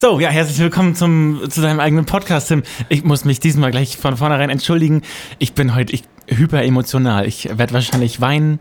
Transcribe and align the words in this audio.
So, 0.00 0.20
ja, 0.20 0.28
herzlich 0.28 0.60
willkommen 0.60 0.94
zum, 0.94 1.40
zu 1.50 1.60
deinem 1.60 1.80
eigenen 1.80 2.06
Podcast, 2.06 2.46
Tim. 2.46 2.62
Ich 2.88 3.02
muss 3.02 3.24
mich 3.24 3.40
diesmal 3.40 3.72
gleich 3.72 3.96
von 3.96 4.16
vornherein 4.16 4.50
entschuldigen. 4.50 5.02
Ich 5.40 5.54
bin 5.54 5.74
heute 5.74 5.92
ich, 5.92 6.04
hyper 6.28 6.62
emotional. 6.62 7.26
Ich 7.26 7.58
werde 7.58 7.74
wahrscheinlich 7.74 8.20
weinen. 8.20 8.60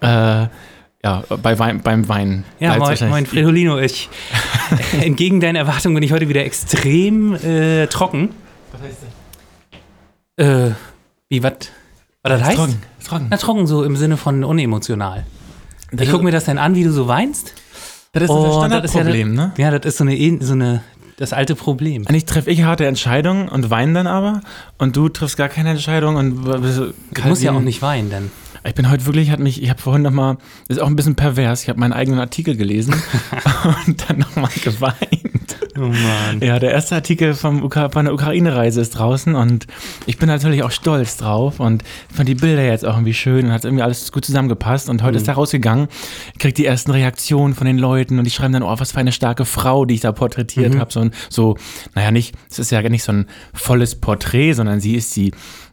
Äh, 0.00 0.48
ja, 1.04 1.24
bei 1.42 1.58
Wein, 1.58 1.80
beim 1.82 2.08
Weinen. 2.08 2.44
Ja, 2.60 2.76
moin, 2.76 2.96
moin 3.08 3.26
Fredolino. 3.26 3.78
Ich, 3.78 4.08
entgegen 5.00 5.40
deinen 5.40 5.56
Erwartungen 5.56 5.94
bin 5.94 6.02
ich 6.04 6.12
heute 6.12 6.28
wieder 6.28 6.44
extrem 6.44 7.34
äh, 7.34 7.86
trocken. 7.88 8.30
Was 8.72 8.82
heißt 8.82 8.96
das? 10.36 10.46
Äh, 10.46 10.74
wie, 11.28 11.42
was? 11.42 11.52
Was 12.22 12.32
das 12.38 12.42
heißt? 12.42 12.56
Trocken. 12.56 12.82
trocken. 13.04 13.26
Na, 13.30 13.36
trocken 13.36 13.66
so 13.66 13.82
im 13.82 13.96
Sinne 13.96 14.16
von 14.16 14.44
unemotional. 14.44 15.26
Ich 15.90 16.10
gucke 16.10 16.24
mir 16.24 16.30
das 16.30 16.44
dann 16.44 16.58
an, 16.58 16.74
wie 16.74 16.84
du 16.84 16.92
so 16.92 17.08
weinst. 17.08 17.52
Das 18.12 18.24
ist 18.24 18.30
Oh, 18.30 18.42
das 18.44 18.44
das 18.44 18.54
ja 18.54 18.66
Standardproblem, 18.66 19.36
das- 19.36 19.46
ne? 19.46 19.52
Ja, 19.56 19.70
das 19.76 19.86
ist 19.92 19.98
so 19.98 20.04
eine, 20.04 20.38
so 20.40 20.52
eine, 20.52 20.82
das 21.16 21.32
alte 21.32 21.54
Problem. 21.54 22.06
Eigentlich 22.06 22.26
treffe 22.26 22.50
ich 22.50 22.62
harte 22.62 22.86
Entscheidungen 22.86 23.48
und 23.48 23.70
weine 23.70 23.92
dann 23.94 24.06
aber. 24.06 24.40
Und 24.78 24.96
du 24.96 25.08
triffst 25.08 25.36
gar 25.36 25.48
keine 25.48 25.70
Entscheidung 25.70 26.16
und 26.16 26.44
bist 26.62 26.78
Du 26.78 26.92
musst 27.28 27.42
ja 27.42 27.52
auch 27.52 27.60
nicht 27.60 27.82
weinen, 27.82 28.10
denn. 28.10 28.30
Ich 28.64 28.74
bin 28.74 28.88
heute 28.90 29.04
wirklich, 29.06 29.30
hat 29.30 29.40
mich, 29.40 29.60
ich 29.62 29.70
habe 29.70 29.80
vorhin 29.82 30.02
noch 30.02 30.10
mal, 30.12 30.38
das 30.68 30.76
ist 30.76 30.82
auch 30.82 30.86
ein 30.86 30.94
bisschen 30.94 31.16
pervers, 31.16 31.62
ich 31.64 31.68
habe 31.68 31.80
meinen 31.80 31.92
eigenen 31.92 32.20
Artikel 32.20 32.56
gelesen 32.56 32.94
und 33.86 34.08
dann 34.08 34.18
noch 34.20 34.36
mal 34.36 34.50
geweint. 34.62 35.56
Oh 35.76 35.80
Mann. 35.80 36.40
Ja, 36.40 36.58
der 36.58 36.70
erste 36.70 36.94
Artikel 36.94 37.34
vom 37.34 37.64
Ukra 37.64 37.88
von 37.88 38.04
der 38.04 38.14
Ukraine-Reise 38.14 38.80
ist 38.80 38.90
draußen 38.90 39.34
und 39.34 39.66
ich 40.06 40.18
bin 40.18 40.28
natürlich 40.28 40.62
auch 40.62 40.70
stolz 40.70 41.16
drauf 41.16 41.60
und 41.60 41.82
fand 42.14 42.28
die 42.28 42.34
Bilder 42.34 42.62
jetzt 42.64 42.84
auch 42.84 42.94
irgendwie 42.94 43.14
schön 43.14 43.46
und 43.46 43.52
hat 43.52 43.64
irgendwie 43.64 43.82
alles 43.82 44.12
gut 44.12 44.24
zusammengepasst 44.24 44.88
und 44.88 45.02
heute 45.02 45.16
ist 45.16 45.26
er 45.28 45.34
rausgegangen, 45.34 45.88
kriegt 46.38 46.58
die 46.58 46.66
ersten 46.66 46.90
Reaktionen 46.92 47.54
von 47.54 47.66
den 47.66 47.78
Leuten 47.78 48.18
und 48.18 48.24
die 48.24 48.30
schreiben 48.30 48.52
dann, 48.52 48.62
oh, 48.62 48.74
was 48.78 48.92
für 48.92 48.98
eine 49.00 49.12
starke 49.12 49.44
Frau, 49.44 49.86
die 49.86 49.94
ich 49.94 50.00
da 50.02 50.12
porträtiert 50.12 50.78
habe. 50.78 50.92
So, 50.92 51.00
ein- 51.00 51.10
so, 51.30 51.56
naja, 51.94 52.10
nicht, 52.10 52.34
es 52.50 52.58
ist 52.60 52.70
ja 52.70 52.80
nicht 52.88 53.02
so 53.02 53.12
ein 53.12 53.26
volles 53.54 53.96
Porträt, 53.96 54.52
sondern 54.52 54.78
sie 54.80 54.94
ist 54.94 55.16
die 55.16 55.32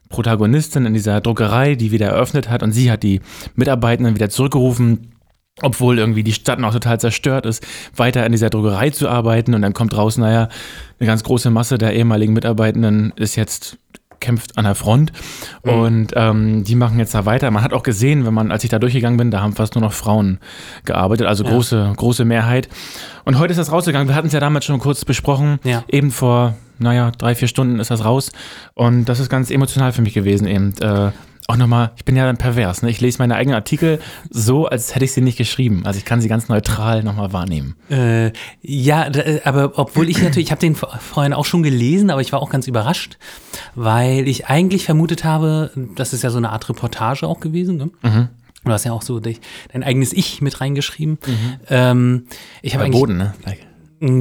Protagonistin 0.10 0.86
in 0.86 0.94
dieser 0.94 1.22
Druckerei, 1.22 1.76
die 1.76 1.92
wieder 1.92 2.08
eröffnet 2.08 2.50
hat 2.50 2.64
und 2.64 2.72
sie 2.72 2.92
hat 2.92 3.04
die 3.04 3.22
Mitarbeitenden 3.56 4.16
wieder 4.16 4.30
zurückgerufen, 4.30 5.14
obwohl 5.62 6.00
irgendwie 6.00 6.24
die 6.24 6.34
Stadt 6.34 6.60
noch 6.60 6.74
total 6.74 7.00
zerstört 7.00 7.46
ist, 7.46 7.66
weiter 7.96 8.26
in 8.26 8.32
dieser 8.32 8.50
Druckerei 8.50 8.90
zu 8.90 9.08
arbeiten. 9.08 9.54
Und 9.54 9.62
dann 9.62 9.74
kommt 9.74 9.96
raus, 9.96 10.18
naja, 10.18 10.50
eine 11.00 11.08
ganz 11.08 11.24
große 11.24 11.50
Masse 11.50 11.78
der 11.78 11.94
ehemaligen 11.94 12.34
Mitarbeitenden 12.34 13.14
ist 13.16 13.36
jetzt 13.36 13.78
kämpft 14.20 14.58
an 14.58 14.66
der 14.66 14.76
Front 14.76 15.12
und 15.62 16.14
ähm, 16.16 16.64
die 16.64 16.76
machen 16.76 17.00
jetzt 17.00 17.14
da 17.14 17.26
weiter. 17.26 17.50
Man 17.52 17.64
hat 17.64 17.74
auch 17.74 17.84
gesehen, 17.84 18.26
wenn 18.26 18.34
man, 18.34 18.52
als 18.52 18.64
ich 18.64 18.70
da 18.70 18.80
durchgegangen 18.80 19.18
bin, 19.18 19.32
da 19.32 19.42
haben 19.42 19.54
fast 19.54 19.76
nur 19.76 19.82
noch 19.82 19.94
Frauen 19.94 20.40
gearbeitet, 20.86 21.28
also 21.28 21.44
große, 21.44 21.94
große 21.96 22.26
Mehrheit. 22.26 22.70
Und 23.26 23.38
heute 23.38 23.52
ist 23.52 23.58
das 23.58 23.72
rausgegangen. 23.72 24.08
Wir 24.08 24.16
hatten 24.16 24.28
es 24.28 24.34
ja 24.34 24.40
damals 24.40 24.66
schon 24.66 24.80
kurz 24.80 25.06
besprochen. 25.06 25.60
Ja. 25.64 25.84
Eben 25.88 26.12
vor, 26.12 26.56
naja, 26.80 27.12
drei, 27.18 27.36
vier 27.36 27.48
Stunden 27.48 27.80
ist 27.80 27.92
das 27.92 28.04
raus. 28.04 28.32
Und 28.74 29.06
das 29.06 29.20
ist 29.20 29.30
ganz 29.30 29.52
emotional 29.52 29.92
für 29.92 30.02
mich 30.02 30.14
gewesen 30.14 30.48
eben. 30.48 30.74
Äh, 30.82 31.12
auch 31.50 31.58
nochmal, 31.58 31.92
ich 31.98 32.06
bin 32.06 32.16
ja 32.16 32.26
dann 32.26 32.38
pervers, 32.38 32.82
ne? 32.84 32.90
Ich 32.90 33.02
lese 33.02 33.18
meine 33.20 33.36
eigenen 33.36 33.56
Artikel 33.56 34.00
so, 34.30 34.68
als 34.68 34.94
hätte 34.94 35.06
ich 35.06 35.14
sie 35.14 35.22
nicht 35.22 35.38
geschrieben. 35.38 35.82
Also 35.86 35.98
ich 35.98 36.06
kann 36.06 36.22
sie 36.22 36.28
ganz 36.28 36.48
neutral 36.48 37.02
nochmal 37.04 37.34
wahrnehmen. 37.34 37.76
Äh, 37.90 38.32
ja, 38.62 39.08
äh, 39.08 39.42
aber 39.44 39.74
obwohl 39.80 40.10
ich 40.10 40.22
natürlich, 40.22 40.48
ich 40.48 40.52
habe 40.52 40.62
den 40.62 40.76
vor- 40.76 40.98
vorhin 41.00 41.34
auch 41.34 41.46
schon 41.46 41.64
gelesen, 41.64 42.12
aber 42.12 42.22
ich 42.22 42.32
war 42.32 42.42
auch 42.42 42.50
ganz 42.52 42.68
überrascht, 42.68 43.18
weil 43.76 44.28
ich 44.28 44.46
eigentlich 44.48 44.86
vermutet 44.86 45.24
habe, 45.24 45.72
das 45.96 46.14
ist 46.14 46.24
ja 46.24 46.30
so 46.30 46.38
eine 46.38 46.52
Art 46.52 46.70
Reportage 46.70 47.28
auch 47.28 47.40
gewesen. 47.40 47.78
Ne? 47.78 48.30
Du 48.64 48.72
hast 48.72 48.84
ja 48.84 48.92
auch 48.92 49.02
so 49.02 49.20
dein 49.20 49.84
eigenes 49.84 50.14
Ich 50.14 50.42
mit 50.42 50.62
reingeschrieben. 50.62 51.18
Ähm, 51.70 52.26
ich 52.62 52.76
habe 52.76 52.84
eigentlich 52.86 53.00
Verboten, 53.00 53.18
ne? 53.18 53.34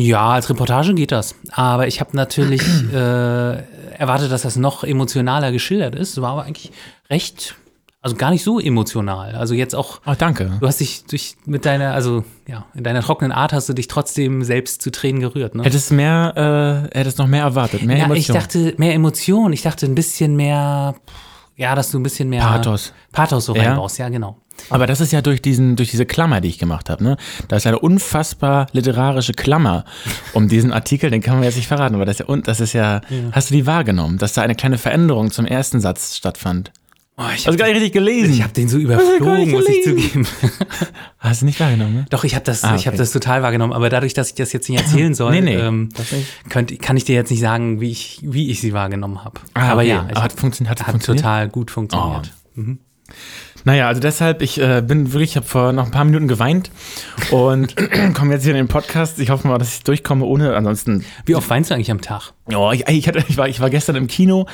ja, 0.01 0.31
als 0.31 0.49
Reportage 0.51 0.95
geht 0.95 1.13
das. 1.13 1.35
Aber 1.53 1.87
ich 1.87 2.01
habe 2.01 2.17
natürlich 2.17 2.63
äh, 2.93 3.63
erwartet, 3.99 4.31
dass 4.33 4.43
das 4.43 4.57
noch 4.57 4.85
emotionaler 4.85 5.53
geschildert 5.53 5.95
ist. 5.95 6.21
War 6.21 6.33
aber 6.33 6.45
eigentlich 6.45 6.73
recht, 7.11 7.55
also 8.01 8.17
gar 8.17 8.31
nicht 8.31 8.45
so 8.45 8.61
emotional. 8.61 9.35
Also 9.35 9.55
jetzt 9.55 9.75
auch, 9.75 10.01
Oh, 10.07 10.15
danke. 10.17 10.53
du 10.61 10.67
hast 10.67 10.81
dich 10.81 11.05
durch 11.05 11.37
mit 11.47 11.65
deiner, 11.65 11.95
also 11.95 12.25
ja, 12.47 12.67
in 12.75 12.85
deiner 12.85 13.03
trockenen 13.03 13.33
Art 13.33 13.53
hast 13.53 13.69
du 13.69 13.73
dich 13.73 13.89
trotzdem 13.89 14.45
selbst 14.45 14.83
zu 14.83 14.91
Tränen 14.91 15.21
gerührt. 15.21 15.55
Ne? 15.55 15.65
Hättest 15.65 15.91
mehr, 15.91 16.89
äh, 16.93 16.97
hättest 16.99 17.19
noch 17.19 17.27
mehr 17.27 17.43
erwartet, 17.43 17.83
mehr 17.83 17.99
ja, 17.99 18.05
Emotion. 18.05 18.37
ich 18.37 18.43
dachte 18.43 18.75
mehr 18.79 18.95
Emotion. 18.95 19.53
Ich 19.53 19.63
dachte 19.63 19.87
ein 19.87 19.95
bisschen 19.95 20.37
mehr, 20.37 20.95
ja, 21.57 21.75
dass 21.75 21.91
du 21.91 21.99
ein 21.99 22.03
bisschen 22.05 22.29
mehr 22.29 22.43
Pathos. 22.43 22.93
Pathos 23.13 23.47
so 23.47 23.57
Ja. 23.57 23.63
reinbaust. 23.65 23.99
Ja, 23.99 24.09
genau. 24.09 24.39
Aber 24.71 24.87
das 24.89 25.01
ist 25.01 25.13
ja 25.13 25.23
durch 25.23 25.41
diesen, 25.41 25.77
durch 25.77 25.91
diese 25.93 26.05
Klammer, 26.05 26.41
die 26.41 26.49
ich 26.49 26.59
gemacht 26.59 26.91
habe, 26.91 27.03
ne? 27.05 27.17
Da 27.47 27.57
ist 27.57 27.67
eine 27.69 27.79
unfassbar 27.79 28.67
literarische 28.73 29.33
Klammer 29.33 29.85
um 30.33 30.49
diesen 30.49 30.73
Artikel, 30.73 31.11
den 31.11 31.21
kann 31.23 31.35
man 31.35 31.45
jetzt 31.45 31.55
nicht 31.57 31.69
verraten, 31.69 31.95
aber 31.95 32.05
das 32.05 32.15
ist 32.17 32.21
ja, 32.21 32.27
und 32.27 32.49
das 32.49 32.59
ist 32.61 32.73
ja, 32.73 33.01
hast 33.31 33.51
du 33.51 33.55
die 33.55 33.67
wahrgenommen, 33.67 34.19
dass 34.19 34.33
da 34.33 34.43
eine 34.43 34.57
kleine 34.57 34.77
Veränderung 34.79 35.31
zum 35.31 35.47
ersten 35.47 35.81
Satz 35.81 36.17
stattfand? 36.17 36.73
Oh, 37.21 37.25
ich 37.35 37.47
Hast 37.49 37.53
du 37.53 37.57
gar 37.57 37.67
nicht 37.67 37.75
richtig 37.75 37.95
gelesen? 37.95 38.33
ich 38.33 38.43
habe 38.45 38.53
den 38.53 38.69
so 38.69 38.79
überflogen, 38.79 39.51
muss 39.51 39.67
ich 39.69 39.83
zugeben. 39.83 40.25
Hast 41.19 41.43
du 41.43 41.47
nicht 41.47 41.59
wahrgenommen, 41.59 41.95
ne? 41.95 42.07
Doch, 42.11 42.23
ich 42.23 42.37
habe 42.37 42.45
das, 42.45 42.63
Ah, 42.63 42.77
ich 42.77 42.87
habe 42.87 42.95
okay. 42.95 42.99
das 43.03 43.11
total 43.11 43.43
wahrgenommen. 43.43 43.73
Aber 43.73 43.91
dadurch, 43.91 44.15
dass 44.15 44.29
ich 44.29 44.35
das 44.37 44.53
jetzt 44.53 44.69
nicht 44.69 44.81
erzählen 44.81 45.15
soll, 45.17 45.33
Nee, 45.33 45.41
nee, 45.41 45.55
ähm, 45.57 45.89
könnt, 46.49 46.81
kann 46.81 46.97
ich 46.97 47.05
dir 47.05 47.17
jetzt 47.17 47.31
nicht 47.31 47.41
sagen, 47.41 47.81
wie 47.81 47.91
ich, 47.91 48.21
wie 48.23 48.51
ich 48.53 48.61
sie 48.61 48.73
wahrgenommen 48.73 49.25
habe. 49.25 49.41
Ah, 49.55 49.71
aber 49.73 49.81
okay. 49.81 49.89
ja, 49.91 50.09
ich, 50.13 50.17
hat 50.17 50.33
funktioniert, 50.33 50.71
hat, 50.71 50.87
hat 50.87 50.93
funktioniert? 50.93 51.25
total 51.25 51.49
gut 51.49 51.73
funktioniert. 51.73 52.33
Naja, 53.69 53.87
also 53.87 54.01
deshalb, 54.01 54.41
ich 54.41 54.59
äh, 54.59 54.81
bin 54.81 55.13
wirklich, 55.13 55.33
ich 55.33 55.37
habe 55.37 55.47
vor 55.47 55.75
noch 55.75 55.85
ein 55.85 55.91
paar 55.91 56.07
Minuten 56.07 56.27
geweint 56.27 56.71
und 57.31 57.77
komme 58.15 58.33
jetzt 58.33 58.45
hier 58.45 58.53
in 58.53 58.57
den 58.57 58.67
Podcast. 58.67 59.19
Ich 59.19 59.29
hoffe 59.29 59.47
mal, 59.47 59.59
dass 59.59 59.77
ich 59.77 59.83
durchkomme 59.83 60.25
ohne, 60.25 60.57
ansonsten 60.57 61.05
Wie 61.27 61.35
oft 61.35 61.51
weinst 61.51 61.69
du 61.69 61.75
eigentlich 61.75 61.91
am 61.91 62.01
Tag? 62.01 62.33
Oh, 62.47 62.71
ich, 62.73 62.89
ich, 62.89 63.07
hatte, 63.07 63.23
ich, 63.29 63.37
war, 63.37 63.47
ich 63.47 63.61
war 63.61 63.69
gestern 63.69 63.97
im 63.97 64.07
Kino 64.07 64.47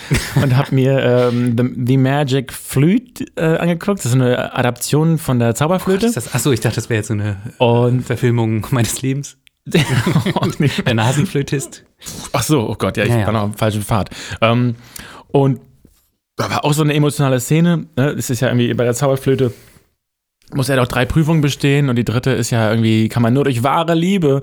und 0.42 0.56
habe 0.56 0.74
mir 0.74 1.30
ähm, 1.30 1.54
The, 1.56 1.84
The 1.86 1.96
Magic 1.96 2.52
Flute 2.52 3.24
äh, 3.36 3.56
angeguckt. 3.56 4.00
Das 4.00 4.06
ist 4.06 4.14
eine 4.14 4.52
Adaption 4.52 5.18
von 5.18 5.38
der 5.38 5.54
Zauberflöte. 5.54 6.10
Das, 6.10 6.34
achso, 6.34 6.50
ich 6.50 6.58
dachte, 6.58 6.74
das 6.74 6.90
wäre 6.90 6.96
jetzt 6.96 7.06
so 7.06 7.14
eine 7.14 7.36
Und 7.58 8.02
Verfilmung 8.02 8.66
meines 8.72 9.00
Lebens. 9.00 9.36
oh, 10.34 10.48
nee. 10.58 10.70
Der 10.84 10.94
Nasenflötist. 10.94 11.84
ach 12.32 12.42
so, 12.42 12.68
oh 12.68 12.74
Gott, 12.74 12.96
ja, 12.96 13.04
ich 13.04 13.10
Ja, 13.10 13.20
ja. 13.20 13.26
war 13.26 13.32
noch 13.32 13.42
auf 13.42 13.56
falschen 13.58 13.82
Pfad. 13.82 14.10
Ähm, 14.40 14.74
und 15.28 15.60
war 16.36 16.64
auch 16.64 16.72
so 16.72 16.82
eine 16.82 16.94
emotionale 16.94 17.40
Szene. 17.40 17.86
Ne? 17.96 18.10
Es 18.10 18.30
ist 18.30 18.40
ja 18.40 18.48
irgendwie 18.48 18.72
bei 18.74 18.84
der 18.84 18.94
Zauberflöte 18.94 19.52
muss 20.52 20.68
er 20.68 20.76
doch 20.76 20.86
drei 20.86 21.04
Prüfungen 21.04 21.40
bestehen 21.40 21.88
und 21.88 21.96
die 21.96 22.04
dritte 22.04 22.30
ist 22.30 22.50
ja 22.50 22.70
irgendwie, 22.70 23.08
kann 23.08 23.22
man 23.22 23.32
nur 23.32 23.44
durch 23.44 23.62
wahre 23.62 23.94
Liebe 23.94 24.42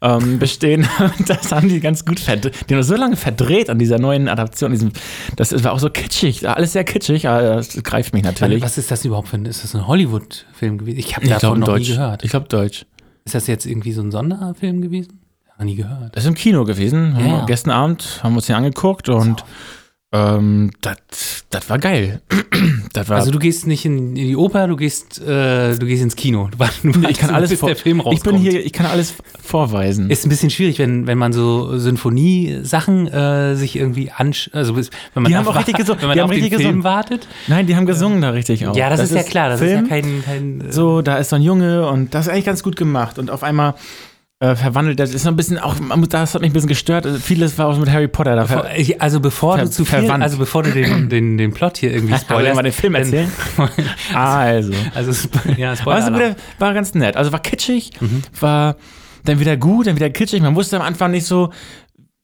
ähm, 0.00 0.38
bestehen. 0.40 0.86
Das 1.26 1.52
haben 1.52 1.68
die 1.68 1.80
ganz 1.80 2.04
gut 2.04 2.20
verdreht. 2.20 2.54
Die 2.68 2.74
haben 2.74 2.80
das 2.80 2.86
so 2.88 2.96
lange 2.96 3.16
verdreht 3.16 3.70
an 3.70 3.78
dieser 3.78 3.98
neuen 3.98 4.28
Adaption. 4.28 4.72
Diesem, 4.72 4.92
das 5.36 5.62
war 5.64 5.72
auch 5.72 5.78
so 5.78 5.90
kitschig, 5.90 6.48
alles 6.48 6.72
sehr 6.72 6.84
kitschig, 6.84 7.28
aber 7.28 7.42
das 7.56 7.82
greift 7.82 8.14
mich 8.14 8.22
natürlich. 8.22 8.62
Was 8.62 8.78
ist 8.78 8.90
das 8.90 9.04
überhaupt 9.04 9.28
für 9.28 9.36
ein, 9.36 9.46
ist 9.46 9.64
das 9.64 9.74
ein 9.74 9.86
Hollywood-Film 9.86 10.78
gewesen? 10.78 10.98
Ich 10.98 11.16
habe 11.16 11.26
Ich 11.26 11.32
davon 11.32 11.60
noch 11.60 11.68
Deutsch. 11.68 11.88
nie 11.88 11.94
gehört. 11.94 12.24
Ich 12.24 12.30
glaube 12.30 12.48
Deutsch. 12.48 12.86
Ist 13.24 13.34
das 13.34 13.46
jetzt 13.46 13.66
irgendwie 13.66 13.92
so 13.92 14.02
ein 14.02 14.10
Sonderfilm 14.10 14.80
gewesen? 14.82 15.20
Noch 15.58 15.64
nie 15.64 15.74
gehört. 15.76 16.14
Das 16.16 16.24
ist 16.24 16.28
im 16.28 16.34
Kino 16.34 16.64
gewesen. 16.64 17.16
Ja. 17.18 17.24
wir 17.40 17.46
Gestern 17.46 17.72
Abend 17.72 18.20
haben 18.22 18.32
wir 18.32 18.38
uns 18.38 18.46
den 18.46 18.56
angeguckt 18.56 19.08
und 19.08 19.44
ähm, 20.16 20.70
das 20.80 20.96
das 21.50 21.70
war 21.70 21.78
geil. 21.78 22.20
das 22.92 23.08
war 23.08 23.18
Also 23.18 23.30
du 23.30 23.38
gehst 23.38 23.66
nicht 23.66 23.84
in, 23.84 24.16
in 24.16 24.26
die 24.26 24.36
Oper, 24.36 24.66
du 24.68 24.76
gehst, 24.76 25.20
äh, 25.20 25.76
du 25.76 25.86
gehst 25.86 26.02
ins 26.02 26.16
Kino. 26.16 26.48
Du, 26.56 26.58
wartest, 26.58 26.84
du 26.84 27.08
ich 27.08 27.18
kann 27.18 27.30
alles 27.30 27.50
bis 27.50 27.60
vor, 27.60 27.68
der 27.68 27.76
Film 27.76 28.00
ich 28.00 28.06
rauskommt. 28.06 28.42
bin 28.42 28.50
hier, 28.50 28.64
ich 28.64 28.72
kann 28.72 28.86
alles 28.86 29.14
vorweisen. 29.42 30.10
Ist 30.10 30.26
ein 30.26 30.28
bisschen 30.28 30.50
schwierig, 30.50 30.78
wenn, 30.78 31.06
wenn 31.06 31.18
man 31.18 31.32
so 31.32 31.76
Sinfoniesachen 31.78 33.08
äh, 33.08 33.54
sich 33.56 33.76
irgendwie 33.76 34.10
ansch... 34.10 34.50
Also 34.52 34.76
wenn 34.76 34.86
man 35.14 35.26
Die 35.26 35.36
haben 35.36 35.46
auch 35.46 35.56
richtig 35.56 35.76
gesungen. 35.76 36.00
Wenn 36.00 36.08
man 36.08 36.16
Die 36.16 36.22
auf 36.22 36.30
haben 36.30 36.34
den 36.34 36.42
richtig 36.42 36.60
Film 36.60 36.78
gesungen. 36.78 36.84
wartet. 36.84 37.28
Nein, 37.46 37.66
die 37.66 37.76
haben 37.76 37.86
gesungen 37.86 38.20
da 38.20 38.30
richtig 38.30 38.66
auch. 38.66 38.76
Ja, 38.76 38.90
das, 38.90 39.00
ist 39.00 39.14
ja 39.14 39.22
klar. 39.22 39.48
Das 39.50 39.60
Film, 39.60 39.84
ist 39.84 39.90
ja 39.90 39.96
kein... 39.96 40.24
kein 40.24 40.60
äh, 40.68 40.72
so, 40.72 41.02
da 41.02 41.18
ist 41.18 41.30
so 41.30 41.36
ein 41.36 41.42
Junge 41.42 41.88
und 41.88 42.14
das 42.14 42.26
ist 42.26 42.32
eigentlich 42.32 42.46
ganz 42.46 42.62
gut 42.62 42.76
gemacht 42.76 43.18
und 43.18 43.30
auf 43.30 43.42
einmal 43.42 43.74
äh, 44.40 44.54
verwandelt, 44.54 45.00
das 45.00 45.14
ist 45.14 45.24
noch 45.24 45.32
ein 45.32 45.36
bisschen 45.36 45.58
auch, 45.58 45.78
man 45.80 45.98
muss- 45.98 46.10
das 46.10 46.34
hat 46.34 46.42
mich 46.42 46.50
ein 46.50 46.52
bisschen 46.52 46.68
gestört. 46.68 47.06
Also 47.06 47.18
vieles 47.18 47.56
war 47.56 47.68
auch 47.68 47.78
mit 47.78 47.90
Harry 47.90 48.06
Potter. 48.08 48.36
Da 48.36 48.70
ich- 48.76 49.00
also 49.00 49.18
bevor 49.20 49.56
du 49.56 49.70
zu 49.70 49.84
viel, 49.86 50.10
also 50.10 50.36
bevor 50.36 50.62
du 50.62 50.72
den, 50.72 51.08
den, 51.08 51.38
den 51.38 51.52
Plot 51.54 51.78
hier 51.78 51.92
irgendwie 51.92 52.18
spoilerst. 52.18 52.50
ich 52.50 52.54
mal 52.54 52.62
den 52.62 52.72
Film 52.72 52.94
erzählen? 52.96 53.32
also. 54.14 54.72
also, 54.94 55.10
spo- 55.12 55.56
ja, 55.58 55.74
Spoiler. 55.74 55.98
es 55.98 56.12
war, 56.12 56.36
war 56.68 56.74
ganz 56.74 56.94
nett. 56.94 57.16
Also 57.16 57.32
war 57.32 57.40
kitschig, 57.40 57.92
war 58.40 58.76
dann 59.24 59.40
wieder 59.40 59.56
gut, 59.56 59.86
dann 59.86 59.96
wieder 59.96 60.10
kitschig. 60.10 60.42
Man 60.42 60.54
wusste 60.54 60.76
am 60.76 60.82
Anfang 60.82 61.10
nicht 61.12 61.24
so, 61.26 61.50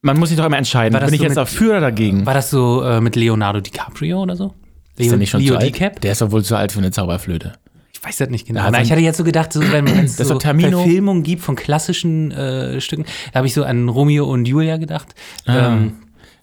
man 0.02 0.18
muss 0.18 0.28
sich 0.28 0.36
doch 0.38 0.44
immer 0.44 0.58
entscheiden, 0.58 0.92
War 0.92 1.00
das 1.00 1.08
bin 1.10 1.14
ich 1.14 1.20
so 1.20 1.24
jetzt 1.24 1.30
mit- 1.30 1.38
dafür 1.38 1.70
oder 1.70 1.80
dagegen? 1.80 2.26
War 2.26 2.34
das 2.34 2.50
so 2.50 2.82
äh, 2.82 3.00
mit 3.00 3.16
Leonardo 3.16 3.60
DiCaprio 3.60 4.20
oder 4.22 4.36
so? 4.36 4.54
ist 4.98 5.10
der 5.10 5.16
nicht 5.18 5.30
schon 5.30 5.40
Leo 5.40 5.54
zu 5.54 5.58
alt? 5.60 5.66
DiCap? 5.74 6.00
Der 6.02 6.12
ist 6.12 6.20
doch 6.20 6.30
wohl 6.30 6.44
zu 6.44 6.54
alt 6.56 6.72
für 6.72 6.78
eine 6.78 6.90
Zauberflöte. 6.90 7.54
Ich 8.02 8.08
weiß 8.08 8.16
das 8.16 8.30
nicht 8.30 8.48
genau. 8.48 8.62
Also- 8.62 8.80
ich 8.80 8.90
hatte 8.90 9.00
jetzt 9.00 9.16
so 9.16 9.22
gedacht, 9.22 9.52
so, 9.52 9.60
wenn 9.70 9.86
es 9.86 10.16
so 10.16 10.36
Termino. 10.36 10.78
Verfilmungen 10.82 11.22
gibt 11.22 11.40
von 11.40 11.54
klassischen 11.54 12.32
äh, 12.32 12.80
Stücken, 12.80 13.04
da 13.32 13.38
habe 13.38 13.46
ich 13.46 13.54
so 13.54 13.62
an 13.62 13.88
Romeo 13.88 14.24
und 14.24 14.46
Julia 14.48 14.76
gedacht. 14.76 15.14
Ah. 15.46 15.68
Ähm, 15.74 15.92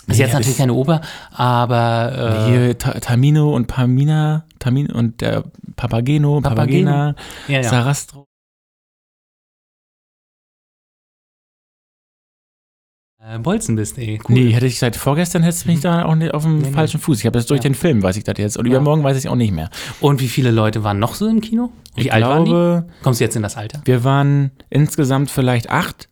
ist 0.07 0.17
Nee, 0.17 0.23
jetzt 0.23 0.33
natürlich 0.33 0.57
keine 0.57 0.73
Oper, 0.73 1.01
aber 1.31 2.45
äh, 2.47 2.49
Hier 2.49 2.77
Ta 2.77 2.93
Tamino 2.99 3.53
und 3.53 3.67
Pamina, 3.67 4.45
Tamin 4.57 4.89
und 4.89 5.19
der 5.21 5.43
Papageno, 5.75 6.39
Papageno. 6.41 6.89
Papagena, 6.89 7.15
ja, 7.49 7.61
ja. 7.61 7.63
Sarastro. 7.69 8.28
Bolzen 13.37 13.75
bist, 13.75 13.97
ey. 13.97 14.19
Cool. 14.27 14.33
Nee, 14.35 14.51
hätte 14.51 14.65
ich 14.65 14.79
seit 14.79 14.95
vorgestern 14.95 15.43
hätte 15.43 15.67
mich 15.67 15.81
da 15.81 16.05
auch 16.05 16.15
nicht 16.15 16.33
auf 16.33 16.43
dem 16.43 16.59
Nee, 16.59 16.71
falschen 16.71 16.99
Fuß. 16.99 17.19
Ich 17.19 17.25
habe 17.25 17.37
das 17.37 17.45
durch 17.45 17.59
Ja. 17.59 17.69
den 17.69 17.75
Film, 17.75 18.01
weiß 18.01 18.17
ich 18.17 18.23
das 18.23 18.37
jetzt. 18.37 18.57
Und 18.57 18.65
Ja. 18.65 18.71
übermorgen 18.71 19.03
weiß 19.03 19.17
ich 19.17 19.29
auch 19.29 19.35
nicht 19.35 19.53
mehr. 19.53 19.69
Und 20.01 20.19
wie 20.21 20.27
viele 20.27 20.51
Leute 20.51 20.83
waren 20.83 20.97
noch 20.99 21.13
so 21.15 21.27
im 21.27 21.41
Kino? 21.41 21.69
Wie 21.95 22.01
ich 22.01 22.13
alt 22.13 22.23
waren 22.23 22.45
die? 22.45 22.51
glaube, 22.51 22.87
Kommst 23.03 23.19
du 23.19 23.25
jetzt 23.25 23.35
in 23.35 23.43
das 23.43 23.57
Alter? 23.57 23.81
wir 23.85 24.03
waren 24.03 24.51
insgesamt 24.69 25.29
vielleicht 25.29 25.69
acht. 25.69 26.09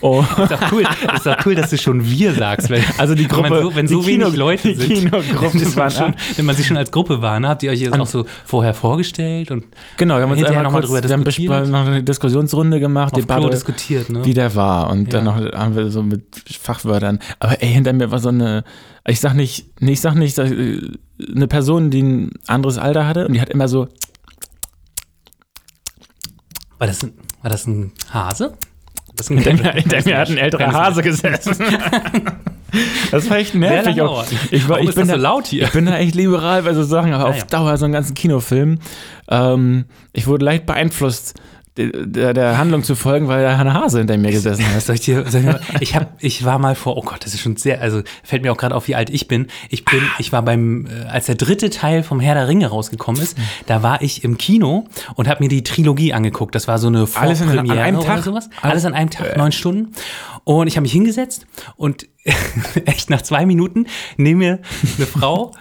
Oh. 0.00 0.20
Ist 0.42 0.50
doch 0.50 0.72
cool, 0.72 0.84
ist 1.14 1.26
doch 1.26 1.36
cool 1.46 1.54
dass 1.54 1.70
du 1.70 1.78
schon 1.78 2.04
wir 2.08 2.32
sagst. 2.34 2.68
Wenn, 2.70 2.82
Also 2.98 3.14
die 3.14 3.22
wenn 3.22 3.28
Gruppe- 3.28 3.62
so, 3.62 3.74
wenn 3.74 3.88
so 3.88 4.06
wenig 4.06 4.26
Kino- 4.26 4.36
Leute 4.36 4.74
sind, 4.74 4.88
Kinogruppe 4.94 5.38
dann 5.52 5.60
ist 5.62 5.76
man 5.76 5.76
waren 5.76 5.90
schon, 5.90 6.14
wenn 6.36 6.44
man 6.44 6.54
sich 6.56 6.66
schon 6.66 6.76
als 6.76 6.90
Gruppe 6.90 7.20
war, 7.22 7.40
ne? 7.40 7.48
habt 7.48 7.62
ihr 7.62 7.70
euch 7.70 7.80
jetzt 7.80 7.98
auch 7.98 8.06
so 8.06 8.24
vorher 8.44 8.74
vorgestellt 8.74 9.50
und 9.50 9.64
Genau, 9.96 10.16
wir 10.16 10.22
haben 10.22 10.30
uns 10.32 10.42
einmal 10.44 10.62
noch 10.64 10.72
mal 10.72 10.80
drüber 10.82 11.02
wir 11.02 11.10
haben 11.10 11.24
diskutiert. 11.24 11.68
noch 11.68 11.86
eine 11.86 12.02
Diskussionsrunde 12.02 12.78
gemacht, 12.80 13.14
auf 13.14 13.26
Klo 13.26 13.34
Debatte, 13.36 13.50
diskutiert, 13.50 14.10
ne? 14.10 14.24
wie 14.24 14.34
der 14.34 14.54
war. 14.54 14.90
Und 14.90 15.12
dann 15.12 15.26
Ja. 15.26 15.32
noch 15.40 15.52
haben 15.58 15.74
wir 15.74 15.90
so 15.90 16.02
mit 16.02 16.24
Fachwörtern. 16.60 17.18
Aber 17.38 17.62
ey, 17.62 17.68
hinter 17.72 17.92
mir 17.92 18.10
war 18.10 18.18
so 18.18 18.28
eine, 18.28 18.64
ich 19.06 19.20
sag 19.20 19.34
nicht, 19.34 19.66
nee, 19.80 19.92
ich 19.92 20.00
sag 20.00 20.14
nicht, 20.14 20.38
äh, 20.38 20.80
eine 21.34 21.46
Person, 21.48 21.90
die 21.90 22.02
ein 22.02 22.30
anderes 22.46 22.76
Alter 22.78 23.06
hatte 23.06 23.26
und 23.26 23.32
die 23.32 23.40
hat 23.40 23.48
immer 23.50 23.68
so, 23.68 23.88
War 26.78 26.86
das 26.86 27.02
ein, 27.02 27.12
war 27.42 27.50
das 27.50 27.66
ein 27.66 27.92
Hase? 28.12 28.52
Das 29.16 29.30
ist 29.30 29.30
ein 29.30 29.38
hinter 29.38 30.02
mir, 30.04 30.18
hat 30.18 30.28
ein 30.28 30.36
älterer 30.36 30.72
Hase 30.72 31.02
gesessen. 31.02 31.56
das 33.10 33.30
war 33.30 33.38
echt 33.38 33.54
nervig. 33.54 34.00
auch. 34.02 34.26
Ich, 34.50 34.68
war, 34.68 34.78
ich, 34.78 34.94
bin 34.94 34.94
das 34.94 35.08
so 35.08 35.14
da, 35.14 35.20
laut 35.20 35.46
hier? 35.46 35.64
ich 35.64 35.72
bin 35.72 35.86
da 35.86 35.96
echt 35.96 36.14
liberal 36.14 36.62
bei 36.62 36.74
so 36.74 36.82
Sachen, 36.82 37.14
aber 37.14 37.24
Ah, 37.24 37.30
auf. 37.30 37.44
Dauer 37.44 37.76
so 37.78 37.86
einen 37.86 37.94
ganzen 37.94 38.14
Kinofilm. 38.14 38.78
Ähm, 39.28 39.86
ich 40.12 40.26
wurde 40.26 40.44
leicht 40.44 40.66
beeinflusst, 40.66 41.34
der, 41.76 42.32
der, 42.32 42.58
Handlung 42.58 42.82
zu 42.82 42.94
folgen, 42.94 43.28
weil 43.28 43.42
da 43.42 43.56
ein 43.56 43.72
Hase 43.74 43.98
hinter 43.98 44.16
mir 44.16 44.30
gesessen 44.30 44.64
hat. 44.66 44.88
Ich 44.88 45.08
ich, 45.08 45.44
mal, 45.44 45.60
ich, 45.80 45.94
hab, 45.94 46.14
ich 46.22 46.44
war 46.44 46.58
mal 46.58 46.74
vor, 46.74 46.96
oh 46.96 47.02
Gott, 47.02 47.24
das 47.24 47.34
ist 47.34 47.40
schon 47.40 47.56
sehr, 47.56 47.80
also 47.82 48.02
fällt 48.22 48.42
mir 48.42 48.52
auch 48.52 48.56
gerade 48.56 48.74
auf, 48.74 48.88
wie 48.88 48.94
alt 48.94 49.10
ich 49.10 49.28
bin. 49.28 49.48
Ich 49.68 49.84
bin, 49.84 50.00
ich 50.18 50.32
war 50.32 50.42
beim, 50.42 50.86
äh, 50.86 51.04
als 51.06 51.26
der 51.26 51.34
dritte 51.34 51.70
Teil 51.70 52.02
vom 52.02 52.20
Herr 52.20 52.34
der 52.34 52.48
Ringe 52.48 52.68
rausgekommen 52.68 53.20
ist, 53.20 53.36
da 53.66 53.82
war 53.82 54.00
ich 54.02 54.24
im 54.24 54.38
Kino 54.38 54.86
und 55.14 55.28
habe 55.28 55.42
mir 55.42 55.48
die 55.48 55.62
Trilogie 55.62 56.12
angeguckt. 56.12 56.54
Das 56.54 56.66
war 56.66 56.78
so 56.78 56.88
eine 56.88 57.06
Alles 57.14 57.40
in- 57.40 57.48
an 57.48 57.54
Vorpremiere 57.54 57.82
einem 57.82 58.00
Tag? 58.00 58.24
sowas. 58.24 58.48
Alles 58.62 58.84
an 58.84 58.94
einem 58.94 59.10
Tag, 59.10 59.36
neun 59.36 59.52
Stunden. 59.52 59.92
Und 60.44 60.68
ich 60.68 60.76
habe 60.76 60.82
mich 60.82 60.92
hingesetzt 60.92 61.46
und 61.76 62.06
echt 62.86 63.10
nach 63.10 63.22
zwei 63.22 63.46
Minuten 63.46 63.86
neben 64.16 64.38
mir 64.38 64.60
eine 64.96 65.06
Frau 65.06 65.52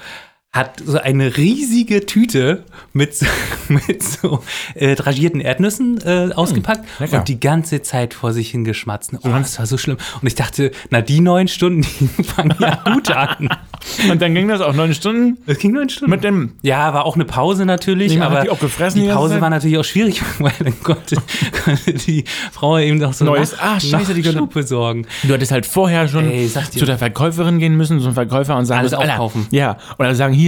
hat 0.56 0.82
so 0.86 0.98
eine 0.98 1.36
riesige 1.36 2.06
Tüte 2.06 2.64
mit, 2.94 3.14
so- 3.16 3.26
mit 3.68 4.02
so 4.02 4.42
äh, 4.74 4.96
dragierten 4.96 5.42
Erdnüssen 5.42 6.00
äh, 6.06 6.30
ausgepackt 6.34 6.86
lecker. 7.00 7.20
und 7.20 7.28
die 7.28 7.40
ganze 7.40 7.82
Zeit 7.82 8.14
vor 8.14 8.32
sich 8.32 8.52
hingeschmatzt. 8.52 9.12
Oh, 9.22 9.28
das 9.30 9.60
war 9.60 9.66
so 9.66 9.78
schlimm. 9.78 9.98
Und 10.22 10.28
ich 10.28 10.36
dachte, 10.36 10.72
na, 10.90 11.02
die 11.02 11.20
neun 11.20 11.48
Stunden, 11.50 11.82
die 12.18 12.24
fangen 12.24 12.56
ja 12.60 12.80
gut 12.94 13.12
an. 13.12 13.50
Und 14.10 14.20
dann 14.20 14.34
ging 14.34 14.48
das 14.48 14.62
auch 14.62 14.74
neun 14.74 14.96
Stunden 14.96 15.38
Das 15.46 15.60
ging 15.60 15.72
neun 15.74 15.90
Stunden. 15.90 16.10
mit 16.10 16.24
dem 16.24 16.54
ja, 16.64 16.92
war 16.96 17.06
auch 17.06 17.14
eine 17.16 17.26
Pause 17.26 17.66
natürlich, 17.66 18.16
Nee, 18.16 18.22
aber 18.22 18.42
die 18.42 18.50
auch 18.50 18.60
gefressen 18.60 19.02
die 19.04 19.10
Pause 19.10 19.40
war 19.42 19.50
natürlich 19.52 19.78
auch 19.78 19.84
schwierig, 19.84 20.24
weil 20.40 20.54
dann 20.58 20.74
konnte, 20.82 21.18
konnte 21.64 21.94
die 21.94 22.24
Frau 22.52 22.80
eben 22.80 22.98
noch 22.98 23.14
so 23.14 23.26
Neues- 23.26 23.56
ah, 23.60 23.80
scheiße, 23.80 24.14
die 24.16 24.22
Nachschub 24.24 24.54
besorgen. 24.54 25.06
Du 25.24 25.34
hattest 25.34 25.52
halt 25.52 25.66
vorher 25.68 26.08
schon 26.08 26.28
Ey, 26.32 26.50
zu 26.50 26.86
der 26.86 26.98
Verkäuferin 26.98 27.60
gehen 27.60 27.76
müssen, 27.78 28.00
zum 28.00 28.14
Verkäufer 28.14 28.58
und 28.58 28.66
sagen, 28.66 28.80
Alles 28.80 28.94
aufkaufen. 28.96 29.46
Ja, 29.52 29.78
oder 30.00 30.16
sagen, 30.16 30.34
hier, 30.34 30.45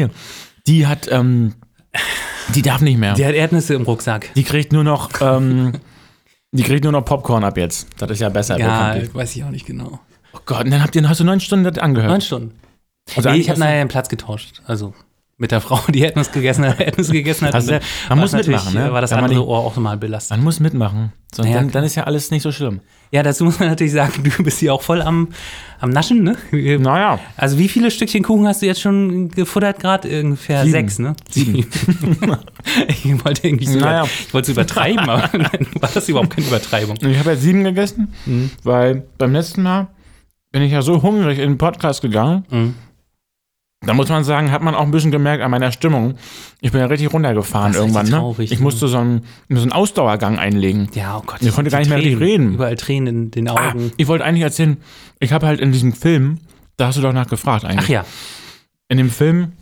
die 0.67 0.88
hat, 0.88 1.07
ähm, 1.11 1.53
die 2.55 2.61
darf 2.61 2.81
nicht 2.81 2.97
mehr. 2.97 3.13
Die 3.13 3.25
hat 3.25 3.33
Erdnüsse 3.33 3.73
im 3.73 3.83
Rucksack. 3.83 4.33
Die 4.35 4.44
kriegt 4.44 4.71
nur 4.73 4.83
noch, 4.83 5.09
ähm, 5.21 5.73
die 6.51 6.63
kriegt 6.63 6.83
nur 6.83 6.94
noch 6.94 7.03
Popcorn 7.03 7.44
ab 7.44 7.57
jetzt. 7.57 7.88
Das 7.97 8.09
ist 8.11 8.19
ja 8.19 8.29
besser. 8.29 8.59
Ja, 8.59 8.95
weiß 9.13 9.35
ich 9.35 9.44
auch 9.44 9.49
nicht 9.49 9.65
genau. 9.65 9.99
Oh 10.33 10.39
Gott, 10.45 10.65
und 10.65 10.71
dann 10.71 10.83
habt 10.83 10.95
ihr, 10.95 11.07
hast 11.07 11.19
du 11.19 11.23
neun 11.23 11.39
Stunden 11.39 11.65
das 11.65 11.77
angehört. 11.77 12.11
Neun 12.11 12.21
Stunden. 12.21 12.59
Also 13.15 13.29
nee, 13.29 13.38
ich 13.38 13.49
habe 13.49 13.59
nachher 13.59 13.83
den 13.83 13.88
Platz 13.88 14.09
getauscht. 14.09 14.61
Also 14.65 14.94
mit 15.39 15.51
der 15.51 15.62
Frau, 15.62 15.80
die 15.89 16.00
Erdnuss 16.01 16.31
gegessen 16.31 16.66
hat, 16.68 16.80
Erdnuss 16.80 17.12
gegessen 17.12 17.45
hat. 17.48 17.54
Also, 17.54 17.78
man 18.10 18.19
muss 18.19 18.31
mitmachen, 18.31 18.74
ne? 18.74 18.92
War 18.92 19.01
das 19.01 19.13
andere 19.13 19.36
die- 19.36 19.39
Ohr 19.39 19.60
auch 19.60 19.75
mal 19.78 19.95
belastet. 19.98 20.36
Man 20.38 20.44
muss 20.44 20.60
mitmachen. 20.60 21.13
Sonst 21.34 21.50
Ja, 21.50 21.56
dann, 21.56 21.69
dann 21.72 21.84
ist 21.84 21.94
ja 21.95 22.06
alles 22.06 22.31
nicht 22.31 22.42
so 22.42 22.51
schlimm. 22.51 22.80
Ja, 23.12 23.22
dazu 23.22 23.44
muss 23.45 23.60
man 23.60 23.69
natürlich 23.69 23.94
sagen, 23.94 24.24
du 24.38 24.44
bist 24.44 24.60
hier 24.60 24.74
auch 24.74 24.81
voll 24.81 25.01
am, 25.01 25.28
am 25.80 25.92
Naschen, 25.92 26.24
ne? 26.24 26.38
Naja. 26.80 27.19
Also 27.36 27.60
wie 27.60 27.68
viele 27.68 27.92
Stückchen 27.92 28.24
Kuchen 28.24 28.48
hast 28.48 28.62
du 28.62 28.66
jetzt 28.66 28.81
schon 28.81 29.30
gefuttert 29.30 29.80
gerade? 29.80 30.22
Ungefähr 30.24 30.62
Sieben. 30.63 30.72
sechs, 30.72 30.98
ne? 31.00 31.16
Sieben. 31.30 31.66
ich 32.88 33.25
wollte 33.25 33.48
irgendwie 33.48 33.66
so, 33.68 33.80
Naja. 33.80 34.06
ich 34.06 34.33
wollte 34.33 34.45
es 34.51 34.57
übertreiben, 34.57 35.07
aber 35.07 35.30
war 35.81 35.90
das 35.94 36.10
überhaupt 36.10 36.31
keine 36.31 36.48
Übertreibung. 36.48 36.98
Ich 37.01 37.19
habe 37.19 37.30
ja 37.31 37.36
sieben 37.36 37.63
gegessen, 37.63 38.13
Mhm. 38.25 38.51
weil 38.63 39.04
beim 39.18 39.33
letzten 39.33 39.62
Mal 39.63 39.88
bin 40.51 40.62
ich 40.63 40.72
ja 40.72 40.81
so 40.81 41.01
hungrig 41.04 41.40
in 41.40 41.51
den 41.51 41.57
Podcast 41.57 42.01
gegangen. 42.01 42.45
Mhm. 42.50 42.74
Da 43.85 43.94
muss 43.94 44.09
man 44.09 44.24
sagen, 44.24 44.51
hat 44.51 44.62
man 44.63 44.74
auch 44.75 44.81
ein 44.81 44.91
bisschen 44.91 45.12
gemerkt 45.12 45.44
an 45.44 45.51
meiner 45.51 45.71
Stimmung. 45.71 46.15
Ich 46.62 46.71
bin 46.71 46.81
ja 46.81 46.88
richtig 46.88 47.13
runtergefahren 47.13 47.74
Das 47.74 47.81
irgendwann. 47.81 48.07
Ne? 48.07 48.12
traurig, 48.18 48.51
ich 48.51 48.57
ne? 48.57 48.63
musste 48.63 48.88
so 48.88 48.97
einen, 48.97 49.24
so 49.50 49.62
einen 49.62 49.71
Ausdauergang 49.71 50.39
einlegen. 50.39 50.89
Ja, 50.94 51.18
oh 51.18 51.24
Gott. 51.25 51.41
Ich 51.41 51.53
konnte 51.53 51.69
gar 51.69 51.79
nicht 51.79 51.89
mehr 51.89 52.00
richtig 52.00 52.18
Tränen, 52.18 52.29
reden. 52.47 52.53
Überall 52.56 52.75
Tränen 52.75 53.07
in 53.25 53.31
den 53.31 53.47
Ah, 53.50 53.69
Augen. 53.69 53.91
ich 53.95 54.07
wollte 54.07 54.25
eigentlich 54.25 54.41
erzählen, 54.44 54.77
ich 55.19 55.31
habe 55.31 55.45
halt 55.45 55.59
in 55.62 55.71
diesem 55.71 55.94
Film, 55.94 56.39
da 56.77 56.88
hast 56.88 56.97
du 56.97 57.01
doch 57.01 57.13
nach 57.13 57.27
gefragt 57.27 57.65
eigentlich. 57.65 57.85
Ach 57.85 57.89
ja. 57.89 58.06
In 58.89 58.97
dem 58.97 59.12
Film 59.12 59.53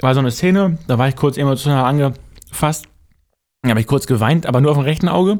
war 0.00 0.14
so 0.14 0.20
eine 0.20 0.32
Szene, 0.32 0.78
da 0.88 0.98
war 0.98 1.08
ich 1.08 1.14
kurz 1.16 1.36
emotional 1.36 1.84
angefasst. 1.84 2.86
Da 3.62 3.70
habe 3.70 3.80
ich 3.80 3.86
kurz 3.86 4.06
geweint, 4.06 4.46
aber 4.46 4.60
nur 4.60 4.72
auf 4.72 4.76
dem 4.76 4.82
rechten 4.84 5.08
Auge. 5.08 5.38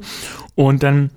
Und 0.55 0.83
dann 0.85 1.11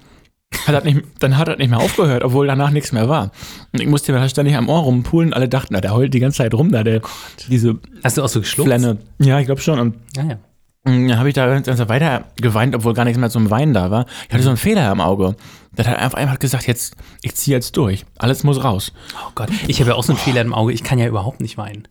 hat 0.66 0.76
das 0.76 0.84
nicht, 0.84 1.02
dann 1.20 1.38
hat 1.38 1.48
das 1.48 1.58
nicht 1.58 1.70
mehr 1.70 1.80
aufgehört, 1.80 2.24
obwohl 2.24 2.48
danach 2.48 2.72
nichts 2.72 2.92
mehr 2.92 3.10
war. 3.10 3.32
Und 3.74 3.82
ich 3.82 3.88
musste 3.88 4.12
mir 4.14 4.20
halt 4.20 4.32
ständig 4.32 4.56
am 4.56 4.70
Ohr 4.70 4.80
rumpulen. 4.82 5.34
Alle 5.34 5.50
dachten, 5.50 5.74
na, 5.74 5.82
der 5.82 5.94
heult 5.94 6.14
die 6.14 6.20
ganze 6.20 6.38
Zeit 6.38 6.54
rum, 6.54 6.72
da 6.72 6.84
der, 6.84 7.02
diese 7.50 7.80
Hast 8.04 8.18
du 8.18 8.24
auch 8.24 8.30
so 8.30 8.40
geschluckt? 8.40 8.68
Flenne. 8.68 8.98
Ja, 9.20 9.40
ich 9.40 9.46
glaube 9.46 9.62
schon. 9.62 9.80
Und 9.80 9.96
Ja, 10.16 10.24
ja. 10.24 10.40
Dann 10.84 11.18
habe 11.20 11.28
ich 11.28 11.36
da 11.36 11.60
ganz 11.60 11.80
weiter 11.90 12.26
geweint, 12.38 12.74
obwohl 12.74 12.94
gar 12.94 13.04
nichts 13.04 13.20
mehr 13.20 13.30
zum 13.30 13.50
Weinen 13.50 13.74
da 13.74 13.92
war. 13.92 14.06
Ich 14.28 14.34
hatte 14.34 14.44
so 14.44 14.50
einen 14.50 14.58
Fehler 14.58 14.90
im 14.90 15.02
Auge. 15.02 15.36
Das 15.76 15.86
hat 15.86 15.98
einfach 16.00 16.18
einfach 16.18 16.40
gesagt, 16.40 16.66
jetzt, 16.66 16.96
ich 17.22 17.36
ziehe 17.36 17.58
jetzt 17.58 17.76
durch. 17.76 18.06
Alles 18.18 18.46
muss 18.46 18.64
raus. 18.64 18.94
Oh 19.28 19.32
Gott. 19.36 19.50
Ich 19.68 19.82
habe 19.82 19.90
ja 19.92 19.96
auch 19.98 20.04
so 20.04 20.14
einen 20.14 20.20
Fehler 20.20 20.40
im 20.42 20.54
Auge. 20.54 20.72
Ich 20.72 20.84
kann 20.86 20.98
ja 20.98 21.08
überhaupt 21.08 21.42
nicht 21.42 21.58
weinen. 21.58 21.90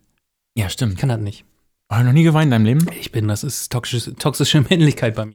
Ja, 0.56 0.66
Ich 0.66 0.72
stimmt. 0.72 0.96
kann 0.96 1.10
das 1.10 1.20
nicht. 1.20 1.44
Habe 1.92 2.04
noch 2.04 2.12
nie 2.14 2.22
geweint 2.22 2.46
in 2.46 2.50
deinem 2.52 2.64
Leben? 2.64 2.86
Ich 2.98 3.12
bin, 3.12 3.28
das 3.28 3.44
ist 3.44 3.70
toxische, 3.70 4.14
toxische 4.16 4.62
Männlichkeit 4.62 5.14
bei 5.14 5.26
mir. 5.26 5.34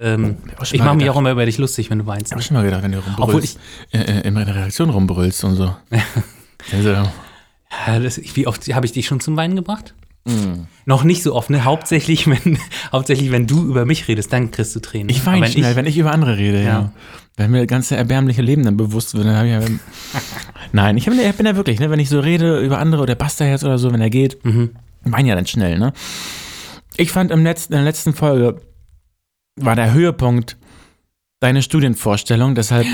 Ähm, 0.00 0.36
ich 0.72 0.78
mache 0.82 0.96
mich 0.96 1.10
auch 1.10 1.16
immer 1.18 1.30
über 1.30 1.44
dich 1.44 1.58
lustig, 1.58 1.90
wenn 1.90 1.98
du 1.98 2.06
weinst. 2.06 2.26
Ich 2.28 2.32
habe 2.32 2.42
schon 2.42 2.56
mal 2.56 2.64
gedacht, 2.64 2.82
wenn 2.82 2.92
du 2.92 2.98
rumbrüllst. 2.98 3.20
Obwohl 3.20 3.44
ich- 3.44 3.56
äh, 3.92 4.20
äh, 4.20 4.26
in 4.26 4.34
meiner 4.34 4.54
Reaktion 4.54 4.88
rumbrüllst 4.90 5.44
und 5.44 5.56
so. 5.56 5.74
also, 6.72 6.88
Ja, 6.90 7.98
das, 8.02 8.20
wie 8.34 8.46
oft 8.46 8.66
habe 8.74 8.86
ich 8.86 8.92
dich 8.92 9.06
schon 9.06 9.20
zum 9.20 9.36
Weinen 9.36 9.56
gebracht? 9.56 9.94
mm. 10.24 10.62
Noch 10.86 11.04
nicht 11.04 11.22
so 11.22 11.34
oft, 11.34 11.50
ne? 11.50 11.64
Hauptsächlich, 11.64 12.26
wenn, 12.26 12.58
hauptsächlich, 12.92 13.30
wenn 13.30 13.46
du 13.46 13.62
über 13.66 13.84
mich 13.84 14.08
redest, 14.08 14.32
dann 14.32 14.50
kriegst 14.50 14.74
du 14.74 14.80
Tränen. 14.80 15.08
Ich 15.10 15.24
weine 15.26 15.42
wenn 15.46 15.52
schnell, 15.52 15.76
wenn 15.76 15.86
ich 15.86 15.96
über 15.98 16.12
andere 16.12 16.36
rede, 16.38 16.58
ja. 16.62 16.68
Ja. 16.68 16.92
Wenn 17.36 17.50
mir 17.52 17.58
das 17.60 17.68
ganze 17.68 17.96
erbärmliche 17.96 18.42
Leben 18.42 18.64
dann 18.64 18.76
bewusst 18.76 19.14
wird, 19.14 19.26
dann 19.26 19.36
habe 19.36 19.46
ich 19.48 19.52
ja. 19.52 19.60
Nein, 20.72 20.96
ich, 20.96 21.06
hab, 21.06 21.14
ich 21.14 21.34
bin 21.36 21.46
ja 21.46 21.56
wirklich, 21.56 21.78
ne, 21.80 21.90
wenn 21.90 22.00
ich 22.00 22.08
so 22.08 22.20
rede 22.20 22.60
über 22.60 22.78
andere 22.78 23.02
oder 23.02 23.14
Basta 23.14 23.44
jetzt 23.44 23.64
oder 23.64 23.78
so, 23.78 23.92
wenn 23.92 24.00
er 24.00 24.10
geht, 24.10 24.42
Mhm. 24.44 24.70
ich 25.04 25.12
weine 25.12 25.28
ja 25.28 25.34
dann 25.34 25.46
schnell, 25.46 25.78
ne? 25.78 25.92
Ich 26.96 27.12
fand 27.12 27.30
im 27.30 27.44
letzten, 27.44 27.72
in 27.74 27.78
der 27.78 27.84
letzten 27.84 28.12
Folge 28.12 28.60
war 29.56 29.76
der 29.76 29.92
Höhepunkt 29.92 30.56
deine 31.40 31.62
Studienvorstellung, 31.62 32.54
deshalb 32.54 32.86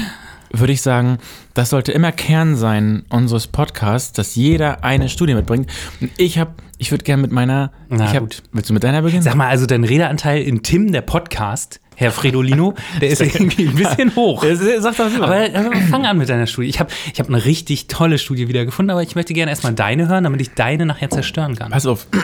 würde 0.52 0.72
ich 0.72 0.82
sagen, 0.82 1.18
das 1.54 1.70
sollte 1.70 1.92
immer 1.92 2.12
Kern 2.12 2.56
sein 2.56 3.04
unseres 3.08 3.46
Podcasts, 3.46 4.12
dass 4.12 4.36
jeder 4.36 4.84
eine 4.84 5.08
Studie 5.08 5.34
mitbringt. 5.34 5.70
Und 6.00 6.10
ich 6.16 6.38
habe, 6.38 6.52
ich 6.78 6.90
würde 6.90 7.04
gerne 7.04 7.22
mit 7.22 7.32
meiner, 7.32 7.72
Na 7.88 8.04
ich 8.04 8.14
hab, 8.14 8.20
gut. 8.20 8.42
willst 8.52 8.70
du 8.70 8.74
mit 8.74 8.84
deiner 8.84 9.02
beginnen? 9.02 9.22
Sag 9.22 9.34
mal, 9.34 9.48
also 9.48 9.66
dein 9.66 9.84
Redeanteil 9.84 10.42
in 10.42 10.62
Tim, 10.62 10.92
der 10.92 11.02
Podcast, 11.02 11.80
Herr 11.96 12.12
Fredolino, 12.12 12.74
der 13.00 13.08
ist 13.10 13.20
irgendwie 13.22 13.68
ein 13.68 13.74
bisschen 13.74 14.14
hoch. 14.14 14.44
Sag 14.78 15.00
Aber 15.00 15.52
äh, 15.52 15.76
fang 15.90 16.06
an 16.06 16.18
mit 16.18 16.28
deiner 16.28 16.46
Studie. 16.46 16.68
Ich 16.68 16.78
habe 16.78 16.90
ich 17.12 17.18
hab 17.18 17.28
eine 17.28 17.44
richtig 17.44 17.88
tolle 17.88 18.18
Studie 18.18 18.48
wieder 18.48 18.64
gefunden, 18.64 18.90
aber 18.90 19.02
ich 19.02 19.14
möchte 19.16 19.34
gerne 19.34 19.50
erstmal 19.50 19.74
deine 19.74 20.08
hören, 20.08 20.24
damit 20.24 20.40
ich 20.40 20.54
deine 20.54 20.86
nachher 20.86 21.10
zerstören 21.10 21.56
kann. 21.56 21.72
Pass 21.72 21.86
auf. 21.86 22.06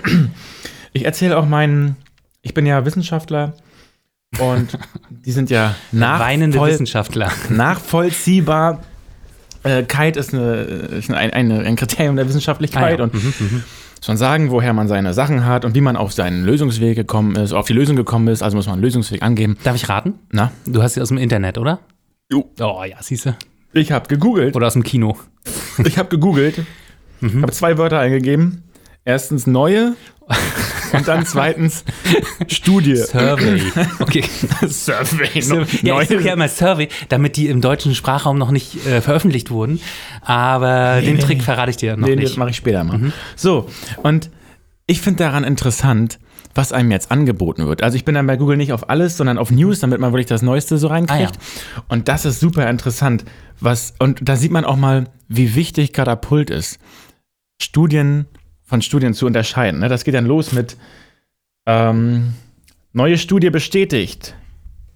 Ich 0.95 1.07
erzähle 1.07 1.39
auch 1.39 1.47
meinen, 1.47 1.97
ich 2.43 2.53
bin 2.53 2.67
ja 2.67 2.85
Wissenschaftler 2.85 3.55
und 4.39 4.79
die 5.11 5.33
sind 5.33 5.51
ja 5.51 5.75
Weinende 5.93 6.61
Wissenschaftler. 6.61 7.31
nachvollziehbar. 7.51 8.83
Äh, 9.65 9.85
Kite 9.85 10.19
ist, 10.19 10.35
eine, 10.35 10.55
ist 10.63 11.11
ein, 11.11 11.31
eine, 11.33 11.61
ein 11.61 11.77
Kriterium 11.77 12.17
der 12.17 12.27
Wissenschaftlichkeit 12.29 12.95
Ah, 12.95 12.97
ja. 12.99 13.05
und 13.05 13.15
Mhm, 13.15 13.35
mhm. 13.39 13.63
schon 14.05 14.17
sagen, 14.17 14.51
woher 14.51 14.73
man 14.73 14.89
seine 14.89 15.15
Sachen 15.15 15.45
hat 15.47 15.65
und 15.65 15.75
wie 15.77 15.81
man 15.81 15.97
auf 15.97 16.13
seinen 16.13 16.45
Lösungsweg 16.45 16.97
gekommen 16.97 17.37
ist, 17.37 17.53
auf 17.53 17.67
die 17.67 17.73
Lösung 17.73 17.95
gekommen 17.95 18.27
ist. 18.29 18.43
Also 18.43 18.57
muss 18.57 18.67
man 18.67 18.75
einen 18.75 18.83
Lösungsweg 18.83 19.23
angeben. 19.23 19.57
Darf 19.63 19.77
ich 19.77 19.89
raten? 19.89 20.15
Na? 20.33 20.51
Du 20.67 20.83
hast 20.83 20.95
sie 20.95 21.01
aus 21.01 21.09
dem 21.09 21.19
Internet, 21.19 21.59
oder? 21.59 21.79
Jo. 22.31 22.51
Oh 22.61 22.83
ja, 22.85 22.97
siehst 23.01 23.27
du. 23.27 23.37
Ich 23.73 23.93
habe 23.93 24.09
gegoogelt. 24.09 24.57
Oder 24.57 24.67
aus 24.67 24.73
dem 24.73 24.83
Kino. 24.83 25.17
Ich 25.85 25.99
habe 25.99 26.09
gegoogelt. 26.09 26.61
Mhm. 27.25 27.43
Habe 27.43 27.53
zwei 27.53 27.79
Wörter 27.79 28.01
eingegeben. 28.01 28.65
Erstens 29.05 29.47
neue 29.47 29.95
und 30.93 31.09
dann 31.09 31.27
zweitens 31.27 31.85
Studie. 32.49 32.97
Survey. 32.97 33.63
Okay. 33.99 34.25
Survey. 34.69 35.41
Ja, 35.83 36.01
ich 36.01 36.09
suche 36.09 36.23
ja 36.23 36.33
immer 36.35 36.49
Survey, 36.49 36.89
damit 37.09 37.37
die 37.37 37.49
im 37.49 37.61
deutschen 37.61 37.95
Sprachraum 37.95 38.39
noch 38.39 38.51
nicht 38.51 38.87
äh, 38.87 39.01
veröffentlicht 39.01 39.51
wurden. 39.51 39.81
Aber 40.23 41.01
den 41.01 41.17
nee, 41.17 41.23
Trick 41.23 41.39
nee. 41.39 41.45
verrate 41.45 41.71
ich 41.71 41.77
dir 41.77 41.97
noch 41.97 42.07
Nee, 42.09 42.17
nicht. 42.17 42.29
das 42.31 42.37
mache 42.37 42.51
ich 42.51 42.57
später 42.57 42.85
mal. 42.85 42.99
Mhm. 42.99 43.13
So, 43.37 43.69
und 44.03 44.31
ich 44.87 45.01
finde 45.01 45.25
daran 45.25 45.45
interessant, 45.45 46.19
was 46.55 46.73
einem 46.73 46.91
jetzt 46.91 47.11
angeboten 47.11 47.67
wird. 47.67 47.83
Also 47.83 47.97
ich 47.97 48.05
bin 48.05 48.15
dann 48.15 48.27
bei 48.27 48.37
Google 48.37 48.57
nicht 48.59 48.73
auf 48.73 48.91
alles, 48.91 49.17
sondern 49.17 49.39
auf 49.39 49.51
News, 49.51 49.81
damit 49.81 50.01
man 50.01 50.13
wirklich 50.13 50.27
das 50.27 50.43
Neueste 50.43 50.77
so 50.77 50.89
reinkriegt. 50.89 51.33
Ah, 51.79 51.83
Und 51.89 52.09
das 52.09 52.25
ist 52.27 52.41
super 52.41 52.69
interessant. 52.69 53.25
Was, 53.61 53.95
und 53.99 54.19
da 54.29 54.37
sieht 54.37 54.51
man 54.51 54.65
auch 54.65 54.77
mal, 54.77 55.09
wie 55.29 55.55
wichtig 55.55 55.93
Katapult 55.93 56.51
ist, 56.51 56.79
Studien 57.61 58.27
von 58.73 58.81
Studien 58.81 59.13
zu 59.13 59.27
unterscheiden. 59.27 59.81
Ne? 59.81 59.91
Das 59.91 60.03
geht 60.03 60.15
dann 60.15 60.25
los 60.25 60.53
mit 60.53 60.79
ähm, 61.67 62.33
neue 62.95 63.19
Studie 63.19 63.51
bestätigt. 63.51 64.35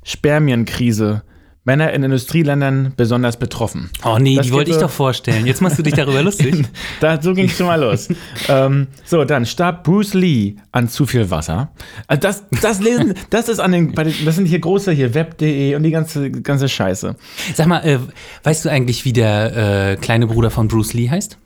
Spermienkrise. 0.03 1.25
Männer 1.65 1.93
in 1.93 2.03
Industrieländern 2.03 2.95
besonders 2.97 3.37
betroffen. 3.37 3.91
Oh 4.03 4.17
nee, 4.19 4.37
Das 4.37 4.47
die 4.47 4.53
wollte 4.53 4.71
ich 4.71 4.79
doch 4.79 4.89
vorstellen. 4.91 5.45
Jetzt 5.45 5.61
machst 5.61 5.79
du 5.79 5.83
dich 5.83 5.93
darüber 5.93 6.23
lustig. 6.23 6.65
Da, 7.01 7.21
so 7.21 7.35
ging 7.35 7.47
es 7.47 7.59
schon 7.59 7.67
mal 7.67 7.79
los. 7.79 8.09
ähm, 8.49 8.87
so, 9.05 9.25
dann 9.25 9.45
starb 9.45 9.85
Bruce 9.85 10.15
Lee 10.15 10.55
an 10.73 10.89
zu 10.89 11.05
viel 11.05 11.29
Wasser. 11.29 11.71
Also 12.07 12.21
das, 12.23 12.45
das 12.63 12.81
lesen, 12.81 13.13
das 13.29 13.51
ist 13.51 13.59
an 13.59 13.73
den, 13.73 13.93
den, 13.93 14.15
das 14.25 14.37
sind 14.37 14.47
hier 14.47 14.61
große 14.61 14.93
hier 14.93 15.13
web.de 15.13 15.75
und 15.75 15.83
die 15.83 15.91
ganze, 15.91 16.31
ganze 16.31 16.71
Scheiße. 16.71 17.15
Sag 17.55 17.67
mal, 17.67 17.81
äh, 17.81 17.99
weißt 18.45 18.65
du 18.65 18.71
eigentlich, 18.71 19.05
wie 19.05 19.13
der 19.13 19.91
äh, 19.91 19.97
kleine 19.97 20.29
Bruder 20.29 20.51
von 20.51 20.69
Bruce 20.69 20.95
Lee 20.95 21.11
heißt? 21.11 21.37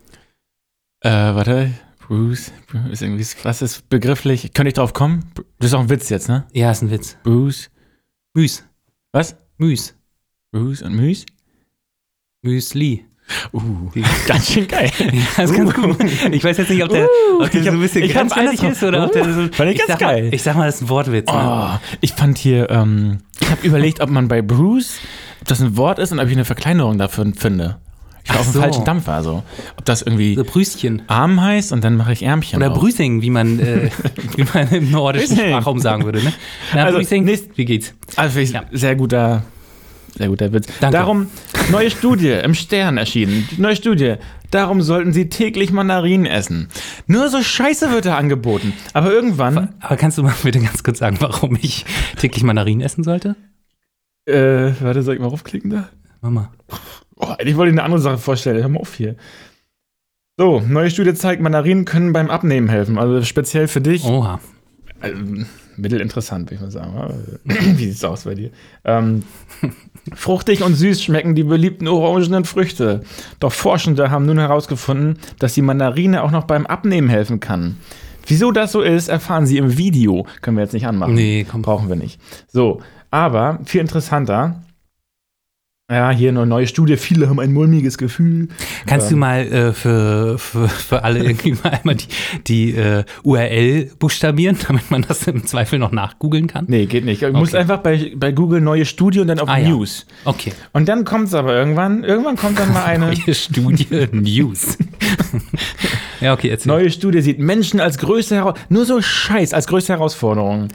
Äh, 1.01 1.11
warte, 1.11 1.71
Bruce, 2.11 2.50
Bruce 2.67 2.90
ist 2.90 3.02
irgendwie, 3.02 3.25
was 3.45 3.62
ist 3.62 3.88
begrifflich? 3.88 4.52
Könnte 4.52 4.71
ich 4.71 4.75
drauf 4.75 4.95
kommen? 4.95 5.26
Das 5.61 5.69
ist 5.69 5.75
auch 5.75 5.81
ein 5.83 5.90
Witz 5.90 6.09
jetzt, 6.09 6.29
ne? 6.29 6.45
Ja, 6.52 6.73
ist 6.73 6.83
ein 6.83 6.90
Witz. 6.90 7.17
Bruce, 7.23 7.71
Müs. 8.35 8.64
was? 9.12 9.37
Müs. 9.59 9.95
Bruce 10.50 10.83
und 10.83 10.97
Müs? 10.97 11.25
Müsli. 12.43 13.07
Uh, 13.52 13.61
ganz 14.26 14.50
schön 14.50 14.67
geil. 14.67 14.90
Ja, 14.99 15.45
ist 15.45 15.55
ganz 15.55 15.73
gut. 15.73 16.02
Ich 16.33 16.43
weiß 16.43 16.57
jetzt 16.57 16.71
nicht, 16.71 16.83
ob 16.83 16.88
der, 16.88 17.05
Uh, 17.05 17.45
ob 17.45 17.50
der 17.52 17.61
ich 17.61 17.67
so 17.69 17.73
ein 17.75 17.81
bisschen 17.81 18.02
ich 18.02 18.12
grenzwertig 18.12 18.61
ist 18.64 18.83
oder 18.83 19.05
ob 19.05 19.12
der 19.12 19.33
so. 19.33 19.43
Uh, 19.43 19.49
fand 19.52 19.71
ich 19.71 19.79
ganz 19.79 19.90
sag 19.90 19.99
geil. 20.00 20.25
Mal, 20.25 20.35
ich 20.35 20.43
sag 20.43 20.57
mal, 20.57 20.67
das 20.67 20.75
ist 20.75 20.81
ein 20.83 20.88
Wortwitz. 20.88 21.31
Ne? 21.31 21.38
Oh, 21.40 21.79
ich 22.00 22.14
fand 22.14 22.38
hier, 22.38 22.71
ähm, 22.71 23.19
ich 23.38 23.49
habe 23.49 23.64
überlegt, 23.64 24.00
ob 24.00 24.11
man 24.11 24.26
bei 24.26 24.43
Bruce, 24.43 24.99
ob 25.43 25.47
das 25.47 25.61
ein 25.61 25.76
Wort 25.76 26.00
ist 26.00 26.11
und 26.11 26.19
ob 26.19 26.26
ich 26.26 26.33
eine 26.33 26.45
Verkleinerung 26.45 26.99
dafür 26.99 27.33
finde. 27.37 27.79
Ich 28.25 28.31
war 28.31 28.41
auf 28.41 28.47
dem 28.47 28.53
so. 28.53 28.61
falschen 28.61 28.85
Dampfer, 28.85 29.12
also. 29.15 29.43
Ob 29.77 29.85
das 29.85 30.03
irgendwie 30.03 30.35
So 30.35 30.45
Brüstchen. 30.45 31.03
Arm 31.07 31.41
heißt 31.41 31.73
und 31.73 31.83
dann 31.85 31.97
mache 31.97 32.12
ich 32.12 32.23
Ärmchen. 32.23 32.59
Oder 32.59 32.69
drauf. 32.71 32.79
Brüsing, 32.81 33.23
wie 33.23 33.31
man, 33.31 33.59
äh, 33.59 33.91
wie 34.37 34.45
man 34.55 34.69
im 34.71 34.91
nordischen 34.91 35.37
Brüsing. 35.37 35.49
Sprachraum 35.50 35.79
sagen 35.81 36.05
würde. 36.05 36.23
Ne? 36.23 36.33
Na, 36.75 36.85
Also, 36.85 36.99
Brüsing, 36.99 37.25
nächst- 37.25 37.57
wie 37.57 37.65
geht's? 37.65 37.95
Also 38.17 38.39
ich 38.41 38.53
Ja. 38.53 38.65
sehr 38.73 38.95
guter, 38.97 39.43
sehr 40.17 40.29
guter 40.29 40.53
Witz. 40.53 40.67
Danke. 40.81 40.97
Darum, 40.99 41.27
neue 41.71 41.91
Studie 41.91 42.31
im 42.31 42.55
Stern 42.55 42.99
erschienen. 42.99 43.49
Neue 43.57 43.77
Studie. 43.77 44.15
Darum 44.50 44.83
sollten 44.83 45.12
Sie 45.12 45.29
täglich 45.29 45.71
Mandarinen 45.71 46.27
essen. 46.27 46.69
Nur 47.07 47.29
so 47.29 47.41
Scheiße 47.41 47.93
wird 47.93 48.05
da 48.07 48.17
angeboten. 48.19 48.73
Aber 48.95 49.12
irgendwann, 49.12 49.75
Aber 49.81 49.97
kannst 49.97 50.19
du 50.19 50.25
mal 50.25 50.35
bitte 50.43 50.59
ganz 50.59 50.83
kurz 50.83 50.99
sagen, 50.99 51.17
warum 51.21 51.57
ich 51.62 51.85
täglich 52.17 52.43
Mandarinen 52.43 52.81
essen 52.81 53.05
sollte? 53.05 53.37
äh, 54.27 54.73
warte, 54.81 55.03
soll 55.03 55.15
ich 55.15 55.21
mal 55.21 55.29
raufklicken 55.29 55.71
da? 55.71 55.89
Mama. 56.21 56.50
Oh, 57.21 57.35
ich 57.39 57.57
wollte 57.57 57.71
Ihnen 57.71 57.79
eine 57.79 57.85
andere 57.85 58.00
Sache 58.00 58.19
vorstellen. 58.19 58.61
Hör 58.61 58.69
mal 58.69 58.81
auf 58.81 58.95
hier. 58.95 59.17
So, 60.39 60.61
neue 60.61 60.91
Studie 60.91 61.12
zeigt, 61.15 61.43
Mandarinen 61.43 61.85
können 61.85 62.12
beim 62.12 62.31
Abnehmen 62.31 62.69
helfen. 62.69 62.99
Also 62.99 63.23
speziell 63.23 63.69
für 63.69 63.81
dich. 63.83 64.05
Oha. 64.05 64.41
Also, 65.00 65.17
mittelinteressant, 65.77 66.50
würde 66.50 66.55
ich 66.55 66.61
mal 66.62 66.71
sagen. 66.71 67.39
Wie 67.45 67.87
sieht's 67.87 68.05
aus 68.05 68.25
bei 68.25 68.35
dir? 68.35 68.50
Ähm, 68.85 69.25
fruchtig 70.15 70.62
und 70.62 70.75
süß 70.75 71.03
schmecken 71.03 71.35
die 71.35 71.45
beliebten 71.45 71.89
orangenen 71.89 72.45
Früchte. 72.45 73.03
Doch 73.39 73.53
Forschende 73.53 74.11
haben 74.11 74.27
nun 74.27 74.39
herausgefunden, 74.39 75.19
dass 75.39 75.55
die 75.55 75.62
Mandarine 75.62 76.23
auch 76.23 76.31
noch 76.31 76.45
beim 76.45 76.67
Abnehmen 76.67 77.09
helfen 77.09 77.41
kann. 77.41 77.77
Wieso 78.27 78.53
das 78.53 78.73
so 78.73 78.81
ist, 78.81 79.09
erfahren 79.09 79.47
Sie 79.47 79.59
im 79.59 79.77
Video. 79.77 80.27
Können 80.41 80.57
wir 80.57 80.65
jetzt 80.65 80.73
nicht 80.73 80.87
anmachen. 80.87 81.15
Nee, 81.15 81.47
komm. 81.50 81.62
Brauchen 81.62 81.89
wir 81.89 81.97
nicht. 81.97 82.21
So, 82.49 82.81
aber 83.11 83.59
viel 83.65 83.81
interessanter. 83.81 84.62
Ja, 85.91 86.11
hier 86.13 86.29
eine 86.29 86.47
neue 86.47 86.69
Studie. 86.69 86.97
Viele 86.97 87.29
haben 87.29 87.41
ein 87.41 87.53
mulmiges 87.53 87.99
Gefühl. 87.99 88.47
Kannst 88.87 89.09
Ähm, 89.09 89.15
du 89.15 89.17
mal 89.19 89.41
äh, 89.41 89.73
für, 89.73 90.39
für, 90.39 90.69
für 90.69 91.03
alle 91.03 91.19
irgendwie 91.25 91.53
mal 91.53 91.71
einmal 91.71 91.97
die, 91.97 92.07
die 92.47 92.71
äh, 92.77 93.03
URL 93.25 93.91
buchstabieren, 93.99 94.57
damit 94.69 94.89
man 94.91 95.03
das 95.03 95.27
im 95.27 95.45
Zweifel 95.47 95.81
noch 95.81 95.91
nachgoogeln 95.91 96.47
kann? 96.47 96.67
Nee, 96.69 96.87
geht 96.87 97.05
nicht. 97.05 97.23
Du 97.23 97.33
musst 97.33 97.55
Okay. 97.55 97.61
einfach 97.63 97.79
bei, 97.79 98.13
bei 98.15 98.31
Google 98.31 98.61
neue 98.61 98.85
Studie 98.85 99.19
und 99.19 99.27
dann 99.27 99.41
auf 99.41 99.49
Ah, 99.49 99.59
ja. 99.59 99.69
News. 99.71 100.07
Okay. 100.25 100.53
Und 100.73 100.89
dann 100.89 101.05
kommt 101.05 101.27
es 101.27 101.35
aber 101.35 101.55
irgendwann, 101.57 102.05
irgendwann 102.05 102.37
kommt 102.37 102.59
dann 102.61 102.73
mal 102.73 102.85
eine 102.85 103.07
Neue 103.11 103.35
Studie 103.35 103.87
News. 104.13 104.79
ja, 106.21 106.33
okay, 106.35 106.51
erzähl. 106.51 106.69
neue 106.73 106.91
Studie, 106.91 107.21
sieht 107.21 107.41
Menschen 107.41 107.81
als 107.81 107.99
größte 107.99 108.37
Herausforderung, 108.37 108.69
nur 108.73 108.85
so 108.85 109.03
Scheiß 109.03 109.53
als 109.55 109.67
größte 109.67 109.93
Herausforderung. 109.95 110.69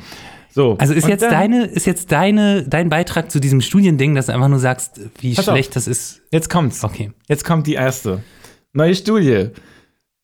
So. 0.55 0.77
Also 0.79 0.93
ist 0.93 1.05
jetzt 1.05 1.21
dann- 1.21 1.31
deine, 1.31 1.65
ist 1.65 1.85
jetzt 1.85 2.13
deine, 2.13 2.63
dein 2.63 2.87
Beitrag 2.87 3.29
zu 3.29 3.41
diesem 3.41 3.59
Studiending, 3.59 4.15
dass 4.15 4.27
du 4.27 4.33
einfach 4.33 4.47
nur 4.47 4.59
sagst, 4.59 5.01
wie 5.19 5.33
Pass 5.33 5.49
auf. 5.49 5.53
schlecht 5.53 5.75
das 5.75 5.85
ist. 5.85 6.21
Jetzt 6.31 6.49
kommt's. 6.49 6.81
Okay. 6.81 7.11
Jetzt 7.27 7.43
kommt 7.43 7.67
die 7.67 7.73
erste. 7.73 8.23
Neue 8.71 8.95
Studie. 8.95 9.49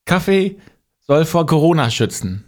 Kaffee 0.05 0.55
soll 1.05 1.25
vor 1.25 1.45
Corona 1.45 1.89
schützen. 1.89 2.45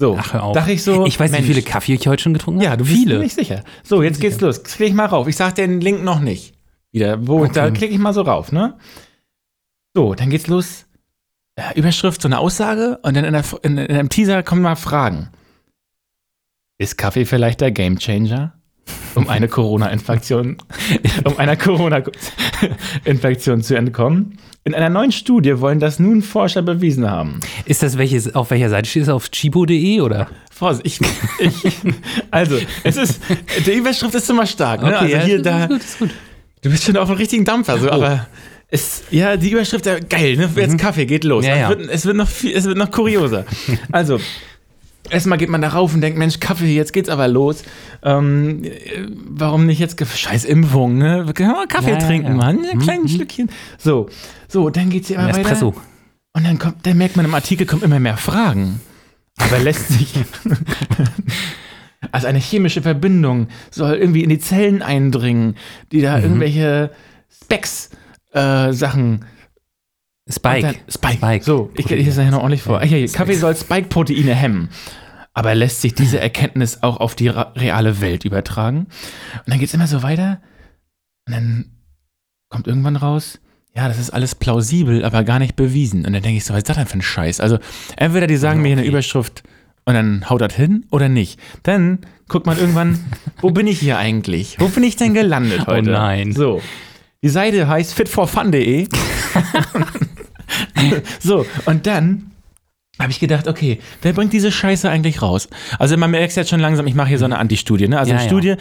So. 0.00 0.16
Ach, 0.18 0.32
hör 0.32 0.42
auf. 0.42 0.54
Dachte 0.56 0.72
ich 0.72 0.82
so. 0.82 1.06
ich 1.06 1.20
weiß 1.20 1.30
nicht, 1.30 1.38
Mensch, 1.42 1.48
wie 1.50 1.54
viele 1.54 1.64
Kaffee 1.64 1.94
ich 1.94 2.08
heute 2.08 2.20
schon 2.20 2.32
getrunken 2.34 2.60
habe. 2.62 2.70
Ja, 2.70 2.76
du 2.76 2.84
bist 2.84 2.96
viele. 2.96 3.20
nicht 3.20 3.36
sicher. 3.36 3.62
So, 3.84 4.02
jetzt 4.02 4.20
geht's 4.20 4.40
los. 4.40 4.64
Klick 4.64 4.88
ich 4.88 4.94
mal 4.94 5.06
rauf. 5.06 5.28
Ich 5.28 5.36
sag 5.36 5.54
den 5.54 5.80
Link 5.80 6.02
noch 6.02 6.18
nicht. 6.18 6.54
Wieder. 6.90 7.24
Wo, 7.28 7.44
Okay. 7.44 7.52
Da 7.54 7.70
klicke 7.70 7.94
ich 7.94 8.00
mal 8.00 8.12
so 8.12 8.22
rauf, 8.22 8.50
ne? 8.50 8.76
So, 9.94 10.14
dann 10.14 10.30
geht's 10.30 10.48
los. 10.48 10.86
Äh, 11.54 11.78
Überschrift, 11.78 12.20
so 12.22 12.26
eine 12.26 12.40
Aussage 12.40 12.98
und 13.02 13.16
dann 13.16 13.24
in, 13.24 13.32
der, 13.32 13.44
in, 13.62 13.78
in 13.78 13.96
einem 13.96 14.08
Teaser 14.08 14.42
kommen 14.42 14.62
mal 14.62 14.74
Fragen. 14.74 15.28
Ist 16.78 16.98
Kaffee 16.98 17.24
vielleicht 17.24 17.60
der 17.60 17.70
Gamechanger? 17.70 18.52
Um 19.14 19.28
eine 19.28 19.46
Corona-Infektion, 19.46 20.56
um 21.24 21.38
einer 21.38 21.56
Corona-Infektion 21.56 23.62
zu 23.62 23.76
entkommen? 23.76 24.38
In 24.64 24.74
einer 24.74 24.90
neuen 24.90 25.12
Studie 25.12 25.60
wollen 25.60 25.78
das 25.78 26.00
nun 26.00 26.20
Forscher 26.20 26.62
bewiesen 26.62 27.08
haben. 27.08 27.38
Ist 27.64 27.84
das 27.84 27.96
welches, 27.96 28.34
auf 28.34 28.50
welcher 28.50 28.70
Seite 28.70 28.90
steht 28.90 29.04
es? 29.04 29.08
Auf 29.08 29.30
chibo.de 29.30 30.00
oder? 30.00 30.26
Vorsicht, 30.50 31.00
ich, 31.38 31.64
ich, 31.64 31.76
also, 32.32 32.58
es 32.82 32.96
ist, 32.96 33.20
die 33.64 33.74
Überschrift 33.74 34.16
ist 34.16 34.28
immer 34.28 34.46
stark, 34.46 34.82
ne? 34.82 34.98
also 34.98 35.14
ja, 35.14 35.22
hier, 35.22 35.36
ist, 35.36 35.46
da, 35.46 35.66
gut, 35.66 35.80
ist 35.80 36.00
gut. 36.00 36.10
du 36.62 36.70
bist 36.70 36.82
schon 36.82 36.96
auf 36.96 37.08
einem 37.08 37.18
richtigen 37.18 37.44
Dampfer, 37.44 37.78
so, 37.78 37.86
Oh. 37.88 37.92
aber 37.92 38.26
es, 38.68 39.04
ja, 39.12 39.36
die 39.36 39.50
Überschrift, 39.50 39.86
ja, 39.86 40.00
geil, 40.00 40.36
ne? 40.36 40.50
Jetzt 40.56 40.76
Kaffee, 40.78 41.06
geht 41.06 41.22
los. 41.22 41.44
Mhm. 41.44 41.50
Ja, 41.50 41.56
ja. 41.56 41.70
Es, 41.70 41.78
wird, 41.78 41.90
es 41.90 42.04
wird 42.06 42.16
noch 42.16 42.28
viel, 42.28 42.56
es 42.56 42.64
wird 42.64 42.76
noch 42.78 42.90
kurioser. 42.90 43.44
also, 43.92 44.18
erstmal 45.10 45.38
geht 45.38 45.48
man 45.50 45.60
da 45.62 45.68
rauf 45.68 45.94
und 45.94 46.00
denkt, 46.00 46.18
Mensch, 46.18 46.40
Kaffee, 46.40 46.74
jetzt 46.74 46.92
geht's 46.92 47.08
aber 47.08 47.28
los. 47.28 47.62
Ähm, 48.02 48.64
äh, 48.64 48.70
warum 49.28 49.66
nicht 49.66 49.78
jetzt, 49.78 49.98
scheiß 50.04 50.44
Impfung, 50.44 50.96
ne? 50.98 51.26
Wir 51.26 51.34
können 51.34 51.52
mal 51.52 51.66
Kaffee 51.66 51.90
Ja, 51.92 51.98
ja, 51.98 52.06
trinken, 52.06 52.28
ja. 52.28 52.34
Mann, 52.34 52.64
ein 52.64 52.78
Mhm, 52.78 52.82
kleines 52.82 53.12
Stückchen. 53.12 53.50
So, 53.78 54.08
so, 54.48 54.70
dann 54.70 54.90
geht's 54.90 55.08
hier 55.08 55.16
immer 55.16 55.28
weiter. 55.28 55.40
Espresso. 55.40 55.74
Und 56.32 56.44
dann 56.46 56.58
kommt, 56.58 56.84
dann 56.86 56.96
merkt 56.98 57.16
man 57.16 57.24
im 57.24 57.34
Artikel 57.34 57.66
kommen 57.66 57.82
immer 57.82 58.00
mehr 58.00 58.16
Fragen. 58.16 58.80
Aber 59.38 59.58
lässt 59.58 59.88
sich. 59.88 60.12
also 62.12 62.26
eine 62.26 62.38
chemische 62.38 62.82
Verbindung 62.82 63.48
soll 63.70 63.94
irgendwie 63.94 64.22
in 64.22 64.30
die 64.30 64.38
Zellen 64.38 64.82
eindringen, 64.82 65.56
die 65.92 66.00
da 66.02 66.16
Mhm. 66.18 66.24
irgendwelche 66.24 66.90
Specs 67.42 67.90
äh, 68.32 68.72
Sachen. 68.72 69.24
Spike. 70.30 70.62
Dann, 70.62 70.74
Spike. 70.88 71.14
Spike. 71.18 71.44
So, 71.44 71.70
ich 71.76 71.88
lese 71.90 72.06
das 72.06 72.18
hier 72.20 72.30
noch 72.30 72.38
ordentlich 72.40 72.62
vor. 72.62 72.82
Ja. 72.82 73.06
Kaffee 73.12 73.34
soll 73.34 73.54
Spike-Proteine 73.56 74.34
hemmen. 74.34 74.70
Aber 75.34 75.54
lässt 75.54 75.80
sich 75.82 75.94
diese 75.94 76.20
Erkenntnis 76.20 76.82
auch 76.82 76.98
auf 76.98 77.14
die 77.14 77.28
reale 77.28 78.00
Welt 78.00 78.24
übertragen? 78.24 78.86
Und 79.44 79.48
dann 79.48 79.58
geht 79.58 79.68
es 79.68 79.74
immer 79.74 79.86
so 79.88 80.02
weiter. 80.02 80.40
Und 81.26 81.34
dann 81.34 81.64
kommt 82.48 82.66
irgendwann 82.68 82.96
raus, 82.96 83.40
ja, 83.76 83.88
das 83.88 83.98
ist 83.98 84.10
alles 84.10 84.36
plausibel, 84.36 85.04
aber 85.04 85.24
gar 85.24 85.40
nicht 85.40 85.56
bewiesen. 85.56 86.06
Und 86.06 86.12
dann 86.12 86.22
denke 86.22 86.38
ich 86.38 86.44
so, 86.44 86.54
was 86.54 86.58
ist 86.58 86.68
das 86.68 86.76
denn 86.76 86.86
für 86.86 86.98
ein 86.98 87.02
Scheiß? 87.02 87.40
Also, 87.40 87.58
entweder 87.96 88.26
die 88.28 88.36
sagen 88.36 88.62
mir 88.62 88.68
hier 88.68 88.74
eine 88.76 88.82
Okay. 88.82 88.90
Überschrift 88.90 89.42
und 89.84 89.94
dann 89.94 90.30
haut 90.30 90.40
das 90.40 90.54
hin 90.54 90.86
oder 90.90 91.08
nicht. 91.08 91.40
Dann 91.64 91.98
guckt 92.28 92.46
man 92.46 92.56
irgendwann, 92.56 93.04
wo 93.40 93.50
bin 93.50 93.66
ich 93.66 93.80
hier 93.80 93.98
eigentlich? 93.98 94.56
Wo 94.60 94.68
bin 94.68 94.84
ich 94.84 94.94
denn 94.96 95.12
gelandet 95.12 95.62
Oh 95.62 95.72
heute? 95.72 95.90
nein. 95.90 96.32
So. 96.32 96.62
Die 97.24 97.28
Seite 97.28 97.66
heißt 97.66 97.92
fitforfun.de. 97.94 98.86
so, 101.20 101.46
und 101.66 101.86
dann 101.86 102.30
habe 103.00 103.10
ich 103.10 103.18
gedacht, 103.20 103.48
okay, 103.48 103.80
wer 104.02 104.12
bringt 104.12 104.32
diese 104.32 104.52
Scheiße 104.52 104.88
eigentlich 104.88 105.20
raus? 105.20 105.48
Also 105.78 105.96
man 105.96 106.10
merkt 106.12 106.36
jetzt 106.36 106.50
schon 106.50 106.60
langsam, 106.60 106.86
ich 106.86 106.94
mache 106.94 107.08
hier 107.08 107.18
so 107.18 107.24
eine 107.24 107.38
Anti-Studie, 107.38 107.88
ne? 107.88 107.98
Also 107.98 108.10
Ja, 108.12 108.18
eine 108.18 108.24
ja. 108.24 108.30
Studie, 108.30 108.54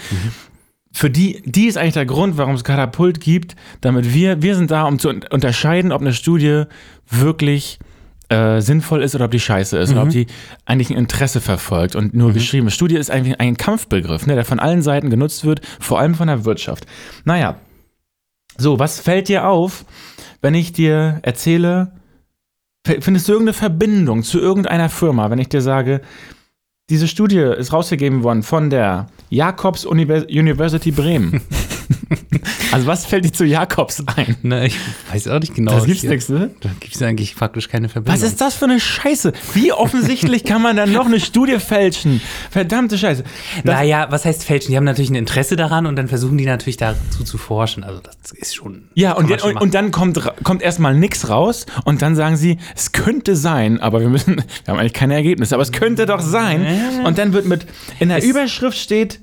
für 0.91 1.09
die, 1.09 1.41
die 1.45 1.65
ist 1.67 1.77
eigentlich 1.77 1.93
der 1.93 2.05
Grund, 2.05 2.38
warum 2.38 2.55
es 2.55 2.63
Katapult 2.63 3.19
gibt, 3.19 3.55
damit 3.81 4.13
wir, 4.13 4.41
wir 4.41 4.55
sind 4.55 4.71
da, 4.71 4.83
um 4.83 4.97
zu 5.00 5.09
un- 5.09 5.23
unterscheiden, 5.29 5.91
ob 5.91 6.01
eine 6.01 6.13
Studie 6.13 6.63
wirklich 7.09 7.79
äh, 8.29 8.59
sinnvoll 8.62 9.03
ist 9.03 9.13
oder 9.13 9.25
ob 9.25 9.31
die 9.31 9.39
scheiße 9.39 9.77
ist 9.77 9.91
oder 9.91 10.03
ob 10.03 10.09
die 10.09 10.25
eigentlich 10.65 10.89
ein 10.89 10.97
Interesse 10.97 11.41
verfolgt 11.41 11.95
und 11.95 12.13
nur 12.15 12.31
geschrieben 12.33 12.67
ist. 12.67 12.73
Studie 12.73 12.95
ist 12.95 13.12
eigentlich 13.12 13.39
ein 13.39 13.57
Kampfbegriff, 13.57 14.25
ne, 14.25 14.33
der 14.35 14.45
von 14.45 14.59
allen 14.59 14.81
Seiten 14.81 15.09
genutzt 15.12 15.45
wird, 15.45 15.62
vor 15.79 16.00
allem 16.00 16.15
von 16.15 16.27
der 16.27 16.45
Wirtschaft. 16.45 16.85
Naja, 17.25 17.57
so, 18.57 18.79
was 18.79 19.00
fällt 19.00 19.29
dir 19.29 19.47
auf, 19.47 19.85
wenn 20.43 20.53
ich 20.53 20.73
dir 20.73 21.19
erzähle, 21.23 21.93
findest 22.85 23.27
du 23.27 23.31
irgendeine 23.31 23.53
Verbindung 23.53 24.23
zu 24.23 24.39
irgendeiner 24.39 24.89
Firma, 24.89 25.31
wenn 25.31 25.39
ich 25.39 25.47
dir 25.47 25.62
sage, 25.62 26.01
diese 26.89 27.07
Studie 27.07 27.39
ist 27.39 27.71
rausgegeben 27.71 28.23
worden 28.23 28.43
von 28.43 28.69
der 28.69 29.07
Jakobs 29.29 29.85
Univers 29.85 30.25
University 30.25 30.91
Bremen. 30.91 31.41
also 32.71 32.88
was 32.88 33.05
fällt 33.05 33.25
dir 33.25 33.31
zu 33.33 33.45
Jakobs 33.45 34.03
ein? 34.15 34.35
Ne, 34.41 34.67
ich 34.67 34.75
weiß 35.12 35.27
auch 35.29 35.39
nicht 35.39 35.55
genau. 35.55 35.73
Das 35.75 35.85
gibt's 35.85 36.03
nichts, 36.03 36.29
ne? 36.29 36.51
Da 36.62 36.69
gibt 36.79 36.95
es 36.95 37.01
eigentlich 37.01 37.35
faktisch 37.35 37.69
keine 37.69 37.89
Verbindung. 37.89 38.21
Was 38.21 38.27
ist 38.27 38.41
das 38.41 38.55
für 38.55 38.65
eine 38.65 38.79
Scheiße? 38.79 39.33
Wie 39.53 39.71
offensichtlich 39.71 40.43
kann 40.43 40.62
man 40.62 40.75
dann 40.75 40.91
noch 40.91 41.05
eine 41.05 41.19
Studie 41.19 41.59
fälschen? 41.59 42.21
Verdammte 42.51 42.97
Scheiße. 42.97 43.23
Das, 43.63 43.63
Naja, 43.75 44.07
was 44.09 44.25
heißt 44.25 44.43
fälschen? 44.43 44.71
Die 44.71 44.77
haben 44.77 44.83
natürlich 44.83 45.09
ein 45.12 45.15
Interesse 45.15 45.55
daran 45.55 45.85
und 45.85 45.95
dann 45.95 46.07
versuchen 46.07 46.38
die 46.38 46.45
natürlich 46.45 46.77
dazu 46.77 47.23
zu 47.23 47.38
forschen. 47.38 47.83
Also 47.83 48.01
das 48.01 48.31
ist 48.31 48.55
schon. 48.55 48.89
ja, 48.93 49.13
und, 49.13 49.29
man 49.29 49.39
schon 49.39 49.57
und, 49.57 49.73
dann 49.73 49.91
kommt, 49.91 50.19
kommt 50.43 50.62
erstmal 50.62 50.95
nichts 50.95 51.29
raus 51.29 51.65
und 51.85 52.01
dann 52.01 52.15
sagen 52.15 52.38
sie, 52.38 52.57
es 52.75 52.91
könnte 52.91 53.35
sein, 53.35 53.79
aber 53.79 54.00
wir 54.01 54.09
müssen, 54.09 54.35
wir 54.65 54.71
haben 54.73 54.79
eigentlich 54.79 54.93
keine 54.93 55.13
Ergebnisse, 55.15 55.55
aber 55.55 55.63
es 55.63 55.71
könnte 55.71 56.05
doch 56.05 56.21
sein. 56.21 56.65
Und 57.05 57.17
dann 57.17 57.33
wird 57.33 57.45
mit, 57.45 57.65
in 58.00 58.09
der 58.09 58.19
Es- 58.19 58.25
Überschrift 58.25 58.77
steht, 58.77 59.19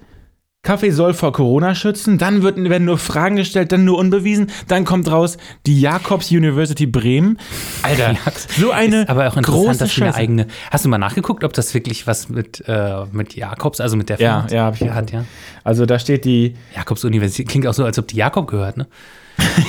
Kaffee 0.62 0.90
soll 0.90 1.14
vor 1.14 1.32
Corona 1.32 1.74
schützen, 1.74 2.18
dann 2.18 2.42
wird, 2.42 2.56
werden 2.62 2.84
nur 2.84 2.98
Fragen 2.98 3.36
gestellt, 3.36 3.72
dann 3.72 3.86
nur 3.86 3.96
unbewiesen, 3.96 4.48
dann 4.68 4.84
kommt 4.84 5.10
raus 5.10 5.38
die 5.64 5.80
Jakobs 5.80 6.30
University 6.30 6.84
Bremen. 6.84 7.38
Alter, 7.82 8.14
so 8.58 8.70
eine 8.70 9.02
ist 9.02 9.08
aber 9.08 9.28
auch 9.28 9.38
interessant, 9.38 9.64
große 9.64 9.78
dass 9.78 10.00
eine 10.02 10.14
eigene. 10.14 10.46
Hast 10.70 10.84
du 10.84 10.90
mal 10.90 10.98
nachgeguckt, 10.98 11.44
ob 11.44 11.54
das 11.54 11.72
wirklich 11.72 12.06
was 12.06 12.28
mit, 12.28 12.62
äh, 12.68 13.04
mit 13.10 13.34
Jakobs, 13.36 13.80
also 13.80 13.96
mit 13.96 14.10
der 14.10 14.20
Ja, 14.20 14.42
Firma 14.42 14.54
ja, 14.54 14.64
hab 14.66 14.78
ich 14.78 14.90
hat, 14.90 15.12
ja? 15.12 15.24
Also 15.64 15.86
da 15.86 15.98
steht 15.98 16.26
die, 16.26 16.56
Jakobs 16.76 17.04
Universität 17.04 17.48
klingt 17.48 17.66
auch 17.66 17.74
so, 17.74 17.86
als 17.86 17.98
ob 17.98 18.06
die 18.08 18.16
Jakob 18.16 18.46
gehört, 18.46 18.76
ne? 18.76 18.86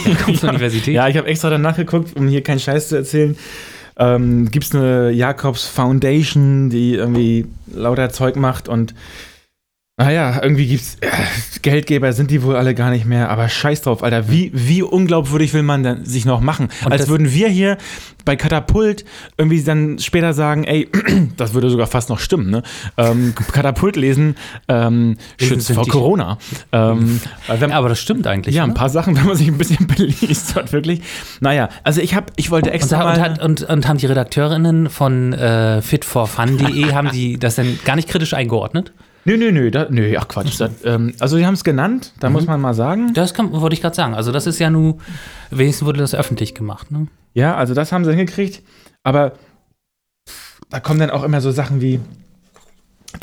Jakobs 0.06 0.44
Universität. 0.44 0.94
Ja, 0.94 1.08
ich 1.08 1.16
habe 1.16 1.28
extra 1.28 1.50
danach 1.50 1.78
geguckt, 1.78 2.18
um 2.18 2.28
hier 2.28 2.44
keinen 2.44 2.60
Scheiß 2.60 2.90
zu 2.90 2.98
erzählen. 2.98 3.38
Ähm, 3.98 4.52
Gibt 4.52 4.66
es 4.66 4.76
eine 4.76 5.12
Jakobs 5.12 5.68
Foundation, 5.68 6.70
die 6.70 6.96
irgendwie 6.96 7.46
lauter 7.74 8.10
Zeug 8.10 8.36
macht 8.36 8.68
und 8.68 8.94
naja, 9.98 10.40
irgendwie 10.42 10.66
gibt's 10.68 10.98
äh, 11.02 11.10
Geldgeber, 11.62 12.12
sind 12.14 12.32
die 12.32 12.42
wohl 12.42 12.56
alle 12.56 12.74
gar 12.74 12.90
nicht 12.90 13.06
mehr, 13.06 13.30
aber 13.30 13.48
scheiß 13.50 13.82
drauf, 13.84 14.02
Alter. 14.04 14.32
Wie, 14.32 14.50
wie 14.54 14.82
unglaubwürdig 14.82 15.54
will 15.54 15.62
man 15.62 15.84
denn 15.84 16.06
sich 16.06 16.26
noch 16.26 16.42
machen? 16.42 16.70
Und 16.86 16.92
Als 16.92 17.08
würden 17.08 17.32
wir 17.32 17.50
hier 17.50 17.78
bei 18.26 18.36
Katapult 18.36 19.06
irgendwie 19.38 19.62
dann 19.62 20.00
später 20.00 20.34
sagen, 20.34 20.64
ey, 20.64 20.90
das 21.38 21.54
würde 21.54 21.70
sogar 21.70 21.86
fast 21.88 22.10
noch 22.10 22.20
stimmen, 22.20 22.50
ne? 22.50 22.64
Ähm, 22.98 23.36
Katapult 23.52 23.96
lesen, 23.96 24.36
ähm, 24.68 25.18
schützt 25.40 25.72
vor 25.72 25.88
Corona. 25.88 26.38
Ähm, 26.72 27.20
Ja, 27.48 27.70
aber 27.72 27.90
das 27.90 28.00
stimmt 28.00 28.26
eigentlich. 28.26 28.56
ja, 28.56 28.64
ein 28.64 28.70
ne? 28.70 28.76
paar 28.76 28.90
Sachen, 28.90 29.16
wenn 29.18 29.26
man 29.26 29.36
sich 29.36 29.50
ein 29.50 29.58
bisschen 29.58 29.86
beliest, 29.96 30.56
hat 30.56 30.72
wirklich. 30.74 31.02
Naja, 31.42 31.70
also 31.84 32.02
ich 32.02 32.16
habe, 32.16 32.28
ich 32.38 32.50
wollte 32.50 32.70
Und, 32.70 32.76
extra 32.76 33.00
und, 33.00 33.18
mal. 33.18 33.22
hat, 33.22 33.44
und, 33.44 33.62
und 33.64 33.88
haben 33.88 33.98
die 33.98 34.08
Redakteurinnen 34.08 34.90
von 34.90 35.34
äh, 35.34 35.82
fitforfun.de 35.84 36.94
haben 36.94 37.12
die 37.12 37.38
das 37.38 37.56
denn 37.56 37.78
gar 37.86 37.96
nicht 37.96 38.08
kritisch 38.10 38.34
eingeordnet? 38.34 38.94
Nö, 39.26 39.38
nö, 39.38 39.52
nö, 39.52 39.72
da, 39.72 39.88
nö, 39.90 40.16
ach 40.18 40.28
Quatsch. 40.28 40.60
Das, 40.60 40.72
ähm, 40.84 41.14
also 41.20 41.38
die 41.38 41.46
haben 41.46 41.54
es 41.54 41.64
genannt, 41.64 42.14
da 42.20 42.30
Mhm. 42.30 42.34
muss 42.34 42.46
man 42.48 42.60
mal 42.62 42.74
sagen. 42.74 43.14
Das 43.14 43.34
kann, 43.34 43.52
wollte 43.52 43.74
ich 43.74 43.82
gerade 43.82 43.96
sagen. 43.96 44.14
Also 44.14 44.32
das 44.32 44.48
ist 44.48 44.60
ja 44.60 44.70
nun, 44.70 45.00
wenigstens 45.50 45.86
wurde 45.86 46.00
das 46.00 46.14
öffentlich 46.16 46.56
gemacht. 46.56 46.92
Ne? 46.92 47.08
Ja, 47.34 47.56
also 47.56 47.74
das 47.74 47.92
haben 47.92 48.04
sie 48.06 48.12
hingekriegt. 48.12 48.62
Aber 49.04 49.34
da 50.70 50.80
kommen 50.80 51.00
dann 51.00 51.10
auch 51.10 51.24
immer 51.24 51.42
so 51.42 51.52
Sachen 51.52 51.82
wie 51.82 52.00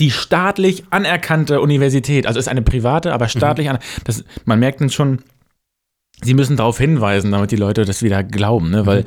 die 0.01 0.11
staatlich 0.11 0.85
anerkannte 0.91 1.61
Universität. 1.61 2.27
Also 2.27 2.39
ist 2.39 2.49
eine 2.49 2.63
private, 2.63 3.13
aber 3.13 3.29
staatlich 3.29 3.71
an. 3.71 3.79
Das, 4.05 4.23
man 4.45 4.59
merkt 4.61 4.81
dann 4.83 4.91
schon, 4.91 5.21
sie 6.23 6.35
müssen 6.35 6.57
darauf 6.59 6.77
hinweisen, 6.79 7.33
damit 7.33 7.51
die 7.53 7.57
Leute 7.57 7.85
das 7.87 8.03
wieder 8.03 8.23
glauben, 8.23 8.71
ne? 8.71 8.85
Weil. 8.87 9.05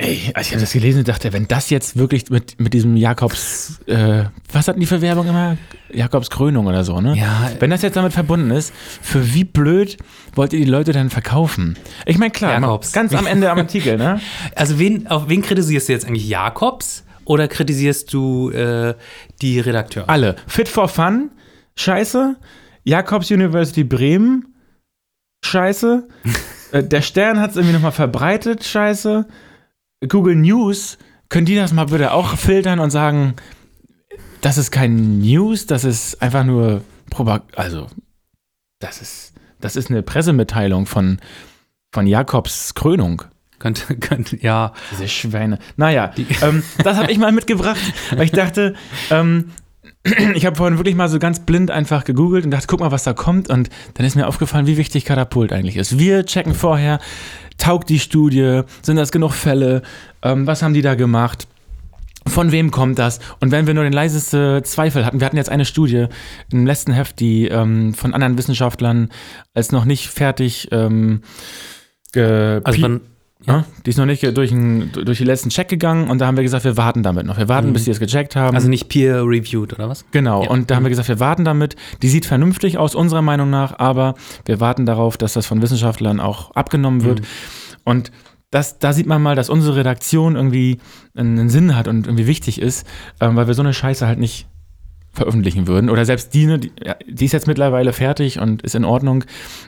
Ey, 0.00 0.30
als 0.34 0.46
ich 0.46 0.52
habe 0.52 0.60
das 0.60 0.72
gelesen 0.72 1.00
und 1.00 1.08
dachte, 1.08 1.32
wenn 1.32 1.48
das 1.48 1.70
jetzt 1.70 1.98
wirklich 1.98 2.30
mit, 2.30 2.60
mit 2.60 2.72
diesem 2.72 2.96
Jakobs, 2.96 3.80
äh, 3.86 4.26
was 4.52 4.68
hatten 4.68 4.78
die 4.78 4.86
für 4.86 5.02
Werbung 5.02 5.26
immer? 5.26 5.56
Jakobs 5.92 6.30
Krönung 6.30 6.66
oder 6.68 6.84
so, 6.84 7.00
ne? 7.00 7.16
Ja, 7.16 7.50
Wenn 7.58 7.70
das 7.70 7.82
jetzt 7.82 7.96
damit 7.96 8.12
verbunden 8.12 8.52
ist, 8.52 8.72
für 9.02 9.34
wie 9.34 9.42
blöd 9.42 9.96
wollt 10.36 10.52
ihr 10.52 10.60
die 10.60 10.70
Leute 10.70 10.92
denn 10.92 11.10
verkaufen? 11.10 11.76
Ich 12.06 12.16
meine, 12.16 12.30
klar, 12.30 12.60
Jakobs. 12.60 12.92
ganz 12.92 13.12
am 13.12 13.26
Ende 13.26 13.50
am 13.50 13.58
Artikel, 13.58 13.96
ne? 13.96 14.20
also 14.54 14.78
wen, 14.78 15.08
auf 15.08 15.28
wen 15.28 15.42
kritisierst 15.42 15.88
du 15.88 15.92
jetzt 15.94 16.06
eigentlich? 16.06 16.28
Jakobs 16.28 17.04
oder 17.24 17.48
kritisierst 17.48 18.12
du 18.12 18.50
äh, 18.52 18.94
die 19.42 19.58
Redakteure? 19.58 20.08
Alle. 20.08 20.36
Fit 20.46 20.68
for 20.68 20.86
Fun, 20.88 21.30
scheiße. 21.74 22.36
Jakobs 22.84 23.32
University 23.32 23.82
Bremen, 23.82 24.54
scheiße. 25.44 26.06
Äh, 26.70 26.84
Der 26.84 27.00
Stern 27.00 27.40
hat 27.40 27.52
es 27.52 27.56
irgendwie 27.56 27.72
nochmal 27.72 27.92
verbreitet, 27.92 28.62
scheiße. 28.62 29.26
Google 30.06 30.36
News, 30.36 30.98
können 31.28 31.46
die 31.46 31.56
das 31.56 31.72
mal 31.72 31.86
bitte 31.86 32.12
auch 32.12 32.36
filtern 32.36 32.78
und 32.78 32.90
sagen, 32.90 33.34
das 34.40 34.58
ist 34.58 34.70
kein 34.70 35.18
News, 35.18 35.66
das 35.66 35.84
ist 35.84 36.22
einfach 36.22 36.44
nur 36.44 36.82
Propaganda. 37.10 37.56
Also, 37.56 37.86
das 38.78 39.02
ist, 39.02 39.32
das 39.60 39.76
ist 39.76 39.90
eine 39.90 40.02
Pressemitteilung 40.02 40.86
von, 40.86 41.18
von 41.92 42.06
Jakobs 42.06 42.74
Krönung. 42.74 43.22
Könnte, 43.58 43.96
könnte, 44.00 44.36
ja. 44.36 44.72
Diese 44.92 45.08
Schweine. 45.08 45.58
Naja, 45.76 46.12
ähm, 46.42 46.62
das 46.84 46.96
habe 46.96 47.10
ich 47.10 47.18
mal 47.18 47.32
mitgebracht, 47.32 47.80
weil 48.10 48.22
ich 48.22 48.32
dachte, 48.32 48.74
ähm, 49.10 49.50
ich 50.34 50.46
habe 50.46 50.56
vorhin 50.56 50.78
wirklich 50.78 50.94
mal 50.94 51.08
so 51.08 51.18
ganz 51.18 51.40
blind 51.40 51.70
einfach 51.70 52.04
gegoogelt 52.04 52.44
und 52.44 52.50
dachte, 52.50 52.66
guck 52.66 52.80
mal, 52.80 52.90
was 52.90 53.04
da 53.04 53.12
kommt. 53.12 53.48
Und 53.50 53.68
dann 53.94 54.06
ist 54.06 54.16
mir 54.16 54.26
aufgefallen, 54.26 54.66
wie 54.66 54.76
wichtig 54.76 55.04
Katapult 55.04 55.52
eigentlich 55.52 55.76
ist. 55.76 55.98
Wir 55.98 56.24
checken 56.24 56.54
vorher, 56.54 57.00
taugt 57.58 57.88
die 57.88 57.98
Studie, 57.98 58.62
sind 58.82 58.96
das 58.96 59.12
genug 59.12 59.32
Fälle, 59.32 59.82
ähm, 60.22 60.46
was 60.46 60.62
haben 60.62 60.74
die 60.74 60.82
da 60.82 60.94
gemacht? 60.94 61.46
Von 62.26 62.52
wem 62.52 62.70
kommt 62.70 62.98
das? 62.98 63.20
Und 63.40 63.52
wenn 63.52 63.66
wir 63.66 63.74
nur 63.74 63.84
den 63.84 63.92
leiseste 63.92 64.62
Zweifel 64.62 65.06
hatten, 65.06 65.20
wir 65.20 65.26
hatten 65.26 65.36
jetzt 65.36 65.50
eine 65.50 65.64
Studie 65.64 66.06
im 66.52 66.66
letzten 66.66 66.92
Heft, 66.92 67.20
die 67.20 67.48
ähm, 67.48 67.94
von 67.94 68.12
anderen 68.12 68.36
Wissenschaftlern 68.36 69.10
als 69.54 69.72
noch 69.72 69.84
nicht 69.84 70.08
fertig 70.08 70.68
ähm, 70.72 71.22
Also 72.64 72.80
man, 72.80 73.00
ja. 73.48 73.64
Die 73.84 73.90
ist 73.90 73.96
noch 73.96 74.06
nicht 74.06 74.22
durch, 74.36 74.50
den, 74.50 74.92
durch 74.92 75.18
die 75.18 75.24
letzten 75.24 75.48
Check 75.48 75.68
gegangen 75.68 76.08
und 76.08 76.20
da 76.20 76.26
haben 76.26 76.36
wir 76.36 76.42
gesagt, 76.44 76.64
wir 76.64 76.76
warten 76.76 77.02
damit 77.02 77.26
noch. 77.26 77.38
Wir 77.38 77.48
warten, 77.48 77.72
bis 77.72 77.84
die 77.84 77.90
es 77.90 77.98
gecheckt 77.98 78.36
haben. 78.36 78.54
also 78.54 78.68
nicht 78.68 78.88
peer-reviewed 78.88 79.72
oder 79.72 79.88
was? 79.88 80.04
genau. 80.10 80.44
ja. 80.44 80.50
Und 80.50 80.70
da 80.70 80.76
haben 80.76 80.84
wir 80.84 80.90
gesagt, 80.90 81.08
wir 81.08 81.20
warten 81.20 81.44
damit. 81.44 81.76
Die 82.02 82.08
sieht 82.08 82.26
vernünftig 82.26 82.78
aus, 82.78 82.94
unserer 82.94 83.22
Meinung 83.22 83.50
nach, 83.50 83.78
aber 83.78 84.14
wir 84.44 84.60
warten 84.60 84.86
darauf, 84.86 85.16
dass 85.16 85.32
das 85.32 85.46
von 85.46 85.62
Wissenschaftlern 85.62 86.20
auch 86.20 86.50
abgenommen 86.52 87.04
wird. 87.04 87.22
Und 87.84 88.12
das, 88.50 88.78
da 88.78 88.92
sieht 88.92 89.06
man 89.06 89.22
mal, 89.22 89.34
dass 89.34 89.50
unsere 89.50 89.76
Redaktion 89.76 90.36
irgendwie 90.36 90.78
einen 91.14 91.48
Sinn 91.50 91.76
hat 91.76 91.88
und 91.88 92.06
irgendwie 92.06 92.26
wichtig 92.26 92.60
ist, 92.60 92.86
ähm, 93.20 93.36
weil 93.36 93.46
wir 93.46 93.54
so 93.54 93.62
eine 93.62 93.74
Scheiße 93.74 94.06
halt 94.06 94.18
nicht 94.18 94.46
veröffentlichen 95.18 95.66
würden. 95.66 95.90
Oder 95.90 96.04
selbst 96.04 96.32
die, 96.32 96.46
ne, 96.46 96.58
die, 96.58 96.72
ja, 96.82 96.96
ist 97.06 97.32
jetzt 97.32 97.46
mittlerweile 97.46 97.92
fertig 97.92 98.40
und 98.40 98.62
ist 98.62 98.74
in 98.74 98.84
Ordnung. 98.84 99.24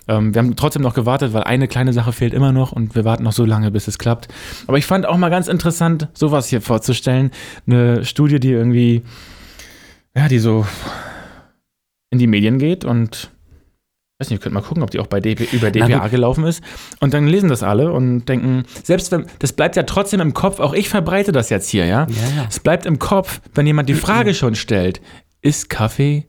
Ähm, 0.08 0.34
wir 0.34 0.40
haben 0.40 0.56
trotzdem 0.56 0.82
noch 0.82 0.94
gewartet, 0.94 1.34
weil 1.34 1.44
eine 1.44 1.68
kleine 1.68 1.92
Sache 1.92 2.12
fehlt 2.12 2.32
immer 2.32 2.52
noch 2.52 2.72
und 2.72 2.94
wir 2.94 3.04
warten 3.04 3.24
noch 3.24 3.32
so 3.32 3.44
lange, 3.44 3.70
bis 3.70 3.88
es 3.88 3.98
klappt. 3.98 4.28
Aber 4.66 4.78
ich 4.78 4.86
fand 4.86 5.04
auch 5.04 5.18
mal 5.18 5.28
ganz 5.28 5.48
interessant, 5.48 6.08
sowas 6.14 6.48
hier 6.48 6.62
vorzustellen. 6.62 7.30
Eine 7.66 8.04
Studie, 8.04 8.40
die 8.40 8.52
irgendwie, 8.52 9.02
ja, 10.16 10.28
die 10.28 10.38
so 10.38 10.66
in 12.10 12.18
die 12.18 12.26
Medien 12.26 12.58
geht 12.58 12.84
und 12.84 13.30
weiß 14.20 14.28
nicht, 14.28 14.38
ihr 14.38 14.42
könnt 14.42 14.54
mal 14.54 14.60
gucken, 14.60 14.82
ob 14.82 14.90
die 14.90 15.00
auch 15.00 15.06
bei 15.06 15.18
DP, 15.18 15.48
über 15.52 15.70
Na 15.74 15.86
DPA 15.86 15.98
gut. 16.00 16.10
gelaufen 16.10 16.44
ist. 16.44 16.62
Und 17.00 17.14
dann 17.14 17.26
lesen 17.26 17.48
das 17.48 17.62
alle 17.62 17.90
und 17.90 18.26
denken, 18.26 18.64
selbst 18.84 19.10
wenn, 19.12 19.24
das 19.38 19.54
bleibt 19.54 19.76
ja 19.76 19.84
trotzdem 19.84 20.20
im 20.20 20.34
Kopf, 20.34 20.60
auch 20.60 20.74
ich 20.74 20.90
verbreite 20.90 21.32
das 21.32 21.48
jetzt 21.48 21.70
hier, 21.70 21.86
ja. 21.86 22.06
Ja, 22.06 22.36
ja. 22.36 22.46
Es 22.48 22.60
bleibt 22.60 22.84
im 22.84 22.98
Kopf, 22.98 23.40
wenn 23.54 23.66
jemand 23.66 23.88
die 23.88 23.94
Frage 23.94 24.34
schon 24.34 24.54
stellt, 24.56 25.00
ist 25.42 25.70
Kaffee, 25.70 26.26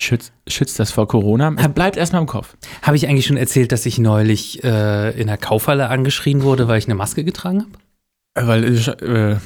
schützt, 0.00 0.32
schützt 0.46 0.78
das 0.78 0.90
vor 0.90 1.08
Corona? 1.08 1.50
Bleibt 1.50 1.96
erstmal 1.96 2.22
im 2.22 2.28
Kopf. 2.28 2.56
Habe 2.82 2.96
ich 2.96 3.08
eigentlich 3.08 3.26
schon 3.26 3.36
erzählt, 3.36 3.72
dass 3.72 3.84
ich 3.86 3.98
neulich 3.98 4.62
äh, 4.64 5.10
in 5.20 5.26
der 5.26 5.38
Kaufhalle 5.38 5.88
angeschrien 5.88 6.42
wurde, 6.42 6.68
weil 6.68 6.78
ich 6.78 6.86
eine 6.86 6.94
Maske 6.94 7.24
getragen 7.24 7.60
habe? 7.60 7.70
Weil, 8.40 8.64
äh, 8.64 9.36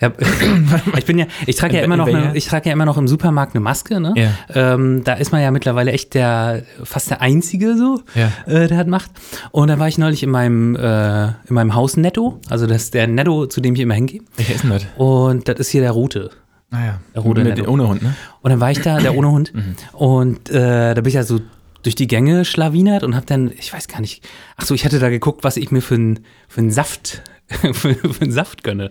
Ja, 0.00 0.12
ich 0.98 1.06
bin 1.06 1.18
ja, 1.18 1.26
ich 1.46 1.56
trage 1.56 1.76
ja 1.78 1.82
immer 1.82 1.96
noch, 1.96 2.06
eine, 2.06 2.36
ich 2.36 2.44
trage 2.46 2.68
ja 2.68 2.74
immer 2.74 2.84
noch 2.84 2.98
im 2.98 3.08
Supermarkt 3.08 3.54
eine 3.54 3.62
Maske. 3.62 4.00
Ne? 4.00 4.12
Ja. 4.16 4.74
Ähm, 4.74 5.02
da 5.02 5.14
ist 5.14 5.32
man 5.32 5.40
ja 5.40 5.50
mittlerweile 5.50 5.92
echt 5.92 6.12
der, 6.12 6.62
fast 6.82 7.08
der 7.08 7.22
einzige 7.22 7.74
so, 7.76 8.02
Ja. 8.14 8.30
äh, 8.46 8.68
der 8.68 8.76
hat 8.76 8.86
macht. 8.86 9.10
Und 9.50 9.68
da 9.68 9.78
war 9.78 9.88
ich 9.88 9.96
neulich 9.96 10.22
in 10.22 10.28
meinem, 10.30 10.76
äh, 10.76 11.28
in 11.28 11.54
meinem 11.54 11.74
Haus 11.74 11.96
Netto, 11.96 12.38
also 12.50 12.66
das 12.66 12.82
ist 12.84 12.94
der 12.94 13.06
Netto, 13.06 13.46
zu 13.46 13.62
dem 13.62 13.74
ich 13.76 13.80
immer 13.80 13.94
hingehe. 13.94 14.20
ist 14.36 14.62
denn 14.62 14.70
das? 14.70 14.84
Und 14.98 15.48
das 15.48 15.58
ist 15.58 15.70
hier 15.70 15.80
der 15.80 15.92
rote. 15.92 16.30
Naja, 16.74 17.00
Der 17.14 17.22
rote 17.22 17.44
mit, 17.44 17.66
ohne 17.68 17.86
Hund, 17.88 18.02
ne? 18.02 18.14
Und 18.42 18.50
dann 18.50 18.58
war 18.60 18.70
ich 18.72 18.80
da, 18.80 18.98
der 18.98 19.14
ohne 19.16 19.30
Hund. 19.30 19.52
Und 19.92 20.50
äh, 20.50 20.92
da 20.94 21.00
bin 21.00 21.06
ich 21.06 21.14
ja 21.14 21.22
so 21.22 21.40
durch 21.84 21.94
die 21.94 22.06
Gänge 22.08 22.44
schlawinert 22.46 23.02
und 23.04 23.14
hab 23.14 23.26
dann, 23.26 23.52
ich 23.58 23.70
weiß 23.72 23.88
gar 23.88 24.00
nicht, 24.00 24.26
ach 24.56 24.64
so, 24.64 24.72
ich 24.74 24.86
hatte 24.86 24.98
da 24.98 25.10
geguckt, 25.10 25.44
was 25.44 25.58
ich 25.58 25.70
mir 25.70 25.82
für 25.82 25.94
einen 25.96 26.20
für 26.48 26.68
Saft, 26.70 27.22
für, 27.48 27.94
für 27.94 28.22
einen 28.22 28.32
Saft 28.32 28.64
gönne. 28.64 28.90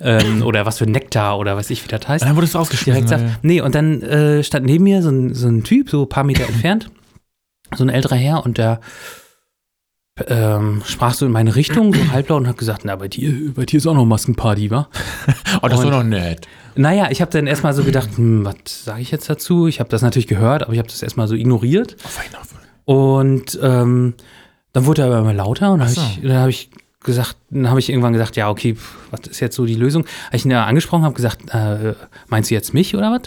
Ähm, 0.00 0.42
oder 0.42 0.64
was 0.64 0.78
für 0.78 0.84
ein 0.84 0.92
Nektar 0.92 1.36
oder 1.38 1.56
was 1.56 1.68
ich, 1.68 1.84
wie 1.84 1.88
das 1.88 2.06
heißt. 2.06 2.22
Und 2.22 2.28
dann 2.28 2.36
wurde 2.36 2.46
es 2.46 2.54
rausgeschmissen. 2.54 3.06
Direkt 3.08 3.08
Saft. 3.08 3.44
Nee, 3.44 3.60
und 3.60 3.74
dann 3.74 4.02
äh, 4.02 4.42
stand 4.44 4.64
neben 4.66 4.84
mir 4.84 5.02
so 5.02 5.10
ein, 5.10 5.34
so 5.34 5.48
ein 5.48 5.64
Typ, 5.64 5.90
so 5.90 6.02
ein 6.04 6.08
paar 6.08 6.22
Meter 6.24 6.44
entfernt, 6.48 6.90
so 7.76 7.82
ein 7.84 7.88
älterer 7.90 8.16
Herr 8.16 8.46
und 8.46 8.56
der 8.56 8.80
ähm, 10.26 10.82
sprach 10.84 11.14
so 11.14 11.26
in 11.26 11.32
meine 11.32 11.54
Richtung, 11.54 11.92
so 11.94 12.10
halblaut 12.12 12.40
und 12.42 12.48
hat 12.48 12.58
gesagt, 12.58 12.82
na, 12.84 12.96
bei 12.96 13.06
dir, 13.08 13.52
bei 13.54 13.64
dir 13.66 13.76
ist 13.78 13.86
auch 13.86 13.94
noch 13.94 14.04
Maskenparty, 14.04 14.70
wa? 14.70 14.88
Oh, 15.62 15.68
das 15.68 15.78
ist 15.78 15.84
Und- 15.84 15.92
doch 15.92 15.98
noch 15.98 16.04
nett. 16.04 16.46
Naja, 16.78 17.08
ich 17.10 17.20
habe 17.20 17.32
dann 17.32 17.48
erstmal 17.48 17.74
so 17.74 17.82
gedacht, 17.82 18.08
hm, 18.14 18.44
was 18.44 18.84
sage 18.84 19.00
ich 19.00 19.10
jetzt 19.10 19.28
dazu? 19.28 19.66
Ich 19.66 19.80
habe 19.80 19.90
das 19.90 20.00
natürlich 20.00 20.28
gehört, 20.28 20.62
aber 20.62 20.72
ich 20.74 20.78
habe 20.78 20.88
das 20.88 21.02
erstmal 21.02 21.26
so 21.26 21.34
ignoriert. 21.34 21.96
Auf 22.04 22.16
Weihnachten. 22.16 22.56
Und 22.84 23.58
ähm, 23.60 24.14
dann 24.72 24.86
wurde 24.86 25.02
er 25.02 25.08
aber 25.08 25.18
immer 25.18 25.34
lauter 25.34 25.72
und 25.72 25.80
dann 25.80 25.88
so. 25.88 26.00
habe 26.00 26.12
ich, 26.12 26.22
dann 26.22 26.36
hab 26.38 26.48
ich 26.48 26.70
gesagt, 27.02 27.36
dann 27.50 27.68
habe 27.68 27.80
ich 27.80 27.90
irgendwann 27.90 28.12
gesagt, 28.12 28.36
ja, 28.36 28.48
okay, 28.48 28.76
pf, 28.76 28.96
was 29.10 29.26
ist 29.26 29.40
jetzt 29.40 29.56
so 29.56 29.66
die 29.66 29.74
Lösung? 29.74 30.04
Habe 30.26 30.36
ich 30.36 30.44
ihn 30.44 30.52
ja 30.52 30.66
angesprochen, 30.66 31.02
habe 31.02 31.16
gesagt, 31.16 31.52
äh, 31.52 31.94
meinst 32.28 32.48
du 32.48 32.54
jetzt 32.54 32.72
mich 32.74 32.94
oder 32.94 33.10
was? 33.10 33.22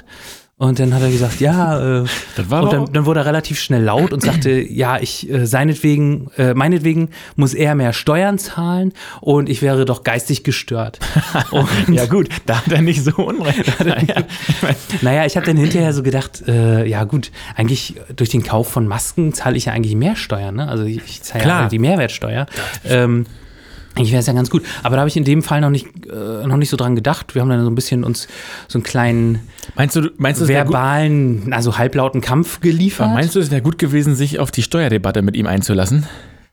Und 0.61 0.77
dann 0.77 0.93
hat 0.93 1.01
er 1.01 1.09
gesagt, 1.09 1.39
ja, 1.39 2.01
äh, 2.01 2.05
und 2.37 2.71
dann, 2.71 2.93
dann 2.93 3.05
wurde 3.07 3.21
er 3.21 3.25
relativ 3.25 3.59
schnell 3.59 3.81
laut 3.81 4.13
und 4.13 4.21
sagte, 4.21 4.51
ja, 4.71 4.99
ich 4.99 5.27
äh, 5.27 5.47
seinetwegen, 5.47 6.29
äh, 6.37 6.53
meinetwegen 6.53 7.09
muss 7.35 7.55
er 7.55 7.73
mehr 7.73 7.93
Steuern 7.93 8.37
zahlen 8.37 8.93
und 9.21 9.49
ich 9.49 9.63
wäre 9.63 9.85
doch 9.85 10.03
geistig 10.03 10.43
gestört. 10.43 10.99
Ja 11.87 12.05
gut, 12.05 12.29
da 12.45 12.57
hat 12.57 12.71
er 12.71 12.81
nicht 12.81 13.03
so 13.03 13.11
unrecht. 13.13 13.63
naja, 13.83 14.23
Naja, 15.01 15.25
ich 15.25 15.35
habe 15.35 15.47
dann 15.47 15.57
hinterher 15.57 15.93
so 15.93 16.03
gedacht, 16.03 16.43
äh, 16.47 16.85
ja 16.85 17.05
gut, 17.05 17.31
eigentlich 17.55 17.95
durch 18.15 18.29
den 18.29 18.43
Kauf 18.43 18.69
von 18.69 18.87
Masken 18.87 19.33
zahle 19.33 19.57
ich 19.57 19.65
ja 19.65 19.73
eigentlich 19.73 19.95
mehr 19.95 20.15
Steuern, 20.15 20.55
ne? 20.55 20.67
Also 20.67 20.83
ich, 20.83 20.97
ich 21.05 21.23
zahle 21.23 21.43
ja 21.43 21.69
die 21.69 21.79
Mehrwertsteuer. 21.79 22.45
Ähm, 22.85 23.25
ich 23.97 24.11
wäre 24.11 24.19
es 24.19 24.27
ja 24.27 24.33
ganz 24.33 24.49
gut. 24.49 24.63
Aber 24.83 24.95
da 24.95 25.01
habe 25.01 25.09
ich 25.09 25.17
in 25.17 25.23
dem 25.23 25.43
Fall 25.43 25.61
noch 25.61 25.69
nicht, 25.69 25.87
äh, 26.07 26.47
noch 26.47 26.57
nicht 26.57 26.69
so 26.69 26.77
dran 26.77 26.95
gedacht. 26.95 27.35
Wir 27.35 27.41
haben 27.41 27.49
dann 27.49 27.63
so 27.63 27.69
ein 27.69 27.75
bisschen 27.75 28.03
uns 28.03 28.27
so 28.67 28.77
einen 28.77 28.83
kleinen 28.83 29.39
meinst 29.75 29.95
du, 29.95 30.09
meinst 30.17 30.41
du, 30.41 30.47
verbalen, 30.47 31.51
also 31.51 31.77
halblauten 31.77 32.21
Kampf 32.21 32.61
geliefert. 32.61 33.09
meinst 33.13 33.35
du, 33.35 33.39
es 33.39 33.51
wäre 33.51 33.61
gut 33.61 33.77
gewesen, 33.77 34.15
sich 34.15 34.39
auf 34.39 34.51
die 34.51 34.63
Steuerdebatte 34.63 35.21
mit 35.21 35.35
ihm 35.35 35.47
einzulassen? 35.47 36.07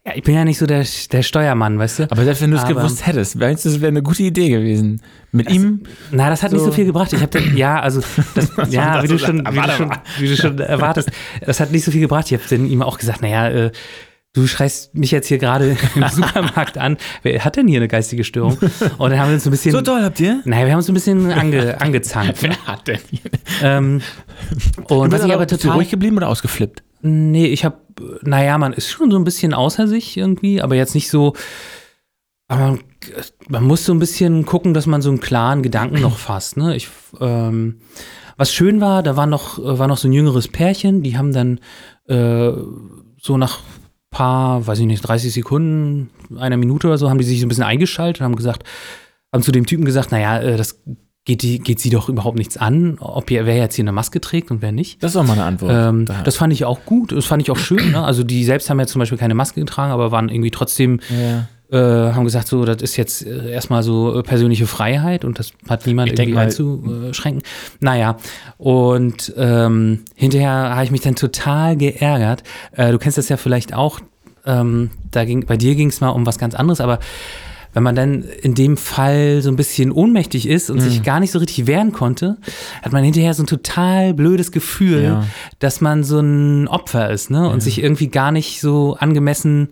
ja, 0.08 0.14
ich 0.14 0.22
bin 0.22 0.34
ja 0.34 0.44
nicht 0.44 0.58
so 0.58 0.66
der, 0.66 0.86
der 1.12 1.22
Steuermann, 1.22 1.78
weißt 1.78 1.98
du? 1.98 2.02
Aber 2.04 2.24
selbst 2.24 2.40
wenn 2.40 2.50
du 2.50 2.56
es 2.56 2.64
gewusst 2.64 3.06
hättest, 3.06 3.36
meinst 3.36 3.64
du, 3.64 3.68
es 3.68 3.80
wäre 3.80 3.88
eine 3.88 4.02
gute 4.02 4.22
Idee 4.22 4.48
gewesen? 4.48 5.02
Mit 5.32 5.50
ihm? 5.50 5.82
Na, 6.10 6.30
das 6.30 6.42
hat 6.42 6.52
nicht 6.52 6.64
so 6.64 6.72
viel 6.72 6.86
gebracht. 6.86 7.12
Ich 7.12 7.20
habe 7.20 7.38
ja, 7.54 7.80
also, 7.80 8.00
das, 8.34 8.50
ja, 8.70 8.94
das 8.94 9.04
wie 9.04 9.08
du, 9.08 9.18
so 9.18 9.26
schon, 9.26 9.38
wie, 9.40 9.60
du 9.60 9.70
schon, 9.70 9.90
wie 10.18 10.28
du 10.28 10.36
schon 10.36 10.58
erwartest, 10.58 11.10
das 11.44 11.60
hat 11.60 11.72
nicht 11.72 11.84
so 11.84 11.90
viel 11.90 12.00
gebracht. 12.00 12.30
Ich 12.30 12.38
habe 12.38 12.48
dann 12.48 12.66
ihm 12.66 12.82
auch 12.82 12.96
gesagt, 12.96 13.20
naja, 13.20 13.48
äh, 13.48 13.70
du 14.34 14.46
schreist 14.46 14.94
mich 14.94 15.10
jetzt 15.10 15.28
hier 15.28 15.38
gerade 15.38 15.76
im 15.94 16.08
Supermarkt 16.08 16.78
an. 16.78 16.96
Wer 17.22 17.44
hat 17.44 17.56
denn 17.56 17.66
hier 17.68 17.78
eine 17.78 17.88
geistige 17.88 18.24
Störung? 18.24 18.58
Und 18.98 19.10
dann 19.10 19.18
haben 19.18 19.28
wir 19.28 19.34
uns 19.34 19.44
so 19.44 19.50
ein 19.50 19.52
bisschen, 19.52 19.84
toll 19.84 20.02
habt 20.02 20.20
ihr? 20.20 20.40
naja, 20.44 20.66
wir 20.66 20.72
haben 20.72 20.78
uns 20.78 20.86
so 20.86 20.92
ein 20.92 20.94
bisschen 20.94 21.32
ange, 21.32 21.80
angezankt. 21.80 22.42
Ne? 22.42 22.50
Wer 22.50 22.66
hat 22.66 22.88
denn 22.88 23.00
hier? 23.10 23.20
Ähm, 23.62 24.00
und 24.88 25.12
was 25.12 25.24
ich 25.24 25.32
aber 25.32 25.44
bist 25.46 25.52
du 25.52 25.66
total, 25.66 25.76
ruhig 25.76 25.90
geblieben 25.90 26.16
oder 26.16 26.28
ausgeflippt? 26.28 26.82
Nee, 27.00 27.46
ich 27.46 27.64
habe, 27.64 27.78
naja, 28.22 28.58
man 28.58 28.72
ist 28.72 28.90
schon 28.90 29.10
so 29.10 29.16
ein 29.16 29.24
bisschen 29.24 29.54
außer 29.54 29.86
sich 29.86 30.16
irgendwie, 30.16 30.60
aber 30.60 30.74
jetzt 30.74 30.94
nicht 30.94 31.10
so. 31.10 31.34
Aber 32.48 32.78
man, 33.48 33.64
muss 33.64 33.84
so 33.84 33.92
ein 33.92 33.98
bisschen 33.98 34.46
gucken, 34.46 34.72
dass 34.72 34.86
man 34.86 35.02
so 35.02 35.10
einen 35.10 35.20
klaren 35.20 35.62
Gedanken 35.62 36.00
noch 36.00 36.16
fasst. 36.16 36.56
Ne? 36.56 36.74
Ich, 36.76 36.88
ähm, 37.20 37.80
was 38.38 38.54
schön 38.54 38.80
war, 38.80 39.02
da 39.02 39.16
war 39.16 39.26
noch, 39.26 39.58
war 39.58 39.86
noch 39.86 39.98
so 39.98 40.08
ein 40.08 40.12
jüngeres 40.12 40.48
Pärchen, 40.48 41.02
die 41.02 41.18
haben 41.18 41.32
dann 41.32 41.60
äh, 42.06 42.52
so 43.20 43.36
nach 43.36 43.60
paar, 44.10 44.66
weiß 44.66 44.78
ich 44.80 44.86
nicht, 44.86 45.00
30 45.02 45.32
Sekunden, 45.32 46.10
einer 46.38 46.56
Minute 46.56 46.86
oder 46.86 46.98
so, 46.98 47.10
haben 47.10 47.18
die 47.18 47.24
sich 47.24 47.40
so 47.40 47.46
ein 47.46 47.48
bisschen 47.48 47.64
eingeschaltet, 47.64 48.22
haben 48.22 48.36
gesagt, 48.36 48.64
haben 49.32 49.42
zu 49.42 49.52
dem 49.52 49.66
Typen 49.66 49.84
gesagt, 49.84 50.10
naja, 50.12 50.38
äh, 50.40 50.56
das 50.56 50.80
geht, 51.24 51.42
die, 51.42 51.58
geht 51.58 51.78
sie 51.78 51.90
doch 51.90 52.08
überhaupt 52.08 52.38
nichts 52.38 52.56
an, 52.56 52.96
ob 53.00 53.30
ihr, 53.30 53.44
wer 53.44 53.56
jetzt 53.58 53.74
hier 53.74 53.82
eine 53.82 53.92
Maske 53.92 54.18
trägt 54.20 54.50
und 54.50 54.62
wer 54.62 54.72
nicht. 54.72 55.02
Das 55.02 55.10
ist 55.10 55.16
auch 55.18 55.26
mal 55.26 55.34
eine 55.34 55.44
Antwort. 55.44 55.72
Ähm, 55.74 56.06
Da- 56.06 56.22
das 56.22 56.36
fand 56.36 56.52
ich 56.54 56.64
auch 56.64 56.86
gut, 56.86 57.12
das 57.12 57.26
fand 57.26 57.42
ich 57.42 57.50
auch 57.50 57.58
schön. 57.58 57.90
Ne? 57.92 58.02
Also 58.02 58.24
die 58.24 58.44
selbst 58.44 58.70
haben 58.70 58.80
ja 58.80 58.86
zum 58.86 59.00
Beispiel 59.00 59.18
keine 59.18 59.34
Maske 59.34 59.60
getragen, 59.60 59.92
aber 59.92 60.10
waren 60.10 60.30
irgendwie 60.30 60.50
trotzdem, 60.50 61.00
ja. 61.10 61.46
Äh, 61.70 61.76
haben 61.76 62.24
gesagt, 62.24 62.48
so, 62.48 62.64
das 62.64 62.80
ist 62.82 62.96
jetzt 62.96 63.26
äh, 63.26 63.50
erstmal 63.50 63.82
so 63.82 64.18
äh, 64.18 64.22
persönliche 64.22 64.66
Freiheit 64.66 65.24
und 65.24 65.38
das 65.38 65.52
hat 65.68 65.86
niemand 65.86 66.12
Ich 66.12 66.18
irgendwie 66.18 66.34
mal- 66.34 66.44
einzuschränken. 66.46 67.42
Naja, 67.80 68.16
und 68.56 69.32
ähm, 69.36 70.00
hinterher 70.14 70.50
habe 70.74 70.84
ich 70.84 70.90
mich 70.90 71.02
dann 71.02 71.14
total 71.14 71.76
geärgert. 71.76 72.42
Äh, 72.72 72.92
du 72.92 72.98
kennst 72.98 73.18
das 73.18 73.28
ja 73.28 73.36
vielleicht 73.36 73.74
auch, 73.74 74.00
ähm, 74.46 74.90
da 75.10 75.24
ging, 75.24 75.44
bei 75.46 75.56
dir 75.56 75.74
ging 75.74 75.88
es 75.88 76.00
mal 76.00 76.08
um 76.10 76.24
was 76.26 76.38
ganz 76.38 76.54
anderes, 76.54 76.80
aber 76.80 76.98
wenn 77.74 77.82
man 77.82 77.94
dann 77.94 78.22
in 78.22 78.54
dem 78.54 78.78
Fall 78.78 79.42
so 79.42 79.50
ein 79.50 79.56
bisschen 79.56 79.92
ohnmächtig 79.92 80.48
ist 80.48 80.70
und 80.70 80.78
Mhm. 80.78 80.80
sich 80.80 81.02
gar 81.02 81.20
nicht 81.20 81.32
so 81.32 81.38
richtig 81.38 81.66
wehren 81.66 81.92
konnte, 81.92 82.38
hat 82.82 82.92
man 82.92 83.04
hinterher 83.04 83.34
so 83.34 83.42
ein 83.42 83.46
total 83.46 84.14
blödes 84.14 84.52
Gefühl, 84.52 85.02
Ja. 85.02 85.24
dass 85.58 85.82
man 85.82 86.02
so 86.02 86.18
ein 86.18 86.66
Opfer 86.66 87.10
ist, 87.10 87.30
ne? 87.30 87.46
Und 87.50 87.62
sich 87.62 87.82
irgendwie 87.82 88.08
gar 88.08 88.32
nicht 88.32 88.62
so 88.62 88.96
angemessen. 88.98 89.68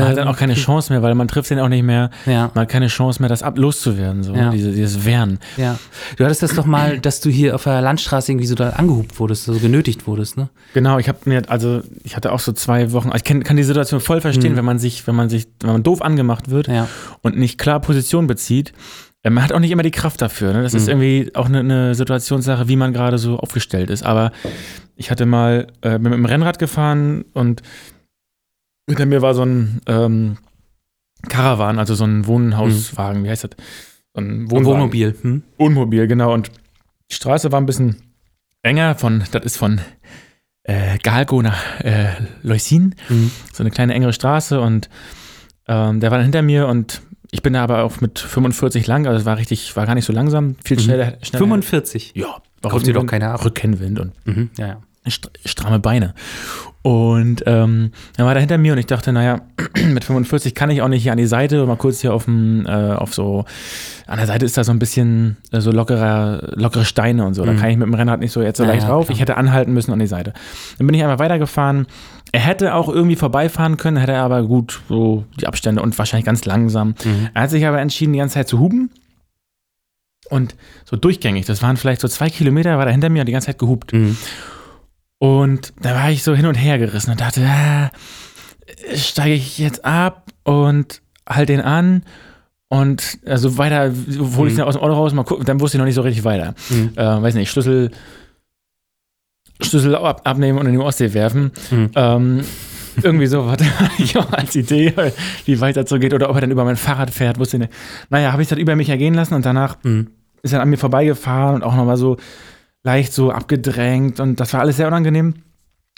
Man 0.00 0.08
hat 0.08 0.16
dann 0.18 0.26
ähm, 0.26 0.32
auch 0.34 0.36
keine 0.36 0.54
Chance 0.54 0.92
mehr, 0.92 1.02
weil 1.02 1.14
man 1.14 1.28
trifft 1.28 1.50
den 1.50 1.58
auch 1.58 1.68
nicht 1.68 1.82
mehr. 1.84 2.10
Ja, 2.26 2.50
Man 2.54 2.62
hat 2.62 2.68
keine 2.68 2.88
Chance 2.88 3.20
mehr, 3.22 3.28
das 3.28 3.42
ab 3.42 3.56
loszuwerden, 3.58 4.22
so 4.22 4.34
Ja. 4.34 4.50
diese, 4.50 4.72
dieses 4.72 5.04
Wehren. 5.04 5.38
ja. 5.56 5.78
Du 6.16 6.24
hattest 6.24 6.42
das 6.42 6.54
doch 6.54 6.66
mal, 6.66 6.98
dass 6.98 7.20
du 7.20 7.30
hier 7.30 7.54
auf 7.54 7.64
der 7.64 7.80
Landstraße 7.80 8.32
irgendwie 8.32 8.46
so 8.46 8.54
da 8.54 8.70
angehupt 8.70 9.18
wurdest, 9.18 9.44
so 9.44 9.54
genötigt 9.58 10.06
wurdest, 10.06 10.36
ne? 10.36 10.48
Genau, 10.74 10.98
ich 10.98 11.08
habe 11.08 11.18
mir, 11.26 11.42
also 11.48 11.82
ich 12.02 12.16
hatte 12.16 12.32
auch 12.32 12.40
so 12.40 12.52
zwei 12.52 12.92
Wochen, 12.92 13.08
also 13.08 13.16
ich 13.18 13.24
kann, 13.24 13.42
kann 13.44 13.56
die 13.56 13.62
Situation 13.64 14.00
voll 14.00 14.20
verstehen, 14.20 14.56
wenn 14.56 14.64
man 14.64 14.78
sich, 14.78 15.06
wenn 15.06 15.14
man 15.14 15.28
sich, 15.28 15.46
wenn 15.60 15.72
man 15.72 15.82
doof 15.82 16.02
angemacht 16.02 16.50
wird 16.50 16.68
Ja. 16.68 16.88
und 17.22 17.36
nicht 17.38 17.58
klar 17.58 17.80
Position 17.80 18.26
bezieht. 18.26 18.72
Äh, 19.22 19.30
Man 19.30 19.42
hat 19.42 19.52
auch 19.52 19.58
nicht 19.60 19.70
immer 19.70 19.82
die 19.82 19.90
Kraft 19.90 20.20
dafür. 20.20 20.52
Ne? 20.52 20.62
Das 20.62 20.74
ist 20.74 20.86
irgendwie 20.88 21.30
auch 21.34 21.46
eine, 21.46 21.60
eine 21.60 21.94
Situationssache, 21.94 22.68
wie 22.68 22.76
man 22.76 22.92
gerade 22.92 23.16
so 23.18 23.38
aufgestellt 23.38 23.88
ist. 23.90 24.02
Aber 24.04 24.32
ich 24.96 25.10
hatte 25.10 25.24
mal, 25.26 25.66
äh, 25.82 25.98
mit 25.98 26.12
dem 26.12 26.24
Rennrad 26.26 26.58
gefahren 26.58 27.24
und 27.32 27.62
hinter 28.88 29.06
mir 29.06 29.22
war 29.22 29.34
so 29.34 29.42
ein 29.44 29.80
ähm, 29.86 30.36
Caravan, 31.28 31.78
also 31.78 31.94
so 31.94 32.04
ein 32.04 32.26
Wohnhauswagen, 32.26 33.24
wie 33.24 33.30
heißt 33.30 33.44
das? 33.44 33.50
So 34.14 34.20
ein 34.20 34.50
Wohnwagen. 34.50 34.66
Wohnmobil. 34.66 35.14
Hm? 35.22 35.42
Wohnmobil, 35.58 36.06
genau. 36.06 36.32
Und 36.34 36.50
die 37.10 37.14
Straße 37.14 37.50
war 37.52 37.60
ein 37.60 37.66
bisschen 37.66 37.96
enger 38.62 38.94
von, 38.94 39.24
das 39.30 39.44
ist 39.44 39.56
von 39.56 39.80
äh, 40.64 40.98
Galgo 41.02 41.42
nach 41.42 41.80
äh, 41.80 42.08
Leusin, 42.42 42.94
Mhm. 43.08 43.30
so 43.52 43.62
eine 43.62 43.70
kleine 43.70 43.94
engere 43.94 44.12
Straße 44.12 44.60
und 44.60 44.88
ähm, 45.66 46.00
der 46.00 46.10
war 46.10 46.18
dann 46.18 46.24
hinter 46.26 46.42
mir 46.42 46.68
und 46.68 47.02
ich 47.30 47.42
bin 47.42 47.54
da 47.54 47.64
aber 47.64 47.82
auch 47.84 48.00
mit 48.00 48.18
45 48.18 48.86
lang, 48.86 49.06
also 49.06 49.18
es 49.18 49.24
war 49.26 49.38
richtig, 49.38 49.74
war 49.76 49.86
gar 49.86 49.94
nicht 49.94 50.04
so 50.04 50.12
langsam, 50.12 50.56
viel 50.64 50.78
schneller. 50.78 51.18
schneller 51.22 51.38
45. 51.38 52.12
Ja, 52.14 52.36
Kommt 52.62 52.86
dir 52.86 52.94
doch 52.94 53.04
keiner 53.06 53.32
ab. 53.32 53.44
Rückkennwind 53.44 53.98
und 53.98 54.12
Mhm. 54.26 54.50
Ja, 54.58 54.66
ja. 54.68 55.10
st 55.10 55.30
stramme 55.44 55.80
Beine. 55.80 56.14
Und 56.86 57.42
ähm, 57.46 57.92
dann 58.18 58.26
war 58.26 58.34
er 58.34 58.40
hinter 58.40 58.58
mir 58.58 58.72
und 58.74 58.78
ich 58.78 58.84
dachte, 58.84 59.10
naja, 59.10 59.40
mit 59.88 60.04
45 60.04 60.54
kann 60.54 60.68
ich 60.68 60.82
auch 60.82 60.88
nicht 60.88 61.02
hier 61.02 61.12
an 61.12 61.18
die 61.18 61.24
Seite, 61.24 61.64
mal 61.64 61.76
kurz 61.76 62.02
hier 62.02 62.12
auf 62.12 62.26
dem, 62.26 62.66
äh, 62.66 62.70
auf 62.92 63.14
so, 63.14 63.46
an 64.06 64.18
der 64.18 64.26
Seite 64.26 64.44
ist 64.44 64.58
da 64.58 64.64
so 64.64 64.70
ein 64.72 64.78
bisschen 64.78 65.38
äh, 65.50 65.62
so 65.62 65.70
lockerer, 65.70 66.52
lockere 66.56 66.84
Steine 66.84 67.24
und 67.24 67.32
so. 67.32 67.42
Da 67.46 67.54
kann 67.54 67.70
ich 67.70 67.78
mit 67.78 67.86
dem 67.86 67.94
Rennrad 67.94 68.20
nicht 68.20 68.32
so 68.32 68.42
jetzt 68.42 68.58
so 68.58 68.64
Ja, 68.64 68.68
leicht 68.68 68.86
drauf. 68.86 69.06
klar. 69.06 69.14
Ich 69.14 69.20
hätte 69.22 69.38
anhalten 69.38 69.72
müssen 69.72 69.92
an 69.94 69.98
die 69.98 70.06
Seite. 70.06 70.34
Dann 70.76 70.86
bin 70.86 70.92
ich 70.94 71.00
einmal 71.02 71.18
weitergefahren. 71.18 71.86
Er 72.32 72.40
hätte 72.40 72.74
auch 72.74 72.90
irgendwie 72.90 73.16
vorbeifahren 73.16 73.78
können, 73.78 73.96
hätte 73.96 74.12
er 74.12 74.22
aber 74.22 74.42
gut 74.42 74.82
so 74.90 75.24
die 75.40 75.46
Abstände 75.46 75.80
und 75.80 75.96
wahrscheinlich 75.98 76.26
ganz 76.26 76.44
langsam. 76.44 76.94
Er 77.32 77.44
hat 77.44 77.50
sich 77.50 77.64
aber 77.66 77.80
entschieden, 77.80 78.12
die 78.12 78.18
ganze 78.18 78.34
Zeit 78.34 78.48
zu 78.48 78.58
hupen. 78.58 78.90
Und 80.28 80.54
so 80.84 80.96
durchgängig, 80.96 81.46
das 81.46 81.62
waren 81.62 81.78
vielleicht 81.78 82.02
so 82.02 82.08
zwei 82.08 82.28
Kilometer, 82.28 82.76
war 82.76 82.84
er 82.86 82.92
hinter 82.92 83.08
mir 83.08 83.20
und 83.20 83.26
die 83.26 83.32
ganze 83.32 83.46
Zeit 83.46 83.58
gehupt. 83.58 83.92
Mhm. 83.94 84.18
Und 85.18 85.72
da 85.80 85.94
war 85.94 86.10
ich 86.10 86.22
so 86.22 86.34
hin 86.34 86.46
und 86.46 86.54
her 86.56 86.78
gerissen 86.78 87.10
und 87.12 87.20
dachte, 87.20 87.46
ah, 87.46 87.90
steige 88.94 89.34
ich 89.34 89.58
jetzt 89.58 89.84
ab 89.84 90.30
und 90.42 91.00
halt 91.28 91.48
den 91.48 91.60
an 91.60 92.02
und 92.68 93.18
also 93.24 93.56
weiter, 93.56 93.92
hole 94.36 94.48
ich 94.48 94.54
Mhm. 94.54 94.56
den 94.58 94.60
aus 94.64 94.74
dem 94.74 94.82
Auto 94.82 94.94
raus, 94.94 95.12
mal 95.14 95.24
gucken, 95.24 95.44
dann 95.46 95.60
wusste 95.60 95.76
ich 95.76 95.78
noch 95.78 95.86
nicht 95.86 95.94
so 95.94 96.02
richtig 96.02 96.24
weiter. 96.24 96.54
Mhm. 96.70 96.92
Äh, 96.96 97.22
weiß 97.22 97.34
nicht, 97.34 97.50
Schlüssel, 97.50 97.90
Schlüssel 99.60 99.94
ab, 99.94 100.22
abnehmen 100.24 100.58
und 100.58 100.66
in 100.66 100.72
die 100.72 100.78
Ostsee 100.78 101.14
werfen. 101.14 101.52
Mhm. 101.70 101.90
Ähm, 101.94 102.44
Irgendwie 103.02 103.26
so 103.26 103.50
hatte 103.50 103.64
ich 103.98 104.16
auch 104.18 104.32
als 104.32 104.54
Idee, 104.56 104.92
wie 105.46 105.60
weit 105.60 105.76
das 105.76 105.88
so 105.88 105.98
geht 105.98 106.14
oder 106.14 106.28
ob 106.30 106.36
er 106.36 106.42
dann 106.42 106.50
über 106.50 106.64
mein 106.64 106.76
Fahrrad 106.76 107.10
fährt, 107.10 107.38
wusste 107.38 107.56
ich 107.56 107.60
nicht. 107.62 107.72
Naja, 108.10 108.32
habe 108.32 108.42
ich 108.42 108.48
das 108.48 108.58
über 108.58 108.76
mich 108.76 108.88
ergehen 108.88 109.14
lassen 109.14 109.34
und 109.34 109.44
danach 109.46 109.76
Mhm. 109.82 110.08
ist 110.42 110.52
er 110.52 110.60
an 110.60 110.70
mir 110.70 110.76
vorbeigefahren 110.76 111.56
und 111.56 111.62
auch 111.62 111.74
nochmal 111.74 111.96
so 111.96 112.16
leicht 112.84 113.12
so 113.12 113.30
abgedrängt 113.32 114.20
und 114.20 114.38
das 114.38 114.52
war 114.52 114.60
alles 114.60 114.76
sehr 114.76 114.86
unangenehm. 114.86 115.34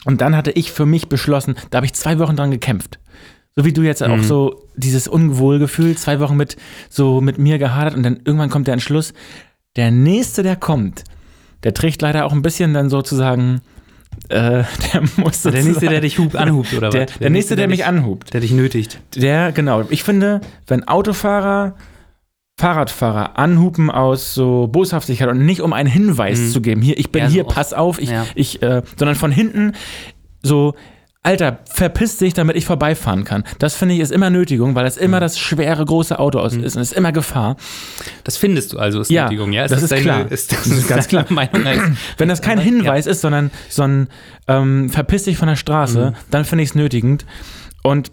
Und 0.05 0.21
dann 0.21 0.35
hatte 0.35 0.51
ich 0.51 0.71
für 0.71 0.85
mich 0.85 1.09
beschlossen, 1.09 1.55
da 1.69 1.77
habe 1.77 1.85
ich 1.85 1.93
zwei 1.93 2.17
Wochen 2.19 2.35
dran 2.35 2.49
gekämpft. 2.51 2.99
So 3.55 3.65
wie 3.65 3.73
du 3.73 3.81
jetzt 3.81 4.03
auch 4.03 4.15
Mhm. 4.15 4.23
so 4.23 4.67
dieses 4.75 5.07
Unwohlgefühl, 5.07 5.97
zwei 5.97 6.19
Wochen 6.19 6.37
mit 6.37 6.55
so 6.89 7.21
mit 7.21 7.37
mir 7.39 7.57
gehadert 7.57 7.95
und 7.95 8.03
dann 8.03 8.21
irgendwann 8.23 8.49
kommt 8.49 8.67
der 8.67 8.73
Entschluss, 8.73 9.13
der 9.75 9.91
nächste, 9.91 10.43
der 10.43 10.55
kommt, 10.55 11.03
der 11.63 11.73
trägt 11.73 12.01
leider 12.01 12.25
auch 12.25 12.31
ein 12.33 12.41
bisschen 12.43 12.73
dann 12.73 12.89
sozusagen, 12.89 13.61
äh, 14.29 14.63
der 14.93 15.03
muss 15.17 15.41
Der 15.41 15.63
nächste, 15.63 15.87
der 15.87 16.01
dich 16.01 16.19
hub, 16.19 16.35
anhubt, 16.35 16.73
oder 16.73 16.89
der, 16.91 17.07
was? 17.09 17.17
der 17.17 17.29
nächste, 17.31 17.55
der 17.55 17.67
mich 17.67 17.79
dich, 17.79 17.87
anhubt. 17.87 18.33
Der 18.33 18.41
dich 18.41 18.51
nötigt. 18.51 18.99
Der, 19.15 19.51
genau. 19.51 19.83
Ich 19.89 20.03
finde, 20.03 20.41
wenn 20.67 20.87
Autofahrer 20.87 21.75
Fahrradfahrer 22.59 23.37
anhupen 23.37 23.91
aus 23.91 24.33
so 24.33 24.67
Boshaftigkeit 24.67 25.29
und 25.29 25.45
nicht 25.45 25.61
um 25.61 25.73
einen 25.73 25.89
Hinweis 25.89 26.39
Mhm. 26.39 26.49
zu 26.51 26.61
geben, 26.61 26.81
hier, 26.81 26.97
ich 26.97 27.11
bin 27.11 27.21
Ja, 27.23 27.27
so 27.29 27.33
hier, 27.33 27.45
oft. 27.45 27.55
pass 27.55 27.73
auf, 27.73 27.99
ich, 27.99 28.09
Ja. 28.09 28.25
ich, 28.35 28.61
äh, 28.63 28.81
sondern 28.97 29.15
von 29.15 29.31
hinten 29.31 29.73
so, 30.41 30.73
Alter, 31.23 31.59
verpiss 31.69 32.17
dich, 32.19 32.33
damit 32.33 32.55
ich 32.55 32.65
vorbeifahren 32.65 33.25
kann. 33.25 33.43
Das 33.59 33.75
finde 33.75 33.95
ich 33.95 33.99
ist 33.99 34.11
immer 34.13 34.29
Nötigung, 34.29 34.75
weil 34.75 34.85
das 34.85 34.95
Mhm. 34.97 35.03
immer 35.03 35.19
das 35.19 35.37
schwere, 35.37 35.83
große 35.83 36.17
Auto 36.17 36.39
aus 36.39 36.53
ist 36.55 36.75
und 36.77 36.81
es 36.81 36.91
ist 36.91 36.97
immer 36.97 37.11
Gefahr. 37.11 37.57
Das 38.23 38.37
findest 38.37 38.71
du 38.73 38.79
also, 38.79 39.01
ist 39.01 39.11
Ja, 39.11 39.25
Nötigung, 39.25 39.51
ja? 39.51 39.67
das 39.67 39.83
ist 39.83 39.91
deine, 39.91 40.01
klar. 40.01 40.31
Ist, 40.31 40.51
das 40.53 40.59
Das 40.63 40.67
ist 40.67 40.77
ist 40.79 40.87
ganz 40.87 41.07
deine 41.09 41.25
Meinung 41.29 41.63
Wenn 42.17 42.29
das 42.29 42.41
kein 42.41 42.59
Ja. 42.59 42.63
Hinweis 42.63 43.07
ist, 43.07 43.21
sondern 43.21 43.51
so 43.69 43.83
ein 43.83 44.07
ähm, 44.47 44.89
verpiss 44.89 45.23
dich 45.25 45.37
von 45.37 45.49
der 45.49 45.57
Straße, 45.57 46.11
Mhm. 46.11 46.15
dann 46.31 46.45
finde 46.45 46.63
ich 46.63 46.69
es 46.69 46.75
nötigend. 46.75 47.25
Und 47.83 48.11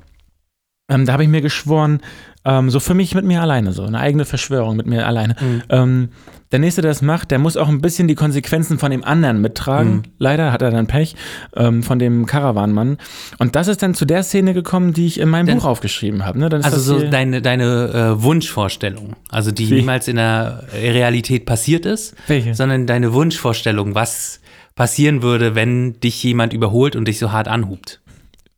ähm, 0.95 1.07
da 1.07 1.13
habe 1.13 1.23
ich 1.25 1.29
mir 1.29 1.41
geschworen, 1.41 2.01
ähm, 2.47 2.71
so 2.71 2.79
für 2.79 2.95
mich 2.95 3.15
mit 3.15 3.25
mir 3.25 3.41
alleine, 3.41 3.73
so 3.73 3.83
eine 3.85 3.99
eigene 3.99 4.25
Verschwörung 4.25 4.77
mit 4.77 4.87
mir 4.87 5.07
alleine. 5.07 5.35
Mhm. 5.41 5.63
Ähm, 5.71 6.09
der 6.53 6.59
Nächste, 6.59 6.83
der 6.83 6.91
das 6.91 7.03
macht, 7.03 7.31
der 7.31 7.39
muss 7.39 7.57
auch 7.57 7.69
ein 7.69 7.81
bisschen 7.81 8.07
die 8.07 8.15
Konsequenzen 8.15 8.79
von 8.79 8.91
dem 8.91 9.03
anderen 9.03 9.41
mittragen. 9.41 9.95
Mhm. 9.95 10.03
Leider 10.19 10.53
hat 10.53 10.63
er 10.63 10.71
dann 10.71 10.87
Pech 10.87 11.17
ähm, 11.57 11.83
von 11.83 11.99
dem 11.99 12.27
Karawanmann. 12.27 12.99
Und 13.39 13.57
das 13.57 13.67
ist 13.67 13.83
dann 13.83 13.95
zu 13.95 14.05
der 14.05 14.23
Szene 14.23 14.55
gekommen, 14.55 14.93
die 14.93 15.07
ich 15.07 15.19
in 15.19 15.31
meinem 15.31 15.47
Dann- 15.47 15.59
Buch 15.59 15.65
aufgeschrieben 15.65 16.25
habe. 16.25 16.39
Ne? 16.39 16.51
Also 16.63 16.79
so 16.79 17.01
deine, 17.09 17.43
deine 17.43 18.15
äh, 18.19 18.23
Wunschvorstellung, 18.23 19.17
also 19.31 19.51
die 19.51 19.71
Wie? 19.71 19.75
niemals 19.77 20.07
in 20.07 20.17
der 20.17 20.65
Realität 20.75 21.47
passiert 21.47 21.87
ist, 21.87 22.15
Welche? 22.27 22.55
sondern 22.55 22.87
deine 22.87 23.13
Wunschvorstellung, 23.15 23.95
was 23.95 24.41
passieren 24.75 25.23
würde, 25.23 25.55
wenn 25.55 25.99
dich 26.01 26.23
jemand 26.23 26.53
überholt 26.53 26.95
und 26.95 27.09
dich 27.09 27.19
so 27.19 27.33
hart 27.33 27.49
anhubt. 27.49 28.01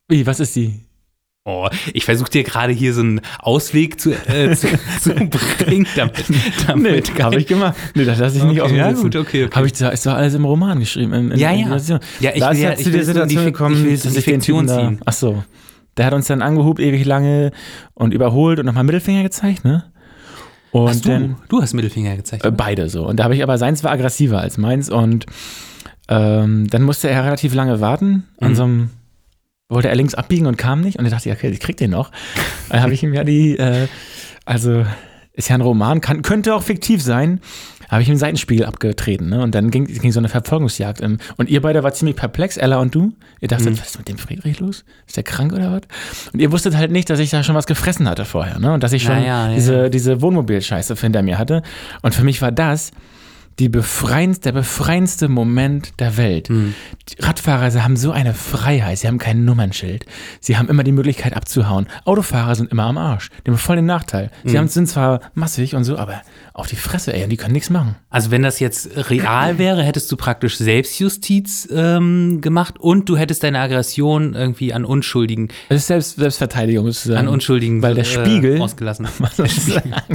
Wie, 0.08 0.26
was 0.26 0.40
ist 0.40 0.56
die? 0.56 0.85
Oh, 1.48 1.68
ich 1.94 2.04
versuche 2.04 2.28
dir 2.28 2.42
gerade 2.42 2.72
hier 2.72 2.92
so 2.92 3.02
einen 3.02 3.20
Ausweg 3.38 4.00
zu, 4.00 4.10
äh, 4.12 4.54
zu, 4.56 4.66
zu 5.00 5.14
bringen, 5.14 5.86
damit, 5.94 6.24
damit 6.66 7.22
habe 7.22 7.36
ich 7.38 7.46
gemacht. 7.46 7.76
Nee, 7.94 8.04
das 8.04 8.18
lasse 8.18 8.38
ich 8.38 8.42
nicht 8.42 8.60
aus 8.60 8.68
dem 8.68 8.76
ja, 8.78 8.90
gut, 8.90 9.14
okay, 9.14 9.44
okay. 9.44 9.54
Habe 9.54 9.66
ich 9.66 9.72
da, 9.74 9.90
ist 9.90 10.04
doch 10.04 10.14
alles 10.14 10.34
im 10.34 10.44
Roman 10.44 10.80
geschrieben. 10.80 11.12
In, 11.14 11.30
in, 11.30 11.38
Ja, 11.38 11.52
in 11.52 11.58
ja. 11.60 11.64
Situation. 11.78 12.00
Ja, 12.18 12.30
ich 12.34 12.40
da 12.40 12.50
will 12.50 12.56
ist 12.56 12.62
ja- 12.62 12.74
zu 12.74 12.90
der 12.90 12.92
in 12.94 12.98
die 12.98 13.04
Situation 13.04 13.42
Fik- 13.44 13.52
gekommen, 13.52 13.74
ich 13.76 13.82
will 13.84 13.90
in 13.90 13.94
dass 14.02 14.12
die 14.12 14.18
ich 14.18 14.24
den 14.24 14.40
Typen 14.40 14.66
da, 14.66 14.92
ach 15.04 15.12
so. 15.12 15.44
Der 15.96 16.06
hat 16.06 16.14
uns 16.14 16.26
dann 16.26 16.42
angehubt, 16.42 16.80
ewig 16.80 17.04
lange 17.04 17.52
und 17.94 18.12
überholt 18.12 18.58
und 18.58 18.66
nochmal 18.66 18.82
Mittelfinger 18.84 19.22
gezeigt, 19.22 19.64
ne? 19.64 19.84
Und 20.72 20.88
Hast 20.88 21.04
du, 21.04 21.10
dann 21.10 21.36
du 21.48 21.62
hast 21.62 21.72
Mittelfinger 21.74 22.16
gezeigt. 22.16 22.44
äh, 22.44 22.50
beide 22.50 22.88
so. 22.90 23.06
Und 23.06 23.18
da 23.20 23.24
habe 23.24 23.34
ich 23.36 23.42
aber 23.44 23.56
seins 23.56 23.82
war 23.84 23.92
aggressiver 23.92 24.40
als 24.40 24.58
meins 24.58 24.90
und 24.90 25.24
ähm, 26.08 26.66
dann 26.68 26.82
musste 26.82 27.08
er 27.08 27.24
relativ 27.24 27.54
lange 27.54 27.80
warten 27.80 28.24
an 28.40 28.50
Mhm. 28.50 28.54
so 28.56 28.62
einem 28.64 28.90
wollte 29.68 29.88
er 29.88 29.94
links 29.96 30.14
abbiegen 30.14 30.46
und 30.46 30.56
kam 30.56 30.80
nicht 30.80 30.98
und 30.98 31.04
ich 31.06 31.10
dachte, 31.12 31.28
ja, 31.28 31.34
okay, 31.34 31.48
ich 31.50 31.60
krieg 31.60 31.76
den 31.76 31.90
noch. 31.90 32.10
Dann 32.68 32.82
habe 32.82 32.94
ich 32.94 33.02
ihm 33.02 33.12
ja 33.14 33.24
die, 33.24 33.58
äh, 33.58 33.88
also 34.44 34.84
ist 35.32 35.48
ja 35.48 35.54
ein 35.56 35.60
Roman, 35.60 36.00
kann, 36.00 36.22
könnte 36.22 36.54
auch 36.54 36.62
fiktiv 36.62 37.02
sein, 37.02 37.40
habe 37.88 38.02
ich 38.02 38.08
ihm 38.08 38.14
den 38.14 38.18
Seitenspiegel 38.18 38.64
abgetreten, 38.66 39.28
ne? 39.28 39.42
Und 39.42 39.54
dann 39.54 39.70
ging, 39.70 39.84
ging 39.84 40.10
so 40.10 40.18
eine 40.18 40.28
Verfolgungsjagd. 40.28 41.00
Im, 41.00 41.18
und 41.36 41.48
ihr 41.48 41.60
beide 41.62 41.82
war 41.84 41.92
ziemlich 41.92 42.16
perplex, 42.16 42.56
Ella 42.56 42.78
und 42.78 42.94
du. 42.94 43.12
Ihr 43.40 43.46
dachtet, 43.48 43.70
Mhm. 43.74 43.78
was 43.78 43.88
ist 43.90 43.98
mit 43.98 44.08
dem 44.08 44.18
Friedrich 44.18 44.58
los? 44.58 44.84
Ist 45.06 45.16
der 45.16 45.22
krank 45.24 45.52
oder 45.52 45.70
was? 45.72 45.82
Und 46.32 46.40
ihr 46.40 46.50
wusstet 46.50 46.76
halt 46.76 46.90
nicht, 46.90 47.10
dass 47.10 47.20
ich 47.20 47.30
da 47.30 47.44
schon 47.44 47.54
was 47.54 47.66
gefressen 47.66 48.08
hatte 48.08 48.24
vorher, 48.24 48.58
ne? 48.58 48.72
Und 48.72 48.82
dass 48.82 48.92
ich 48.92 49.02
schon 49.04 49.18
Ja, 49.18 49.24
ja, 49.24 49.48
ja, 49.50 49.54
diese, 49.54 49.74
ja. 49.74 49.88
diese 49.88 50.20
Wohnmobilscheiße 50.22 50.94
hinter 50.96 51.22
mir 51.22 51.38
hatte. 51.38 51.62
Und 52.02 52.14
für 52.14 52.24
mich 52.24 52.40
war 52.42 52.50
das 52.50 52.90
die 53.58 53.68
befreiendste, 53.68 54.52
der 54.52 54.60
befreiendste 54.60 55.28
Moment 55.28 55.98
der 55.98 56.16
Welt. 56.18 56.50
Mhm. 56.50 56.74
Radfahrer 57.20 57.70
sie 57.70 57.82
haben 57.82 57.96
so 57.96 58.10
eine 58.12 58.34
Freiheit, 58.34 58.98
sie 58.98 59.06
haben 59.08 59.18
kein 59.18 59.44
Nummernschild. 59.44 60.04
Sie 60.40 60.58
haben 60.58 60.68
immer 60.68 60.84
die 60.84 60.92
Möglichkeit 60.92 61.34
abzuhauen. 61.34 61.86
Autofahrer 62.04 62.54
sind 62.54 62.70
immer 62.70 62.84
am 62.84 62.98
Arsch. 62.98 63.30
Die 63.46 63.50
haben 63.50 63.58
voll 63.58 63.76
den 63.76 63.86
Nachteil. 63.86 64.30
Sie 64.44 64.52
Mhm. 64.54 64.58
haben, 64.58 64.68
sind 64.68 64.88
zwar 64.88 65.20
massig 65.34 65.74
und 65.74 65.84
so, 65.84 65.96
aber 65.96 66.20
auf 66.52 66.66
die 66.66 66.76
Fresse, 66.76 67.12
ey, 67.14 67.24
und 67.24 67.30
die 67.30 67.36
können 67.36 67.52
nichts 67.52 67.70
machen. 67.70 67.96
Also 68.10 68.30
wenn 68.30 68.42
das 68.42 68.60
jetzt 68.60 68.90
real 69.10 69.58
wäre, 69.58 69.82
hättest 69.82 70.10
du 70.12 70.16
praktisch 70.16 70.56
Selbstjustiz 70.58 71.68
ähm, 71.72 72.40
gemacht 72.40 72.74
und 72.78 73.08
du 73.08 73.16
hättest 73.16 73.42
deine 73.42 73.60
Aggression 73.60 74.34
irgendwie 74.34 74.72
an 74.72 74.84
Unschuldigen, 74.84 75.48
Das 75.68 75.78
ist 75.78 75.86
Selbst, 75.86 76.16
Selbstverteidigung 76.16 76.86
sozusagen. 76.86 77.20
an 77.20 77.28
Unschuldigen 77.28 77.82
Weil 77.82 77.94
der 77.94 78.04
äh, 78.04 78.06
Spiegel, 78.06 78.60
ausgelassen. 78.60 79.06
das 79.36 79.68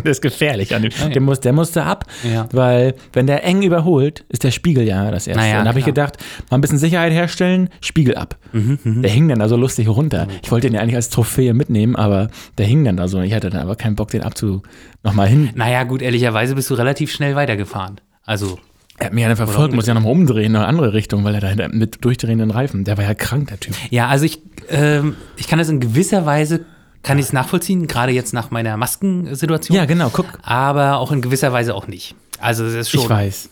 ist 0.03 0.21
gefährlich. 0.21 0.75
An 0.75 0.81
dem. 0.83 0.91
Der, 1.11 1.21
muss, 1.21 1.39
der 1.39 1.53
musste 1.53 1.83
ab, 1.83 2.05
Ja. 2.23 2.47
weil 2.51 2.95
wenn 3.13 3.27
der 3.27 3.30
eng 3.37 3.61
überholt, 3.63 4.25
ist 4.29 4.43
der 4.43 4.51
Spiegel 4.51 4.83
ja 4.87 5.09
das 5.11 5.27
erste. 5.27 5.41
Naja, 5.41 5.59
und 5.59 5.65
da 5.65 5.69
habe 5.69 5.79
ich 5.79 5.85
gedacht, 5.85 6.17
mal 6.49 6.57
ein 6.57 6.61
bisschen 6.61 6.77
Sicherheit 6.77 7.11
herstellen, 7.11 7.69
Spiegel 7.81 8.15
ab. 8.15 8.37
Mhm, 8.53 9.01
Der 9.01 9.09
hing 9.11 9.27
dann 9.27 9.39
da 9.39 9.47
so 9.49 9.55
lustig 9.57 9.87
runter. 9.87 10.27
Ich 10.43 10.51
wollte 10.51 10.67
den 10.67 10.75
ja 10.75 10.81
eigentlich 10.81 10.95
als 10.95 11.09
Trophäe 11.09 11.53
mitnehmen, 11.53 11.95
aber 11.95 12.29
der 12.57 12.65
hing 12.65 12.83
dann 12.83 12.97
da 12.97 13.07
so. 13.07 13.19
Ich 13.21 13.33
hatte 13.33 13.49
dann 13.49 13.61
aber 13.61 13.75
keinen 13.75 13.95
Bock, 13.95 14.09
den 14.09 14.23
abzu 14.23 14.61
nochmal 15.03 15.27
hin. 15.27 15.49
Naja, 15.55 15.83
gut, 15.83 16.01
ehrlicherweise 16.01 16.55
bist 16.55 16.69
du 16.69 16.73
relativ 16.75 17.11
schnell 17.11 17.35
weitergefahren. 17.35 17.99
Also, 18.25 18.59
Er 18.99 19.07
hat 19.07 19.13
mich 19.13 19.21
ja 19.23 19.27
dann 19.29 19.37
verfolgt, 19.37 19.73
muss 19.73 19.87
ja 19.87 19.93
nochmal 19.93 20.11
umdrehen 20.11 20.45
in 20.47 20.55
eine 20.55 20.65
andere 20.67 20.93
Richtung, 20.93 21.23
weil 21.23 21.33
er 21.35 21.55
da 21.55 21.67
mit 21.69 22.03
durchdrehenden 22.05 22.51
Reifen, 22.51 22.83
der 22.83 22.97
war 22.97 23.03
ja 23.05 23.13
krank, 23.15 23.47
der 23.47 23.59
Typ. 23.59 23.73
ja, 23.89 24.07
also 24.07 24.25
ich, 24.25 24.41
ähm, 24.69 25.15
ich 25.37 25.47
kann 25.47 25.57
das 25.59 25.69
in 25.69 25.79
gewisser 25.79 26.25
Weise, 26.25 26.65
kann 27.03 27.17
ich 27.17 27.25
es 27.25 27.33
nachvollziehen, 27.33 27.87
gerade 27.87 28.11
jetzt 28.11 28.31
nach 28.31 28.51
meiner 28.51 28.77
Maskensituation. 28.77 29.75
Ja, 29.75 29.85
genau, 29.85 30.09
guck. 30.13 30.27
Aber 30.43 30.97
auch 30.99 31.11
in 31.11 31.21
gewisser 31.21 31.51
Weise 31.51 31.73
auch 31.73 31.87
nicht. 31.87 32.13
Also 32.41 32.65
es 32.65 32.73
ist 32.73 32.89
schon, 32.91 33.01
Ich 33.03 33.09
weiß. 33.09 33.49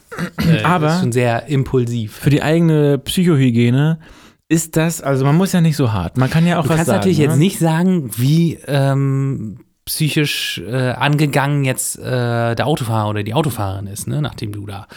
äh, 0.47 0.63
aber- 0.63 0.93
ist 0.95 0.99
schon 1.01 1.11
sehr 1.11 1.47
impulsiv. 1.47 2.13
Für 2.15 2.29
die 2.29 2.41
eigene 2.41 2.97
Psychohygiene 2.97 3.99
ist 4.47 4.75
das, 4.77 5.01
also 5.01 5.25
man 5.25 5.35
muss 5.35 5.51
ja 5.51 5.61
nicht 5.61 5.75
so 5.75 5.91
hart. 5.93 6.17
Man 6.17 6.29
kann 6.29 6.45
ja 6.47 6.57
auch 6.59 6.63
Du 6.63 6.69
was 6.69 6.75
kannst 6.77 6.87
sagen. 6.87 6.97
natürlich 6.99 7.19
ne? 7.19 7.23
jetzt 7.25 7.37
nicht 7.37 7.59
sagen, 7.59 8.09
wie 8.17 8.57
ähm, 8.67 9.59
psychisch 9.85 10.61
äh, 10.67 10.91
angegangen 10.91 11.63
jetzt 11.65 11.97
äh, 11.99 12.55
der 12.55 12.65
Autofahrer 12.67 13.09
oder 13.09 13.23
die 13.23 13.33
Autofahrerin 13.33 13.87
ist, 13.87 14.07
ne, 14.07 14.21
nachdem 14.21 14.51
du 14.51 14.65
da. 14.65 14.87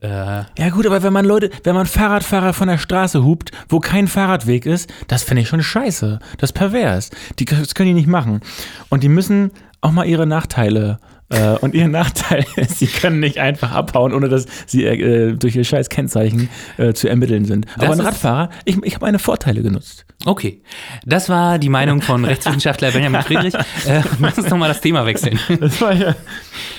Äh, 0.00 0.44
Ja 0.58 0.68
gut, 0.70 0.86
aber 0.86 1.02
wenn 1.02 1.12
man 1.12 1.24
Leute, 1.24 1.50
wenn 1.64 1.74
man 1.74 1.86
Fahrradfahrer 1.86 2.52
von 2.52 2.68
der 2.68 2.78
Straße 2.78 3.22
hupt, 3.24 3.50
wo 3.68 3.80
kein 3.80 4.08
Fahrradweg 4.08 4.66
ist, 4.66 4.90
das 5.08 5.22
finde 5.22 5.42
ich 5.42 5.48
schon 5.48 5.62
scheiße. 5.62 6.18
Das 6.38 6.50
ist 6.50 6.54
pervers. 6.54 7.10
Die, 7.38 7.44
das 7.44 7.74
können 7.74 7.88
die 7.88 7.94
nicht 7.94 8.08
machen. 8.08 8.40
Und 8.88 9.02
die 9.02 9.08
müssen 9.08 9.52
auch 9.80 9.92
mal 9.92 10.06
ihre 10.06 10.26
Nachteile 10.26 10.98
äh, 11.32 11.56
und 11.60 11.74
ihr 11.74 11.88
Nachteil 11.88 12.44
ist, 12.56 12.78
sie 12.78 12.86
können 12.86 13.18
nicht 13.20 13.38
einfach 13.38 13.72
abhauen, 13.72 14.12
ohne 14.14 14.28
dass 14.28 14.46
sie 14.66 14.84
äh, 14.84 15.32
durch 15.34 15.56
ihr 15.56 15.64
scheiß 15.64 15.88
Kennzeichen 15.88 16.48
äh, 16.76 16.92
zu 16.92 17.08
ermitteln 17.08 17.44
sind. 17.44 17.66
Das 17.76 17.84
Aber 17.86 17.92
ein 17.94 18.00
Radfahrer, 18.00 18.50
ich, 18.64 18.76
ich 18.84 18.94
habe 18.94 19.06
meine 19.06 19.18
Vorteile 19.18 19.62
genutzt. 19.62 20.04
okay, 20.26 20.62
das 21.04 21.28
war 21.28 21.58
die 21.58 21.68
Meinung 21.68 22.02
von 22.02 22.24
Rechtswissenschaftler 22.26 22.90
Benjamin 22.92 23.22
Friedrich. 23.22 23.54
Äh, 23.54 24.02
lass 24.20 24.38
uns 24.38 24.48
nochmal 24.50 24.68
das 24.68 24.80
Thema 24.80 25.04
wechseln. 25.06 25.38
Das 25.60 25.80
war 25.80 25.92
ja. 25.92 26.14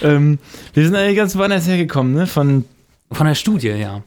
Ähm, 0.02 0.40
wir 0.74 0.86
sind 0.86 0.96
eigentlich 0.96 1.18
ganz 1.18 1.36
woanders 1.38 1.68
hergekommen, 1.68 2.14
ne? 2.14 2.28
Von 2.28 2.66
Von 3.12 3.28
der 3.28 3.36
Studie, 3.36 3.68
ja. 3.70 4.02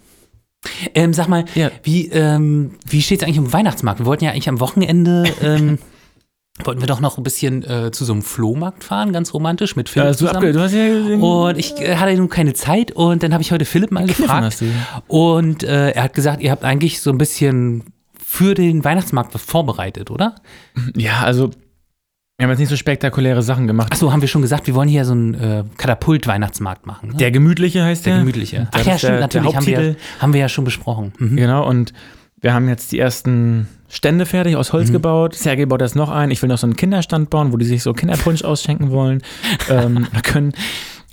Ähm, 0.95 1.13
sag 1.13 1.29
mal, 1.29 1.45
Ja. 1.55 1.71
wie, 1.85 2.09
ähm, 2.09 2.73
wie 2.89 3.01
steht 3.03 3.21
es 3.21 3.25
eigentlich 3.27 3.39
um 3.39 3.45
den 3.47 3.53
Weihnachtsmarkt? 3.53 4.01
Wir 4.01 4.07
wollten 4.07 4.25
ja 4.25 4.33
eigentlich 4.33 4.49
am 4.49 4.59
Wochenende, 4.61 5.25
ähm, 5.43 5.79
wollten 6.65 6.81
wir 6.81 6.87
doch 6.87 7.01
noch 7.01 7.19
ein 7.19 7.23
bisschen 7.23 7.63
äh, 7.65 7.91
zu 7.91 8.05
so 8.05 8.13
einem 8.13 8.23
Flohmarkt 8.23 8.83
fahren, 8.85 9.13
ganz 9.13 9.35
romantisch, 9.35 9.77
mit 9.77 9.89
Philipp 9.89 10.09
ja, 10.09 10.15
zusammen. 10.15 10.53
du 10.53 10.61
hast 10.61 10.73
ja 10.73 10.89
gesehen, 10.89 11.21
Und 11.21 11.59
ich 11.59 11.77
äh, 11.81 11.97
hatte 11.97 12.17
nun 12.17 12.29
keine 12.29 12.55
Zeit 12.55 12.93
und 12.93 13.23
dann 13.23 13.33
habe 13.33 13.43
ich 13.43 13.53
heute 13.53 13.65
Philipp 13.65 13.91
mal 13.91 14.07
gefragt. 14.07 14.31
hast 14.45 14.61
du. 14.63 14.67
Und 15.07 15.63
äh, 15.63 15.91
er 15.91 16.05
hat 16.05 16.15
gesagt, 16.15 16.41
ihr 16.43 16.51
habt 16.51 16.65
eigentlich 16.65 17.01
so 17.01 17.11
ein 17.11 17.19
bisschen 17.19 17.85
für 18.25 18.55
den 18.55 18.85
Weihnachtsmarkt 18.85 19.35
was 19.35 19.43
vorbereitet, 19.43 20.11
oder? 20.11 20.35
Ja, 20.97 21.21
also 21.21 21.51
wir 22.39 22.45
haben 22.45 22.51
jetzt 22.51 22.59
nicht 22.59 22.69
so 22.69 22.77
spektakuläre 22.77 23.43
Sachen 23.43 23.67
gemacht. 23.67 23.93
Achso, 23.93 24.13
haben 24.13 24.21
wir 24.21 24.29
schon 24.29 24.43
gesagt, 24.43 24.67
wir 24.67 24.75
wollen 24.75 24.89
hier 24.91 25.07
so 25.07 25.13
einen 25.13 25.35
äh, 25.35 25.65
Katapult-Weihnachtsmarkt 25.79 26.85
machen. 26.87 27.11
Ne? 27.11 27.15
Der 27.17 27.31
gemütliche 27.31 27.83
heißt 27.83 28.05
Der 28.05 28.13
der. 28.15 28.21
gemütliche. 28.21 28.69
Das 28.73 28.83
Ach 28.83 28.87
ja, 28.87 28.99
stimmt, 28.99 29.13
der, 29.13 29.21
natürlich, 29.21 29.51
der 29.51 29.57
haben 29.57 29.67
wir, 29.67 29.97
haben 30.21 30.33
wir 30.35 30.41
ja 30.41 30.49
schon 30.51 30.65
besprochen. 30.65 31.13
Mhm. 31.19 31.37
Genau, 31.37 31.67
und 31.67 31.95
wir 32.47 32.55
haben 32.55 32.69
jetzt 32.69 32.93
die 32.93 33.01
ersten 33.01 33.67
Stände 33.89 34.25
fertig, 34.25 34.55
aus 34.55 34.69
Mhm. 34.69 34.73
Holz 34.75 34.93
gebaut. 34.93 35.35
Sergei 35.35 35.67
baut 35.67 35.81
das 35.81 35.97
noch 35.97 36.11
ein. 36.11 36.31
Ich 36.31 36.41
will 36.43 36.49
noch 36.49 36.59
so 36.59 36.67
einen 36.69 36.77
Kinderstand 36.77 37.29
bauen, 37.29 37.53
wo 37.53 37.57
die 37.57 37.65
sich 37.65 37.83
so 37.83 37.93
Kinderpunsch 37.93 38.45
ausschenken 38.45 38.93
wollen 38.93 39.21
ähm, 39.69 40.07
oder 40.13 40.23
können. 40.23 40.53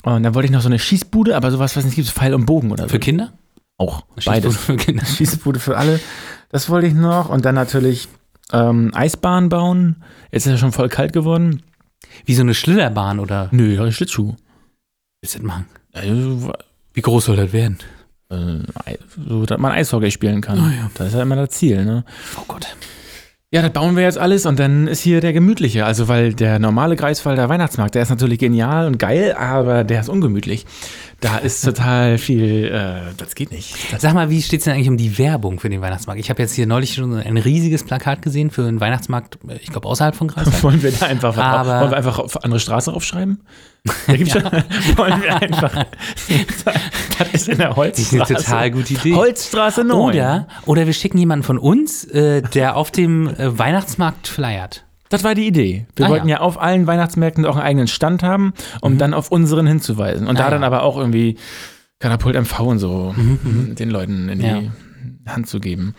Und 0.04 0.22
dann 0.22 0.36
wollte 0.36 0.46
ich 0.46 0.52
noch 0.52 0.62
so 0.62 0.68
eine 0.70 0.78
Schießbude, 0.78 1.36
aber 1.36 1.50
sowas, 1.50 1.76
was 1.76 1.86
nicht 1.86 1.96
gibt, 1.96 2.08
Pfeil 2.08 2.36
und 2.36 2.46
Bogen 2.46 2.72
oder 2.72 2.84
so. 2.84 2.90
Für 2.90 3.00
Kinder? 3.00 3.34
Auch, 3.80 4.04
Schießbude 4.18 4.42
beides. 4.42 4.58
Für 4.58 4.76
Kinder. 4.78 5.06
Schießbude 5.06 5.60
für 5.60 5.76
alle. 5.76 6.00
Das 6.50 6.70
wollte 6.70 6.86
ich 6.86 6.94
noch. 6.94 7.30
Und 7.30 7.46
dann 7.46 7.56
natürlich 7.56 8.10
ähm, 8.52 8.92
Eisbahn 8.94 9.50
bauen. 9.50 10.04
Jetzt 10.32 10.46
ist 10.46 10.52
ja 10.52 10.58
schon 10.60 10.72
voll 10.72 10.90
kalt 10.90 11.14
geworden. 11.14 11.64
Wie 12.26 12.36
so 12.36 12.44
eine 12.44 12.54
Schlitterbahn 12.54 13.20
oder 13.20 13.48
Nö, 13.52 13.74
ja, 13.74 13.92
Schlittschuh. 13.92 14.36
willst 15.22 15.34
du 15.34 15.40
das 15.40 15.48
machen? 15.48 15.66
Also, 15.94 16.54
Wie 16.94 17.02
groß 17.02 17.26
soll 17.26 17.38
das 17.38 17.52
werden? 17.54 17.80
Äh, 18.34 18.98
so, 19.28 19.46
dass 19.46 19.58
man 19.60 19.72
Eishockey 19.72 20.12
spielen 20.12 20.42
kann. 20.42 20.60
Ah, 20.60 20.72
ja. 20.76 20.92
Das 20.96 21.08
ist 21.08 21.14
ja 21.14 21.22
immer 21.22 21.36
das 21.36 21.50
Ziel, 21.50 21.86
ne? 21.86 22.04
Oh 22.38 22.44
Gott. 22.48 22.76
Ja, 23.52 23.62
das 23.62 23.72
bauen 23.72 23.96
wir 23.96 24.02
jetzt 24.02 24.18
alles 24.18 24.48
und 24.48 24.58
dann 24.60 24.88
ist 24.88 25.02
hier 25.02 25.22
der 25.22 25.32
gemütliche. 25.32 25.86
Also, 25.86 26.08
weil 26.08 26.34
der 26.34 26.58
normale 26.58 26.96
Greifswalder 26.96 27.50
Weihnachtsmarkt, 27.50 27.94
der 27.94 28.02
ist 28.02 28.10
natürlich 28.10 28.40
genial 28.40 28.88
und 28.88 28.98
geil, 28.98 29.36
aber 29.38 29.84
der 29.84 30.02
ist 30.02 30.10
ungemütlich. 30.10 30.66
Da 31.24 31.38
ist 31.38 31.62
total 31.64 32.18
viel, 32.18 32.66
äh, 32.66 33.14
das 33.16 33.34
geht 33.34 33.52
nicht. 33.52 33.76
Das, 33.94 34.02
Sag 34.02 34.14
mal, 34.14 34.30
wie 34.30 34.42
steht 34.42 34.60
es 34.60 34.66
denn 34.66 34.74
eigentlich 34.74 34.90
um 34.90 34.98
die 34.98 35.18
Werbung 35.18 35.58
für 35.60 35.70
den 35.70 35.80
Weihnachtsmarkt? 35.80 36.20
Ich 36.20 36.30
habe 36.30 36.42
jetzt 36.42 36.54
hier 36.54 36.68
neulich 36.68 36.96
schon 36.96 37.16
ein 37.16 37.38
riesiges 37.38 37.84
Plakat 37.86 38.22
gesehen 38.22 38.52
für 38.52 38.66
einen 38.68 38.82
Weihnachtsmarkt, 38.82 39.38
äh, 39.48 39.56
ich 39.62 39.70
glaube 39.70 39.88
außerhalb 39.88 40.16
von 40.16 40.28
Greifswald. 40.28 40.64
wollen 40.64 40.84
wir 40.84 40.92
da 40.92 41.06
einfach, 41.06 41.30
was 41.38 41.44
Aber- 41.46 41.80
wollen 41.80 41.92
wir 41.92 41.98
einfach 41.98 42.20
auf 42.20 42.44
andere 42.44 42.60
Straße 42.60 42.92
aufschreiben? 42.92 43.42
Da 44.08 44.16
gibt's 44.18 44.34
schon, 44.34 44.44
wollen 44.98 45.22
wir 45.22 45.42
einfach, 45.42 45.86
das 47.18 47.30
ist 47.32 47.48
in 47.50 47.58
der 47.58 47.70
Das 47.70 48.00
ist 48.00 48.14
eine 48.14 48.26
Holzstraße. 48.26 48.34
total 48.34 48.72
gute 48.72 48.94
Idee. 48.94 49.14
Holzstraße 49.16 49.84
9. 49.86 49.98
Oder, 50.16 50.48
oder 50.66 50.86
wir 50.86 50.94
schicken 50.94 51.18
jemanden 51.18 51.44
von 51.44 51.58
uns, 51.58 52.04
äh, 52.06 52.42
der 52.42 52.76
auf 52.76 52.92
dem 52.92 53.28
äh, 53.30 53.58
Weihnachtsmarkt 53.58 54.28
flyert. 54.28 54.84
Das 55.14 55.24
war 55.24 55.36
die 55.36 55.46
Idee. 55.46 55.86
Wir 55.96 56.08
Ah, 56.08 56.10
wollten 56.10 56.28
ja. 56.28 56.38
ja. 56.38 56.42
auf 56.42 56.60
allen 56.60 56.88
Weihnachtsmärkten 56.88 57.46
auch 57.46 57.56
einen 57.56 57.66
eigenen 57.66 57.88
Stand 57.88 58.24
haben, 58.24 58.54
um 58.82 58.98
dann 58.98 59.14
auf 59.14 59.32
unseren 59.32 59.68
hinzuweisen. 59.68 60.26
Und 60.28 60.38
Ah, 60.40 60.44
da 60.46 60.50
dann 60.50 60.62
ja. 60.62 60.68
aber 60.68 60.82
auch 60.82 60.98
irgendwie 60.98 61.38
Katapult 62.00 62.36
MV 62.36 62.60
und 62.62 62.80
so 62.80 63.14
den 63.46 63.90
Leuten 63.92 64.28
in 64.30 64.40
die 64.40 64.46
Ja. 64.48 64.62
Hand 65.28 65.48
zu 65.48 65.60
geben. 65.60 65.94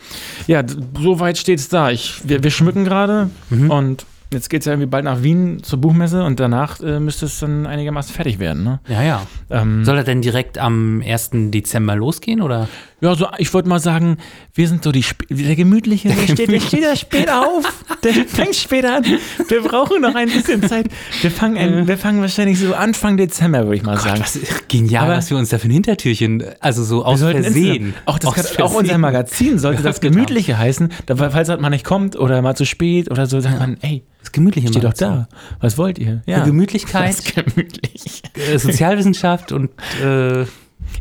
Ja, 0.47 0.63
soweit 0.99 1.37
steht 1.37 1.59
es 1.59 1.69
da. 1.69 1.91
Ich, 1.91 2.21
wir, 2.25 2.43
wir 2.43 2.51
schmücken 2.51 2.83
gerade 2.83 3.29
und 3.49 4.05
jetzt 4.35 4.49
geht 4.51 4.59
es 4.61 4.65
ja 4.67 4.73
irgendwie 4.73 4.87
bald 4.89 5.03
nach 5.05 5.23
Wien 5.23 5.63
zur 5.63 5.79
Buchmesse 5.81 6.23
und 6.23 6.39
danach 6.39 6.79
äh, 6.81 6.99
müsste 6.99 7.25
es 7.25 7.39
dann 7.39 7.65
einigermaßen 7.65 8.13
fertig 8.13 8.37
werden. 8.37 8.63
Ne? 8.63 8.79
Ja, 8.87 9.01
ja. 9.01 9.21
Ähm, 9.49 9.83
Soll 9.83 9.97
er 9.97 10.03
denn 10.03 10.21
direkt 10.21 10.57
am 10.59 11.01
1. 11.05 11.31
Dezember 11.51 11.95
losgehen 11.95 12.41
oder? 12.41 12.67
Ja, 13.01 13.13
so, 13.13 13.27
ich 13.37 13.53
wollte 13.53 13.67
mal 13.67 13.79
sagen, 13.79 14.17
wir 14.53 14.67
sind 14.67 14.83
so 14.83 14.91
die 14.91 15.01
Sp 15.03 15.25
der 15.29 15.55
Gemütliche, 15.55 16.07
der, 16.09 16.15
steht, 16.33 16.49
der 16.51 16.59
steht 16.59 16.81
ja 16.83 16.95
später 16.95 17.45
auf. 17.45 17.83
Der 18.03 18.13
fängt 18.27 18.55
später 18.55 18.95
an. 18.97 19.05
Wir 19.47 19.61
brauchen 19.61 20.01
noch 20.01 20.15
ein 20.15 20.29
bisschen 20.29 20.63
Zeit. 20.63 20.87
Wir 21.21 21.29
fangen, 21.29 21.57
ein, 21.57 21.87
wir 21.87 21.97
fangen 21.97 22.21
wahrscheinlich 22.21 22.57
so 22.59 22.73
Anfang 22.73 23.17
Dezember, 23.17 23.63
würde 23.65 23.75
ich 23.75 23.83
mal 23.83 23.99
sagen. 23.99 24.21
Was, 24.21 24.39
genial, 24.67 25.05
Aber- 25.05 25.17
was 25.17 25.29
wir 25.29 25.37
uns 25.37 25.49
da 25.49 25.57
für 25.57 25.67
ein 25.67 25.71
Hintertürchen, 25.71 26.43
also 26.59 26.83
so 26.83 27.03
aus 27.05 27.19
Versehen. 27.21 27.93
Auch, 28.05 28.17
das 28.17 28.33
kann, 28.33 28.65
auch 28.65 28.73
unser. 28.73 28.97
Magazin 28.97 29.59
sollte 29.59 29.83
das 29.83 29.99
gehabt 29.99 30.15
Gemütliche 30.15 30.57
heißen. 30.57 30.89
Da, 31.05 31.15
falls 31.15 31.49
halt 31.49 31.61
mal 31.61 31.69
nicht 31.69 31.85
kommt 31.85 32.15
oder 32.15 32.41
mal 32.41 32.55
zu 32.55 32.65
spät 32.65 33.11
oder 33.11 33.27
so, 33.27 33.39
sagt 33.39 33.59
man, 33.59 33.77
ey, 33.81 34.03
Das 34.25 34.31
gemütliche 34.31 34.67
steht 34.69 34.83
doch 34.83 34.93
da. 34.93 35.27
Was 35.59 35.77
wollt 35.77 35.99
ihr? 35.99 36.21
Ja, 36.25 36.39
Für 36.39 36.45
Gemütlichkeit, 36.47 37.09
das 37.09 37.23
gemütlich. 37.23 38.23
äh, 38.35 38.57
Sozialwissenschaft 38.57 39.51
und 39.51 39.69
äh, 40.03 40.41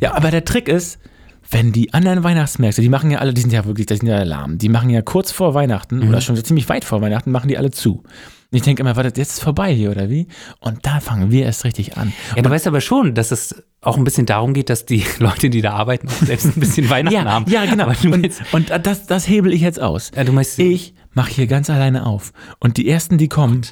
Ja, 0.01 0.13
aber 0.15 0.31
der 0.31 0.45
Trick 0.45 0.69
ist, 0.69 0.99
wenn 1.51 1.73
die 1.73 1.93
anderen 1.95 2.23
Weihnachtsmärkte, 2.25 2.83
die 2.83 2.89
machen 2.89 3.11
ja 3.11 3.19
alle, 3.19 3.33
die 3.35 3.41
sind 3.41 3.53
ja 3.53 3.65
wirklich, 3.65 3.87
die 3.87 3.97
sind 3.97 4.09
ja 4.09 4.23
lahm, 4.23 4.59
die 4.59 4.69
machen 4.69 4.91
ja 4.91 5.03
kurz 5.03 5.31
vor 5.31 5.55
Weihnachten 5.55 6.01
Mhm. 6.01 6.09
oder 6.09 6.21
schon 6.21 6.37
ziemlich 6.45 6.69
weit 6.69 6.85
vor 6.85 7.01
Weihnachten, 7.01 7.31
machen 7.31 7.49
die 7.49 7.57
alle 7.59 7.71
zu. 7.71 8.03
Und 8.03 8.59
ich 8.59 8.63
denke 8.63 8.83
immer, 8.83 8.95
warte, 8.95 9.09
jetzt 9.09 9.19
ist 9.33 9.43
vorbei 9.43 9.75
hier, 9.75 9.91
oder 9.91 10.11
wie? 10.11 10.29
Und 10.61 10.87
da 10.87 11.01
fangen 11.01 11.31
wir 11.31 11.45
erst 11.45 11.65
richtig 11.65 11.97
an. 11.97 12.13
Ja, 12.37 12.43
du 12.43 12.51
weißt 12.51 12.67
aber 12.69 12.81
schon, 12.81 13.15
dass 13.15 13.31
es 13.33 13.65
auch 13.81 13.97
ein 13.97 14.05
bisschen 14.05 14.27
darum 14.27 14.55
geht, 14.55 14.71
dass 14.71 14.87
die 14.87 15.03
Leute, 15.19 15.51
die 15.51 15.61
da 15.61 15.73
arbeiten, 15.73 16.09
auch 16.09 16.13
selbst 16.27 16.47
ein 16.47 16.61
bisschen 16.61 16.89
Weihnachten 16.91 17.15
ja, 17.17 17.25
haben. 17.25 17.51
ja, 17.51 17.65
genau. 17.65 17.89
Und, 18.05 18.31
und 18.53 18.87
das, 18.87 19.07
das 19.07 19.29
hebel 19.29 19.53
ich 19.53 19.61
jetzt 19.61 19.81
aus. 19.81 20.13
ja, 20.15 20.25
du 20.25 20.33
meinst 20.33 20.59
Ich 20.59 20.95
mache 21.15 21.33
hier 21.33 21.47
ganz 21.47 21.71
alleine 21.71 22.07
auf. 22.07 22.33
Und 22.61 22.77
die 22.77 22.89
ersten, 22.89 23.19
die 23.19 23.29
kommen, 23.29 23.63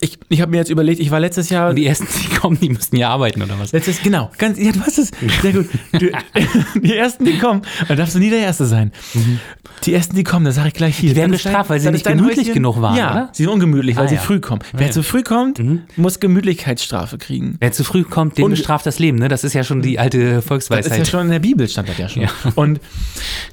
ich, 0.00 0.18
ich 0.28 0.40
habe 0.40 0.50
mir 0.50 0.56
jetzt 0.58 0.70
überlegt, 0.70 1.00
ich 1.00 1.10
war 1.10 1.20
letztes 1.20 1.48
Jahr 1.48 1.72
die 1.72 1.86
ersten, 1.86 2.06
die 2.22 2.34
kommen, 2.34 2.58
die 2.60 2.68
müssten 2.68 2.96
ja 2.96 3.10
arbeiten 3.10 3.42
oder 3.42 3.58
was? 3.58 3.72
Letztes, 3.72 4.02
genau, 4.02 4.30
ganz, 4.38 4.58
ja, 4.58 4.72
du 4.72 4.80
hast 4.80 4.98
es. 4.98 5.10
Sehr 5.40 5.52
gut. 5.52 5.68
Du, 5.92 6.10
die 6.80 6.96
ersten, 6.96 7.24
die 7.24 7.38
kommen, 7.38 7.62
dann 7.88 7.96
darfst 7.96 8.14
du 8.14 8.18
nie 8.18 8.30
der 8.30 8.40
Erste 8.40 8.66
sein. 8.66 8.90
Die 9.84 9.94
ersten, 9.94 10.16
die 10.16 10.24
kommen, 10.24 10.44
das 10.44 10.56
sage 10.56 10.68
ich 10.68 10.74
gleich 10.74 10.96
hier. 10.98 11.10
Die 11.10 11.16
werden 11.16 11.30
bestraft, 11.30 11.70
weil 11.70 11.78
sie 11.80 11.90
nicht 11.90 12.04
gemütlich 12.04 12.38
Häuschen. 12.40 12.54
genug 12.54 12.80
waren, 12.80 12.96
Ja, 12.96 13.10
oder? 13.12 13.28
sie 13.32 13.44
sind 13.44 13.52
ungemütlich, 13.52 13.96
weil 13.96 14.06
Ah, 14.06 14.08
sie 14.08 14.16
ja. 14.16 14.20
früh 14.20 14.40
kommen. 14.40 14.62
Wer 14.72 14.86
ja. 14.88 14.92
zu 14.92 15.02
früh 15.02 15.22
kommt, 15.22 15.60
muss 15.96 16.18
Gemütlichkeitsstrafe 16.20 17.18
kriegen. 17.18 17.56
Wer 17.60 17.72
zu 17.72 17.84
früh 17.84 18.02
kommt, 18.02 18.38
den 18.38 18.44
Und- 18.46 18.50
bestraft 18.52 18.84
das 18.86 18.98
Leben, 18.98 19.18
ne? 19.18 19.28
Das 19.28 19.44
ist 19.44 19.52
ja 19.54 19.62
schon 19.64 19.80
die 19.82 19.98
alte 19.98 20.18
Das 20.18 20.26
ist 20.28 20.34
ja 20.34 20.40
Volksweisheit. 20.48 21.06
schon 21.08 21.26
in 21.26 21.30
der 21.30 21.38
Bibel 21.38 21.68
stand 21.68 21.88
das 21.88 21.98
ja 21.98 22.08
schon. 22.08 22.26
Und 22.56 22.80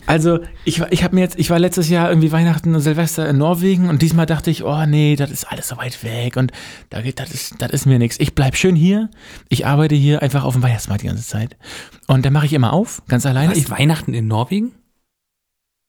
also 0.05 0.39
ich, 0.65 0.79
war- 0.79 0.91
ich 0.91 1.09
mir 1.11 1.21
jetzt, 1.21 1.37
ich 1.39 1.49
war 1.49 1.59
letztes 1.59 1.89
Jahr 1.89 2.09
irgendwie 2.09 2.31
Weihnachten 2.31 2.73
und 2.75 2.81
Silvester 2.81 3.27
in 3.29 3.37
Norwegen 3.37 3.89
und 3.89 4.01
diesmal 4.01 4.25
dachte 4.25 4.49
ich, 4.51 4.63
oh 4.63 4.85
nee, 4.85 5.15
das 5.15 5.31
ist 5.31 5.45
alles 5.51 5.67
so 5.67 5.77
weit 5.77 5.98
weg 6.03 6.37
und 6.37 6.51
da 6.89 7.01
geht, 7.01 7.19
das 7.19 7.31
ist, 7.31 7.55
das 7.59 7.71
ist 7.71 7.85
mir 7.85 7.99
nichts. 7.99 8.19
Ich 8.19 8.35
bleib 8.35 8.55
schön 8.55 8.75
hier. 8.75 9.09
Ich 9.49 9.65
arbeite 9.65 9.95
hier 9.95 10.21
einfach 10.21 10.43
auf 10.43 10.53
dem 10.53 10.63
Weihnachtsmarkt 10.63 11.03
die 11.03 11.07
ganze 11.07 11.25
Zeit. 11.25 11.57
Und 12.07 12.25
dann 12.25 12.33
mache 12.33 12.45
ich 12.45 12.53
immer 12.53 12.73
auf, 12.73 13.01
ganz 13.07 13.25
alleine. 13.25 13.53
Ich, 13.53 13.69
Was, 13.69 13.79
Weihnachten 13.79 14.13
in 14.13 14.27
Norwegen? 14.27 14.71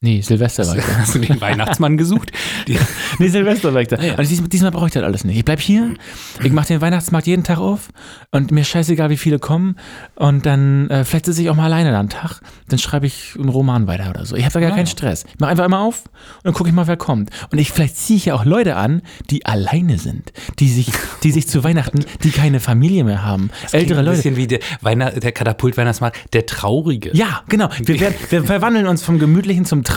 Nee, 0.01 0.21
Silvester 0.21 0.65
war 0.67 0.75
ich 0.77 0.83
da. 0.83 0.97
Hast 0.99 1.15
du 1.15 1.19
den 1.19 1.39
Weihnachtsmann 1.41 1.97
gesucht? 1.97 2.31
Die, 2.67 2.77
Nee, 3.19 3.27
Silvester 3.27 3.73
war 3.73 3.81
ich 3.81 3.87
da. 3.87 4.01
Ja. 4.01 4.15
Und 4.15 4.27
diesmal, 4.29 4.49
diesmal 4.49 4.71
brauche 4.71 4.87
ich 4.87 4.93
das 4.93 5.03
alles 5.03 5.23
nicht. 5.25 5.37
Ich 5.37 5.45
bleib 5.45 5.59
hier, 5.59 5.93
ich 6.41 6.51
mache 6.51 6.67
den 6.67 6.81
Weihnachtsmarkt 6.81 7.27
jeden 7.27 7.43
Tag 7.43 7.59
auf 7.59 7.89
und 8.31 8.51
mir 8.51 8.63
scheißegal, 8.63 9.09
wie 9.09 9.17
viele 9.17 9.37
kommen. 9.37 9.75
Und 10.15 10.45
dann 10.45 10.89
äh, 10.89 11.03
vielleicht 11.05 11.25
sitze 11.25 11.41
ich 11.41 11.49
auch 11.49 11.55
mal 11.55 11.65
alleine 11.65 11.95
am 11.97 12.09
Tag. 12.09 12.41
Dann 12.69 12.79
schreibe 12.79 13.05
ich 13.05 13.33
einen 13.37 13.49
Roman 13.49 13.85
weiter 13.87 14.09
oder 14.09 14.25
so. 14.25 14.35
Ich 14.35 14.43
habe 14.45 14.53
da 14.53 14.59
gar 14.59 14.71
Ah, 14.71 14.75
keinen 14.75 14.85
ja. 14.85 14.91
Stress. 14.91 15.25
Ich 15.27 15.39
mache 15.39 15.51
einfach 15.51 15.65
immer 15.65 15.79
auf 15.81 16.03
und 16.05 16.45
dann 16.45 16.53
gucke 16.53 16.69
ich 16.69 16.75
mal, 16.75 16.87
wer 16.87 16.97
kommt. 16.97 17.29
Und 17.51 17.59
ich 17.59 17.71
vielleicht 17.71 17.97
ziehe 17.97 18.17
ich 18.17 18.25
ja 18.25 18.35
auch 18.35 18.45
Leute 18.45 18.75
an, 18.77 19.01
die 19.29 19.45
alleine 19.45 19.97
sind, 19.99 20.31
die 20.59 20.69
sich, 20.69 20.91
die 21.23 21.31
sich 21.31 21.47
zu 21.47 21.63
Weihnachten, 21.63 22.05
die 22.23 22.31
keine 22.31 22.59
Familie 22.59 23.03
mehr 23.03 23.23
haben. 23.23 23.49
Ältere 23.71 23.99
ein 23.99 24.05
Leute. 24.05 24.17
bisschen 24.17 24.35
wie 24.37 24.47
der, 24.47 24.59
Weihnacht, 24.81 25.21
der 25.21 25.31
Katapult-Weihnachtsmarkt, 25.31 26.33
der 26.33 26.45
Traurige. 26.45 27.11
Ja, 27.13 27.41
genau. 27.49 27.69
Wir, 27.83 27.99
werden, 27.99 28.15
wir 28.29 28.43
verwandeln 28.45 28.87
uns 28.87 29.03
vom 29.03 29.19
Gemütlichen 29.19 29.65
zum 29.65 29.83
Traurigen. 29.83 29.90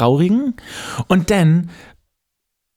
Und 1.09 1.30
dann, 1.30 1.70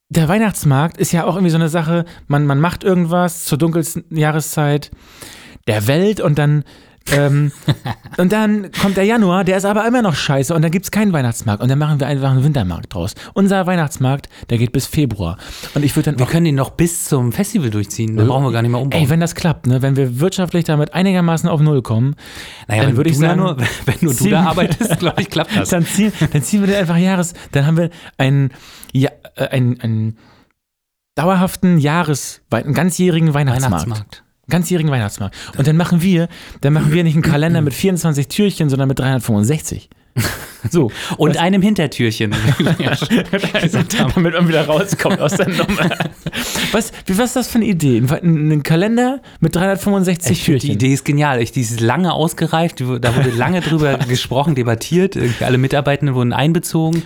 der 0.10 0.27
Weihnachtsmarkt 0.27 0.97
ist 0.97 1.12
ja 1.12 1.25
auch 1.25 1.36
irgendwie 1.36 1.51
so 1.51 1.58
eine 1.58 1.69
Sache, 1.69 2.06
man, 2.27 2.45
man 2.45 2.60
macht 2.60 2.84
irgendwas 2.84 3.45
zur 3.45 3.58
dunkelsten 3.58 4.06
Jahreszeit 4.15 4.91
der 5.67 5.88
Welt 5.88 6.21
und 6.21 6.38
dann. 6.38 6.63
Ähm, 7.12 7.52
und 8.17 8.32
dann 8.32 8.72
kommt 8.82 8.98
der 8.98 9.04
Januar, 9.04 9.43
der 9.43 9.58
ist 9.58 9.65
aber 9.65 9.88
immer 9.88 10.02
noch 10.02 10.15
scheiße 10.15 10.54
und 10.54 10.62
dann 10.62 10.72
gibt 10.72 10.86
es 10.86 10.91
keinen 10.91 11.13
Weihnachtsmarkt 11.13 11.62
und 11.62 11.70
dann 11.70 11.80
machen 11.80 12.00
wir 12.00 12.08
einfach 12.08 12.32
einen 12.32 12.43
Wintermarkt 12.43 12.93
draus. 12.93 13.13
Unser 13.34 13.65
Weihnachtsmarkt, 13.65 14.30
der 14.50 14.58
geht 14.58 14.72
bis 14.72 14.86
Februar. 14.86 15.38
Und 15.74 15.84
ich 15.84 15.96
würde 15.96 16.12
dann 16.12 16.20
Wir 16.20 16.26
auch 16.26 16.30
können 16.30 16.46
den 16.46 16.56
noch 16.56 16.72
bis 16.72 17.06
zum 17.06 17.32
Festival 17.32 17.70
durchziehen. 17.70 18.17
Da 18.17 18.26
brauchen 18.26 18.43
wir 18.43 18.52
gar 18.52 18.62
nicht 18.62 18.72
mehr 18.72 18.82
umbauen. 18.82 19.02
Ey, 19.02 19.10
wenn 19.10 19.20
das 19.20 19.36
klappt, 19.36 19.67
ne, 19.67 19.82
wenn 19.82 19.96
wir 19.96 20.20
wirtschaftlich 20.20 20.65
damit 20.65 20.93
einigermaßen 20.93 21.50
auf 21.50 21.62
Null 21.62 21.82
kommen, 21.82 22.15
naja, 22.67 22.84
dann 22.84 22.98
würde 22.98 23.10
ich 23.10 23.17
sagen, 23.17 23.39
nur, 23.39 23.58
wenn 23.86 23.96
nur 24.02 24.13
du 24.13 24.30
da 24.30 24.43
arbeitest, 24.46 25.00
glaube 25.00 25.22
ich, 25.22 25.30
klappt 25.30 25.56
das. 25.56 25.70
Dann 25.70 25.86
ziehen, 25.86 26.12
dann 26.32 26.41
ziehen 26.41 26.62
wir 26.62 26.67
den 26.67 26.76
einfach 26.78 26.98
Jahres, 26.98 27.34
dann 27.52 27.65
haben 27.65 27.78
wir 27.78 27.89
einen, 28.17 28.52
ja, 28.93 29.10
äh, 29.36 29.48
einen, 29.48 29.80
einen 29.82 30.17
dauerhaften 31.15 31.78
Jahres, 31.78 32.41
einen 32.52 32.74
ganzjährigen 32.74 33.34
Weihnachtsmarkt. 33.34 33.86
Weihnachtsmarkt. 33.86 34.24
Ganzjährigen 34.50 34.92
Weihnachtsmarkt. 34.92 35.36
Und 35.58 35.68
dann 35.68 35.78
machen 35.78 36.02
wir, 36.02 36.28
dann 36.62 36.74
machen 36.74 36.92
wir 36.92 37.04
nicht 37.04 37.16
einen 37.16 37.24
Kalender 37.24 37.62
mit 37.62 37.74
24 37.74 38.28
Türchen, 38.28 38.70
sondern 38.70 38.88
mit 38.88 39.00
365. 39.00 39.90
So. 40.69 40.91
Und 41.17 41.38
einem 41.38 41.62
Hintertürchen. 41.62 42.32
damit 44.13 44.34
man 44.34 44.47
wieder 44.47 44.65
rauskommt 44.65 45.19
aus 45.21 45.34
der 45.38 45.47
Nummer. 45.47 45.89
Was, 46.73 46.91
wie, 47.06 47.17
was 47.17 47.27
ist 47.27 47.36
das 47.38 47.47
für 47.47 47.60
eine 47.60 47.65
Idee? 47.67 48.03
Ein, 48.10 48.51
ein 48.51 48.63
Kalender 48.63 49.21
mit 49.39 49.56
365 49.56 50.32
Ich 50.32 50.43
Türchen. 50.45 50.67
die 50.67 50.73
Idee 50.73 50.93
ist 50.93 51.06
genial. 51.06 51.41
Ich, 51.41 51.53
die 51.53 51.62
ist 51.62 51.80
lange 51.80 52.12
ausgereift, 52.12 52.82
da 52.82 53.15
wurde 53.15 53.30
lange 53.30 53.62
drüber 53.62 53.97
gesprochen, 53.99 54.56
debattiert. 54.56 55.15
Irgendwie 55.15 55.45
Alle 55.45 55.58
Mitarbeitenden 55.58 56.15
wurden 56.15 56.34
einbezogen. 56.34 57.03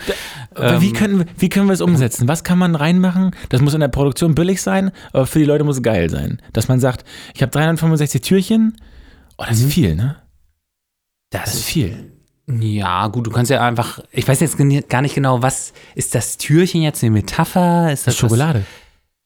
Aber 0.55 0.81
wie, 0.81 0.87
Ähm, 0.87 0.93
können, 0.93 1.19
wir- 1.19 1.25
wie 1.37 1.49
können 1.49 1.67
wir 1.67 1.73
es 1.73 1.81
umsetzen? 1.81 2.27
Was 2.27 2.43
kann 2.43 2.57
man 2.57 2.73
reinmachen? 2.73 3.31
Das 3.49 3.61
muss 3.61 3.75
in 3.75 3.81
der 3.81 3.89
Produktion 3.89 4.33
billig 4.33 4.61
sein, 4.63 4.89
aber 5.13 5.27
für 5.27 5.37
die 5.39 5.45
Leute 5.45 5.63
muss 5.63 5.75
es 5.77 5.83
geil 5.83 6.09
sein. 6.09 6.41
Dass 6.53 6.67
man 6.67 6.79
sagt, 6.79 7.05
ich 7.35 7.41
habe 7.43 7.51
365 7.51 8.21
Türchen. 8.21 8.75
Oh, 9.37 9.43
das 9.47 9.59
ist 9.59 9.71
viel, 9.73 9.95
ne? 9.95 10.15
Das 11.29 11.53
ist 11.53 11.63
viel. 11.65 12.10
Ja, 12.59 13.07
gut, 13.07 13.27
du 13.27 13.31
kannst 13.31 13.51
ja 13.51 13.61
einfach, 13.65 13.99
ich 14.11 14.27
weiß 14.27 14.39
jetzt 14.39 14.57
gar 14.89 15.01
nicht 15.01 15.15
genau, 15.15 15.41
was 15.41 15.73
ist 15.95 16.15
das 16.15 16.37
Türchen 16.37 16.81
jetzt 16.81 17.03
eine 17.03 17.11
Metapher? 17.11 17.91
Ist 17.91 18.07
Das 18.07 18.15
das 18.15 18.17
Schokolade. 18.17 18.63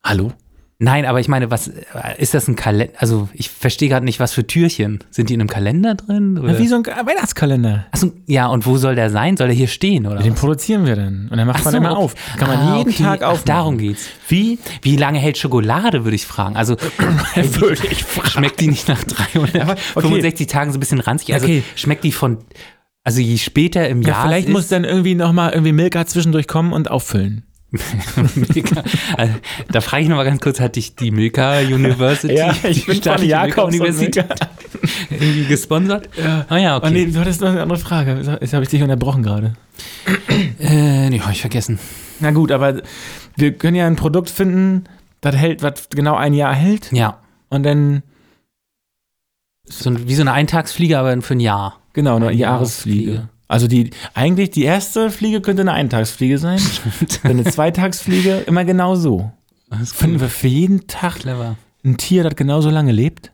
Hallo? 0.04 0.28
Was, 0.28 0.36
nein, 0.78 1.06
aber 1.06 1.20
ich 1.22 1.28
meine, 1.30 1.50
was 1.50 1.72
ist 2.18 2.34
das 2.34 2.48
ein 2.50 2.56
Kalender? 2.56 2.94
Also 3.00 3.30
ich 3.34 3.50
verstehe 3.50 3.88
gerade 3.90 4.06
nicht, 4.06 4.20
was 4.20 4.34
für 4.34 4.46
Türchen. 4.46 5.00
Sind 5.10 5.30
die 5.30 5.34
in 5.34 5.40
einem 5.40 5.50
Kalender 5.50 5.96
drin? 5.96 6.38
Oder? 6.38 6.54
Ja, 6.54 6.60
wie 6.60 6.68
so 6.68 6.76
ein 6.76 6.86
Weihnachtskalender. 6.86 7.86
Achso, 7.92 8.12
ja, 8.28 8.48
und 8.48 8.66
wo 8.66 8.78
soll 8.78 8.94
der 8.96 9.10
sein? 9.10 9.38
Soll 9.38 9.48
der 9.48 9.56
hier 9.56 9.68
stehen 9.70 10.06
oder? 10.06 10.22
Den 10.22 10.34
was? 10.34 10.40
produzieren 10.42 10.86
wir 10.86 10.96
dann. 10.98 11.30
Und 11.32 11.38
dann 11.38 11.48
macht 11.48 11.60
Ach 11.62 11.66
man 11.66 11.72
so, 11.72 11.78
immer 11.78 11.92
okay. 11.94 12.02
auf. 12.04 12.16
Kann 12.38 12.48
man 12.50 12.58
Ah, 12.60 12.78
jeden 12.78 12.92
okay. 12.92 13.04
Tag 13.04 13.24
auf. 13.24 13.44
darum 13.46 13.78
geht's. 13.78 14.08
Wie? 14.28 14.60
Wie 14.82 14.98
lange 14.98 15.18
hält 15.18 15.38
Schokolade, 15.38 16.04
würde 16.04 16.16
ich 16.16 16.26
fragen. 16.26 16.56
Also 16.58 16.76
Würde 17.36 17.88
ich 17.90 18.04
fragen. 18.04 18.30
schmeckt 18.30 18.60
die 18.60 18.68
nicht 18.68 18.88
nach 18.90 19.02
365 19.04 20.48
Tagen 20.48 20.72
so 20.72 20.78
ein 20.78 20.82
bisschen 20.82 21.00
ranzig? 21.00 21.34
Also 21.34 21.46
Okay. 21.46 21.64
schmeckt 21.76 22.04
die 22.04 22.12
von, 22.12 22.40
also 23.06 23.22
je 23.22 23.38
später 23.38 23.88
im 23.88 24.02
Ja, 24.02 24.10
Jahr 24.10 24.28
vielleicht 24.28 24.50
muss 24.50 24.68
dann 24.68 24.84
irgendwie 24.84 25.16
nochmal 25.16 25.52
irgendwie 25.54 25.72
Milka 25.72 26.06
zwischendurch 26.06 26.48
kommen 26.48 26.74
und 26.74 26.92
auffüllen. 26.92 27.44
Milka. 28.36 28.84
Also, 29.18 29.34
da 29.72 29.82
frage 29.82 30.04
ich 30.04 30.10
noch 30.10 30.16
mal 30.18 30.24
ganz 30.24 30.40
kurz, 30.42 30.60
hat 30.60 30.76
dich 30.76 30.96
die 30.96 31.12
Milka 31.12 31.60
University, 31.60 32.34
Ja, 32.36 32.54
ich 32.64 32.86
bin 32.86 33.02
von 33.02 33.24
Jakobs 33.26 33.74
Universität, 33.74 34.26
irgendwie 35.10 35.46
gesponsert? 35.46 36.10
Ja. 36.18 36.46
Ah 36.50 36.58
ja, 36.58 36.76
Oh 36.76 36.78
okay. 36.80 36.92
nee, 36.92 37.06
du 37.06 37.20
hattest 37.20 37.42
noch 37.42 37.50
eine 37.50 37.62
andere 37.62 37.78
Frage. 37.80 38.38
Jetzt 38.42 38.54
habe 38.54 38.64
ich 38.64 38.70
dich 38.70 38.82
unterbrochen 38.82 39.24
gerade. 39.24 39.56
Äh, 40.60 41.10
nee, 41.10 41.20
habe 41.20 41.32
ich 41.34 41.42
vergessen. 41.42 41.80
Na 42.22 42.32
gut, 42.32 42.52
aber 42.52 42.82
wir 43.36 43.52
können 43.54 43.76
ja 43.76 43.88
ein 43.88 43.98
Produkt 43.98 44.30
finden, 44.30 44.86
das 45.22 45.36
hält, 45.36 45.62
was 45.62 45.90
genau 45.90 46.16
ein 46.16 46.34
Jahr 46.34 46.54
hält. 46.56 46.92
Ja, 46.94 47.20
Und 47.50 47.64
dann, 47.64 48.04
so, 49.66 50.08
wie 50.08 50.16
so 50.16 50.22
eine 50.22 50.32
Eintagsfliege, 50.32 50.98
aber 50.98 51.22
für 51.22 51.34
ein 51.34 51.40
Jahr. 51.42 51.80
Genau, 51.96 52.18
eine 52.18 52.28
Eine 52.28 52.38
Jahresfliege. 52.38 53.12
Jahresfliege. 53.12 53.36
Also 53.48 53.68
die, 53.68 53.92
eigentlich 54.14 54.52
die 54.52 54.64
erste 54.64 55.12
Fliege 55.12 55.42
könnte 55.42 55.62
eine 55.62 55.74
Eintagsfliege 55.74 56.38
sein. 56.38 56.60
Dann 57.24 57.32
eine 57.32 57.44
Zweitagsfliege, 57.44 58.44
immer 58.48 58.66
genau 58.66 58.96
so. 58.96 59.32
Finden 59.84 60.20
wir 60.20 60.30
für 60.30 60.48
jeden 60.48 60.88
Tag 60.88 61.20
clever. 61.20 61.58
ein 61.84 61.98
Tier, 61.98 62.24
das 62.24 62.36
genauso 62.36 62.70
lange 62.70 62.92
lebt? 62.92 63.32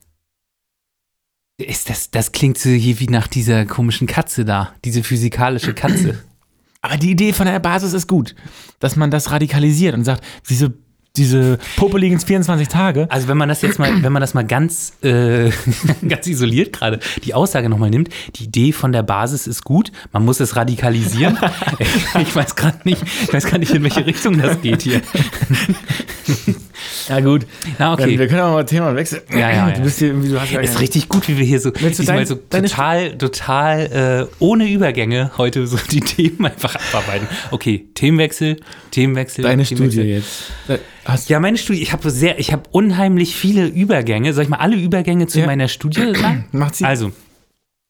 Ist 1.57 1.89
das, 1.89 2.12
das 2.12 2.32
klingt 2.32 2.57
so 2.57 2.70
hier 2.70 2.99
wie 2.99 3.07
nach 3.07 3.28
dieser 3.28 3.66
komischen 3.66 4.07
Katze 4.07 4.45
da, 4.45 4.74
diese 4.84 5.03
physikalische 5.03 5.74
Katze. 5.74 6.24
Aber 6.82 6.97
die 6.97 7.12
Idee 7.12 7.32
von 7.32 7.45
der 7.45 7.59
Basis 7.59 7.93
ist 7.93 8.07
gut, 8.07 8.36
dass 8.80 8.95
man 8.95 9.12
das 9.12 9.30
radikalisiert 9.30 9.93
und 9.93 10.03
sagt, 10.03 10.24
diese, 10.49 10.74
diese 11.18 11.57
popeligen 11.76 12.20
24 12.20 12.70
Tage, 12.70 13.07
Also 13.09 13.28
wenn 13.28 13.38
man 13.38 13.49
das 13.49 13.62
jetzt 13.62 13.80
mal, 13.80 14.01
wenn 14.01 14.14
man 14.14 14.22
das 14.22 14.34
mal 14.34 14.45
ganz, 14.45 14.93
äh, 15.03 15.51
ganz 16.07 16.28
isoliert 16.28 16.72
gerade 16.72 16.99
die 17.24 17.34
Aussage 17.34 17.68
nochmal 17.68 17.89
nimmt, 17.89 18.09
die 18.36 18.45
Idee 18.45 18.72
von 18.72 18.93
der 18.93 19.03
Basis 19.03 19.45
ist 19.45 19.64
gut, 19.64 19.91
man 20.14 20.24
muss 20.24 20.39
es 20.39 20.55
radikalisieren. 20.55 21.38
ich 22.22 22.36
weiß 22.36 22.55
gerade 22.55 22.80
nicht, 22.86 23.03
ich 23.24 23.34
weiß 23.34 23.45
gar 23.45 23.57
nicht, 23.57 23.74
in 23.74 23.84
welche 23.84 24.05
Richtung 24.05 24.38
das 24.38 24.62
geht 24.62 24.84
hier. 24.84 25.01
ja 27.10 27.20
gut, 27.20 27.46
Na 27.80 27.96
dann, 27.96 28.10
wir 28.10 28.16
okay. 28.16 28.28
können 28.28 28.42
auch 28.42 28.54
mal 28.54 28.66
Thema 28.66 28.96
wechseln. 28.96 29.22
Ja, 29.32 29.50
ja. 29.52 29.72
Du 29.72 29.82
bist 29.82 30.00
hier 30.00 30.10
irgendwie, 30.10 30.30
du 30.30 30.39
hast 30.39 30.52
ja 30.52 30.60
Ist 30.60 30.80
richtig 30.80 31.10
gut, 31.10 31.28
wie 31.28 31.38
wir 31.38 31.46
hier 31.46 31.60
so, 31.60 31.72
du 31.72 31.80
dein- 32.04 32.26
so 32.26 32.36
total, 32.36 33.18
total 33.18 34.28
äh, 34.30 34.36
ohne 34.39 34.70
Übergänge 34.70 35.32
heute 35.38 35.66
so 35.68 35.78
die 35.92 36.00
Themen 36.02 36.46
einfach 36.46 36.76
abarbeiten. 36.76 37.28
Okay, 37.52 37.88
Themenwechsel, 37.94 38.58
Themenwechsel. 38.92 39.44
deine 39.44 39.64
Themenwechsel. 39.64 40.02
Studie 40.04 40.10
jetzt. 40.14 40.44
Da 40.68 40.78
Hast 41.06 41.30
Ja, 41.30 41.39
meine 41.39 41.58
Studie, 41.58 41.82
ich 41.82 41.92
habe 41.94 42.10
sehr, 42.12 42.39
ich 42.39 42.52
habe 42.52 42.64
unheimlich 42.72 43.36
viele 43.36 43.66
Übergänge. 43.68 44.34
Soll 44.34 44.44
ich 44.44 44.50
mal 44.50 44.58
alle 44.58 44.76
Übergänge 44.76 45.28
zu 45.28 45.39
Ja. 45.39 45.46
meiner 45.48 45.68
Studie 45.68 46.14
sagen? 46.16 46.46
Macht 46.52 46.76
sie. 46.76 46.86
Also, 46.86 47.12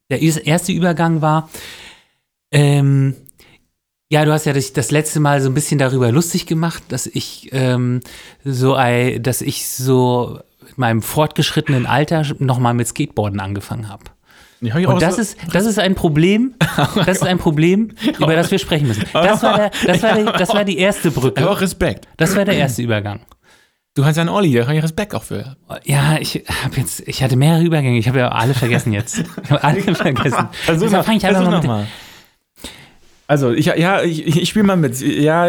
der 0.10 0.22
erste 0.22 0.72
Übergang 0.72 1.22
war, 1.22 1.50
ähm, 2.52 3.16
ja, 4.12 4.26
du 4.26 4.32
hast 4.34 4.46
ja 4.46 4.52
das 4.54 4.92
letzte 4.92 5.20
Mal 5.22 5.42
so 5.42 5.50
ein 5.50 5.54
bisschen 5.54 5.78
darüber 5.78 6.12
lustig 6.12 6.46
gemacht, 6.46 6.84
dass 6.90 7.08
ich 7.08 7.50
ähm, 7.54 8.02
so, 8.44 8.76
ei- 8.76 9.20
dass 9.22 9.42
ich 9.42 9.68
so 9.70 10.40
mit 10.68 10.78
meinem 10.78 11.02
fortgeschrittenen 11.02 11.86
Alter 11.86 12.24
nochmal 12.40 12.74
mit 12.74 12.88
Skateboarden 12.88 13.40
angefangen 13.40 13.88
habe. 13.90 14.04
Ja, 14.60 14.76
Und 14.90 15.02
das 15.02 15.16
so- 15.16 15.22
ist, 15.22 15.38
das 15.54 15.66
ist 15.66 15.80
ein 15.80 15.96
Problem, 15.96 16.54
das 16.96 17.18
ist 17.18 17.24
ein 17.26 17.38
Problem, 17.40 17.92
über 18.20 18.36
das 18.36 18.52
wir 18.52 18.60
sprechen 18.60 18.88
müssen. 18.90 19.06
Das 19.14 19.42
war, 19.42 19.56
der, 19.58 19.72
das 19.88 20.04
war, 20.04 20.14
der, 20.16 20.34
das 20.34 20.50
war 20.54 20.64
die 20.66 20.78
erste 20.78 21.08
aber 21.08 21.22
Brücke. 21.22 21.50
auch 21.50 21.62
Respekt. 21.62 22.08
Das 22.18 22.36
war 22.36 22.46
der 22.46 22.56
erste 22.56 22.82
Übergang. 22.84 23.22
Du 23.96 24.06
hast 24.06 24.18
ja 24.18 24.22
einen 24.22 24.30
Olli, 24.30 24.54
da 24.54 24.64
habe 24.68 24.76
ich 24.76 24.84
Respekt 24.84 25.16
auch 25.16 25.24
für. 25.24 25.56
Ja, 25.84 26.18
ich 26.20 26.44
habe 26.64 26.78
jetzt, 26.78 27.02
ich 27.08 27.24
hatte 27.24 27.36
mehrere 27.38 27.64
Übergänge. 27.64 27.98
Ich 27.98 28.08
habe 28.08 28.20
ja 28.20 28.30
alle 28.30 28.54
vergessen 28.54 28.94
jetzt. 28.94 29.24
Ich 29.44 29.52
habe 29.52 29.64
alle 29.64 29.82
vergessen. 29.96 30.48
Versuch 30.52 30.84
Deshalb 30.86 30.92
noch, 30.92 31.06
fang 31.06 31.16
ich 31.18 31.26
einfach 31.26 31.42
versuch 31.44 31.52
mal 31.52 31.56
noch 31.58 31.62
mit- 31.64 31.68
mal. 31.70 31.88
Also, 33.32 33.54
ich, 33.54 33.68
ja, 33.68 34.02
ich, 34.02 34.28
ich 34.42 34.50
spiele 34.50 34.66
mal 34.66 34.76
mit. 34.76 35.00
Ja, 35.00 35.48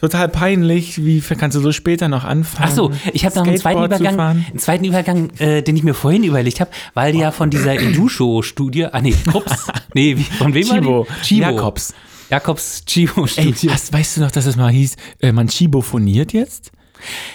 total 0.00 0.28
peinlich. 0.28 1.04
Wie 1.04 1.20
kannst 1.20 1.56
du 1.56 1.60
so 1.60 1.72
später 1.72 2.06
noch 2.06 2.22
anfangen? 2.22 2.68
Ach 2.70 2.76
so, 2.76 2.92
ich 3.12 3.24
habe 3.24 3.34
noch 3.34 3.44
einen 3.44 3.56
zweiten 3.56 3.82
Übergang, 3.82 4.20
einen 4.20 4.58
zweiten 4.58 4.84
Übergang, 4.84 5.30
äh, 5.38 5.62
den 5.62 5.74
ich 5.74 5.82
mir 5.82 5.94
vorhin 5.94 6.22
überlegt 6.22 6.60
habe, 6.60 6.70
weil 6.94 7.10
die 7.12 7.18
ja 7.18 7.32
von 7.32 7.50
dieser 7.50 7.74
Edusho-Studie, 7.74 8.84
ah 8.86 9.00
nee, 9.00 9.16
Krups, 9.28 9.66
nee, 9.94 10.16
wie, 10.16 10.22
von 10.22 10.54
wem 10.54 10.62
Chibo. 10.64 11.08
war 11.08 11.16
die? 11.16 11.24
Chibo. 11.24 11.40
Jakobs. 11.42 11.92
Jakobs 12.30 12.84
Chibo-Studie. 12.86 13.68
weißt 13.90 14.18
du 14.18 14.20
noch, 14.20 14.30
dass 14.30 14.46
es 14.46 14.54
mal 14.54 14.70
hieß, 14.70 14.94
äh, 15.22 15.32
man 15.32 15.48
Chibophoniert 15.48 16.32
jetzt? 16.32 16.70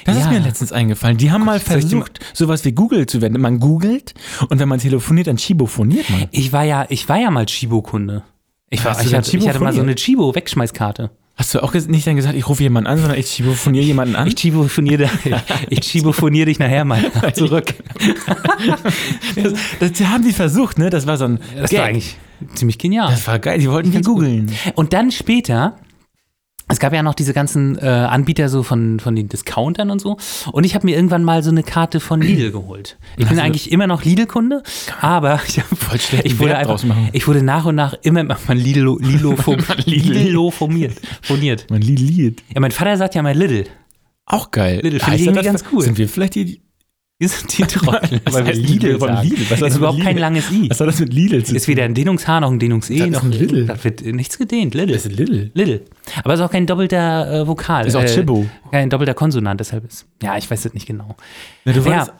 Das 0.05 0.15
ist 0.15 0.23
Ja. 0.23 0.31
mir 0.31 0.39
letztens 0.39 0.71
eingefallen. 0.71 1.17
Die 1.17 1.29
haben 1.29 1.43
mal 1.43 1.57
ich 1.57 1.63
die 1.65 1.71
versucht, 1.71 2.21
sowas 2.33 2.63
wie 2.63 2.71
Google 2.71 3.05
zu 3.05 3.21
werden. 3.21 3.41
Man 3.41 3.59
googelt 3.59 4.13
und 4.47 4.61
wenn 4.61 4.69
man 4.69 4.79
telefoniert, 4.79 5.27
dann 5.27 5.35
chibophoniert 5.35 6.09
man. 6.09 6.29
Ich 6.31 6.53
war 6.53 6.63
ja, 6.63 6.85
ich 6.87 7.09
war 7.09 7.19
ja 7.19 7.29
mal 7.31 7.45
Chibo-Kunde. 7.45 8.23
Ich, 8.69 8.83
war, 8.83 8.99
ich, 9.01 9.13
hatte, 9.13 9.37
ich 9.37 9.47
hatte 9.47 9.59
mal 9.59 9.73
so 9.73 9.81
eine 9.81 9.95
Chibo-Wegschmeißkarte. 9.95 11.09
Hast 11.37 11.53
du 11.53 11.61
auch 11.63 11.73
nicht 11.73 12.07
dann 12.07 12.15
gesagt, 12.15 12.35
ich 12.35 12.49
rufe 12.49 12.63
jemanden 12.63 12.87
an, 12.89 12.97
sondern 12.97 13.17
ich 13.17 13.27
chibophoniere 13.27 13.85
jemanden 13.85 14.15
an? 14.15 14.27
Ich 14.27 14.35
chibophoniere, 14.35 15.07
ich 15.69 15.81
chibophoniere 15.81 16.47
dich 16.47 16.57
nachher 16.57 16.83
mal 16.83 16.99
zurück. 17.33 17.75
das, 19.35 19.53
das 19.79 20.07
haben 20.07 20.23
die 20.23 20.33
versucht, 20.33 20.79
ne? 20.79 20.89
Das 20.89 21.05
war 21.05 21.17
so 21.17 21.25
ein 21.25 21.39
Das 21.55 21.69
Gag. 21.69 21.79
war 21.79 21.85
eigentlich 21.85 22.17
ziemlich 22.55 22.79
genial. 22.79 23.11
Das 23.11 23.27
war 23.27 23.37
geil, 23.37 23.59
die 23.59 23.69
wollten 23.69 23.91
die 23.91 24.01
googeln. 24.01 24.51
Und 24.73 24.93
dann 24.93 25.11
später, 25.11 25.77
es 26.69 26.79
gab 26.79 26.93
ja 26.93 27.01
noch 27.01 27.13
diese 27.13 27.33
ganzen 27.33 27.77
äh, 27.77 27.85
Anbieter 27.85 28.49
so 28.49 28.61
von, 28.63 28.99
von 28.99 29.15
den 29.15 29.29
Discountern 29.29 29.89
und 29.89 29.99
so. 29.99 30.17
Und 30.51 30.65
ich 30.65 30.75
habe 30.75 30.85
mir 30.85 30.95
irgendwann 30.95 31.23
mal 31.23 31.41
so 31.41 31.49
eine 31.49 31.63
Karte 31.63 31.99
von 31.99 32.21
Lidl 32.21 32.51
geholt. 32.51 32.97
Ich 33.17 33.27
bin 33.27 33.39
eigentlich 33.39 33.71
immer 33.71 33.87
noch 33.87 34.03
Lidl-Kunde, 34.03 34.63
aber 34.99 35.39
ich, 35.47 35.59
hab, 35.59 35.65
Voll 35.77 35.97
ich, 36.23 36.39
wurde 36.39 36.57
einfach, 36.57 36.83
ich 37.13 37.27
wurde 37.27 37.43
nach 37.43 37.65
und 37.65 37.75
nach 37.75 37.93
immer 38.01 38.35
von 38.35 38.57
Lidl, 38.57 38.97
Lidl, 38.99 39.35
Lidl. 39.85 40.13
Lidl 40.13 40.51
formiert. 40.51 40.99
Foniert. 41.21 41.67
Mein 41.69 41.81
Lied. 41.81 42.43
Ja, 42.53 42.59
mein 42.59 42.71
Vater 42.71 42.97
sagt 42.97 43.15
ja 43.15 43.21
mal 43.21 43.35
Lidl. 43.35 43.65
Auch 44.25 44.51
geil. 44.51 44.81
Lidl 44.83 44.99
finde 44.99 45.15
ich 45.15 45.25
irgendwie 45.25 45.45
ganz 45.45 45.63
cool. 45.71 45.83
Sind 45.83 45.97
wir 45.97 46.09
vielleicht 46.09 46.35
die. 46.35 46.61
Wir 47.19 47.29
sind 47.29 47.57
die 47.57 47.63
Trottel, 47.67 48.21
Was 48.25 48.33
weil 48.35 48.45
wir 48.45 48.51
heißt 48.53 48.61
Lidl 48.61 48.99
von 48.99 49.07
sagen. 49.09 49.27
Lidl? 49.27 49.41
Was 49.49 49.51
ist 49.53 49.61
das 49.61 49.69
mit 49.71 49.77
überhaupt 49.79 49.97
kein 50.01 50.07
Lidl? 50.09 50.19
langes 50.19 50.51
I. 50.51 50.69
Was 50.69 50.79
hat 50.79 50.87
das 50.87 50.99
mit 50.99 51.13
Lidl 51.13 51.43
zu 51.43 51.55
Ist 51.55 51.67
weder 51.67 51.83
ein 51.83 51.95
Dehnungs-H 51.95 52.39
noch 52.41 52.51
ein 52.51 52.59
Dehnungs-E. 52.59 52.97
Das 52.99 53.07
ist 53.07 53.13
noch 53.13 53.23
ein 53.23 53.31
Lidl. 53.31 53.65
Das 53.65 53.83
wird 53.83 54.01
nichts 54.05 54.37
gedehnt. 54.37 54.75
Lidl. 54.75 54.93
Das 54.93 55.07
ist 55.07 55.17
Lidl. 55.17 55.49
Lidl. 55.55 55.81
Aber 56.23 56.33
es 56.35 56.39
ist 56.39 56.45
auch 56.45 56.51
kein 56.51 56.67
doppelter 56.67 57.41
äh, 57.41 57.47
Vokal. 57.47 57.87
Ist 57.87 57.95
auch 57.95 58.03
äh, 58.03 58.05
Chibo. 58.05 58.45
Kein 58.71 58.91
doppelter 58.91 59.15
Konsonant, 59.15 59.59
deshalb 59.59 59.85
ist. 59.87 60.05
Ja, 60.21 60.37
ich 60.37 60.49
weiß 60.51 60.63
es 60.65 60.73
nicht 60.75 60.85
genau. 60.85 61.15
Ja, 61.65 61.73
du 61.73 61.79
Ja. 61.79 61.85
wolltest, 61.85 62.11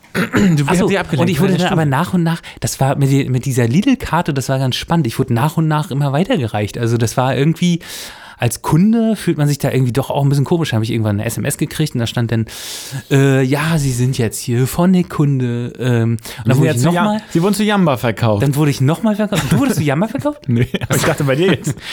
du 0.60 0.64
Ach 0.66 0.74
so, 0.74 0.82
hast 0.86 0.90
die 0.90 0.98
abgelenkt. 0.98 1.22
und 1.22 1.28
ich 1.30 1.42
wurde 1.42 1.58
dann 1.58 1.68
aber 1.72 1.86
nach 1.86 2.16
und 2.16 2.24
nach, 2.24 2.42
das 2.60 2.80
war 2.80 2.96
mit, 2.96 3.12
die- 3.12 3.30
mit 3.30 3.46
dieser 3.46 3.68
Lidl-Karte, 3.68 4.34
das 4.34 4.50
war 4.50 4.58
ganz 4.58 4.76
spannend. 4.78 5.06
Ich 5.06 5.20
wurde 5.20 5.32
nach 5.32 5.58
und 5.58 5.68
nach 5.68 5.92
immer 5.92 6.12
weitergereicht. 6.12 6.76
Also 6.80 6.98
das 6.98 7.18
war 7.18 7.36
irgendwie, 7.38 7.82
als 8.38 8.62
Kunde 8.62 9.16
fühlt 9.16 9.38
man 9.38 9.48
sich 9.48 9.58
da 9.58 9.72
irgendwie 9.72 9.94
doch 9.94 10.10
auch 10.12 10.24
ein 10.24 10.30
bisschen 10.30 10.46
komisch. 10.46 10.70
Da 10.70 10.76
habe 10.76 10.86
ich 10.86 10.92
irgendwann 10.92 11.18
eine 11.18 11.26
SMS 11.26 11.58
gekriegt 11.58 11.96
und 11.96 12.00
da 12.00 12.08
stand 12.08 12.32
dann, 12.32 12.46
äh, 13.10 13.42
ja, 13.42 13.78
Sie 13.80 13.92
sind 13.92 14.18
jetzt 14.18 14.40
hier 14.40 14.68
Phonic-Kunde. 14.68 15.74
Ähm, 15.80 16.18
und 16.44 16.48
dann 16.48 16.58
wurde 16.60 16.72
ich 16.72 16.84
noch 16.84 16.94
mal, 16.94 17.22
Sie 17.32 17.42
wurden 17.42 17.56
zu 17.56 17.64
Jamba 17.64 17.98
verkauft. 17.98 18.44
dann 18.44 18.56
wurde 18.56 18.70
ich 18.72 18.80
nochmal 18.80 19.16
verkauft. 19.16 19.52
Du 19.52 19.60
wurdest 19.60 19.78
zu 19.78 19.84
Jammer 19.84 20.08
verkauft? 20.08 20.44
nee, 20.48 20.68
aber 20.88 20.96
ich 20.96 21.04
dachte 21.04 21.24
bei 21.24 21.36
dir 21.36 21.48
jetzt. 21.52 21.76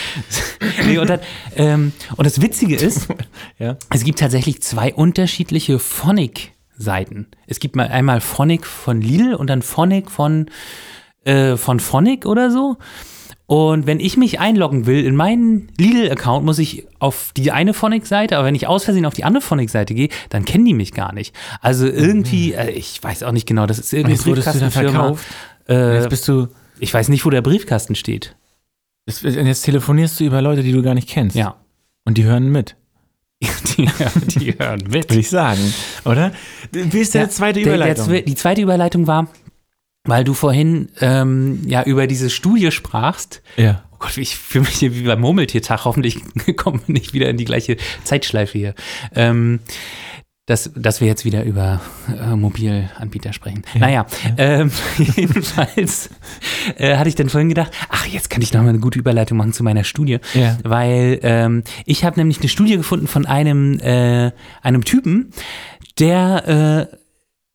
Nee, 0.86 0.99
und, 0.99 1.09
dann, 1.09 1.20
ähm, 1.57 1.92
und 2.16 2.26
das 2.26 2.42
Witzige 2.42 2.76
ist, 2.76 3.09
Ja. 3.59 3.76
es 3.90 4.05
gibt 4.05 4.18
tatsächlich 4.18 4.61
zwei 4.62 4.92
unterschiedliche 4.92 5.78
Phonic-Seiten. 5.78 7.28
Es 7.47 7.59
gibt 7.61 7.76
mal 7.76 7.88
einmal 7.88 8.20
Phonic 8.20 8.66
von 8.66 9.01
Lidl 9.01 9.34
und 9.34 9.49
dann 9.49 9.62
Phonic 9.62 10.11
von, 10.11 10.47
äh, 11.24 11.57
von 11.57 11.80
Phonic 11.80 12.26
oder 12.26 12.51
so. 12.51 12.76
Und 13.47 13.86
wenn 13.86 14.01
ich 14.01 14.16
mich 14.16 14.40
einloggen 14.40 14.86
will 14.86 15.05
in 15.05 15.14
meinen 15.16 15.68
Lidl-Account, 15.78 16.47
muss 16.47 16.59
ich 16.59 16.86
auf 16.99 17.30
die 17.36 17.53
eine 17.53 17.74
Phonic-Seite, 17.74 18.38
aber 18.38 18.47
wenn 18.47 18.55
ich 18.55 18.66
aus 18.66 18.84
Versehen 18.84 19.05
auf 19.05 19.12
die 19.14 19.24
andere 19.24 19.42
Phonic-Seite 19.42 19.92
gehe, 19.95 20.09
dann 20.30 20.47
kennen 20.47 20.64
die 20.64 20.72
mich 20.72 20.92
gar 20.92 21.12
nicht. 21.12 21.34
Also 21.61 21.86
irgendwie, 21.86 22.55
äh, 22.55 22.70
ich 22.70 23.03
weiß 23.03 23.22
auch 23.22 23.32
nicht 23.32 23.47
genau, 23.47 23.66
das 23.66 23.78
ist 23.78 23.92
irgendwie 23.92 24.14
jetzt 24.14 24.26
wurdest 24.26 24.55
du 24.55 24.59
da 24.61 24.70
verkauft. 24.70 25.24
Äh, 25.68 25.97
Jetzt 25.97 26.09
bist 26.11 26.26
du. 26.28 26.49
ich 26.78 26.92
weiß 26.95 27.09
nicht, 27.11 27.24
wo 27.26 27.30
der 27.30 27.42
Briefkasten 27.42 27.95
steht. 27.95 28.34
Jetzt, 29.07 29.22
jetzt 29.22 29.62
telefonierst 29.62 30.20
du 30.20 30.24
über 30.24 30.40
Leute, 30.40 30.62
die 30.62 30.72
du 30.72 30.82
gar 30.82 30.95
nicht 30.95 31.09
kennst. 31.09 31.36
Ja. 31.36 31.57
Und 32.07 32.16
die 32.16 32.24
hören 32.24 32.51
mit. 32.51 32.76
Die, 33.76 33.88
die 34.38 34.59
hören 34.59 34.80
mit. 34.88 35.11
Würde 35.11 35.18
ich 35.20 35.28
sagen. 35.28 35.61
Oder? 36.07 36.32
Wie 36.72 37.01
ist 37.01 37.12
der 37.14 37.22
Ja, 37.22 37.28
zweite 37.28 37.61
Der- 37.61 37.74
Überleitung? 37.74 38.09
Der, 38.09 38.22
zwe- 38.22 38.24
die 38.24 38.34
zweite 38.36 38.62
Überleitung 38.62 39.07
war, 39.07 39.26
weil 40.05 40.25
du 40.25 40.35
vorhin 40.35 40.89
ähm, 41.01 41.63
ja 41.67 41.83
über 41.83 42.07
diese 42.07 42.31
Studie 42.31 42.71
sprachst. 42.71 43.43
ja. 43.57 43.83
Oh 43.93 43.97
Gott, 44.07 44.19
ich 44.19 44.37
fühle 44.37 44.65
mich 44.65 44.75
hier 44.75 44.95
wie 44.95 45.03
beim 45.05 45.21
Murmeltiertag. 45.21 45.85
Hoffentlich 45.85 46.21
kommen 46.57 46.81
wir 46.87 46.93
nicht 46.93 47.15
wieder 47.15 47.29
in 47.31 47.39
die 47.39 47.47
gleiche 47.47 47.77
Zeitschleife 48.03 48.59
hier. 48.59 48.75
Ähm, 49.15 49.61
dass, 50.47 50.71
dass 50.77 51.01
wir 51.01 51.09
jetzt 51.09 51.25
wieder 51.25 51.43
über 51.45 51.81
äh, 52.09 52.37
Mobilanbieter 52.37 53.33
sprechen. 53.33 53.63
Naja, 53.79 54.05
Ähm, 54.37 54.71
jedenfalls 55.17 56.11
äh, 56.77 56.99
hatte 56.99 57.09
ich 57.09 57.15
dann 57.15 57.31
vorhin 57.31 57.49
gedacht, 57.49 57.73
ach, 57.89 58.05
jetzt 58.07 58.29
kann 58.29 58.43
ich 58.43 58.53
noch 58.53 58.61
mal 58.63 58.69
eine 58.69 58.79
gute 58.79 58.99
Überleitung 58.99 59.39
machen 59.39 59.55
zu 59.55 59.63
meiner 59.65 59.85
Studie. 59.85 60.19
Ja. 60.35 60.59
Weil 60.63 61.19
ähm, 61.23 61.65
ich 61.87 62.05
habe 62.05 62.21
nämlich 62.21 62.41
eine 62.41 62.51
Studie 62.51 62.77
gefunden 62.77 63.07
von 63.07 63.25
einem, 63.25 63.81
äh, 63.81 64.33
einem 64.61 64.85
Typen, 64.85 65.31
der 65.99 66.91
äh, 66.93 66.97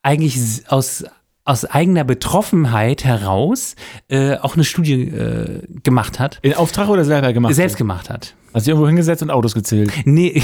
eigentlich 0.02 0.64
aus, 0.68 1.04
aus 1.50 1.66
eigener 1.66 2.04
Betroffenheit 2.04 3.04
heraus 3.04 3.76
äh, 4.08 4.36
auch 4.38 4.54
eine 4.56 4.64
Studie 4.64 5.02
äh, 5.08 5.64
gemacht 5.84 6.20
hat. 6.20 6.40
In 6.44 6.54
Auftrag 6.54 6.90
oder 6.90 7.04
selber 7.04 7.34
gemacht? 7.34 7.56
Selbst 7.56 7.76
gemacht 7.78 8.10
hat. 8.10 8.36
Hast 8.54 8.66
dich 8.68 8.70
irgendwo 8.72 8.88
hingesetzt 8.88 9.22
und 9.24 9.32
Autos 9.32 9.54
gezählt. 9.56 9.92
Nee, 10.06 10.42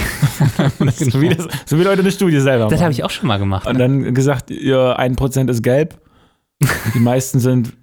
so, 0.98 1.22
wie 1.22 1.30
das, 1.30 1.48
so 1.66 1.78
wie 1.80 1.84
Leute 1.84 2.02
eine 2.02 2.12
Studie 2.12 2.40
selber 2.40 2.66
das 2.66 2.74
machen. 2.74 2.84
habe 2.84 2.92
ich 2.94 3.04
auch 3.04 3.10
schon 3.12 3.28
mal 3.28 3.38
gemacht. 3.38 3.68
Und 3.68 3.74
Ne? 3.74 3.80
dann 3.80 4.14
gesagt, 4.14 4.50
ja, 4.50 4.94
ein 4.96 5.16
Prozent 5.16 5.50
ist 5.50 5.62
gelb, 5.64 6.00
die 6.94 7.00
meisten 7.00 7.40
sind 7.40 7.74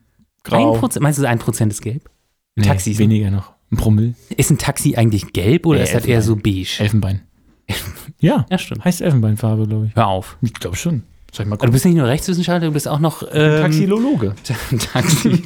grau. 0.45 0.75
Ein 0.75 0.81
Prozent, 0.81 1.03
meinst 1.03 1.19
du, 1.21 1.27
ein 1.29 1.39
Prozent 1.39 1.73
ist 1.73 1.81
gelb? 1.83 2.11
Nee, 2.57 2.65
Taxis. 2.67 2.99
Weniger 2.99 3.31
noch. 3.31 3.53
Ein 3.71 3.77
Promille. 3.77 4.15
Ist 4.37 4.51
ein 4.51 4.59
Taxi 4.59 4.97
eigentlich 4.97 5.33
gelb 5.33 5.65
oder 5.67 5.79
Nee, 5.79 5.85
ist 5.85 5.95
das 5.95 6.05
eher 6.07 6.23
so 6.23 6.37
beige? 6.37 6.77
Elfenbein. 6.81 7.23
ja, 8.21 8.47
Ja, 8.51 8.59
stimmt. 8.59 8.85
heißt 8.85 9.01
Elfenbeinfarbe, 9.01 9.67
glaube 9.67 9.87
ich. 9.87 9.95
Hör 9.97 10.09
auf. 10.09 10.37
Ich 10.43 10.53
glaube 10.55 10.77
schon. 10.77 11.05
Soll 11.35 11.45
ich 11.45 11.49
mal 11.49 11.55
Aber 11.55 11.57
Du 11.57 11.61
gucken? 11.61 11.73
bist 11.73 11.85
nicht 11.87 11.95
nur 11.97 12.07
Rechtswissenschaftler, 12.07 12.69
du 12.69 12.73
bist 12.75 12.87
auch 12.87 12.99
noch 12.99 13.23
ähm, 13.33 13.63
Taxilologe. 13.63 14.35
Taxi 14.93 15.43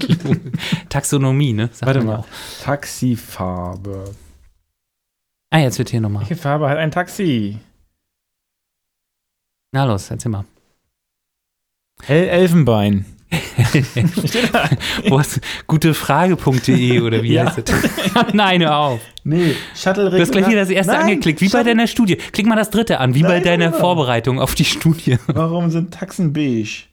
Taxonomie, 0.89 1.53
ne? 1.53 1.68
Sagt 1.72 1.87
Warte 1.87 2.03
mal. 2.03 2.16
auch. 2.16 2.26
Taxifarbe. 2.62 4.14
Ah, 5.51 5.59
jetzt 5.61 5.78
wird 5.78 5.91
hier 5.91 6.01
nochmal. 6.01 6.22
Welche 6.22 6.37
Farbe 6.37 6.68
hat 6.68 6.78
ein 6.78 6.91
Taxi? 6.91 7.59
Na 9.72 9.84
los, 9.84 10.11
erzähl 10.11 10.30
mal. 10.32 10.45
Hell 12.03 12.28
Elfenbein. 12.28 13.07
Du, 15.09 15.20
gutefrage.de 15.66 17.01
oder 17.01 17.22
wie 17.22 17.33
Ja. 17.35 17.47
heißt 17.47 17.68
das? 17.68 18.33
Nein, 18.33 18.62
hör 18.62 18.77
auf. 18.77 19.01
Nee, 19.24 19.55
Shuttle 19.74 20.11
Du 20.11 20.18
hast 20.20 20.31
gleich 20.33 20.47
wieder 20.49 20.61
das 20.61 20.70
erste 20.70 20.93
Nein, 20.93 21.03
angeklickt, 21.03 21.41
wie 21.41 21.47
bei 21.49 21.59
Shuttle- 21.59 21.64
deiner 21.64 21.87
Studie. 21.87 22.16
Klick 22.16 22.47
mal 22.47 22.57
das 22.57 22.70
dritte 22.70 23.01
an, 23.01 23.14
wie 23.14 23.22
bei 23.22 23.29
Nein, 23.41 23.43
deiner 23.43 23.68
oder? 23.68 23.79
Vorbereitung 23.79 24.41
auf 24.41 24.55
die 24.55 24.64
Studie. 24.64 25.18
Warum 25.27 25.70
sind 25.70 25.93
Taxen 25.93 26.33
beige? 26.33 26.85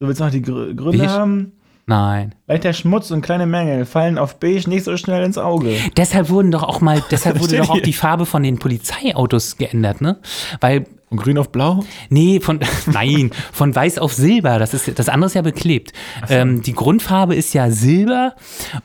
Du 0.00 0.08
willst 0.08 0.20
noch 0.20 0.30
die 0.30 0.42
Gr 0.42 0.72
Gründe 0.74 0.98
Beige? 0.98 1.10
haben? 1.10 1.52
Nein. 1.86 2.34
Leichter 2.46 2.72
Schmutz 2.72 3.10
und 3.10 3.20
kleine 3.20 3.46
Mängel 3.46 3.84
fallen 3.84 4.16
auf 4.16 4.40
beige 4.40 4.68
nicht 4.70 4.84
so 4.84 4.96
schnell 4.96 5.22
ins 5.24 5.36
Auge. 5.36 5.76
Deshalb 5.96 6.30
wurden 6.30 6.50
doch 6.50 6.62
auch 6.62 6.80
mal, 6.80 7.02
deshalb 7.10 7.40
wurde 7.40 7.58
doch 7.58 7.70
auch 7.70 7.80
die 7.80 7.92
Farbe 7.92 8.24
von 8.24 8.42
den 8.42 8.58
Polizeiautos 8.58 9.58
geändert, 9.58 10.00
ne? 10.00 10.18
Weil 10.60 10.86
Und 11.10 11.18
grün 11.18 11.36
auf 11.36 11.52
blau? 11.52 11.84
Nee, 12.08 12.40
von 12.40 12.60
nein, 12.86 13.30
von 13.52 13.74
weiß 13.74 13.98
auf 13.98 14.14
silber. 14.14 14.58
Das 14.58 14.72
ist 14.72 14.98
das 14.98 15.08
andere 15.10 15.26
ist 15.26 15.34
ja 15.34 15.42
beklebt. 15.42 15.92
Ähm, 16.30 16.62
die 16.62 16.72
Grundfarbe 16.72 17.34
ist 17.34 17.52
ja 17.52 17.70
Silber 17.70 18.34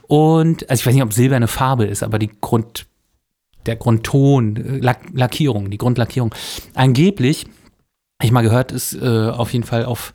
und 0.06 0.68
also 0.68 0.80
ich 0.80 0.86
weiß 0.86 0.94
nicht, 0.94 1.02
ob 1.02 1.12
Silber 1.12 1.36
eine 1.36 1.48
Farbe 1.48 1.86
ist, 1.86 2.02
aber 2.02 2.18
die 2.18 2.30
Grund 2.40 2.86
der 3.66 3.76
Grundton, 3.76 4.56
äh, 4.56 4.78
Lack, 4.78 5.00
Lackierung, 5.12 5.70
die 5.70 5.78
Grundlackierung. 5.78 6.34
Angeblich, 6.74 7.46
ich 8.22 8.32
mal 8.32 8.42
gehört, 8.42 8.72
ist 8.72 8.94
äh, 8.94 9.30
auf 9.30 9.52
jeden 9.52 9.64
Fall 9.64 9.84
auf 9.84 10.12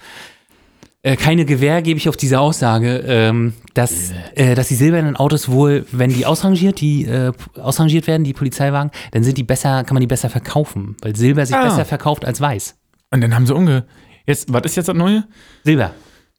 äh, 1.06 1.16
keine 1.16 1.45
Gewähr 1.45 1.82
gebe 1.82 1.97
ich 1.97 2.10
auf 2.10 2.18
diese 2.18 2.39
Aussage, 2.39 3.03
ähm, 3.08 3.53
dass, 3.76 4.12
äh, 4.34 4.56
dass 4.56 4.68
die 4.70 4.76
silbernen 4.76 5.16
Autos 5.16 5.49
wohl, 5.49 5.86
wenn 5.91 6.10
die 6.10 6.26
ausrangiert, 6.26 6.82
die 6.82 7.06
äh, 7.06 7.32
ausrangiert 7.62 8.08
werden, 8.08 8.24
die 8.24 8.34
Polizeiwagen, 8.34 8.91
dann 9.12 9.24
sind 9.24 9.38
die 9.38 9.43
besser, 9.43 9.84
kann 9.84 9.93
man 9.95 10.01
die 10.01 10.08
besser 10.08 10.30
verkaufen, 10.30 10.97
weil 11.01 11.16
Silber 11.16 11.45
sich 11.45 11.56
Ah. 11.56 11.64
besser 11.64 11.86
verkauft 11.86 12.26
als 12.26 12.41
Weiß. 12.41 12.76
Und 13.12 13.22
dann 13.22 13.36
haben 13.36 13.45
sie 13.45 13.53
umge... 13.56 13.86
Jetzt, 14.28 14.51
was 14.51 14.64
ist 14.66 14.76
jetzt 14.76 14.88
das 14.89 14.95
Neue? 14.95 15.24
Silber. 15.64 15.91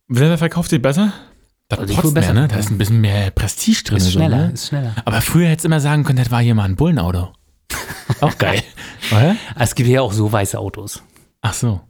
Silber 0.08 0.36
verkauft 0.38 0.70
sich 0.70 0.82
besser? 0.82 1.12
Das 1.68 1.78
Also 1.78 1.90
ich 1.92 1.96
trotz 1.96 2.06
wohl 2.06 2.12
besser. 2.14 2.34
ne? 2.34 2.48
Da 2.48 2.56
ist 2.56 2.70
ein 2.70 2.78
bisschen 2.78 3.00
mehr 3.00 3.30
Prestige 3.30 3.84
drin. 3.84 3.98
Ist 3.98 4.04
so, 4.06 4.10
schneller, 4.10 4.36
ne? 4.48 4.50
ist 4.52 4.68
schneller. 4.68 4.94
Aber 5.04 5.20
früher 5.20 5.48
hättest 5.48 5.64
du 5.64 5.68
immer 5.68 5.80
sagen 5.80 6.02
können, 6.02 6.18
das 6.18 6.30
war 6.32 6.40
hier 6.42 6.54
mal 6.56 6.64
ein 6.64 6.74
Bullenauto. 6.76 7.32
Auch 8.20 8.36
geil. 8.38 8.62
Oder? 9.12 9.36
Es 9.58 9.74
gibt 9.76 9.88
ja 9.88 10.00
auch 10.00 10.12
so 10.12 10.30
weiße 10.32 10.58
Autos. 10.58 11.02
Ach 11.42 11.52
so. 11.54 11.80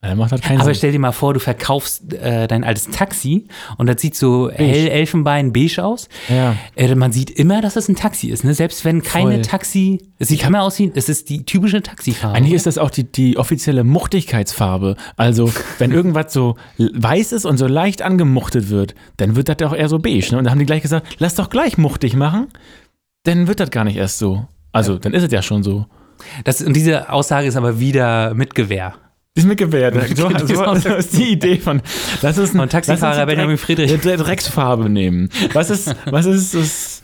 Dann 0.00 0.16
macht 0.16 0.30
das 0.30 0.42
keinen 0.42 0.60
Aber 0.60 0.66
Sinn. 0.66 0.76
stell 0.76 0.92
dir 0.92 1.00
mal 1.00 1.10
vor, 1.10 1.34
du 1.34 1.40
verkaufst 1.40 2.12
äh, 2.12 2.46
dein 2.46 2.62
altes 2.62 2.88
Taxi 2.88 3.48
und 3.78 3.88
das 3.88 4.00
sieht 4.00 4.14
so 4.14 4.48
hell 4.48 4.86
Elfenbein 4.86 5.52
beige 5.52 5.84
aus. 5.84 6.08
Ja. 6.28 6.54
Äh, 6.76 6.94
man 6.94 7.10
sieht 7.10 7.30
immer, 7.30 7.60
dass 7.62 7.74
es 7.74 7.88
ein 7.88 7.96
Taxi 7.96 8.28
ist, 8.28 8.44
ne? 8.44 8.54
Selbst 8.54 8.84
wenn 8.84 9.02
keine 9.02 9.32
Voll. 9.32 9.42
Taxi, 9.42 9.98
es 10.20 10.28
sieht 10.28 10.44
immer 10.46 10.62
aus 10.62 10.78
wie, 10.78 10.92
es 10.94 11.08
ist 11.08 11.28
die 11.30 11.44
typische 11.44 11.82
Taxifarbe. 11.82 12.36
Eigentlich 12.36 12.54
ist 12.54 12.66
das 12.66 12.78
auch 12.78 12.90
die, 12.90 13.10
die 13.10 13.38
offizielle 13.38 13.82
Muchtigkeitsfarbe. 13.82 14.94
Also, 15.16 15.52
wenn 15.78 15.90
irgendwas 15.90 16.32
so 16.32 16.54
weiß 16.78 17.32
ist 17.32 17.44
und 17.44 17.56
so 17.56 17.66
leicht 17.66 18.00
angemuchtet 18.02 18.70
wird, 18.70 18.94
dann 19.16 19.34
wird 19.34 19.48
das 19.48 19.56
ja 19.60 19.66
auch 19.66 19.74
eher 19.74 19.88
so 19.88 19.98
beige. 19.98 20.28
Ne? 20.30 20.38
Und 20.38 20.44
da 20.44 20.52
haben 20.52 20.60
die 20.60 20.66
gleich 20.66 20.82
gesagt, 20.82 21.16
lass 21.18 21.34
doch 21.34 21.50
gleich 21.50 21.76
muchtig 21.76 22.14
machen, 22.14 22.46
dann 23.24 23.48
wird 23.48 23.58
das 23.58 23.70
gar 23.72 23.82
nicht 23.82 23.96
erst 23.96 24.18
so. 24.18 24.46
Also, 24.70 24.96
dann 24.96 25.12
ist 25.12 25.24
es 25.24 25.32
ja 25.32 25.42
schon 25.42 25.64
so. 25.64 25.86
das, 26.44 26.62
und 26.62 26.74
diese 26.74 27.10
Aussage 27.10 27.48
ist 27.48 27.56
aber 27.56 27.80
wieder 27.80 28.32
mit 28.34 28.54
Gewehr. 28.54 28.94
Die 29.38 29.42
ist 29.42 29.46
mir 29.48 29.54
gewährt. 29.56 29.94
So, 30.16 30.28
so, 30.30 30.74
so 30.74 30.88
ist 30.96 31.16
die 31.16 31.30
Idee 31.32 31.58
von, 31.58 31.80
lass 32.22 32.38
uns, 32.38 32.50
Von 32.50 32.68
Taxifahrer 32.68 33.24
Benjamin 33.24 33.56
Friedrich. 33.56 33.92
Drecksfarbe 34.00 34.88
nehmen. 34.88 35.28
Was 35.52 35.70
ist, 35.70 35.94
was 36.06 36.26
ist 36.26 36.54
das? 36.54 37.02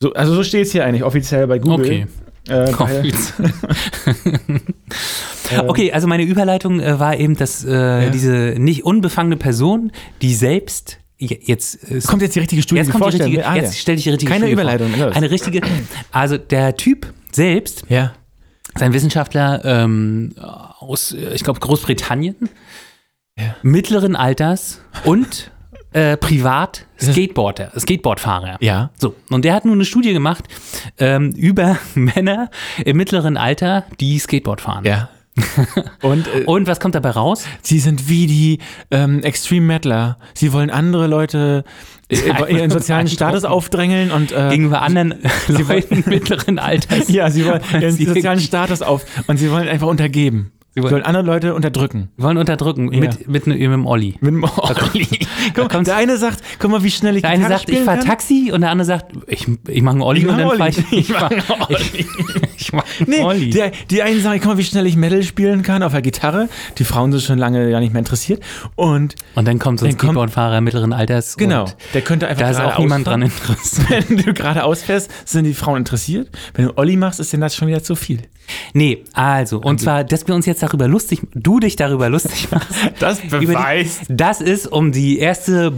So, 0.00 0.12
also, 0.12 0.34
so 0.34 0.42
steht 0.44 0.66
es 0.66 0.72
hier 0.72 0.84
eigentlich 0.84 1.04
offiziell 1.04 1.46
bei 1.46 1.58
Google. 1.58 1.86
Okay. 1.86 2.06
Äh, 2.48 2.70
bei, 2.72 3.02
Okay, 5.66 5.92
also 5.92 6.06
meine 6.06 6.24
Überleitung 6.24 6.80
äh, 6.80 6.98
war 7.00 7.16
eben, 7.18 7.36
dass 7.36 7.64
äh, 7.64 7.70
Ja. 8.04 8.10
diese 8.10 8.54
nicht 8.58 8.84
unbefangene 8.84 9.36
Person, 9.38 9.90
die 10.20 10.34
selbst 10.34 10.98
jetzt 11.16 11.90
äh, 11.90 12.00
kommt 12.00 12.20
jetzt 12.20 12.34
die 12.34 12.40
richtige 12.40 12.60
Studie 12.60 12.80
Jetzt 12.82 12.90
kommt 12.90 13.04
die 13.12 13.16
richtige, 13.16 13.46
Ah, 13.46 13.56
ja. 13.56 13.62
jetzt 13.62 13.78
stell 13.78 13.94
dich 13.96 14.04
die 14.04 14.10
richtige 14.10 14.30
Keine 14.30 14.46
Studie 14.46 14.54
vor. 14.62 14.62
Überleitung, 14.74 14.98
los. 15.00 15.16
Eine 15.16 15.30
richtige, 15.30 15.62
also 16.12 16.36
der 16.36 16.76
Typ 16.76 17.06
selbst, 17.32 17.84
ja. 17.88 18.12
ist 18.74 18.82
ein 18.82 18.92
Wissenschaftler 18.92 19.62
ähm, 19.64 20.32
aus, 20.84 21.12
äh, 21.12 21.34
ich 21.34 21.42
glaube, 21.44 21.60
Großbritannien, 21.60 22.36
Ja. 23.38 23.56
mittleren 23.62 24.14
Alters 24.16 24.80
und 25.04 25.50
äh, 25.92 26.16
privat 26.16 26.86
Skateboarder, 27.00 27.70
Skateboardfahrer. 27.78 28.56
Ja. 28.60 28.90
So, 28.98 29.14
und 29.30 29.44
der 29.44 29.54
hat 29.54 29.64
nun 29.64 29.74
eine 29.74 29.84
Studie 29.84 30.12
gemacht 30.12 30.44
ähm, 30.98 31.30
über 31.32 31.78
Männer 31.94 32.50
im 32.84 32.96
mittleren 32.96 33.36
Alter, 33.36 33.84
die 34.00 34.18
Skateboard 34.18 34.60
fahren. 34.60 34.84
Ja. 34.84 35.08
Und 36.00 36.28
äh, 36.28 36.44
Und 36.44 36.68
was 36.68 36.78
kommt 36.78 36.94
dabei 36.94 37.10
raus? 37.10 37.44
sie 37.60 37.80
sind 37.80 38.08
wie 38.08 38.28
die 38.28 38.58
ähm, 38.92 39.20
Extreme 39.24 39.66
Metaler. 39.66 40.16
Sie 40.32 40.52
wollen 40.52 40.70
andere 40.70 41.08
Leute 41.08 41.64
äh, 42.08 42.18
ihren 42.54 42.70
sozialen 42.70 43.08
Status 43.08 43.44
aufdrängeln 43.44 44.12
und 44.12 44.30
äh, 44.30 44.50
Gegenüber 44.50 44.82
anderen 44.82 45.14
Leuten 45.48 46.04
mittleren 46.06 46.60
Alters. 46.60 47.08
ja, 47.08 47.30
sie 47.32 47.44
wollen 47.46 47.62
ihren 47.72 47.90
Sie- 47.90 48.04
sozialen 48.04 48.38
Status 48.38 48.80
auf 48.80 49.04
und 49.26 49.38
sie 49.38 49.50
wollen 49.50 49.66
einfach 49.66 49.88
untergeben. 49.88 50.52
Sie 50.74 50.82
wollen- 50.82 50.92
wollen 50.92 51.02
andere 51.04 51.22
Leute 51.24 51.54
unterdrücken. 51.54 52.08
wollen 52.16 52.36
unterdrücken 52.36 52.92
Ja. 52.92 53.00
mit, 53.00 53.28
mit, 53.28 53.46
mit 53.46 53.60
dem 53.60 53.86
Olli. 53.86 54.16
Mit 54.20 54.32
dem 54.34 54.44
Olli. 54.44 55.06
Guck, 55.54 55.68
der 55.84 55.96
eine 55.96 56.16
sagt, 56.16 56.42
guck 56.58 56.70
mal, 56.70 56.82
wie 56.82 56.90
schnell 56.90 57.14
ich 57.16 57.22
Der 57.22 57.30
eine 57.30 57.46
sagt, 57.48 57.60
ich 57.68 57.74
spielen 57.76 57.84
fahr 57.84 57.96
kann. 57.98 58.06
Taxi 58.06 58.50
und 58.52 58.60
der 58.62 58.70
andere 58.70 58.84
sagt, 58.86 59.12
ich, 59.28 59.46
ich 59.68 59.82
mache 59.82 59.92
einen 59.94 60.02
Olli 60.02 60.20
Ich 60.22 60.26
und 60.28 60.36
dann 60.38 60.46
Olli. 60.48 60.58
fahr 60.58 60.68
ich, 60.68 60.78
Ich 60.92 60.92
ich, 61.00 61.08
mach 61.12 61.30
mach, 61.30 61.68
einen 61.68 61.78
ich, 61.80 62.06
ich 62.56 62.72
mach 62.72 62.84
einen 63.00 63.08
Nee, 63.10 63.20
Olli. 63.22 63.50
der, 63.50 63.70
die 63.90 64.02
einen 64.02 64.20
sagen, 64.20 64.40
guck 64.42 64.52
mal, 64.52 64.58
wie 64.58 64.64
schnell 64.64 64.86
ich 64.86 64.96
Metal 64.96 65.22
spielen 65.22 65.62
kann 65.62 65.82
auf 65.84 65.92
der 65.92 66.02
Gitarre. 66.02 66.48
Die 66.78 66.84
Frauen 66.84 67.12
sind 67.12 67.22
schon 67.22 67.38
lange 67.38 67.70
ja 67.70 67.78
nicht 67.78 67.92
mehr 67.92 68.00
interessiert. 68.00 68.42
Und 68.74 69.14
und 69.36 69.46
dann 69.46 69.58
kommt 69.60 69.78
so 69.80 69.86
ein 69.86 69.92
Skateboardfahrer 69.92 70.60
mittleren 70.60 70.92
Alters. 70.92 71.36
genau, 71.36 71.66
der 71.92 72.00
könnte 72.02 72.26
einfach 72.26 72.42
da 72.42 72.50
ist 72.50 72.60
auch 72.60 72.78
niemand 72.78 73.06
dran 73.06 73.22
interessiert. 73.22 74.08
Wenn 74.08 74.16
du 74.18 74.32
gerade 74.34 74.64
ausfährst, 74.64 75.10
sind 75.24 75.44
die 75.44 75.54
Frauen 75.54 75.78
interessiert. 75.78 76.30
Wenn 76.54 76.66
du 76.66 76.76
Olli 76.76 76.96
machst, 76.96 77.20
ist 77.20 77.32
denn 77.32 77.40
das 77.40 77.54
schon 77.54 77.68
wieder 77.68 77.82
zu 77.82 77.94
viel. 77.94 78.22
Nee, 78.74 79.04
also, 79.14 79.58
und 79.58 79.80
zwar, 79.80 80.04
dass 80.04 80.26
wir 80.28 80.34
uns 80.34 80.44
jetzt 80.44 80.62
darüber 80.64 80.88
lustig, 80.88 81.20
du 81.34 81.60
dich 81.60 81.76
darüber 81.76 82.08
lustig 82.08 82.48
machst. 82.50 82.70
Das 82.98 83.20
über 83.24 83.38
die- 83.38 83.88
Das 84.08 84.40
ist, 84.40 84.66
um 84.70 84.92
die 84.92 85.18
erste, 85.18 85.72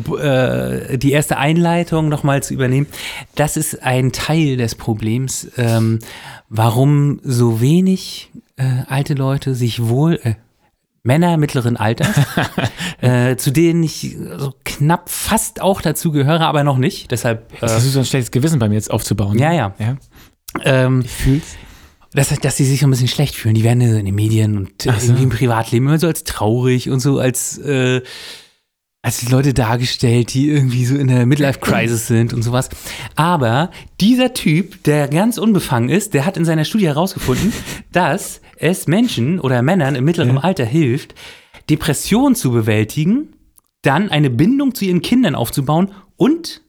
äh, 0.91 0.99
die 0.99 1.13
erste 1.13 1.37
Einleitung 1.39 2.09
nochmal 2.09 2.43
zu 2.43 2.55
übernehmen, 2.55 2.87
das 3.35 3.57
ist 3.57 3.83
ein 3.83 4.13
Teil 4.13 4.57
des 4.57 4.75
Problems, 4.75 5.49
ähm, 5.57 5.99
warum 6.49 7.21
so 7.23 7.61
wenig 7.61 8.31
äh, 8.57 8.65
alte 8.89 9.15
Leute 9.15 9.55
sich 9.55 9.87
wohl, 9.89 10.19
äh, 10.23 10.35
Männer 11.03 11.37
mittleren 11.37 11.77
Alters, 11.77 12.09
äh, 13.01 13.37
zu 13.37 13.53
denen 13.53 13.83
ich 13.85 14.17
so 14.39 14.55
knapp 14.65 15.09
fast 15.09 15.61
auch 15.63 15.81
dazu 15.81 16.11
gehöre, 16.11 16.41
aber 16.41 16.65
noch 16.65 16.79
nicht. 16.79 17.11
Deshalb, 17.13 17.53
äh, 17.55 17.57
Das 17.61 17.85
ist 17.85 17.93
so 17.93 18.01
ein 18.01 18.05
schlechtes 18.05 18.31
Gewissen 18.33 18.59
bei 18.59 18.69
mir 18.69 18.75
jetzt 18.75 18.91
aufzubauen. 18.91 19.39
ja, 19.39 19.53
ja. 19.53 19.75
ja. 19.79 19.97
Ähm, 20.65 21.03
Fühlst? 21.05 21.57
Dass, 22.17 22.29
dass 22.41 22.57
sie 22.57 22.65
sich 22.65 22.81
so 22.81 22.87
ein 22.87 22.91
bisschen 22.91 23.09
schlecht 23.09 23.35
fühlen. 23.35 23.55
Die 23.55 23.63
werden 23.63 23.89
so 23.89 23.97
in 23.97 24.07
den 24.07 24.15
Medien 24.15 24.57
und 24.57 24.83
so. 24.83 24.91
irgendwie 24.91 25.25
im 25.25 25.29
Privatleben 25.29 25.87
immer 25.87 25.99
so 25.99 26.07
als 26.07 26.25
traurig 26.25 26.89
und 26.89 27.01
so 27.01 27.19
als, 27.19 27.59
äh, 27.59 28.01
als 29.03 29.29
Leute 29.31 29.53
dargestellt, 29.53 30.33
die 30.33 30.49
irgendwie 30.49 30.87
so 30.87 30.97
in 30.97 31.09
der 31.09 31.27
Midlife-Crisis 31.27 32.07
sind 32.07 32.33
und 32.33 32.43
sowas. 32.43 32.71
Aber 33.17 33.71
dieser 34.01 34.33
Typ, 34.33 34.83
der 34.85 35.09
ganz 35.09 35.37
unbefangen 35.37 35.91
ist, 35.91 36.15
der 36.15 36.25
hat 36.25 36.39
in 36.39 36.47
seiner 36.47 36.65
Studie 36.65 36.87
herausgefunden, 36.87 37.53
dass 37.93 38.41
es 38.57 38.87
Menschen 38.87 39.39
oder 39.39 39.61
Männern 39.61 39.95
im 39.95 40.05
mittleren 40.05 40.37
Ja. 40.37 40.41
Alter 40.41 40.65
hilft, 40.65 41.15
Depressionen 41.69 42.35
zu 42.35 42.51
bewältigen, 42.51 43.35
dann 43.83 44.11
eine 44.11 44.31
Bindung 44.31 44.75
zu 44.75 44.87
ihren 44.87 45.03
Kindern 45.03 45.35
aufzubauen 45.35 45.93
und 46.17 46.63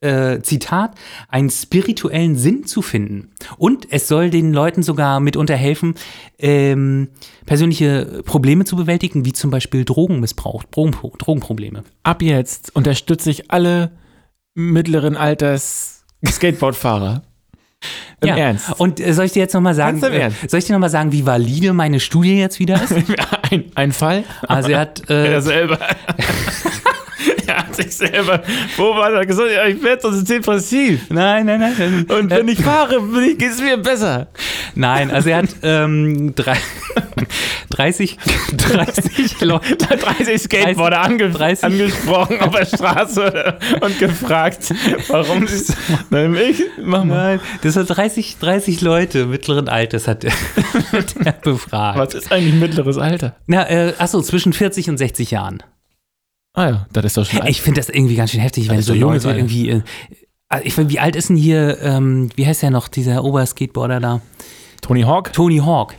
äh, 0.00 0.40
Zitat, 0.42 0.94
einen 1.28 1.50
spirituellen 1.50 2.36
Sinn 2.36 2.64
zu 2.64 2.82
finden. 2.82 3.30
Und 3.56 3.86
es 3.90 4.08
soll 4.08 4.30
den 4.30 4.52
Leuten 4.52 4.82
sogar 4.82 5.20
mitunter 5.20 5.56
helfen, 5.56 5.94
ähm, 6.38 7.08
persönliche 7.46 8.22
Probleme 8.24 8.64
zu 8.64 8.76
bewältigen, 8.76 9.24
wie 9.24 9.32
zum 9.32 9.50
Beispiel 9.50 9.84
Drogenmissbrauch, 9.84 10.64
Drogen, 10.64 10.94
Drogenprobleme. 11.18 11.84
Ab 12.02 12.22
jetzt 12.22 12.74
unterstütze 12.76 13.30
ich 13.30 13.50
alle 13.50 13.92
mittleren 14.54 15.16
Alters 15.16 16.04
Skateboardfahrer. 16.26 17.22
Im 18.20 18.28
ja. 18.28 18.36
Ernst. 18.36 18.80
Und 18.80 18.98
äh, 18.98 19.12
soll 19.12 19.26
ich 19.26 19.32
dir 19.32 19.40
jetzt 19.40 19.54
nochmal 19.54 19.74
sagen, 19.74 20.02
äh, 20.02 20.30
soll 20.48 20.58
ich 20.58 20.64
dir 20.64 20.72
noch 20.72 20.80
mal 20.80 20.88
sagen, 20.90 21.12
wie 21.12 21.24
valide 21.24 21.72
meine 21.72 22.00
Studie 22.00 22.36
jetzt 22.36 22.58
wieder 22.58 22.82
ist? 22.82 22.92
ein, 23.50 23.64
ein 23.76 23.92
Fall? 23.92 24.24
Also 24.42 24.70
er 24.70 24.80
hat, 24.80 25.08
äh, 25.08 25.32
Er 25.34 25.42
selber. 25.42 25.78
er 27.54 27.58
hat 27.58 27.74
sich 27.74 27.96
selber. 27.96 28.42
Wo 28.76 28.94
war 28.94 29.12
er 29.12 29.26
gesagt? 29.26 29.50
Ja, 29.50 29.66
ich 29.66 29.82
werde 29.82 30.02
sonst 30.02 30.28
depressiv. 30.28 31.00
nein, 31.10 31.46
nein, 31.46 31.60
nein, 31.60 31.74
nein. 31.78 32.18
Und 32.18 32.30
wenn 32.30 32.48
ich 32.48 32.60
fahre, 32.60 33.00
geht 33.36 33.50
es 33.50 33.60
mir 33.60 33.78
besser. 33.78 34.28
Nein, 34.74 35.10
also 35.10 35.30
er 35.30 35.38
hat 35.38 35.48
ähm, 35.62 36.34
drei, 36.34 36.58
30, 37.70 38.18
30 38.56 39.40
Leute. 39.40 39.76
30 39.76 40.42
Skateboarder 40.42 41.00
ange 41.00 41.30
30. 41.30 41.64
angesprochen 41.64 42.40
auf 42.40 42.54
der 42.54 42.66
Straße 42.66 43.58
und 43.80 43.98
gefragt, 43.98 44.74
warum 45.08 45.46
sie. 45.46 45.72
Nein, 46.10 46.36
ich, 46.36 46.62
mach 46.82 47.04
mal. 47.04 47.36
Nein, 47.36 47.40
das 47.62 47.76
hat 47.76 47.96
30, 47.96 48.36
30 48.38 48.80
Leute 48.80 49.26
mittleren 49.26 49.68
Alters 49.68 50.06
hat 50.06 50.24
er, 50.24 50.32
hat 50.92 51.14
er 51.24 51.32
befragt. 51.32 51.98
Was 51.98 52.14
ist 52.14 52.30
eigentlich 52.30 52.54
mittleres 52.54 52.98
Alter? 52.98 53.34
Na, 53.46 53.68
äh, 53.68 53.94
achso, 53.98 54.20
zwischen 54.22 54.52
40 54.52 54.90
und 54.90 54.98
60 54.98 55.30
Jahren. 55.30 55.62
Ah 56.58 56.70
ja, 56.70 56.86
das 56.92 57.04
ist 57.04 57.16
doch 57.16 57.24
schon. 57.24 57.46
Ich 57.46 57.62
finde 57.62 57.80
das 57.80 57.88
irgendwie 57.88 58.16
ganz 58.16 58.32
schön 58.32 58.40
heftig, 58.40 58.68
wenn 58.68 58.80
ist 58.80 58.86
so 58.86 58.94
Leute 58.94 59.30
irgendwie. 59.30 59.70
Äh, 59.70 59.82
also 60.48 60.64
ich 60.66 60.74
finde, 60.74 60.90
wie 60.90 60.98
alt 60.98 61.14
ist 61.14 61.28
denn 61.28 61.36
hier, 61.36 61.80
ähm, 61.82 62.30
wie 62.34 62.48
heißt 62.48 62.62
der 62.62 62.70
noch, 62.70 62.88
dieser 62.88 63.22
Oberskateboarder 63.22 64.00
da? 64.00 64.20
Tony 64.80 65.02
Hawk? 65.02 65.32
Tony 65.32 65.58
Hawk. 65.58 65.94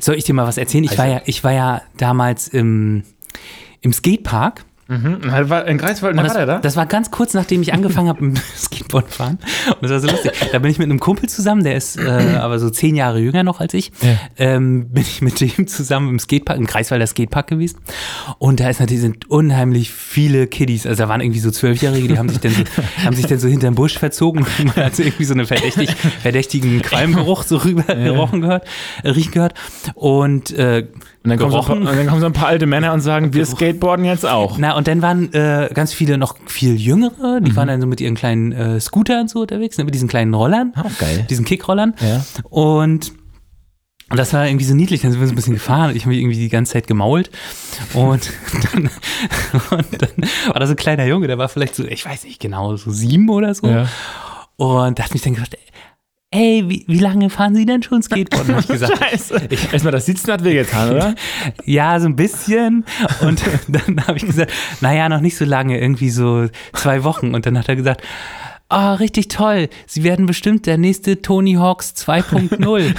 Soll 0.00 0.14
ich 0.14 0.24
dir 0.24 0.32
mal 0.32 0.46
was 0.46 0.56
erzählen? 0.56 0.84
Ich 0.84 0.96
war 0.96 1.06
ja, 1.06 1.20
ich 1.26 1.44
war 1.44 1.52
ja 1.52 1.82
damals 1.98 2.48
im, 2.48 3.04
im 3.82 3.92
Skatepark. 3.92 4.64
Mhm. 4.86 5.20
War 5.48 5.66
in 5.66 5.78
Greifswald, 5.78 6.16
der 6.16 6.24
da? 6.24 6.46
das, 6.46 6.62
das 6.62 6.76
war 6.76 6.84
ganz 6.84 7.10
kurz, 7.10 7.32
nachdem 7.32 7.62
ich 7.62 7.72
angefangen 7.72 8.08
habe 8.08 8.24
mit 8.24 8.38
Skateboard 8.38 9.10
fahren. 9.10 9.38
Und 9.68 9.82
das 9.82 9.90
war 9.90 10.00
so 10.00 10.08
lustig. 10.08 10.32
Da 10.52 10.58
bin 10.58 10.70
ich 10.70 10.78
mit 10.78 10.90
einem 10.90 11.00
Kumpel 11.00 11.28
zusammen, 11.28 11.64
der 11.64 11.76
ist 11.76 11.96
äh, 11.96 12.36
aber 12.40 12.58
so 12.58 12.68
zehn 12.68 12.94
Jahre 12.94 13.18
jünger 13.18 13.44
noch 13.44 13.60
als 13.60 13.72
ich. 13.72 13.92
Ja. 14.02 14.18
Ähm, 14.36 14.90
bin 14.90 15.02
ich 15.02 15.22
mit 15.22 15.40
dem 15.40 15.66
zusammen 15.66 16.10
im 16.10 16.18
Skatepark, 16.18 16.58
im 16.58 16.66
Greifswalder 16.66 17.06
Skatepark 17.06 17.46
gewesen. 17.46 17.78
Und 18.38 18.60
da 18.60 18.68
ist 18.68 18.80
natürlich 18.80 19.00
sind 19.00 19.30
unheimlich 19.30 19.90
viele 19.90 20.46
Kiddies. 20.46 20.86
Also 20.86 21.04
da 21.04 21.08
waren 21.08 21.22
irgendwie 21.22 21.40
so 21.40 21.50
Zwölfjährige, 21.50 22.08
die 22.08 22.18
haben 22.18 22.28
sich 22.28 22.40
dann 22.40 22.52
so, 22.52 22.64
haben 23.04 23.16
sich 23.16 23.26
dann 23.26 23.38
so 23.38 23.48
hinterm 23.48 23.74
Busch 23.74 23.98
verzogen. 23.98 24.44
Und 24.58 24.64
man 24.76 24.86
hat 24.86 24.96
so 24.96 25.02
irgendwie 25.02 25.24
so 25.24 25.32
einen 25.32 25.46
verdächtig, 25.46 25.90
verdächtigen 26.20 26.82
Qualmgeruch 26.82 27.42
so 27.44 27.56
rüber 27.56 27.94
gerochen 27.94 28.42
gehört, 28.42 28.66
äh, 29.02 29.10
riechen 29.10 29.32
gehört. 29.32 29.54
Und 29.94 30.52
äh, 30.52 30.88
Und 31.24 31.30
dann, 31.30 31.38
kommen 31.38 31.52
so 31.52 31.56
ein 31.58 31.64
paar, 31.64 31.74
gerochen. 31.76 31.88
und 31.88 31.96
dann 31.96 32.06
kommen 32.06 32.20
so 32.20 32.26
ein 32.26 32.32
paar 32.34 32.48
alte 32.48 32.66
Männer 32.66 32.92
und 32.92 33.00
sagen, 33.00 33.32
wir 33.32 33.46
skateboarden 33.46 34.04
jetzt 34.04 34.26
auch. 34.26 34.58
Na, 34.58 34.76
und 34.76 34.86
dann 34.86 35.00
waren 35.00 35.32
äh, 35.32 35.70
ganz 35.72 35.94
viele 35.94 36.18
noch 36.18 36.36
viel 36.46 36.76
jüngere, 36.78 37.40
Mhm. 37.40 37.44
die 37.44 37.56
waren 37.56 37.68
dann 37.68 37.80
so 37.80 37.86
mit 37.86 38.00
ihren 38.02 38.14
kleinen 38.14 38.52
äh, 38.52 38.78
Scootern 38.78 39.26
so 39.28 39.40
unterwegs, 39.40 39.78
ne, 39.78 39.84
mit 39.84 39.94
diesen 39.94 40.06
kleinen 40.08 40.34
Rollern, 40.34 40.72
Auch 40.76 40.98
geil. 40.98 41.26
diesen 41.30 41.44
Kickrollern. 41.46 41.94
Ja. 42.00 42.24
Und 42.50 43.12
und 44.10 44.18
das 44.18 44.34
war 44.34 44.46
irgendwie 44.46 44.66
so 44.66 44.74
niedlich, 44.74 45.00
dann 45.00 45.12
sind 45.12 45.20
wir 45.20 45.26
so 45.26 45.32
ein 45.32 45.36
bisschen 45.36 45.54
gefahren 45.54 45.88
und 45.90 45.96
ich 45.96 46.02
habe 46.02 46.10
mich 46.10 46.18
irgendwie 46.20 46.36
die 46.36 46.50
ganze 46.50 46.74
Zeit 46.74 46.86
gemault. 46.86 47.30
Und 47.94 48.30
dann, 48.74 48.90
und 49.70 50.02
dann 50.02 50.10
war 50.48 50.60
da 50.60 50.66
so 50.66 50.74
ein 50.74 50.76
kleiner 50.76 51.06
Junge, 51.06 51.26
der 51.26 51.38
war 51.38 51.48
vielleicht 51.48 51.74
so, 51.74 51.84
ich 51.84 52.04
weiß 52.04 52.24
nicht 52.24 52.38
genau, 52.38 52.76
so 52.76 52.90
sieben 52.90 53.30
oder 53.30 53.54
so. 53.54 53.66
Ja. 53.66 53.88
Und 54.56 54.98
da 54.98 55.04
hat 55.04 55.14
mich 55.14 55.22
dann 55.22 55.32
gefragt, 55.32 55.54
ey, 55.54 55.60
wie, 56.34 56.84
wie 56.88 56.98
lange 56.98 57.30
fahren 57.30 57.54
Sie 57.54 57.64
denn 57.64 57.82
schon 57.82 58.02
Skateboard? 58.02 58.48
Und 58.48 58.54
hab 58.54 58.60
ich 58.62 58.68
gesagt, 58.80 58.98
Scheiße. 58.98 59.48
Erstmal 59.72 59.92
das 59.92 60.06
Sitzen 60.06 60.32
hat 60.32 60.44
wehgetan, 60.44 60.90
oder? 60.90 61.14
Ja, 61.64 62.00
so 62.00 62.06
ein 62.06 62.16
bisschen. 62.16 62.84
Und 63.20 63.42
dann 63.68 64.06
habe 64.06 64.18
ich 64.18 64.26
gesagt, 64.26 64.52
naja, 64.80 65.08
noch 65.08 65.20
nicht 65.20 65.36
so 65.36 65.44
lange, 65.44 65.80
irgendwie 65.80 66.10
so 66.10 66.48
zwei 66.72 67.04
Wochen. 67.04 67.34
Und 67.34 67.46
dann 67.46 67.56
hat 67.58 67.68
er 67.68 67.76
gesagt, 67.76 68.02
ah, 68.68 68.94
richtig 68.94 69.28
toll. 69.28 69.68
Sie 69.86 70.02
werden 70.02 70.26
bestimmt 70.26 70.66
der 70.66 70.78
nächste 70.78 71.22
Tony 71.22 71.54
Hawks 71.54 71.94
2.0. 71.96 72.94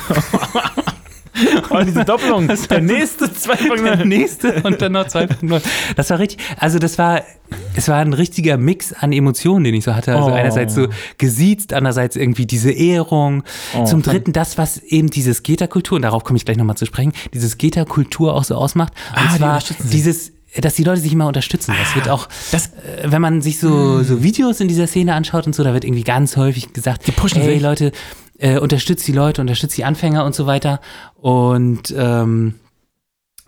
Oh, 1.70 1.82
diese 1.86 2.06
Doppelung. 2.06 2.48
Der 2.70 2.82
nächste 2.82 3.32
zwei 3.34 3.56
der 3.78 4.06
nächste 4.06 4.62
und 4.64 4.82
dann 4.82 4.94
noch 4.94 5.06
2.0. 5.08 5.62
Das 5.96 6.10
war 6.10 6.20
richtig, 6.20 6.40
also 6.58 6.80
das 6.80 6.98
war, 6.98 7.22
es 7.76 7.88
war 7.88 7.98
ein 7.98 8.14
richtiger 8.14 8.58
Mix 8.58 8.94
an 8.94 9.12
Emotionen, 9.12 9.64
den 9.66 9.74
ich 9.76 9.84
so 9.84 9.96
hatte. 9.96 10.16
Also 10.16 10.30
Oh. 10.30 10.34
einerseits 10.34 10.76
so 10.76 10.88
gesiezt, 11.18 11.74
andererseits 11.74 12.16
irgendwie 12.16 12.46
diese 12.46 12.72
Ehrung. 12.72 13.44
Zum 13.86 14.02
dritten 14.02 14.32
das, 14.34 14.58
was 14.58 14.78
eben 14.78 15.10
diese 15.10 15.34
Skaterkultur, 15.34 15.98
und 15.98 16.02
darauf 16.04 16.24
komme 16.24 16.38
ich 16.38 16.46
gleich 16.46 16.58
nochmal 16.58 16.78
zu 16.78 16.86
sprechen, 16.86 17.14
diese 17.34 17.50
Skaterkultur 17.50 18.34
auch 18.34 18.44
so 18.44 18.56
ausmacht. 18.56 18.94
Und 19.12 19.18
Ah, 19.18 19.30
die 19.32 19.38
zwar 19.38 19.62
sich. 19.62 19.78
dieses 19.92 20.32
dass 20.58 20.76
die 20.76 20.86
Leute 20.86 21.02
sich 21.02 21.12
immer 21.12 21.28
unterstützen. 21.28 21.74
Das 21.78 21.96
wird 21.98 22.08
auch, 22.08 22.30
das- 22.54 22.68
äh, 22.68 23.12
wenn 23.12 23.22
man 23.22 23.42
sich 23.42 23.60
so, 23.60 24.04
so 24.04 24.24
Videos 24.24 24.62
in 24.62 24.70
dieser 24.70 24.88
Szene 24.88 25.14
anschaut 25.14 25.46
und 25.48 25.54
so, 25.54 25.66
da 25.66 25.74
wird 25.74 25.84
irgendwie 25.84 26.06
ganz 26.06 26.38
häufig 26.38 26.72
gesagt, 26.72 27.06
Die 27.08 27.12
pushen 27.12 27.42
hey 27.42 27.56
sich. 27.56 27.62
Leute, 27.62 27.92
äh, 28.38 28.60
unterstützt 28.60 29.08
die 29.08 29.14
Leute, 29.14 29.42
unterstützt 29.42 29.78
die 29.78 29.86
Anfänger 29.86 30.26
und 30.26 30.36
so 30.36 30.46
weiter. 30.46 30.80
Und 31.16 31.94
ähm, 31.98 32.56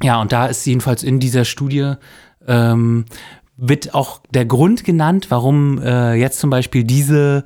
ja, 0.01 0.21
und 0.21 0.31
da 0.31 0.47
ist 0.47 0.65
jedenfalls 0.65 1.03
in 1.03 1.19
dieser 1.19 1.45
Studie 1.45 1.93
ähm, 2.47 3.05
wird 3.57 3.93
auch 3.95 4.21
der 4.29 4.45
Grund 4.45 4.83
genannt, 4.83 5.27
warum 5.29 5.81
äh, 5.81 6.13
jetzt 6.13 6.39
zum 6.39 6.49
Beispiel 6.49 6.83
diese 6.83 7.43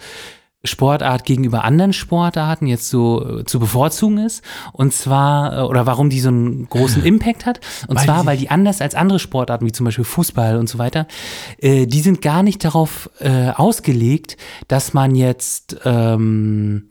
Sportart 0.64 1.26
gegenüber 1.26 1.64
anderen 1.64 1.92
Sportarten 1.92 2.68
jetzt 2.68 2.90
so 2.90 3.40
äh, 3.40 3.46
zu 3.46 3.60
bevorzugen 3.60 4.20
ist. 4.20 4.44
Und 4.74 4.94
zwar, 4.94 5.58
äh, 5.58 5.62
oder 5.62 5.86
warum 5.86 6.10
die 6.10 6.20
so 6.20 6.30
einen 6.30 6.68
großen 6.70 7.04
Impact 7.04 7.46
hat. 7.46 7.62
Und 7.88 7.98
Weil 7.98 8.06
zwar, 8.06 8.26
weil 8.26 8.38
die 8.38 8.50
anders 8.50 8.82
als 8.82 8.94
andere 8.94 9.20
Sportarten, 9.20 9.66
wie 9.66 9.72
zum 9.72 9.86
Beispiel 9.86 10.06
Fußball 10.06 10.58
und 10.58 10.70
so 10.70 10.78
weiter, 10.78 11.08
äh, 11.58 11.88
die 11.88 12.02
sind 12.02 12.22
gar 12.22 12.44
nicht 12.44 12.64
darauf 12.64 13.10
äh, 13.20 13.50
ausgelegt, 13.50 14.38
dass 14.68 14.94
man 14.94 15.16
jetzt 15.16 15.78
ähm, 15.84 16.88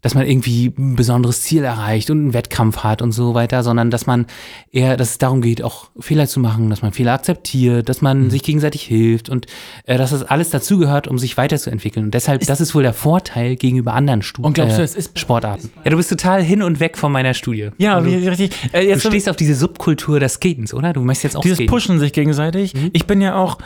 dass 0.00 0.14
man 0.14 0.26
irgendwie 0.26 0.72
ein 0.78 0.94
besonderes 0.94 1.42
Ziel 1.42 1.64
erreicht 1.64 2.08
und 2.10 2.18
einen 2.20 2.32
Wettkampf 2.32 2.78
hat 2.84 3.02
und 3.02 3.10
so 3.10 3.34
weiter, 3.34 3.64
sondern 3.64 3.90
dass 3.90 4.06
man 4.06 4.26
eher, 4.70 4.96
dass 4.96 5.10
es 5.10 5.18
darum 5.18 5.40
geht, 5.42 5.60
auch 5.60 5.90
Fehler 5.98 6.28
zu 6.28 6.38
machen, 6.38 6.70
dass 6.70 6.82
man 6.82 6.92
Fehler 6.92 7.14
akzeptiert, 7.14 7.88
dass 7.88 8.00
man 8.00 8.24
Mhm. 8.26 8.30
sich 8.30 8.44
gegenseitig 8.44 8.82
hilft 8.82 9.28
und 9.28 9.46
äh, 9.86 9.98
dass 9.98 10.10
das 10.10 10.22
alles 10.22 10.50
dazugehört, 10.50 11.08
um 11.08 11.18
sich 11.18 11.36
weiterzuentwickeln. 11.36 12.06
Und 12.06 12.14
deshalb, 12.14 12.46
das 12.46 12.60
ist 12.60 12.76
wohl 12.76 12.84
der 12.84 12.92
Vorteil 12.94 13.56
gegenüber 13.56 13.92
anderen 13.94 14.22
Stu 14.22 14.42
Und 14.42 14.52
glaubst 14.52 14.76
du, 14.78 14.82
äh, 14.82 14.84
es 14.84 14.94
ist- 14.94 15.18
Sportarten. 15.18 15.70
Ja, 15.84 15.90
du 15.90 15.96
bist 15.96 16.10
total 16.10 16.44
hin 16.44 16.62
und 16.62 16.78
weg 16.78 16.96
von 16.96 17.10
meiner 17.10 17.34
Studie. 17.34 17.70
Ja, 17.78 17.96
Also, 17.96 18.08
wie, 18.08 18.28
richtig. 18.28 18.52
Äh, 18.70 18.82
du 18.82 18.88
jetzt 18.90 19.04
stehst 19.04 19.28
auf 19.28 19.34
diese 19.36 19.56
Subkultur 19.56 20.20
des 20.20 20.34
Skatens, 20.34 20.72
oder? 20.74 20.92
Du 20.92 21.00
möchtest 21.00 21.24
jetzt 21.24 21.36
auch 21.36 21.42
dieses 21.42 21.58
skaten. 21.58 21.70
Pushen 21.70 21.98
sich 21.98 22.12
gegenseitig. 22.12 22.72
Mhm. 22.72 22.90
Ich 22.92 23.06
bin 23.06 23.20
ja 23.20 23.34
auch 23.34 23.58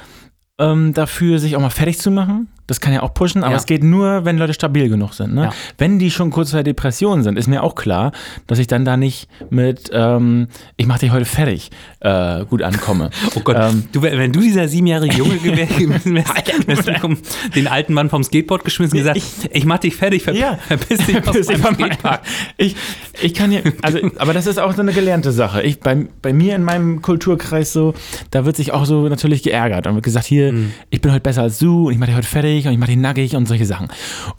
ähm, 0.58 0.92
dafür, 0.94 1.38
sich 1.38 1.56
auch 1.56 1.60
mal 1.60 1.70
fertig 1.70 1.98
zu 1.98 2.10
machen. 2.10 2.48
Das 2.68 2.80
kann 2.80 2.92
ja 2.94 3.02
auch 3.02 3.12
pushen, 3.12 3.42
aber 3.42 3.52
Ja. 3.52 3.58
es 3.58 3.66
geht 3.66 3.82
nur, 3.82 4.24
wenn 4.24 4.38
Leute 4.38 4.54
stabil 4.54 4.88
genug 4.88 5.14
sind. 5.14 5.34
Ne? 5.34 5.42
Ja. 5.44 5.50
Wenn 5.78 5.98
die 5.98 6.10
schon 6.10 6.30
kurz 6.30 6.50
vor 6.50 6.58
der 6.58 6.72
Depression 6.72 7.22
sind, 7.24 7.36
ist 7.36 7.48
mir 7.48 7.62
auch 7.62 7.74
klar, 7.74 8.12
dass 8.46 8.58
ich 8.60 8.66
dann 8.68 8.84
da 8.84 8.96
nicht 8.96 9.28
mit, 9.50 9.90
ähm, 9.92 10.46
ich 10.76 10.86
mach 10.86 10.98
dich 10.98 11.10
heute 11.10 11.24
fertig, 11.24 11.70
äh, 12.00 12.44
gut 12.44 12.62
ankomme. 12.62 13.10
Oh 13.34 13.40
Gott, 13.40 13.56
Ähm, 13.58 13.84
du, 13.92 14.02
wenn 14.02 14.32
du 14.32 14.40
dieser 14.40 14.68
siebenjährige 14.68 15.16
Junge 15.16 15.36
gewesen 15.42 16.14
wärst, 16.14 17.54
den 17.54 17.68
alten 17.68 17.94
Mann 17.94 18.10
vom 18.10 18.22
Skateboard 18.22 18.64
geschmissen 18.64 18.98
und 18.98 19.04
gesagt, 19.04 19.20
ich, 19.52 19.64
mach 19.64 19.78
dich 19.78 19.96
fertig, 19.96 20.22
ver 20.22 20.34
Ja. 20.34 20.56
verpiss 20.56 21.04
dich 21.06 21.16
aus 21.28 21.36
Verpiss 21.36 21.50
von 21.50 21.60
meinem- 21.62 21.74
Skatepark. 21.74 22.20
Ich, 22.56 22.76
ich 23.20 23.34
kann 23.34 23.50
ja, 23.52 23.60
also, 23.82 23.98
aber 24.18 24.32
das 24.34 24.46
ist 24.46 24.58
auch 24.58 24.72
so 24.74 24.80
eine 24.82 24.92
gelernte 24.92 25.32
Sache. 25.32 25.62
Ich, 25.62 25.80
bei, 25.80 26.06
bei 26.22 26.32
mir 26.32 26.54
in 26.54 26.62
meinem 26.62 27.02
Kulturkreis 27.02 27.72
so, 27.72 27.94
da 28.30 28.44
wird 28.44 28.56
sich 28.56 28.72
auch 28.72 28.84
so 28.84 29.08
natürlich 29.08 29.42
geärgert 29.42 29.86
und 29.86 29.94
wird 29.94 30.04
gesagt, 30.04 30.26
hier, 30.26 30.52
Mhm. 30.52 30.72
ich 30.90 31.00
bin 31.00 31.10
heute 31.12 31.20
besser 31.22 31.42
als 31.42 31.58
du 31.58 31.86
und 31.86 31.92
ich 31.92 31.98
mache 31.98 32.08
dich 32.10 32.16
heute 32.16 32.28
fertig 32.28 32.61
und 32.66 32.72
ich 32.72 32.78
mache 32.78 32.90
dich 32.90 32.98
nackig 32.98 33.36
und 33.36 33.46
solche 33.46 33.66
Sachen. 33.66 33.88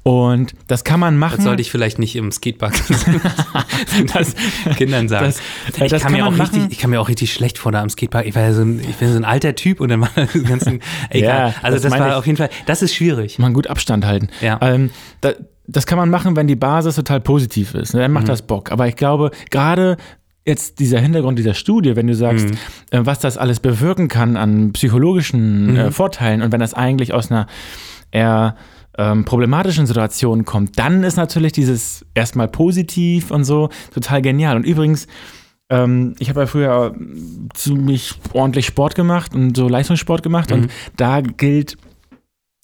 Und 0.04 0.54
das 0.68 0.84
kann 0.84 1.00
man 1.00 1.18
machen. 1.18 1.38
Das 1.38 1.46
sollte 1.46 1.62
ich 1.62 1.72
vielleicht 1.72 2.00
nicht 2.00 2.16
im 2.16 2.32
Skatepark 2.32 2.74
das 4.14 4.36
Kindern 4.78 5.08
sagen. 5.08 5.26
das- 5.26 5.40
äh, 5.80 5.86
ich, 5.86 5.92
das 5.92 6.02
kann 6.04 6.14
kann 6.14 6.22
mir 6.22 6.28
auch 6.28 6.38
richtig, 6.38 6.64
ich 6.70 6.78
kann 6.80 6.90
mir 6.90 7.00
auch 7.02 7.10
richtig 7.10 7.34
schlecht 7.34 7.58
vor 7.58 7.72
da 7.72 7.82
am 7.82 7.90
Skatepark. 7.90 8.26
Ich 8.26 8.36
war 8.36 8.44
ja 8.44 8.54
so 8.54 8.62
ein, 8.62 8.80
ich 8.80 8.96
bin 8.98 9.10
so 9.12 9.18
ein 9.18 9.26
alter 9.26 9.56
Typ 9.56 9.80
und 9.80 9.90
dann 9.90 10.02
war 10.02 10.10
das 10.16 10.32
ganzen, 10.44 10.80
egal. 11.10 11.50
Ja, 11.52 11.56
also 11.62 11.76
das 11.76 11.84
das, 11.92 12.00
war 12.00 12.10
ich. 12.10 12.14
auf 12.16 12.26
jeden 12.26 12.38
Fall, 12.38 12.50
das 12.66 12.82
ist 12.82 12.94
schwierig. 12.96 13.40
man 13.40 13.54
gut 13.54 13.68
Abstand 13.68 14.06
halten. 14.06 14.30
Ja. 14.42 14.60
Ähm, 14.62 14.92
da, 15.22 15.34
das 15.68 15.86
kann 15.86 15.98
man 15.98 16.10
machen, 16.10 16.36
wenn 16.36 16.48
die 16.48 16.56
Basis 16.56 16.96
total 16.96 17.22
positiv 17.22 17.74
ist. 17.74 17.94
Ne? 17.94 18.02
Dann 18.02 18.12
Mhm. 18.12 18.16
macht 18.16 18.30
das 18.30 18.42
Bock. 18.42 18.72
Aber 18.72 18.88
ich 18.88 18.96
glaube, 18.96 19.32
gerade 19.50 19.98
jetzt 20.46 20.80
dieser 20.80 21.00
Hintergrund 21.00 21.40
dieser 21.40 21.54
Studie, 21.54 21.96
wenn 21.96 22.08
du 22.08 22.16
sagst, 22.16 22.48
Mhm. 22.50 22.58
äh, 22.92 23.06
was 23.06 23.20
das 23.20 23.38
alles 23.38 23.62
bewirken 23.62 24.10
kann 24.10 24.36
an 24.36 24.74
psychologischen 24.74 25.72
Mhm. 25.72 25.78
äh, 25.78 25.92
Vorteilen 25.92 26.42
und 26.42 26.52
wenn 26.52 26.60
das 26.60 26.74
eigentlich 26.74 27.14
aus 27.14 27.32
einer 27.32 27.48
eher 28.14 28.56
ähm, 28.98 29.26
problematischen 29.26 29.88
Situation 29.88 30.46
kommt, 30.46 30.78
dann 30.78 31.04
ist 31.04 31.18
natürlich 31.18 31.52
dieses 31.52 32.06
erstmal 32.14 32.48
positiv 32.48 33.32
und 33.32 33.44
so 33.44 33.70
total 33.94 34.22
genial. 34.22 34.56
Und 34.56 34.66
übrigens, 34.66 35.08
ähm, 35.70 36.14
ich 36.20 36.30
habe 36.30 36.42
ja 36.42 36.46
früher 36.46 36.96
ziemlich 37.56 38.14
ordentlich 38.34 38.68
Sport 38.68 38.94
gemacht 38.96 39.34
und 39.34 39.58
so 39.58 39.68
Leistungssport 39.68 40.22
gemacht 40.22 40.52
Mhm. 40.52 40.56
und 40.56 40.72
da 40.96 41.22
gilt 41.22 41.78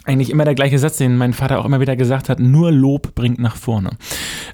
eigentlich 0.06 0.30
immer 0.30 0.46
der 0.46 0.56
gleiche 0.56 0.80
Satz, 0.80 0.98
den 0.98 1.18
mein 1.18 1.34
Vater 1.34 1.60
auch 1.60 1.66
immer 1.66 1.80
wieder 1.82 1.96
gesagt 1.96 2.30
hat, 2.30 2.40
nur 2.40 2.72
Lob 2.72 3.14
bringt 3.16 3.38
nach 3.40 3.56
vorne. 3.56 3.92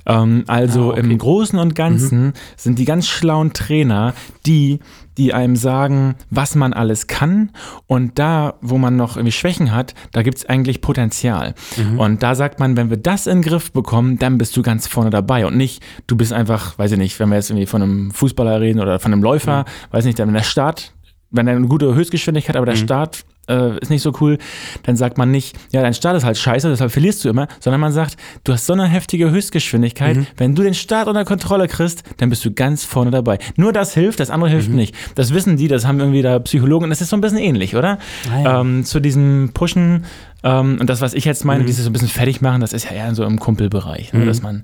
Ähm, 0.05 0.43
also 0.47 0.91
Ah, 0.91 0.97
okay. 0.97 0.99
im 1.01 1.17
Großen 1.17 1.59
und 1.59 1.75
Ganzen 1.75 2.33
sind 2.57 2.79
die 2.79 2.85
ganz 2.85 3.07
schlauen 3.07 3.53
Trainer 3.53 4.13
die, 4.45 4.79
die 5.17 5.33
einem 5.33 5.55
sagen, 5.55 6.15
was 6.29 6.55
man 6.55 6.73
alles 6.73 7.07
kann. 7.07 7.51
Und 7.87 8.19
da, 8.19 8.55
wo 8.61 8.77
man 8.77 8.95
noch 8.95 9.17
irgendwie 9.17 9.31
Schwächen 9.31 9.71
hat, 9.73 9.93
da 10.11 10.21
gibt 10.21 10.37
es 10.37 10.45
eigentlich 10.45 10.81
Potenzial. 10.81 11.53
Und 11.99 12.23
da 12.23 12.35
sagt 12.35 12.59
man, 12.59 12.77
wenn 12.77 12.89
wir 12.89 12.97
das 12.97 13.27
in 13.27 13.41
den 13.41 13.49
Griff 13.49 13.71
bekommen, 13.71 14.19
dann 14.19 14.37
bist 14.37 14.55
du 14.57 14.61
ganz 14.61 14.87
vorne 14.87 15.09
dabei. 15.09 15.45
Und 15.45 15.57
nicht, 15.57 15.83
du 16.07 16.15
bist 16.15 16.33
einfach, 16.33 16.77
weiß 16.77 16.91
ich 16.93 16.97
nicht, 16.97 17.19
wenn 17.19 17.29
wir 17.29 17.35
jetzt 17.35 17.49
irgendwie 17.49 17.65
von 17.65 17.81
einem 17.81 18.11
Fußballer 18.11 18.59
reden 18.61 18.79
oder 18.79 18.99
von 18.99 19.13
einem 19.13 19.23
Läufer, 19.23 19.65
weiß 19.91 20.05
nicht, 20.05 20.19
wenn 20.19 20.33
der 20.33 20.43
Start, 20.43 20.93
wenn 21.31 21.47
er 21.47 21.55
eine 21.55 21.67
gute 21.67 21.95
Höchstgeschwindigkeit, 21.95 22.55
aber 22.55 22.65
der 22.65 22.75
Start 22.75 23.25
äh, 23.47 23.77
ist 23.79 23.89
nicht 23.89 24.01
so 24.01 24.13
cool, 24.21 24.37
dann 24.83 24.95
sagt 24.95 25.17
man 25.17 25.31
nicht, 25.31 25.57
ja, 25.71 25.81
dein 25.81 25.93
Start 25.93 26.17
ist 26.17 26.23
halt 26.23 26.37
scheiße, 26.37 26.69
deshalb 26.69 26.91
verlierst 26.91 27.23
du 27.23 27.29
immer, 27.29 27.47
sondern 27.59 27.81
man 27.81 27.91
sagt, 27.91 28.17
du 28.43 28.53
hast 28.53 28.65
so 28.65 28.73
eine 28.73 28.87
heftige 28.87 29.31
Höchstgeschwindigkeit, 29.31 30.17
wenn 30.37 30.55
du 30.55 30.63
den 30.63 30.73
Start 30.73 31.07
unter 31.07 31.25
Kontrolle 31.25 31.67
kriegst, 31.67 32.03
dann 32.17 32.29
bist 32.29 32.43
du 32.45 32.51
ganz 32.51 32.83
vorne 32.83 33.11
dabei. 33.11 33.39
Nur 33.55 33.73
das 33.73 33.93
hilft, 33.93 34.19
das 34.19 34.29
andere 34.29 34.49
hilft 34.49 34.69
nicht. 34.69 34.95
Das 35.15 35.33
wissen 35.33 35.57
die, 35.57 35.67
das 35.67 35.85
haben 35.85 35.99
irgendwie 35.99 36.21
da 36.21 36.39
Psychologen 36.39 36.89
das 36.89 37.01
ist 37.01 37.09
so 37.09 37.17
ein 37.17 37.21
bisschen 37.21 37.37
ähnlich, 37.37 37.75
oder? 37.75 37.99
Ah, 38.31 38.41
ja. 38.41 38.61
ähm, 38.61 38.85
zu 38.85 38.99
diesem 38.99 39.51
Pushen 39.53 40.05
ähm, 40.43 40.77
und 40.79 40.89
das, 40.89 41.01
was 41.01 41.13
ich 41.13 41.25
jetzt 41.25 41.43
meine, 41.45 41.65
dieses 41.65 41.83
so 41.83 41.89
ein 41.89 41.93
bisschen 41.93 42.07
fertig 42.07 42.41
machen, 42.41 42.61
das 42.61 42.73
ist 42.73 42.85
ja 42.85 42.91
eher 42.91 43.15
so 43.15 43.23
im 43.23 43.39
Kumpelbereich, 43.39 44.13
ne? 44.13 44.25
dass 44.25 44.41
man 44.41 44.63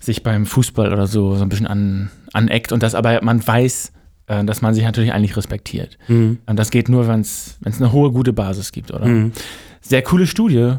sich 0.00 0.22
beim 0.22 0.46
Fußball 0.46 0.92
oder 0.92 1.06
so 1.06 1.36
so 1.36 1.42
ein 1.42 1.48
bisschen 1.48 1.66
an, 1.66 2.10
aneckt 2.32 2.72
und 2.72 2.82
das 2.82 2.94
aber 2.94 3.20
man 3.22 3.46
weiß, 3.46 3.92
äh, 4.28 4.44
dass 4.44 4.62
man 4.62 4.74
sich 4.74 4.84
natürlich 4.84 5.12
eigentlich 5.12 5.36
respektiert. 5.36 5.98
Mhm. 6.08 6.38
Und 6.46 6.58
das 6.58 6.70
geht 6.70 6.88
nur, 6.88 7.08
wenn 7.08 7.20
es 7.20 7.58
eine 7.64 7.92
hohe, 7.92 8.12
gute 8.12 8.32
Basis 8.32 8.72
gibt, 8.72 8.92
oder? 8.92 9.06
Mhm. 9.06 9.32
Sehr 9.80 10.02
coole 10.02 10.26
Studie. 10.26 10.74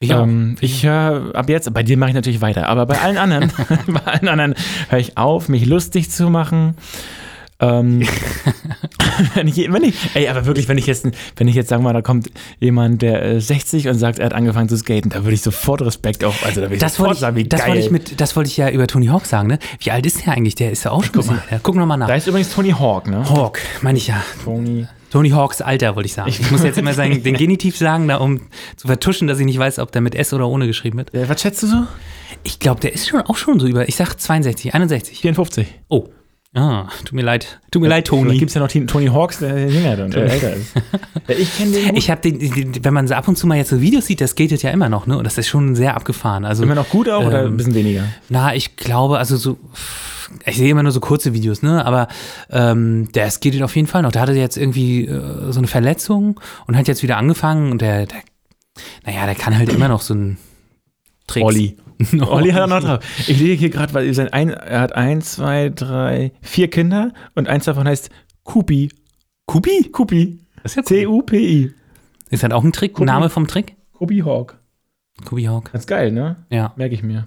Ich. 0.00 0.10
Ähm, 0.10 0.56
ich 0.60 0.84
höre 0.84 1.34
ab 1.34 1.48
jetzt, 1.48 1.72
bei 1.72 1.82
dir 1.82 1.96
mache 1.96 2.10
ich 2.10 2.14
natürlich 2.14 2.40
weiter, 2.40 2.68
aber 2.68 2.86
bei 2.86 3.00
allen 3.00 3.16
anderen, 3.16 3.50
bei 3.86 4.00
allen 4.04 4.28
anderen 4.28 4.54
höre 4.88 4.98
ich 4.98 5.16
auf, 5.16 5.48
mich 5.48 5.66
lustig 5.66 6.10
zu 6.10 6.30
machen. 6.30 6.76
Ähm, 7.60 8.02
wenn, 9.34 9.46
ich, 9.46 9.72
wenn 9.72 9.84
ich, 9.84 9.94
ey, 10.14 10.28
aber 10.28 10.44
wirklich, 10.46 10.68
wenn 10.68 10.76
ich 10.76 10.86
jetzt, 10.86 11.06
wenn 11.36 11.48
ich 11.48 11.54
jetzt 11.54 11.68
sagen 11.68 11.82
wir 11.82 11.88
mal, 11.88 11.92
da 11.92 12.02
kommt 12.02 12.30
jemand, 12.58 13.02
der 13.02 13.22
äh, 13.22 13.40
60 13.40 13.88
und 13.88 13.94
sagt, 13.94 14.18
er 14.18 14.26
hat 14.26 14.32
angefangen 14.34 14.68
zu 14.68 14.76
skaten, 14.76 15.10
da 15.10 15.22
würde 15.24 15.34
ich 15.34 15.42
sofort 15.42 15.82
Respekt 15.82 16.24
auf, 16.24 16.44
also 16.44 16.60
da 16.60 16.66
würde 16.66 16.76
ich 16.76 16.80
Das 16.80 16.94
sofort 16.94 17.10
wollte, 17.10 17.20
sagen, 17.20 17.36
wie 17.36 17.42
ich, 17.42 17.48
das, 17.48 17.60
geil. 17.60 17.68
wollte 17.70 17.82
ich 17.84 17.90
mit, 17.90 18.20
das 18.20 18.34
wollte 18.34 18.50
ich 18.50 18.56
ja 18.56 18.70
über 18.70 18.86
Tony 18.86 19.06
Hawk 19.06 19.26
sagen, 19.26 19.48
ne? 19.48 19.58
Wie 19.78 19.90
alt 19.90 20.04
ist 20.04 20.26
der 20.26 20.32
eigentlich? 20.34 20.56
Der 20.56 20.72
ist 20.72 20.84
ja 20.84 20.90
auch 20.90 21.04
schon 21.04 21.14
ein 21.14 21.18
bisschen 21.18 21.42
älter. 21.48 21.60
Guck 21.62 21.76
noch 21.76 21.86
mal 21.86 21.96
nach. 21.96 22.08
da 22.08 22.14
ist 22.14 22.26
übrigens 22.26 22.52
Tony 22.52 22.70
Hawk, 22.70 23.06
ne? 23.08 23.28
Hawk, 23.28 23.60
meine 23.82 23.98
ich 23.98 24.08
ja. 24.08 24.22
Tony. 24.44 24.86
Tony 25.10 25.30
Hawks 25.30 25.60
Alter, 25.60 25.94
wollte 25.94 26.08
ich 26.08 26.12
sagen. 26.12 26.28
Ich, 26.28 26.50
muss 26.50 26.64
jetzt 26.64 26.76
immer 26.76 26.92
sagen, 26.92 27.22
den 27.22 27.36
Genitiv 27.38 27.76
sagen, 27.76 28.08
da, 28.08 28.16
um 28.16 28.48
zu 28.74 28.88
vertuschen, 28.88 29.28
dass 29.28 29.38
ich 29.38 29.46
nicht 29.46 29.60
weiß, 29.60 29.78
ob 29.78 29.92
der 29.92 30.00
mit 30.00 30.16
S 30.16 30.32
oder 30.32 30.48
ohne 30.48 30.66
geschrieben 30.66 30.98
wird. 30.98 31.14
Äh, 31.14 31.28
was 31.28 31.40
schätzt 31.40 31.62
du 31.62 31.68
so? 31.68 31.86
Ich 32.42 32.58
glaube, 32.58 32.80
der 32.80 32.92
ist 32.92 33.08
schon 33.08 33.20
auch 33.20 33.36
schon 33.36 33.60
so 33.60 33.68
über, 33.68 33.88
ich 33.88 33.94
sag 33.94 34.16
62, 34.16 34.74
61. 34.74 35.20
54. 35.20 35.68
Oh. 35.88 36.08
Ah, 36.56 36.88
tut 37.04 37.14
mir 37.14 37.22
leid. 37.22 37.60
Tut 37.72 37.82
mir 37.82 37.88
leid, 37.88 38.06
Vielleicht 38.08 38.24
Tony. 38.26 38.38
gibt 38.38 38.50
es 38.50 38.54
ja 38.54 38.60
noch 38.60 38.68
Tony 38.68 38.86
Tony 38.86 39.06
Hawks, 39.08 39.38
der 39.40 39.68
jünger 39.68 40.04
und 40.04 40.14
äh, 40.14 40.26
älter 40.28 40.52
ist. 40.54 40.72
Ja, 41.26 41.34
ich 41.36 41.56
kenne 41.56 41.72
den 41.72 41.96
Ich 41.96 42.10
habe 42.10 42.20
den, 42.20 42.38
den, 42.38 42.84
wenn 42.84 42.94
man 42.94 43.08
so 43.08 43.14
ab 43.14 43.26
und 43.26 43.36
zu 43.36 43.48
mal 43.48 43.56
jetzt 43.56 43.70
so 43.70 43.80
Videos 43.80 44.06
sieht, 44.06 44.20
das 44.20 44.30
skatet 44.30 44.62
ja 44.62 44.70
immer 44.70 44.88
noch, 44.88 45.08
ne? 45.08 45.18
Und 45.18 45.24
das 45.24 45.36
ist 45.36 45.48
schon 45.48 45.74
sehr 45.74 45.96
abgefahren. 45.96 46.44
Also, 46.44 46.62
immer 46.62 46.76
noch 46.76 46.88
gut 46.88 47.08
auch 47.08 47.26
oder 47.26 47.42
Ähm, 47.44 47.54
ein 47.54 47.56
bisschen 47.56 47.74
weniger? 47.74 48.04
na, 48.28 48.54
ich 48.54 48.76
glaube, 48.76 49.18
also 49.18 49.36
so, 49.36 49.58
ich 50.46 50.56
sehe 50.56 50.70
immer 50.70 50.84
nur 50.84 50.92
so 50.92 51.00
kurze 51.00 51.34
Videos, 51.34 51.62
ne? 51.62 51.84
Aber 51.84 52.06
ähm, 52.50 53.10
der 53.14 53.28
skatet 53.32 53.62
auf 53.62 53.74
jeden 53.74 53.88
Fall 53.88 54.02
noch. 54.02 54.12
Der 54.12 54.22
hatte 54.22 54.32
jetzt 54.34 54.56
irgendwie 54.56 55.06
äh, 55.06 55.50
so 55.50 55.58
eine 55.58 55.66
Verletzung 55.66 56.38
und 56.68 56.76
hat 56.76 56.86
jetzt 56.86 57.02
wieder 57.02 57.16
angefangen 57.16 57.72
und 57.72 57.80
der, 57.82 58.06
der 58.06 58.18
naja, 59.04 59.26
der 59.26 59.34
kann 59.34 59.58
halt 59.58 59.70
immer 59.70 59.88
noch 59.88 60.02
so 60.02 60.14
ein 60.14 60.36
Tricks. 61.26 61.44
Olli. 61.44 61.76
Olli 62.26 62.50
hat 62.50 62.60
er 62.60 62.66
noch 62.66 62.80
drauf. 62.80 63.04
Ich 63.20 63.38
lese 63.38 63.54
hier 63.54 63.70
gerade, 63.70 63.94
weil 63.94 64.28
ein, 64.32 64.50
er 64.50 64.80
hat 64.80 64.94
eins, 64.94 65.32
zwei, 65.32 65.70
drei, 65.70 66.32
vier 66.42 66.68
Kinder 66.68 67.12
und 67.34 67.48
eins 67.48 67.64
davon 67.64 67.86
heißt 67.86 68.10
Kupi. 68.42 68.90
Kupi? 69.46 69.90
Kupi. 69.92 70.40
C-U-P-I. 70.66 71.72
Ist 72.30 72.42
halt 72.42 72.52
auch 72.52 72.64
ein 72.64 72.72
Trick, 72.72 72.94
Kubi. 72.94 73.06
Name 73.06 73.28
vom 73.30 73.46
Trick? 73.46 73.76
Kubi 73.92 74.20
Hawk. 74.20 74.58
Kubi 75.24 75.44
Hawk. 75.44 75.70
Das 75.72 75.82
ist 75.82 75.86
geil, 75.86 76.10
ne? 76.10 76.36
Ja. 76.50 76.72
Merke 76.76 76.94
ich 76.94 77.02
mir. 77.02 77.26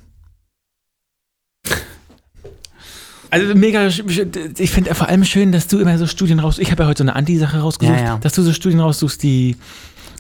Also 3.30 3.55
mega, 3.55 3.88
ich 3.88 4.72
finde 4.72 4.95
vor 4.95 5.07
allem 5.09 5.26
schön, 5.26 5.51
dass 5.51 5.68
du 5.68 5.80
immer 5.80 5.97
so 5.97 6.07
Studien 6.07 6.39
raus. 6.39 6.59
Ich 6.59 6.72
habe 6.72 6.84
ja 6.84 6.89
heute 6.89 6.99
so 6.99 7.03
eine 7.03 7.15
Anti-Sache 7.15 7.59
rausgesucht, 7.59 7.97
Ja, 7.99 8.05
ja. 8.05 8.18
dass 8.20 8.34
du 8.34 8.41
so 8.41 8.53
Studien 8.53 8.80
raussuchst, 8.80 9.22
die 9.22 9.57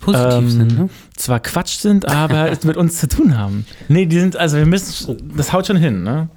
Positiv 0.01 0.31
Ähm, 0.33 0.49
sind, 0.49 0.77
ne? 0.77 0.89
zwar 1.15 1.39
Quatsch 1.39 1.77
sind, 1.77 2.07
aber 2.07 2.51
es 2.51 2.63
mit 2.63 2.77
uns 2.77 2.99
zu 2.99 3.07
tun 3.07 3.37
haben. 3.37 3.65
Nee, 3.87 4.05
die 4.05 4.19
sind, 4.19 4.35
also 4.35 4.57
wir 4.57 4.65
müssen, 4.65 5.33
das 5.35 5.51
haut 5.53 5.67
schon 5.67 5.77
hin, 5.77 6.03
ne? 6.03 6.29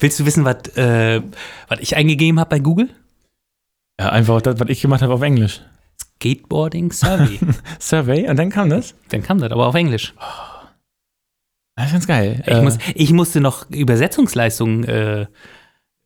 Willst 0.00 0.18
du 0.20 0.26
wissen, 0.26 0.44
was, 0.44 0.68
äh, 0.76 1.20
was 1.68 1.80
ich 1.80 1.96
eingegeben 1.96 2.38
habe 2.40 2.50
bei 2.50 2.58
Google? 2.58 2.88
Ja, 4.00 4.10
einfach 4.10 4.40
das, 4.42 4.58
was 4.60 4.68
ich 4.68 4.80
gemacht 4.80 5.02
habe 5.02 5.12
auf 5.14 5.22
Englisch. 5.22 5.60
Skateboarding 6.16 6.92
Survey. 6.92 7.38
Survey 7.78 8.28
und 8.28 8.36
dann 8.36 8.50
kam 8.50 8.70
das. 8.70 8.94
Dann 9.10 9.22
kam 9.22 9.38
das, 9.38 9.50
aber 9.52 9.66
auf 9.66 9.74
Englisch. 9.74 10.14
Das 11.76 11.86
ist 11.86 11.92
ganz 11.92 12.06
geil. 12.06 12.42
Ich, 12.46 12.52
Äh, 12.52 12.62
muss, 12.62 12.78
ich 12.94 13.12
musste 13.12 13.40
noch 13.40 13.68
Übersetzungsleistungen 13.70 14.84
äh, 14.84 15.26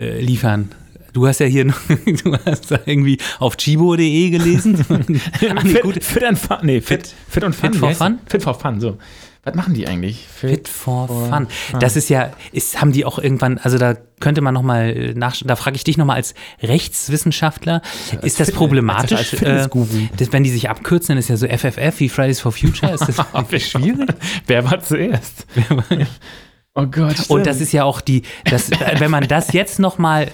äh, 0.00 0.20
liefern. 0.20 0.70
Du 1.12 1.26
hast 1.26 1.40
ja 1.40 1.46
hier, 1.46 1.64
noch- 1.66 1.80
du 2.24 2.36
hast 2.46 2.70
da 2.70 2.78
irgendwie 2.86 3.18
auf 3.38 3.56
chibo.de 3.56 4.30
gelesen. 4.30 4.84
Ach 4.88 5.62
nee, 5.62 5.70
fit, 5.70 5.82
gut. 5.82 6.02
fit 6.04 6.24
and 6.24 6.38
fun. 6.38 6.58
Nee, 6.62 6.80
fit, 6.80 7.14
fit, 7.28 7.44
und 7.44 7.54
fun. 7.54 7.72
Fit 7.72 7.80
for 7.80 7.90
fun? 7.94 8.18
Fit 8.26 8.42
for 8.42 8.54
fun, 8.58 8.80
so. 8.80 8.96
Was 9.44 9.56
machen 9.56 9.74
die 9.74 9.88
eigentlich? 9.88 10.24
Fit 10.32 10.68
for 10.68 11.08
Fun. 11.08 11.48
Das 11.80 11.96
ist 11.96 12.08
ja, 12.08 12.30
ist, 12.52 12.80
haben 12.80 12.92
die 12.92 13.04
auch 13.04 13.18
irgendwann, 13.18 13.58
also 13.58 13.76
da 13.76 13.96
könnte 14.20 14.40
man 14.40 14.54
nochmal 14.54 15.14
nach, 15.16 15.34
da 15.44 15.56
frage 15.56 15.74
ich 15.74 15.82
dich 15.82 15.98
nochmal 15.98 16.14
als 16.14 16.34
Rechtswissenschaftler, 16.62 17.82
ist 18.22 18.38
das 18.38 18.48
Fit- 18.50 18.54
problematisch, 18.56 19.18
als 19.18 19.32
äh, 19.42 19.68
dass, 20.16 20.32
wenn 20.32 20.44
die 20.44 20.50
sich 20.50 20.70
abkürzen, 20.70 21.08
dann 21.08 21.18
ist 21.18 21.28
ja 21.28 21.36
so 21.36 21.48
FFF 21.48 21.98
wie 21.98 22.08
Fridays 22.08 22.38
for 22.38 22.52
Future, 22.52 22.92
ist 22.94 23.08
das 23.08 23.16
schwierig. 23.68 24.10
Wer 24.46 24.64
war 24.70 24.80
zuerst? 24.80 25.44
Oh 26.74 26.86
Gott. 26.86 27.12
Stimmt. 27.14 27.30
Und 27.30 27.46
das 27.46 27.60
ist 27.60 27.72
ja 27.72 27.84
auch 27.84 28.00
die, 28.00 28.22
das, 28.44 28.70
wenn 28.98 29.10
man 29.10 29.26
das 29.28 29.52
jetzt 29.52 29.78
nochmal, 29.78 30.28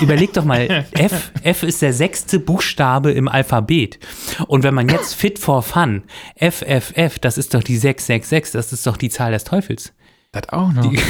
überleg 0.00 0.32
doch 0.32 0.44
mal, 0.44 0.84
F, 0.92 1.30
F 1.42 1.62
ist 1.62 1.82
der 1.82 1.92
sechste 1.92 2.40
Buchstabe 2.40 3.12
im 3.12 3.28
Alphabet. 3.28 3.98
Und 4.46 4.62
wenn 4.64 4.74
man 4.74 4.88
jetzt 4.88 5.14
Fit 5.14 5.38
for 5.38 5.62
Fun, 5.62 6.02
FFF, 6.36 7.18
das 7.20 7.38
ist 7.38 7.54
doch 7.54 7.62
die 7.62 7.76
666, 7.76 8.52
das 8.52 8.72
ist 8.72 8.86
doch 8.86 8.96
die 8.96 9.10
Zahl 9.10 9.32
des 9.32 9.44
Teufels. 9.44 9.92
das 10.32 10.48
auch 10.50 10.72
noch. 10.72 10.92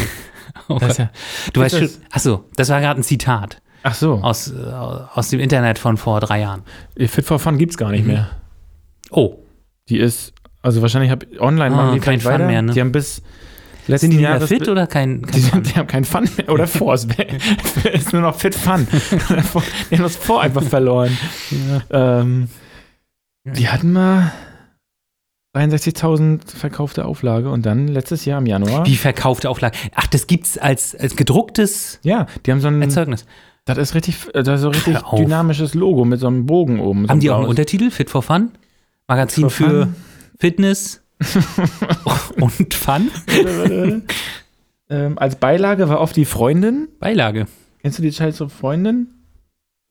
Oh 0.69 0.79
Das 0.79 0.97
ja, 0.97 1.11
du 1.53 1.61
weißt 1.61 1.77
schon, 1.79 1.91
achso, 2.11 2.45
das 2.57 2.71
war 2.71 2.81
gerade 2.81 2.99
ein 2.99 3.05
Zitat 3.05 3.61
ach 3.83 3.95
so. 3.95 4.15
aus, 4.15 4.51
äh, 4.51 4.55
aus 5.15 5.29
dem 5.29 5.41
Internet 5.41 5.79
von 5.79 5.99
vor 5.99 6.21
drei 6.21 6.41
Jahren. 6.41 6.63
Fit 6.97 7.25
for 7.27 7.39
Fun 7.39 7.59
gibt's 7.59 7.77
gar 7.77 7.91
nicht 7.91 8.07
Mhm. 8.07 8.13
mehr. 8.13 8.31
Oh, 9.11 9.37
Die 9.91 9.99
ist, 9.99 10.33
also 10.63 10.81
wahrscheinlich 10.83 11.11
hab, 11.11 11.25
online 11.39 11.75
Ah, 11.75 11.77
machen 11.77 11.95
die 11.95 12.01
kein 12.01 12.19
Fun 12.21 12.33
weiter. 12.33 12.47
mehr, 12.47 12.63
ne? 12.63 12.73
Die 12.73 12.81
haben 12.81 12.93
bis 12.93 13.23
letzten 13.89 14.07
sind 14.07 14.11
die 14.13 14.17
mehr 14.19 14.31
Jahres 14.31 14.49
fit 14.49 14.69
oder 14.69 14.87
kein, 14.87 15.23
Die, 15.23 15.27
kein 15.27 15.41
Fun? 15.41 15.51
sind, 15.53 15.75
die 15.75 15.79
haben 15.79 15.87
keinen 15.87 16.05
Fun 16.05 16.29
mehr. 16.37 16.49
Oder 16.51 16.67
vor. 16.69 16.95
Es 16.95 17.05
ist 17.05 18.13
nur 18.13 18.23
noch 18.23 18.37
Fit 18.37 18.55
Fun. 18.55 18.87
die 18.91 19.97
haben 19.97 20.03
das 20.03 20.17
vor 20.17 20.43
einfach 20.43 20.63
verloren. 20.63 21.17
Ähm, 21.91 22.49
die 23.45 23.69
hatten 23.69 23.93
mal 23.93 24.33
63.000 25.57 26.41
verkaufte 26.57 27.05
Auflage 27.05 27.51
und 27.51 27.65
dann 27.67 27.89
letztes 27.89 28.25
Jahr 28.25 28.39
im 28.39 28.47
Januar. 28.47 28.87
Wie 28.87 28.97
verkaufte 28.97 29.49
Auflage? 29.51 29.77
Ach, 29.95 30.07
das 30.07 30.27
gibt's 30.27 30.59
als, 30.59 30.95
als 30.95 31.17
gedrucktes 31.17 31.99
ja, 32.03 32.27
die 32.47 32.53
haben 32.53 32.61
so 32.61 32.69
ein, 32.69 32.81
Erzeugnis. 32.83 33.25
das 33.65 33.79
ist 33.79 33.95
richtig, 33.95 34.17
das 34.35 34.47
ist 34.49 34.61
so 34.61 34.69
richtig 34.69 34.99
dynamisches 35.17 35.75
Logo 35.75 36.05
mit 36.05 36.21
so 36.21 36.27
einem 36.27 36.47
Bogen 36.47 36.81
oben. 36.81 37.05
so 37.05 37.09
Haben 37.09 37.21
die 37.21 37.31
auch 37.31 37.39
einen. 37.39 37.49
Untertitel? 37.49 37.91
Fit 37.91 38.11
for 38.11 38.23
Fun? 38.23 38.51
Magazin 39.09 39.45
For 39.45 39.51
für 39.51 39.81
Fun? 39.87 39.97
Fitness 40.39 41.03
und 42.41 42.75
Fun? 42.75 43.11
ähm, 44.91 45.19
als 45.19 45.37
Beilage 45.37 45.89
war 45.89 46.01
oft 46.01 46.17
die 46.17 46.25
Freundin. 46.25 46.89
Beilage. 47.01 47.47
Kennst 47.83 47.99
du 47.99 48.03
die 48.03 48.13
Scheiße 48.13 48.37
so 48.39 48.49
Freundin? 48.49 49.09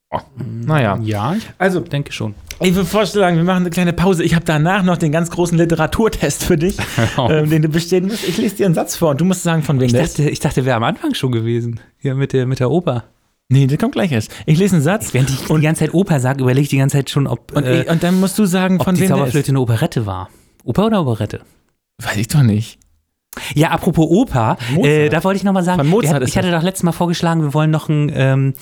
Oh, 0.09 0.19
naja. 0.39 0.97
Ja, 1.03 1.35
ich 1.35 1.43
Also, 1.57 1.81
denke 1.81 2.13
schon. 2.13 2.33
Ich 2.61 2.73
würde 2.73 2.87
vorschlagen, 2.87 3.35
wir 3.37 3.43
machen 3.43 3.63
eine 3.63 3.69
kleine 3.69 3.91
Pause. 3.93 4.23
Ich 4.23 4.35
habe 4.35 4.45
danach 4.45 4.83
noch 4.83 4.97
den 4.97 5.11
ganz 5.11 5.29
großen 5.29 5.57
Literaturtest 5.57 6.45
für 6.45 6.57
dich, 6.57 6.77
ähm, 7.17 7.49
den 7.49 7.61
du 7.61 7.67
bestehen 7.69 8.07
musst. 8.07 8.27
Ich 8.27 8.37
lese 8.37 8.55
dir 8.55 8.65
einen 8.67 8.75
Satz 8.75 8.95
vor 8.95 9.09
und 9.11 9.21
du 9.21 9.25
musst 9.25 9.43
sagen, 9.43 9.63
von 9.63 9.79
wem 9.79 9.87
Ich 9.87 9.91
der 9.91 10.03
ist. 10.03 10.17
dachte, 10.17 10.29
ich 10.29 10.39
dachte, 10.39 10.65
wäre 10.65 10.77
am 10.77 10.83
Anfang 10.83 11.13
schon 11.13 11.33
gewesen. 11.33 11.81
Hier 11.97 12.15
mit 12.15 12.31
der, 12.33 12.45
mit 12.45 12.59
der 12.59 12.71
Oper. 12.71 13.03
Nee, 13.49 13.67
der 13.67 13.77
kommt 13.77 13.93
gleich 13.93 14.11
erst. 14.11 14.31
Ich 14.45 14.57
lese 14.57 14.75
einen 14.75 14.83
Satz 14.83 15.13
Während 15.13 15.29
ich 15.29 15.45
die 15.45 15.61
ganze 15.61 15.79
Zeit 15.85 15.93
Oper 15.93 16.19
sage, 16.19 16.41
überlege 16.41 16.63
ich 16.63 16.69
die 16.69 16.77
ganze 16.77 16.97
Zeit 16.97 17.09
schon, 17.09 17.27
ob, 17.27 17.53
und, 17.55 17.63
äh, 17.63 17.85
und 17.89 18.03
dann 18.03 18.19
musst 18.19 18.37
du 18.39 18.45
sagen, 18.45 18.79
von 18.79 18.95
die 18.95 19.01
wem 19.01 19.07
der 19.09 19.17
Zauberflöte 19.17 19.49
eine 19.51 19.59
Operette 19.61 20.05
war. 20.05 20.29
Oper 20.67 20.87
oder 20.87 21.01
Operette? 21.01 21.39
Weiß 22.03 22.17
ich 22.17 22.27
doch 22.27 22.43
nicht. 22.43 22.77
Ja, 23.53 23.69
apropos 23.69 24.05
Oper, 24.09 24.57
äh, 24.83 25.09
da 25.09 25.23
wollte 25.23 25.37
ich 25.37 25.43
nochmal 25.43 25.63
sagen, 25.63 25.79
Von 25.79 25.87
Mozart 25.89 26.15
wir 26.15 26.21
hat, 26.21 26.27
ich 26.27 26.37
hatte 26.37 26.51
doch 26.51 26.63
letztes 26.63 26.83
Mal 26.83 26.91
vorgeschlagen, 26.91 27.41
wir 27.43 27.53
wollen 27.53 27.69
noch 27.71 27.87
ein, 27.87 28.11
ähm, 28.13 28.53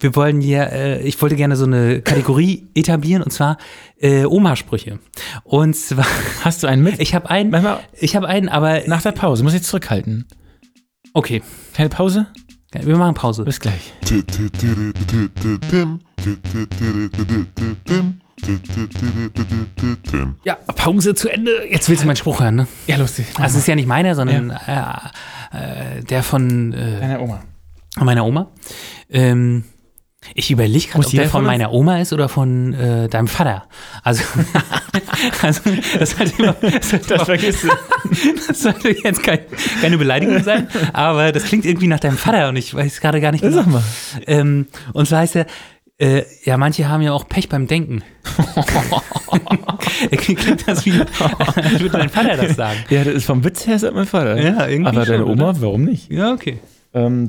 wir 0.00 0.16
wollen 0.16 0.40
hier, 0.40 0.70
äh, 0.72 1.02
ich 1.02 1.20
wollte 1.22 1.36
gerne 1.36 1.56
so 1.56 1.64
eine 1.64 2.02
Kategorie 2.02 2.66
etablieren 2.74 3.22
und 3.22 3.30
zwar 3.30 3.56
äh, 3.98 4.24
Oma-Sprüche. 4.24 4.98
Und 5.44 5.76
zwar, 5.76 6.04
Hast 6.42 6.62
du 6.62 6.66
einen 6.66 6.82
mit? 6.82 7.00
ich 7.00 7.14
habe 7.14 7.30
einen, 7.30 7.50
Manchmal 7.50 7.80
ich 7.94 8.16
habe 8.16 8.26
einen, 8.28 8.48
aber 8.48 8.82
nach 8.86 9.00
der 9.02 9.12
Pause, 9.12 9.44
muss 9.44 9.54
ich 9.54 9.62
zurückhalten. 9.62 10.26
Okay, 11.14 11.42
Kleine 11.72 11.88
Pause? 11.90 12.26
wir 12.72 12.96
machen 12.96 13.14
Pause. 13.14 13.44
Bis 13.44 13.60
gleich. 13.60 13.94
Ja, 20.44 20.54
Pause 20.76 21.14
zu 21.14 21.28
Ende. 21.28 21.50
Jetzt 21.70 21.88
willst 21.88 22.02
du 22.02 22.06
meinen 22.06 22.16
Spruch 22.16 22.40
hören, 22.40 22.56
ne? 22.56 22.68
Ja, 22.86 22.96
lustig. 22.96 23.26
Also 23.36 23.56
es 23.56 23.62
ist 23.62 23.68
ja 23.68 23.74
nicht 23.74 23.88
meiner, 23.88 24.14
sondern 24.14 24.50
äh, 24.50 24.80
äh, 25.52 26.02
der 26.02 26.22
von 26.22 26.72
äh, 26.72 27.00
Deine 27.00 27.20
Oma. 27.20 27.42
meiner 27.98 28.24
Oma. 28.24 28.50
Ähm, 29.10 29.64
ich 30.34 30.50
überlege 30.50 30.88
gerade, 30.88 31.04
ob 31.06 31.10
der 31.10 31.22
von 31.24 31.30
von 31.30 31.44
meiner 31.44 31.72
Oma 31.72 32.00
ist 32.00 32.12
oder 32.12 32.28
von 32.28 32.72
äh, 32.74 33.08
deinem 33.08 33.28
Vater. 33.28 33.68
Also, 34.02 34.24
also 35.42 35.60
das 35.98 36.10
sollte 36.10 36.42
immer, 36.42 36.52
das 36.54 36.90
sollte 36.90 37.14
immer 37.14 37.24
vergisst 37.24 37.64
du. 37.64 37.68
Das 38.48 38.62
sollte 38.62 38.90
jetzt 38.90 39.22
kein, 39.22 39.40
keine 39.80 39.98
Beleidigung 39.98 40.42
sein, 40.42 40.68
aber 40.92 41.32
das 41.32 41.44
klingt 41.44 41.64
irgendwie 41.64 41.88
nach 41.88 41.98
deinem 41.98 42.16
Vater 42.16 42.48
und 42.48 42.56
ich 42.56 42.72
weiß 42.72 43.00
gerade 43.00 43.20
gar 43.20 43.32
nicht 43.32 43.40
genau. 43.42 43.56
Sag 43.56 43.66
mal. 43.66 43.82
Ähm, 44.26 44.66
und 44.92 45.08
zwar 45.08 45.20
heißt 45.20 45.36
er, 45.36 45.46
äh, 45.98 46.22
ja, 46.44 46.56
manche 46.56 46.88
haben 46.88 47.02
ja 47.02 47.12
auch 47.12 47.26
Pech 47.28 47.48
beim 47.48 47.66
Denken. 47.66 48.02
Klingt 50.16 50.68
das 50.68 50.84
wie, 50.86 50.92
als 51.00 51.80
würde 51.80 51.98
dein 51.98 52.08
Vater 52.10 52.36
das 52.36 52.56
sagen. 52.56 52.78
Ja, 52.90 53.04
das 53.04 53.14
ist 53.14 53.24
vom 53.26 53.44
Witz 53.44 53.66
her, 53.66 53.78
sagt 53.78 53.94
mein 53.94 54.06
Vater. 54.06 54.36
Ja, 54.40 54.66
irgendwie 54.66 54.90
Aber 54.90 55.04
deine 55.06 55.26
Oma, 55.26 55.54
warum 55.58 55.84
nicht? 55.84 56.10
Ja, 56.10 56.32
okay. 56.32 56.58
Ähm, 56.94 57.28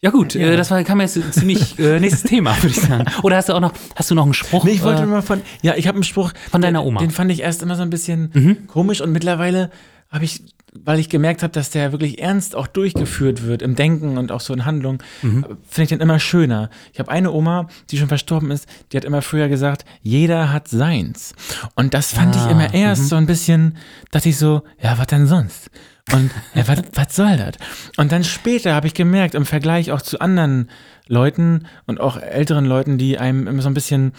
Ja 0.00 0.10
gut, 0.10 0.34
Äh, 0.36 0.56
das 0.56 0.70
war, 0.70 0.82
kam 0.84 1.00
jetzt 1.00 1.18
ziemlich 1.34 1.78
äh, 1.78 1.98
nächstes 2.00 2.22
Thema, 2.28 2.54
würde 2.62 2.68
ich 2.68 2.80
sagen. 2.80 3.04
Oder 3.22 3.36
hast 3.36 3.48
du 3.48 3.54
auch 3.54 3.60
noch, 3.60 3.72
hast 3.96 4.10
du 4.10 4.14
noch 4.14 4.24
einen 4.24 4.34
Spruch? 4.34 4.64
nee, 4.64 4.72
ich 4.72 4.82
wollte 4.82 5.02
äh, 5.02 5.06
mal 5.06 5.22
von, 5.22 5.40
ja, 5.62 5.74
ich 5.76 5.86
habe 5.88 5.96
einen 5.96 6.04
Spruch. 6.04 6.32
Von 6.50 6.60
deiner 6.62 6.80
den- 6.80 6.86
Oma. 6.88 7.00
Den 7.00 7.10
fand 7.10 7.30
ich 7.32 7.40
erst 7.40 7.62
immer 7.62 7.74
so 7.74 7.82
ein 7.82 7.90
bisschen 7.90 8.66
komisch 8.68 9.00
und 9.00 9.12
mittlerweile 9.12 9.70
habe 10.10 10.24
ich, 10.24 10.42
weil 10.72 10.98
ich 10.98 11.08
gemerkt 11.08 11.42
habe, 11.42 11.52
dass 11.52 11.70
der 11.70 11.92
wirklich 11.92 12.20
ernst 12.20 12.54
auch 12.54 12.66
durchgeführt 12.66 13.44
wird 13.44 13.62
im 13.62 13.74
Denken 13.74 14.18
und 14.18 14.32
auch 14.32 14.40
so 14.40 14.52
in 14.52 14.64
Handlung, 14.64 15.02
finde 15.20 15.82
ich 15.82 15.88
den 15.88 16.00
immer 16.00 16.20
schöner. 16.20 16.70
Ich 16.92 16.98
habe 16.98 17.10
eine 17.10 17.32
Oma, 17.32 17.68
die 17.90 17.98
schon 17.98 18.08
verstorben 18.08 18.50
ist, 18.50 18.66
die 18.92 18.96
hat 18.96 19.04
immer 19.04 19.22
früher 19.22 19.48
gesagt, 19.48 19.84
jeder 20.02 20.52
hat 20.52 20.68
seins. 20.68 21.34
Und 21.74 21.94
das 21.94 22.12
fand 22.12 22.36
ich 22.36 22.46
immer 22.46 22.74
erst 22.74 23.08
so 23.08 23.16
ein 23.16 23.26
bisschen, 23.26 23.76
dachte 24.10 24.28
ich 24.28 24.36
so, 24.36 24.62
ja, 24.80 24.98
was 24.98 25.06
denn 25.06 25.26
sonst? 25.26 25.70
Und 26.12 26.30
ja, 26.54 26.66
was, 26.68 26.82
was 26.94 27.16
soll 27.16 27.36
das? 27.36 27.54
Und 27.96 28.12
dann 28.12 28.24
später 28.24 28.74
habe 28.74 28.86
ich 28.86 28.94
gemerkt, 28.94 29.34
im 29.34 29.46
Vergleich 29.46 29.92
auch 29.92 30.02
zu 30.02 30.20
anderen 30.20 30.70
Leuten 31.06 31.66
und 31.86 32.00
auch 32.00 32.20
älteren 32.20 32.64
Leuten, 32.64 32.98
die 32.98 33.18
einem 33.18 33.46
immer 33.46 33.62
so 33.62 33.68
ein 33.68 33.74
bisschen 33.74 34.12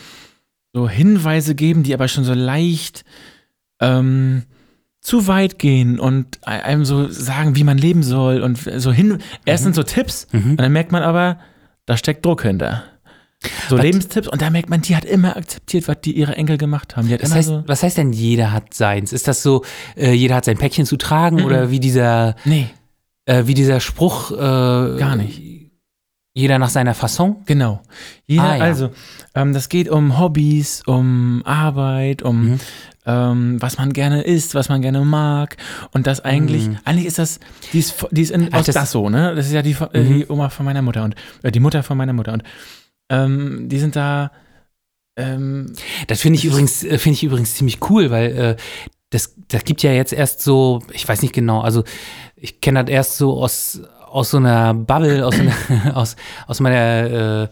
so 0.74 0.88
Hinweise 0.88 1.56
geben, 1.56 1.84
die 1.84 1.93
aber 1.93 2.08
schon 2.08 2.24
so 2.24 2.34
leicht 2.34 3.06
ähm, 3.80 4.43
zu 5.10 5.28
weit 5.28 5.60
gehen 5.60 5.99
und 5.99 6.39
einem 6.47 6.86
so 6.86 7.07
sagen, 7.10 7.55
wie 7.55 7.64
man 7.64 7.78
leben 7.78 8.03
soll 8.03 8.41
und 8.41 8.57
so 8.78 8.91
hin. 8.91 9.18
Erst 9.45 9.64
sind 9.64 9.76
so 9.76 9.84
Tipps 9.84 10.28
Mhm. 10.32 10.51
und 10.51 10.62
dann 10.62 10.72
merkt 10.72 10.91
man 10.91 11.03
aber, 11.03 11.39
da 11.86 11.97
steckt 11.97 12.26
Druck 12.26 12.43
hinter. 12.43 12.84
So 13.70 13.78
Was- 13.78 13.84
Lebenstipps 13.86 14.28
und 14.28 14.41
da 14.41 14.49
merkt 14.49 14.70
man, 14.70 14.82
die 14.82 14.95
hat 14.95 15.05
immer 15.05 15.38
akzeptiert, 15.38 15.88
was 15.88 16.01
die 16.01 16.12
ihre 16.12 16.36
Enkel 16.36 16.57
gemacht 16.57 16.95
haben. 16.97 17.10
Immer 17.10 17.34
heißt, 17.36 17.47
so. 17.47 17.64
was 17.68 17.84
heißt 17.84 17.97
denn, 17.97 18.12
jeder 18.12 18.51
hat 18.51 18.74
seins? 18.74 19.14
Ist 19.14 19.28
das 19.30 19.41
so, 19.41 19.64
äh, 19.95 20.12
jeder 20.14 20.36
hat 20.36 20.45
sein 20.45 20.57
Päckchen 20.57 20.86
zu 20.86 20.97
tragen 20.97 21.38
Mhm. 21.38 21.45
oder 21.45 21.72
wie 21.72 21.80
dieser, 21.80 22.36
Nee, 22.45 22.68
äh, 23.26 23.43
wie 23.47 23.53
dieser 23.53 23.80
Spruch? 23.80 24.32
Äh, 24.32 24.36
Gar 24.36 25.16
nicht. 25.16 25.41
Jeder 26.34 26.60
nach 26.60 26.70
seiner 26.70 26.93
Fasson? 26.93 27.38
genau. 27.45 27.82
Jeder, 28.28 28.43
Ah, 28.43 28.57
ja. 28.57 28.64
also, 28.64 28.89
ähm, 29.36 29.53
das 29.53 29.68
geht 29.70 29.89
um 29.89 30.20
Hobbys, 30.20 30.84
um 30.86 31.41
Arbeit, 31.45 32.22
um 32.22 32.51
Mhm. 32.51 32.60
Ähm, 33.10 33.57
was 33.62 33.78
man 33.78 33.91
gerne 33.93 34.22
isst, 34.22 34.53
was 34.53 34.70
man 34.70 34.82
gerne 34.82 35.01
mag. 35.03 35.57
Und 35.91 36.05
das 36.05 36.24
eigentlich, 36.24 36.68
Mhm. 36.68 36.78
eigentlich 36.86 37.05
ist 37.07 37.18
das, 37.18 37.39
die 37.74 37.80
ist, 37.80 38.05
die 38.12 38.22
ist 38.22 38.30
in, 38.32 38.53
aus 38.53 38.66
das- 38.68 38.76
Dasso, 38.76 39.10
ne? 39.10 39.34
Das 39.36 39.47
ist 39.47 39.53
ja 39.53 39.62
die, 39.64 39.76
äh, 39.93 40.03
Mhm. 40.03 40.14
die 40.20 40.26
Oma 40.30 40.49
von 40.49 40.66
meiner 40.66 40.82
Mutter 40.84 41.03
und 41.03 41.16
äh, 41.41 41.51
die 41.51 41.60
Mutter 41.60 41.82
von 41.82 41.97
meiner 41.97 42.14
Mutter. 42.14 42.34
Und 42.34 42.43
ähm, 43.10 43.68
die 43.70 43.80
sind 43.80 43.95
da. 43.95 44.32
Ähm, 45.18 45.74
Das 46.07 46.22
finde 46.22 46.38
ich 46.38 46.45
übrigens, 46.45 46.84
äh, 46.84 46.97
finde 46.97 47.16
ich 47.16 47.24
übrigens 47.24 47.55
ziemlich 47.55 47.80
cool, 47.89 48.10
weil 48.12 48.26
äh, 48.38 48.55
das, 49.10 49.34
das 49.47 49.64
gibt 49.66 49.82
ja 49.82 49.91
jetzt 49.91 50.14
erst 50.14 50.41
so, 50.43 50.82
ich 50.93 51.07
weiß 51.07 51.22
nicht 51.24 51.34
genau, 51.34 51.62
also 51.62 51.84
ich 52.36 52.62
kenne 52.62 52.84
das 52.84 52.93
erst 52.93 53.18
so 53.18 53.41
aus, 53.41 53.82
aus 54.07 54.30
so 54.30 54.38
einer 54.38 54.74
Bubble, 54.76 55.26
aus, 55.26 55.36
so 55.36 55.41
einer, 55.41 55.55
aus, 55.97 56.16
aus 56.47 56.60
meiner 56.60 57.43
äh, 57.43 57.47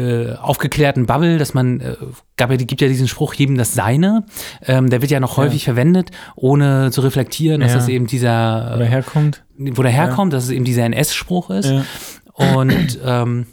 äh, 0.00 0.34
aufgeklärten 0.40 1.06
Bubble, 1.06 1.38
dass 1.38 1.54
man, 1.54 1.80
äh, 1.80 1.96
gab 2.36 2.50
ja, 2.50 2.56
gibt 2.56 2.80
ja 2.80 2.88
diesen 2.88 3.06
Spruch, 3.08 3.34
jedem 3.34 3.56
das 3.58 3.74
Seine. 3.74 4.24
Ähm, 4.66 4.88
der 4.90 5.00
wird 5.02 5.10
ja 5.10 5.20
noch 5.20 5.36
Ja. 5.36 5.44
häufig 5.44 5.64
verwendet, 5.64 6.10
ohne 6.36 6.90
zu 6.90 7.00
reflektieren, 7.02 7.60
dass 7.60 7.72
Ja. 7.72 7.78
das 7.78 7.88
eben 7.88 8.06
dieser, 8.06 8.72
wo 8.74 8.78
der 8.78 8.86
herkommt. 8.88 9.44
wo 9.58 9.82
der 9.82 9.92
herkommt, 9.92 10.32
dass 10.32 10.44
es 10.44 10.50
eben 10.50 10.64
dieser 10.64 10.84
NS-Spruch 10.84 11.50
ist. 11.50 11.70
Ja. 11.70 11.84
Und 12.60 12.98
ähm, 13.04 13.46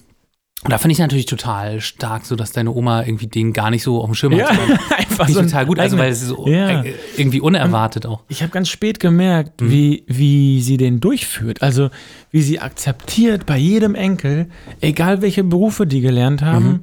und 0.63 0.71
da 0.73 0.79
finde 0.79 0.93
ich 0.93 0.99
natürlich 0.99 1.27
total 1.27 1.79
stark, 1.81 2.25
so 2.25 2.35
dass 2.35 2.51
deine 2.51 2.71
Oma 2.71 3.03
irgendwie 3.03 3.27
den 3.27 3.53
gar 3.53 3.69
nicht 3.69 3.83
so 3.83 3.99
auf 4.01 4.05
dem 4.07 4.15
Schirm 4.15 4.33
Ja, 4.33 4.49
hat. 4.49 4.57
einfach 4.97 5.29
so 5.29 5.41
total 5.41 5.65
gut, 5.67 5.79
also 5.79 5.97
weil 5.97 6.11
es 6.11 6.21
ist 6.21 6.29
so 6.29 6.47
Ja. 6.47 6.83
irgendwie 7.15 7.39
unerwartet 7.41 8.05
auch. 8.05 8.23
Ich 8.27 8.41
habe 8.41 8.51
ganz 8.51 8.67
spät 8.69 8.99
gemerkt, 8.99 9.61
Mhm. 9.61 9.71
wie, 9.71 10.03
wie 10.07 10.61
sie 10.61 10.77
den 10.77 10.99
durchführt. 10.99 11.61
Also, 11.61 11.89
wie 12.31 12.41
sie 12.41 12.59
akzeptiert 12.59 13.45
bei 13.45 13.57
jedem 13.57 13.93
Enkel, 13.95 14.49
egal 14.81 15.21
welche 15.21 15.43
Berufe 15.43 15.85
die 15.87 16.01
gelernt 16.01 16.41
haben, 16.41 16.67
Mhm. 16.67 16.79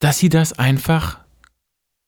dass 0.00 0.18
sie 0.18 0.30
das 0.30 0.58
einfach 0.58 1.18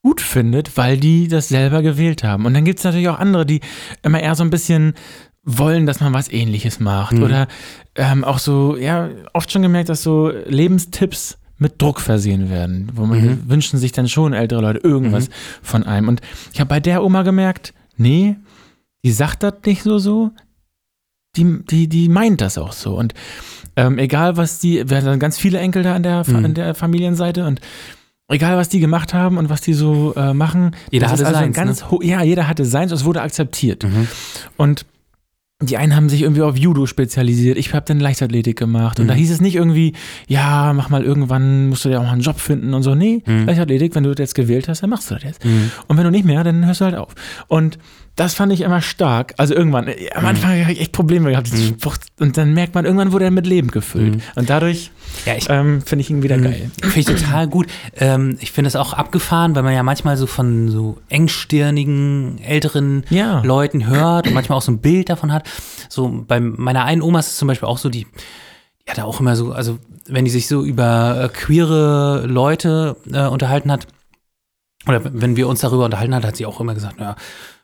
gut 0.02 0.20
findet, 0.20 0.76
weil 0.76 0.96
die 0.96 1.28
das 1.28 1.48
selber 1.48 1.80
gewählt 1.82 2.24
haben. 2.24 2.44
Und 2.46 2.54
dann 2.54 2.64
gibt 2.64 2.78
es 2.80 2.84
natürlich 2.84 3.08
auch 3.08 3.20
andere, 3.20 3.46
die 3.46 3.60
immer 4.02 4.20
eher 4.20 4.34
so 4.34 4.42
ein 4.42 4.50
bisschen 4.50 4.94
wollen, 5.44 5.86
dass 5.86 6.00
man 6.00 6.12
was 6.12 6.30
ähnliches 6.30 6.78
macht. 6.80 7.14
Mhm. 7.14 7.22
Oder 7.22 7.48
ähm, 7.96 8.24
auch 8.24 8.38
so, 8.38 8.76
ja, 8.76 9.08
oft 9.32 9.50
schon 9.50 9.62
gemerkt, 9.62 9.88
dass 9.88 10.02
so 10.02 10.30
Lebenstipps 10.46 11.38
mit 11.58 11.80
Druck 11.80 12.00
versehen 12.00 12.50
werden, 12.50 12.90
wo 12.94 13.06
man 13.06 13.20
Mhm. 13.20 13.38
wünschen 13.48 13.78
sich 13.78 13.92
dann 13.92 14.08
schon 14.08 14.32
ältere 14.32 14.60
Leute 14.60 14.78
irgendwas 14.80 15.28
von 15.62 15.84
einem. 15.84 16.08
Und 16.08 16.20
ich 16.52 16.60
habe 16.60 16.68
bei 16.68 16.80
der 16.80 17.04
Oma 17.04 17.22
gemerkt, 17.22 17.72
nee, 17.96 18.36
die 19.04 19.12
sagt 19.12 19.42
das 19.42 19.54
nicht 19.64 19.82
so 19.82 19.98
so, 19.98 20.30
die, 21.36 21.64
die, 21.70 21.88
die 21.88 22.08
meint 22.08 22.40
das 22.40 22.58
auch 22.58 22.72
so. 22.72 22.96
Und 22.96 23.14
ähm, 23.76 23.98
egal 23.98 24.36
was 24.36 24.58
die, 24.58 24.88
wir 24.88 24.96
hatten 24.98 25.18
ganz 25.18 25.38
viele 25.38 25.58
Enkel 25.58 25.82
da 25.82 25.94
an 25.94 26.02
der, 26.02 26.24
Mhm. 26.28 26.44
an 26.44 26.54
der 26.54 26.74
Familienseite 26.74 27.46
und 27.46 27.60
egal 28.28 28.56
was 28.56 28.68
die 28.68 28.80
gemacht 28.80 29.14
haben 29.14 29.38
und 29.38 29.48
was 29.48 29.60
die 29.60 29.72
so 29.74 30.14
äh, 30.16 30.34
machen, 30.34 30.74
Jeder 30.90 31.10
hatte 31.10 31.24
also 31.26 31.38
ein 31.38 31.52
seins, 31.54 31.82
ne? 31.90 31.98
ja, 32.02 32.22
jeder 32.22 32.48
hatte 32.48 32.64
seins, 32.64 32.92
es 32.92 33.04
wurde 33.04 33.22
akzeptiert. 33.22 33.84
Mhm. 33.84 34.08
Und 34.56 34.84
die 35.68 35.76
einen 35.76 35.94
haben 35.96 36.08
sich 36.08 36.22
irgendwie 36.22 36.42
auf 36.42 36.56
Judo 36.56 36.86
spezialisiert. 36.86 37.56
Ich 37.58 37.72
habe 37.74 37.84
dann 37.86 38.00
Leichtathletik 38.00 38.58
gemacht. 38.58 38.98
Und 38.98 39.06
Mhm. 39.06 39.08
da 39.08 39.14
hieß 39.14 39.30
es 39.30 39.40
nicht 39.40 39.54
irgendwie, 39.56 39.92
ja, 40.28 40.72
mach 40.72 40.88
mal 40.90 41.02
irgendwann, 41.04 41.68
musst 41.68 41.84
du 41.84 41.88
dir 41.88 41.98
auch 42.00 42.04
mal 42.04 42.12
einen 42.12 42.20
Job 42.22 42.38
finden 42.40 42.74
und 42.74 42.82
so. 42.82 42.94
Nee, 42.94 43.22
Mhm. 43.26 43.46
Leichtathletik, 43.46 43.94
wenn 43.94 44.04
du 44.04 44.10
das 44.10 44.18
jetzt 44.18 44.34
gewählt 44.34 44.68
hast, 44.68 44.82
dann 44.82 44.90
machst 44.90 45.10
du 45.10 45.14
das 45.14 45.24
jetzt. 45.24 45.44
Mhm. 45.44 45.70
Und 45.88 45.96
wenn 45.96 46.04
du 46.04 46.10
nicht 46.10 46.24
mehr, 46.24 46.42
dann 46.44 46.64
hörst 46.66 46.80
du 46.80 46.84
halt 46.86 46.94
auf. 46.96 47.14
Und 47.48 47.78
das 48.16 48.34
fand 48.34 48.52
ich 48.52 48.60
immer 48.60 48.82
stark. 48.82 49.32
Also 49.38 49.54
irgendwann, 49.54 49.86
am 50.14 50.26
Anfang 50.26 50.50
habe 50.60 50.72
ich 50.72 50.80
echt 50.80 50.92
Probleme 50.92 51.30
gehabt. 51.30 51.50
Mhm. 51.52 51.76
Und 52.20 52.36
dann 52.36 52.52
merkt 52.52 52.74
man, 52.74 52.84
irgendwann 52.84 53.12
wurde 53.12 53.24
er 53.24 53.30
mit 53.30 53.46
Leben 53.46 53.68
gefüllt. 53.68 54.16
Mhm. 54.16 54.22
Und 54.36 54.50
dadurch 54.50 54.90
Ja, 55.26 55.34
ich 55.36 55.48
ähm, 55.50 55.82
finde 55.82 56.02
ich 56.02 56.10
ihn 56.10 56.22
wieder 56.22 56.36
Mhm. 56.36 56.42
geil. 56.44 56.70
Finde 56.82 56.98
ich 57.00 57.06
total 57.06 57.46
gut. 57.48 57.66
Ähm, 57.96 58.36
ich 58.40 58.52
finde 58.52 58.68
es 58.68 58.76
auch 58.76 58.92
abgefahren, 58.92 59.54
weil 59.54 59.62
man 59.62 59.72
ja 59.74 59.82
manchmal 59.82 60.16
so 60.16 60.26
von 60.26 60.68
so 60.68 60.98
engstirnigen, 61.08 62.38
älteren 62.42 63.04
Ja. 63.10 63.42
Leuten 63.44 63.86
hört 63.86 64.26
und 64.26 64.34
manchmal 64.34 64.58
auch 64.58 64.62
so 64.62 64.72
ein 64.72 64.78
Bild 64.78 65.08
davon 65.08 65.32
hat. 65.32 65.48
So 65.88 66.24
bei 66.26 66.40
meiner 66.40 66.84
einen 66.84 67.02
Oma 67.02 67.20
ist 67.20 67.28
es 67.28 67.36
zum 67.36 67.48
Beispiel 67.48 67.68
auch 67.68 67.78
so, 67.78 67.88
die, 67.88 68.06
die 68.86 68.90
hat 68.90 68.98
auch 69.00 69.20
immer 69.20 69.36
so, 69.36 69.52
also 69.52 69.78
wenn 70.06 70.24
die 70.24 70.30
sich 70.30 70.48
so 70.48 70.64
über 70.64 71.24
äh, 71.24 71.28
queere 71.28 72.24
Leute 72.26 72.96
äh, 73.12 73.26
unterhalten 73.26 73.70
hat, 73.70 73.86
oder 74.88 75.00
wenn 75.04 75.36
wir 75.36 75.46
uns 75.46 75.60
darüber 75.60 75.84
unterhalten 75.84 76.14
hat, 76.14 76.24
hat 76.24 76.36
sie 76.36 76.46
auch 76.46 76.60
immer 76.60 76.74
gesagt, 76.74 76.98
ja, 76.98 77.14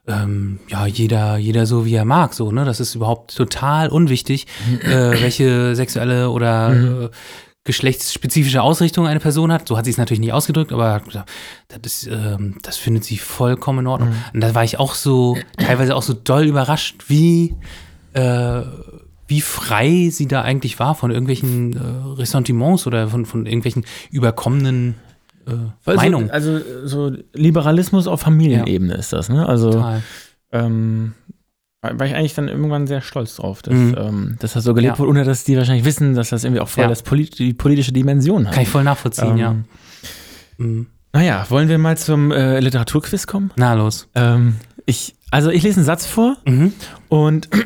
ähm, 0.08 0.58
ja, 0.68 0.86
jeder, 0.86 1.36
jeder 1.36 1.66
so 1.66 1.84
wie 1.84 1.94
er 1.94 2.04
mag, 2.04 2.34
so, 2.34 2.50
ne? 2.50 2.64
Das 2.64 2.80
ist 2.80 2.94
überhaupt 2.94 3.36
total 3.36 3.88
unwichtig, 3.90 4.46
äh, 4.82 5.20
welche 5.20 5.76
sexuelle 5.76 6.30
oder 6.30 6.72
äh, 6.72 7.10
geschlechtsspezifische 7.64 8.62
Ausrichtung 8.62 9.06
eine 9.06 9.20
Person 9.20 9.52
hat. 9.52 9.68
So 9.68 9.76
hat 9.76 9.84
sie 9.84 9.90
es 9.90 9.98
natürlich 9.98 10.20
nicht 10.20 10.32
ausgedrückt, 10.32 10.72
aber 10.72 11.02
das, 11.68 12.04
ist, 12.04 12.06
ähm, 12.06 12.56
das 12.62 12.78
findet 12.78 13.04
sie 13.04 13.18
vollkommen 13.18 13.80
in 13.80 13.86
Ordnung. 13.86 14.14
Und 14.32 14.40
da 14.40 14.54
war 14.54 14.64
ich 14.64 14.78
auch 14.78 14.94
so, 14.94 15.36
teilweise 15.58 15.94
auch 15.94 16.02
so 16.02 16.14
doll 16.14 16.46
überrascht, 16.46 17.04
wie, 17.08 17.54
äh, 18.14 18.62
wie 19.26 19.42
frei 19.42 20.08
sie 20.10 20.26
da 20.26 20.40
eigentlich 20.40 20.78
war 20.78 20.94
von 20.94 21.10
irgendwelchen 21.10 21.76
äh, 21.76 22.18
Ressentiments 22.18 22.86
oder 22.86 23.08
von, 23.08 23.26
von 23.26 23.44
irgendwelchen 23.44 23.84
überkommenen 24.10 24.94
äh. 25.48 25.90
Also, 25.90 26.16
also 26.30 26.60
so 26.84 27.12
Liberalismus 27.32 28.06
auf 28.06 28.20
Familienebene 28.20 28.94
ist 28.94 29.12
das, 29.12 29.28
ne? 29.28 29.48
Also 29.48 29.72
Total. 29.72 30.02
ähm, 30.52 31.14
war 31.80 32.06
ich 32.06 32.14
eigentlich 32.14 32.34
dann 32.34 32.48
irgendwann 32.48 32.86
sehr 32.86 33.00
stolz 33.00 33.36
drauf, 33.36 33.62
dass, 33.62 33.74
Mhm. 33.74 33.94
ähm, 33.98 34.36
dass 34.40 34.52
das 34.54 34.64
so 34.64 34.74
gelebt 34.74 34.94
Ja. 34.94 34.98
wurde, 34.98 35.10
ohne 35.10 35.24
dass 35.24 35.44
die 35.44 35.56
wahrscheinlich 35.56 35.84
wissen, 35.84 36.14
dass 36.14 36.30
das 36.30 36.44
irgendwie 36.44 36.60
auch 36.60 36.68
voll 36.68 36.82
Ja. 36.82 36.88
das 36.88 37.02
polit 37.02 37.38
die 37.38 37.54
politische 37.54 37.92
Dimension 37.92 38.46
hat. 38.46 38.54
Kann 38.54 38.62
ich 38.64 38.68
voll 38.68 38.84
nachvollziehen, 38.84 39.36
ja. 39.38 39.50
Ähm, 39.52 39.64
Mhm. 40.58 40.86
Naja, 41.12 41.46
wollen 41.48 41.68
wir 41.68 41.78
mal 41.78 41.96
zum 41.96 42.32
äh, 42.32 42.58
Literaturquiz 42.60 43.26
kommen? 43.28 43.50
Na 43.56 43.74
los. 43.74 44.08
Ähm, 44.16 44.56
ich, 44.86 45.14
also 45.30 45.50
ich 45.50 45.62
lese 45.62 45.76
einen 45.76 45.86
Satz 45.86 46.04
vor 46.04 46.36
Mhm. 46.46 46.72
und 47.08 47.48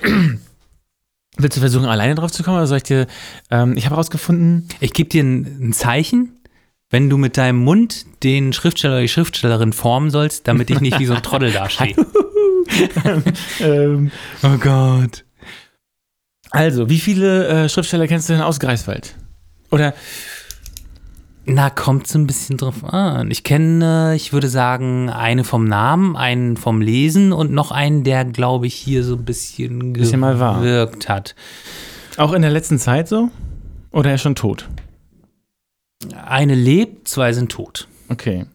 Willst 1.39 1.57
du 1.57 1.61
versuchen, 1.63 1.87
alleine 1.87 2.15
drauf 2.15 2.31
zu 2.31 2.43
kommen 2.43 2.59
oder 2.59 2.67
soll 2.67 2.77
ich 2.77 2.83
dir, 2.83 3.07
ähm, 3.51 3.75
ich 3.77 3.87
habe 3.87 3.95
herausgefunden, 3.97 4.69
Ich 4.81 4.93
gebe 4.93 5.09
dir 5.09 5.25
ein, 5.25 5.69
ein 5.69 5.73
Zeichen, 5.73 6.33
wenn 6.93 7.11
du 7.11 7.17
mit 7.17 7.37
deinem 7.37 7.59
Mund 7.59 8.07
den 8.23 8.53
Schriftsteller 8.53 8.95
oder 8.95 9.03
die 9.03 9.09
Schriftstellerin 9.09 9.73
formen 9.73 10.11
sollst, 10.11 10.47
damit 10.47 10.71
ich 10.71 10.81
nicht 10.81 11.01
wie 11.01 11.07
so 11.07 11.15
ein 11.15 11.23
Trottel 11.23 11.51
dastehe. 11.53 11.97
ähm, 13.61 14.11
oh 14.43 14.57
Gott. 14.59 15.25
also, 16.51 16.89
wie 16.89 17.01
viele 17.01 17.49
äh, 17.65 17.69
Schriftsteller 17.69 18.07
kennst 18.07 18.29
du 18.29 18.35
denn 18.35 18.43
aus 18.43 18.61
Greifswald? 18.61 19.17
Oder, 19.71 19.95
Na, 21.47 21.71
kommt 21.71 22.07
so 22.07 22.19
ein 22.19 22.27
bisschen 22.27 22.59
drauf 22.59 22.85
an. 22.85 23.31
Ich 23.31 23.43
kenne, 23.43 24.13
ich 24.15 24.35
würde 24.35 24.49
sagen, 24.49 25.09
eine 25.09 25.45
vom 25.45 25.65
Namen, 25.65 26.15
einen 26.15 26.59
vom 26.59 26.83
Lesen 26.83 27.33
und 27.33 27.53
noch 27.53 27.71
einen, 27.73 28.05
der, 28.05 28.27
glaube 28.27 28.67
ich, 28.67 28.75
hier 28.75 29.03
so 29.03 29.15
ein 29.17 29.25
bisschen, 29.25 29.95
Bisschen 29.95 30.21
gewirkt 30.21 31.09
hat. 31.09 31.35
auch 32.19 32.35
in 32.35 32.43
der 32.43 32.51
letzten 32.51 32.79
Zeit 32.79 33.09
so? 33.09 33.31
Oder 33.93 34.11
er 34.11 34.15
ist 34.17 34.23
schon 34.23 34.35
tot? 34.35 34.69
Eine 36.25 36.55
lebt, 36.55 37.09
zwei 37.09 37.33
sind 37.33 37.51
tot. 37.53 37.89
Okay. 38.09 38.47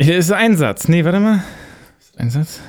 Hier 0.00 0.18
ist 0.18 0.32
ein 0.32 0.56
Satz. 0.56 0.88
Nee, 0.88 1.04
warte 1.04 1.20
mal. 1.20 1.42
Ist 1.98 2.18
ein 2.18 2.30
Satz? 2.30 2.60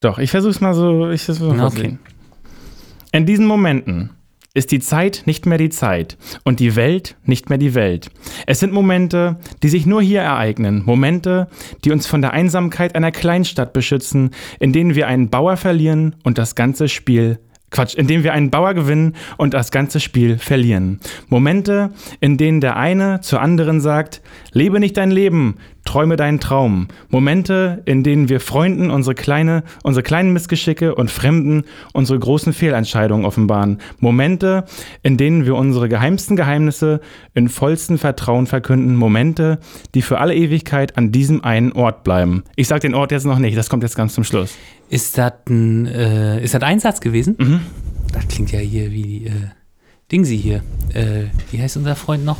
Doch, 0.00 0.18
ich 0.18 0.30
versuch's 0.30 0.60
mal 0.60 0.74
so. 0.74 1.10
Ich 1.10 1.22
versuch's 1.22 1.48
mal 1.48 1.58
vorzulesen. 1.58 1.98
In 3.12 3.26
diesen 3.26 3.46
Momenten 3.46 4.10
ist 4.56 4.72
die 4.72 4.80
Zeit 4.80 5.22
nicht 5.26 5.44
mehr 5.44 5.58
die 5.58 5.68
Zeit 5.68 6.16
und 6.44 6.60
die 6.60 6.76
Welt 6.76 7.16
nicht 7.24 7.50
mehr 7.50 7.58
die 7.58 7.74
Welt. 7.74 8.10
Es 8.46 8.58
sind 8.58 8.72
Momente, 8.72 9.36
die 9.62 9.68
sich 9.68 9.84
nur 9.84 10.00
hier 10.00 10.22
ereignen. 10.22 10.82
Momente, 10.84 11.48
die 11.84 11.92
uns 11.92 12.06
von 12.06 12.22
der 12.22 12.32
Einsamkeit 12.32 12.94
einer 12.94 13.12
Kleinstadt 13.12 13.72
beschützen, 13.72 14.30
in 14.58 14.72
denen 14.72 14.94
wir 14.94 15.08
einen 15.08 15.28
Bauer 15.28 15.56
verlieren 15.56 16.16
und 16.24 16.38
das 16.38 16.54
ganze 16.54 16.88
Spiel 16.88 17.38
Quatsch, 17.70 17.94
in 17.94 18.06
denen 18.06 18.24
wir 18.24 18.32
einen 18.32 18.50
Bauer 18.50 18.74
gewinnen 18.74 19.16
und 19.36 19.54
das 19.54 19.70
ganze 19.70 20.00
Spiel 20.00 20.38
verlieren. 20.38 21.00
Momente, 21.28 21.90
in 22.20 22.36
denen 22.36 22.60
der 22.60 22.76
eine 22.76 23.20
zur 23.20 23.40
anderen 23.40 23.80
sagt, 23.80 24.22
lebe 24.52 24.78
nicht 24.78 24.96
dein 24.96 25.10
Leben, 25.10 25.56
träume 25.86 26.16
deinen 26.16 26.40
Traum. 26.40 26.88
Momente, 27.08 27.82
in 27.86 28.02
denen 28.02 28.28
wir 28.28 28.40
Freunden 28.40 28.90
unsere 28.90 29.14
kleine, 29.14 29.62
unsere 29.82 30.02
kleinen 30.02 30.32
Missgeschicke 30.34 30.94
und 30.94 31.10
Fremden 31.10 31.64
unsere 31.94 32.18
großen 32.18 32.52
Fehlentscheidungen 32.52 33.24
offenbaren. 33.24 33.78
Momente, 33.98 34.64
in 35.02 35.16
denen 35.16 35.46
wir 35.46 35.54
unsere 35.54 35.88
geheimsten 35.88 36.36
Geheimnisse 36.36 37.00
in 37.34 37.48
vollstem 37.48 37.98
Vertrauen 37.98 38.46
verkünden. 38.46 38.96
Momente, 38.96 39.58
die 39.94 40.02
für 40.02 40.18
alle 40.18 40.34
Ewigkeit 40.34 40.98
an 40.98 41.12
diesem 41.12 41.42
einen 41.42 41.72
Ort 41.72 42.04
bleiben. 42.04 42.44
Ich 42.56 42.68
sag 42.68 42.82
den 42.82 42.94
Ort 42.94 43.12
jetzt 43.12 43.24
noch 43.24 43.38
nicht, 43.38 43.56
das 43.56 43.70
kommt 43.70 43.82
jetzt 43.82 43.96
ganz 43.96 44.12
zum 44.12 44.24
Schluss. 44.24 44.54
Ist 44.90 45.16
das 45.16 45.32
ein, 45.48 45.86
äh, 45.86 46.42
ist 46.42 46.54
das 46.54 46.62
ein 46.62 46.80
Satz 46.80 47.00
gewesen? 47.00 47.36
Mhm. 47.38 47.60
Das 48.12 48.28
klingt 48.28 48.52
ja 48.52 48.58
hier 48.58 48.92
wie, 48.92 49.26
äh, 49.26 49.30
Dingsy 50.12 50.38
hier. 50.38 50.62
Äh, 50.94 51.24
wie 51.50 51.60
heißt 51.60 51.76
unser 51.76 51.96
Freund 51.96 52.24
noch? 52.24 52.38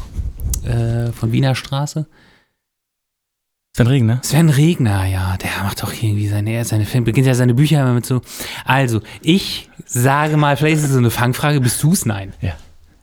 Äh, 0.64 1.12
von 1.12 1.32
Wiener 1.32 1.55
Straße? 1.55 2.07
Sven 3.77 3.89
Regen, 3.89 4.07
ne? 4.07 4.18
Sven 4.22 4.49
Regner, 4.49 5.05
ja, 5.05 5.37
der 5.37 5.51
macht 5.62 5.83
doch 5.83 5.93
irgendwie 5.93 6.29
seine, 6.29 6.64
seine 6.64 6.87
Film, 6.87 7.05
beginnt 7.05 7.27
ja 7.27 7.35
seine 7.35 7.53
Bücher 7.53 7.83
immer 7.83 7.93
mit 7.93 8.07
so. 8.07 8.22
Also, 8.64 9.03
ich 9.20 9.68
sage 9.85 10.39
mal, 10.39 10.57
vielleicht 10.57 10.79
ist 10.79 10.85
es 10.85 10.93
so 10.93 10.97
eine 10.99 11.11
Fangfrage, 11.11 11.61
bist 11.61 11.83
du's? 11.83 12.07
Nein. 12.07 12.33
Ja. 12.41 12.55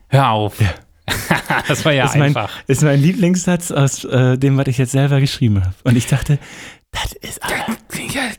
Hör 0.08 0.30
auf. 0.32 0.60
Ja. 0.60 0.74
das 1.68 1.86
war 1.86 1.92
ja 1.94 2.06
ist 2.06 2.16
mein, 2.16 2.36
einfach. 2.36 2.50
ist 2.66 2.82
mein 2.82 3.00
Lieblingssatz 3.00 3.70
aus 3.70 4.04
äh, 4.06 4.36
dem, 4.40 4.58
was 4.58 4.66
ich 4.66 4.80
jetzt 4.80 4.94
selber 4.94 5.20
geschrieben 5.20 5.62
habe. 5.64 5.76
Und 5.84 5.96
ich 5.96 6.08
dachte, 6.08 6.40
das 6.92 7.14
ist 7.22 7.44
aber, 7.44 7.54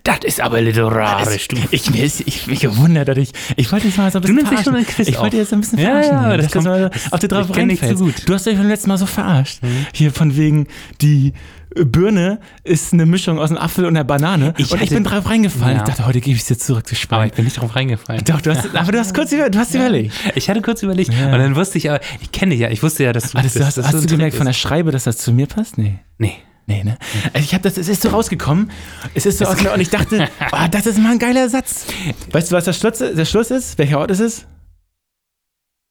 das 0.02 0.18
ist 0.24 0.40
aber 0.40 0.60
literarisch, 0.60 1.46
du. 1.48 1.56
ich, 1.70 1.90
mir 1.90 2.02
ist, 2.04 2.20
ich 2.26 2.48
mich 2.48 2.60
gewundert, 2.60 3.06
dass 3.08 3.18
ich, 3.18 3.30
ich 3.54 3.70
wollte 3.70 3.86
jetzt 3.86 3.96
mal 3.98 4.10
so 4.10 4.18
ein 4.18 4.22
bisschen 4.22 4.36
nimmst 4.36 4.52
dich 4.52 4.60
schon 4.62 4.74
ein 4.74 4.86
Quiz 4.86 5.06
Ich 5.06 5.16
auf. 5.18 5.22
wollte 5.22 5.36
jetzt 5.36 5.50
so 5.50 5.56
ein 5.56 5.60
bisschen 5.60 5.78
Ja, 5.78 5.86
verarschen. 5.86 6.12
ja, 6.14 6.28
hier, 6.30 6.36
das 6.38 6.46
du 6.46 6.52
kommt- 6.52 6.64
mal 6.64 6.90
auf 7.12 7.20
die 7.20 7.28
drauf 7.28 7.46
ich 7.48 7.52
zu 7.54 7.60
reinfällst. 7.60 8.02
gut. 8.02 8.14
Mhm. 8.20 8.26
Du 8.26 8.34
hast 8.34 8.46
dich 8.46 8.56
beim 8.56 8.68
letzten 8.68 8.88
Mal 8.88 8.98
so 8.98 9.06
verarscht. 9.06 9.60
Hier 9.92 10.12
von 10.12 10.36
wegen, 10.36 10.66
die 11.00 11.32
Birne 11.74 12.40
ist 12.62 12.92
eine 12.92 13.06
Mischung 13.06 13.38
aus 13.38 13.50
einem 13.50 13.58
Apfel 13.58 13.84
und 13.84 13.96
einer 13.96 14.04
Banane. 14.04 14.54
Ich 14.58 14.70
und 14.72 14.80
ich 14.82 14.90
bin 14.90 15.04
drauf 15.04 15.28
reingefallen. 15.28 15.76
Ja. 15.78 15.82
Ich 15.82 15.88
dachte, 15.88 16.06
heute 16.06 16.20
gebe 16.20 16.36
ich 16.36 16.42
es 16.42 16.48
dir 16.48 16.58
zurück 16.58 16.86
zu 16.86 16.94
Aber 16.94 17.00
sparen. 17.00 17.26
ich 17.28 17.32
bin 17.34 17.44
nicht 17.44 17.60
drauf 17.60 17.74
reingefallen. 17.74 18.24
Doch, 18.24 18.40
du 18.40 18.54
hast, 18.54 18.74
aber 18.74 18.92
du 18.92 18.98
hast 18.98 19.14
kurz 19.14 19.32
über, 19.32 19.50
du 19.50 19.58
hast 19.58 19.74
überlegt. 19.74 20.14
Ich 20.34 20.48
hatte 20.48 20.62
kurz 20.62 20.82
überlegt 20.82 21.12
Ja. 21.12 21.26
und 21.32 21.38
dann 21.38 21.56
wusste 21.56 21.78
ich 21.78 21.90
aber, 21.90 22.00
ich 22.20 22.30
kenne 22.32 22.50
dich 22.52 22.60
ja, 22.60 22.70
ich 22.70 22.82
wusste 22.82 23.04
ja, 23.04 23.12
dass 23.12 23.32
du 23.32 23.38
Ah, 23.38 23.42
das, 23.42 23.58
hast, 23.58 23.76
dass 23.78 23.86
hast 23.86 24.04
du 24.04 24.06
gemerkt 24.06 24.36
von 24.36 24.46
der. 24.46 24.52
Schreibe, 24.52 24.92
dass 24.92 25.04
das 25.04 25.18
zu 25.18 25.32
mir 25.32 25.46
passt? 25.46 25.78
Nee. 25.78 25.98
Nee. 26.18 26.34
Nee, 26.66 26.82
ne? 26.82 26.96
Also 27.34 27.44
ich 27.44 27.52
habe 27.52 27.62
das, 27.62 27.76
es 27.76 27.88
ist 27.88 28.00
so 28.00 28.08
rausgekommen. 28.08 28.70
Es 29.14 29.26
ist 29.26 29.38
so 29.38 29.44
aus, 29.44 29.60
und 29.62 29.80
ich 29.80 29.90
dachte, 29.90 30.28
oh, 30.52 30.56
das 30.70 30.86
ist 30.86 30.98
mal 30.98 31.12
ein 31.12 31.18
geiler 31.18 31.48
Satz. 31.50 31.84
Weißt 32.32 32.50
du, 32.50 32.56
was 32.56 32.64
der 32.64 32.72
Schluss, 32.72 32.98
der 32.98 33.24
Schluss 33.26 33.50
ist? 33.50 33.76
Welcher 33.76 33.98
Ort 33.98 34.10
ist 34.10 34.20
es? 34.20 34.46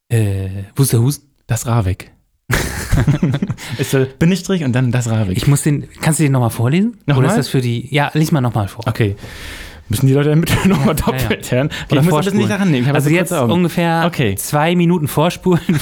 Äh, 0.10 0.64
Wusterhusen? 0.76 1.24
Das 1.46 1.68
Ravik. 1.68 2.12
ist 3.78 4.20
Bindestrich 4.20 4.64
und 4.64 4.74
dann 4.74 4.92
das 4.92 5.10
Ravik. 5.10 5.38
Ich 5.38 5.48
muss 5.48 5.64
den, 5.64 5.88
kannst 6.02 6.20
du 6.20 6.24
den 6.24 6.32
nochmal 6.32 6.50
vorlesen? 6.50 6.98
Nochmal? 7.06 7.26
Oder 7.26 7.34
ist 7.34 7.38
das 7.38 7.48
für 7.50 7.62
die, 7.62 7.94
ja, 7.94 8.12
lies 8.14 8.32
mal 8.32 8.42
nochmal 8.42 8.68
vor. 8.68 8.86
okay. 8.88 9.16
Müssen 9.90 10.08
die 10.08 10.14
Leute 10.14 10.30
damit 10.30 10.50
nochmal 10.66 10.96
ja. 10.96 11.06
doppelt 11.06 11.52
hören? 11.52 11.68
Okay, 11.68 11.86
Oder 11.92 12.02
ich 12.02 12.10
muss 12.10 12.14
ein 12.14 12.24
bisschen 12.24 12.38
nicht 12.38 12.50
daran 12.50 12.72
nehmen. 12.72 12.90
Also 12.96 13.10
so 13.10 13.16
jetzt 13.16 13.32
ungefähr 13.34 14.04
Okay. 14.08 14.36
zwei 14.36 14.76
Minuten 14.76 15.08
vorspulen. 15.08 15.62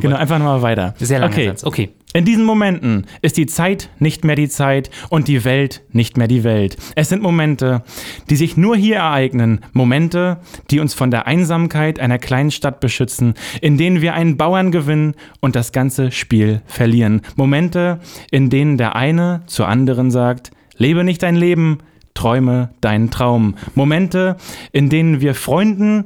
Genau, 0.00 0.16
einfach 0.16 0.38
nochmal 0.38 0.62
weiter. 0.62 0.94
Sehr 0.98 1.20
langer 1.20 1.32
okay. 1.32 1.46
Satz. 1.48 1.64
Okay. 1.64 1.90
In 2.16 2.24
diesen 2.24 2.46
Momenten 2.46 3.04
ist 3.20 3.36
die 3.36 3.44
Zeit 3.44 3.90
nicht 3.98 4.24
mehr 4.24 4.36
die 4.36 4.48
Zeit 4.48 4.88
und 5.10 5.28
die 5.28 5.44
Welt 5.44 5.82
nicht 5.92 6.16
mehr 6.16 6.28
die 6.28 6.44
Welt. 6.44 6.78
Es 6.94 7.10
sind 7.10 7.20
Momente, 7.20 7.82
die 8.30 8.36
sich 8.36 8.56
nur 8.56 8.74
hier 8.74 8.96
ereignen. 8.96 9.60
Momente, 9.74 10.38
die 10.70 10.80
uns 10.80 10.94
von 10.94 11.10
der 11.10 11.26
Einsamkeit 11.26 12.00
einer 12.00 12.18
kleinen 12.18 12.50
Stadt 12.50 12.80
beschützen, 12.80 13.34
in 13.60 13.76
denen 13.76 14.00
wir 14.00 14.14
einen 14.14 14.38
Bauern 14.38 14.70
gewinnen 14.70 15.14
und 15.40 15.56
das 15.56 15.72
ganze 15.72 16.10
Spiel 16.10 16.62
verlieren. 16.64 17.20
Momente, 17.36 18.00
in 18.30 18.48
denen 18.48 18.78
der 18.78 18.96
eine 18.96 19.42
zur 19.44 19.68
anderen 19.68 20.10
sagt, 20.10 20.52
lebe 20.78 21.04
nicht 21.04 21.22
dein 21.22 21.36
Leben, 21.36 21.80
träume 22.14 22.70
deinen 22.80 23.10
Traum. 23.10 23.56
Momente, 23.74 24.38
in 24.72 24.88
denen 24.88 25.20
wir 25.20 25.34
Freunden 25.34 26.04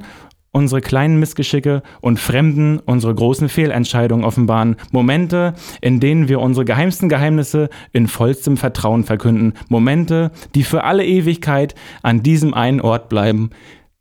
unsere 0.51 0.81
kleinen 0.81 1.19
Missgeschicke 1.19 1.81
und 2.01 2.19
Fremden 2.19 2.79
unsere 2.79 3.15
großen 3.15 3.49
Fehlentscheidungen 3.49 4.25
offenbaren. 4.25 4.75
Momente, 4.91 5.53
in 5.81 5.99
denen 5.99 6.27
wir 6.27 6.39
unsere 6.41 6.65
geheimsten 6.65 7.09
Geheimnisse 7.09 7.69
in 7.93 8.07
vollstem 8.07 8.57
Vertrauen 8.57 9.03
verkünden. 9.03 9.53
Momente, 9.69 10.31
die 10.55 10.63
für 10.63 10.83
alle 10.83 11.05
Ewigkeit 11.05 11.75
an 12.01 12.23
diesem 12.23 12.53
einen 12.53 12.81
Ort 12.81 13.09
bleiben. 13.09 13.51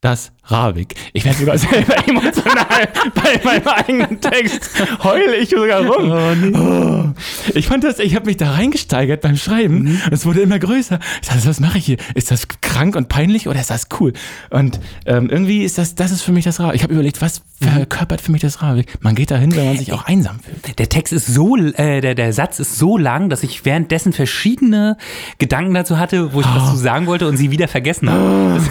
Das 0.01 0.33
Ravik. 0.51 0.95
Ich 1.13 1.25
werde 1.25 1.39
sogar 1.39 1.59
selber 1.59 1.97
emotional 2.09 2.89
bei 3.15 3.41
meinem 3.45 3.69
eigenen 3.69 4.21
Text. 4.21 4.71
Heule 5.03 5.37
ich 5.37 5.51
sogar 5.51 5.85
rum. 5.85 6.55
Oh. 6.55 7.51
Ich 7.55 7.67
fand 7.67 7.85
das, 7.85 7.99
ich 7.99 8.15
habe 8.15 8.27
mich 8.27 8.37
da 8.37 8.53
reingesteigert 8.53 9.21
beim 9.21 9.37
Schreiben. 9.37 10.01
Es 10.11 10.27
wurde 10.27 10.41
immer 10.41 10.59
größer. 10.59 10.99
Ich 11.23 11.29
dachte, 11.29 11.47
was 11.47 11.61
mache 11.61 11.79
ich 11.79 11.87
hier? 11.87 11.97
Ist 12.15 12.31
das 12.31 12.49
krank 12.61 12.97
und 12.97 13.09
peinlich 13.09 13.49
oder 13.49 13.61
ist 13.61 13.71
das 13.71 13.89
cool? 14.01 14.13
Und 14.51 14.81
ähm, 15.07 15.29
irgendwie 15.31 15.65
ist 15.65 15.79
das, 15.79 15.95
das 15.95 16.11
ist 16.11 16.23
für 16.23 16.33
mich 16.33 16.45
das 16.45 16.61
Ravik. 16.61 16.77
Ich 16.77 16.83
habe 16.83 16.95
überlegt, 16.95 17.21
was 17.21 17.43
verkörpert 17.61 18.21
für 18.21 18.33
mich 18.33 18.43
das 18.43 18.63
Ravik? 18.63 19.03
Man 19.03 19.15
geht 19.15 19.31
dahin, 19.31 19.55
wenn 19.55 19.67
man 19.67 19.79
sich 19.79 19.93
auch 19.93 20.07
einsam 20.07 20.41
fühlt. 20.41 20.79
Der 20.79 20.89
Text 20.89 21.13
ist 21.13 21.27
so, 21.27 21.57
äh, 21.57 22.01
der, 22.01 22.15
der 22.15 22.33
Satz 22.33 22.59
ist 22.59 22.77
so 22.77 22.97
lang, 22.97 23.29
dass 23.29 23.43
ich 23.43 23.65
währenddessen 23.65 24.13
verschiedene 24.13 24.97
Gedanken 25.39 25.75
dazu 25.75 25.99
hatte, 25.99 26.33
wo 26.33 26.41
ich 26.41 26.47
was 26.47 26.71
zu 26.71 26.77
sagen 26.77 27.07
wollte 27.07 27.29
und 27.29 27.37
sie 27.37 27.51
wieder 27.51 27.69
vergessen 27.69 28.11
habe. 28.11 28.61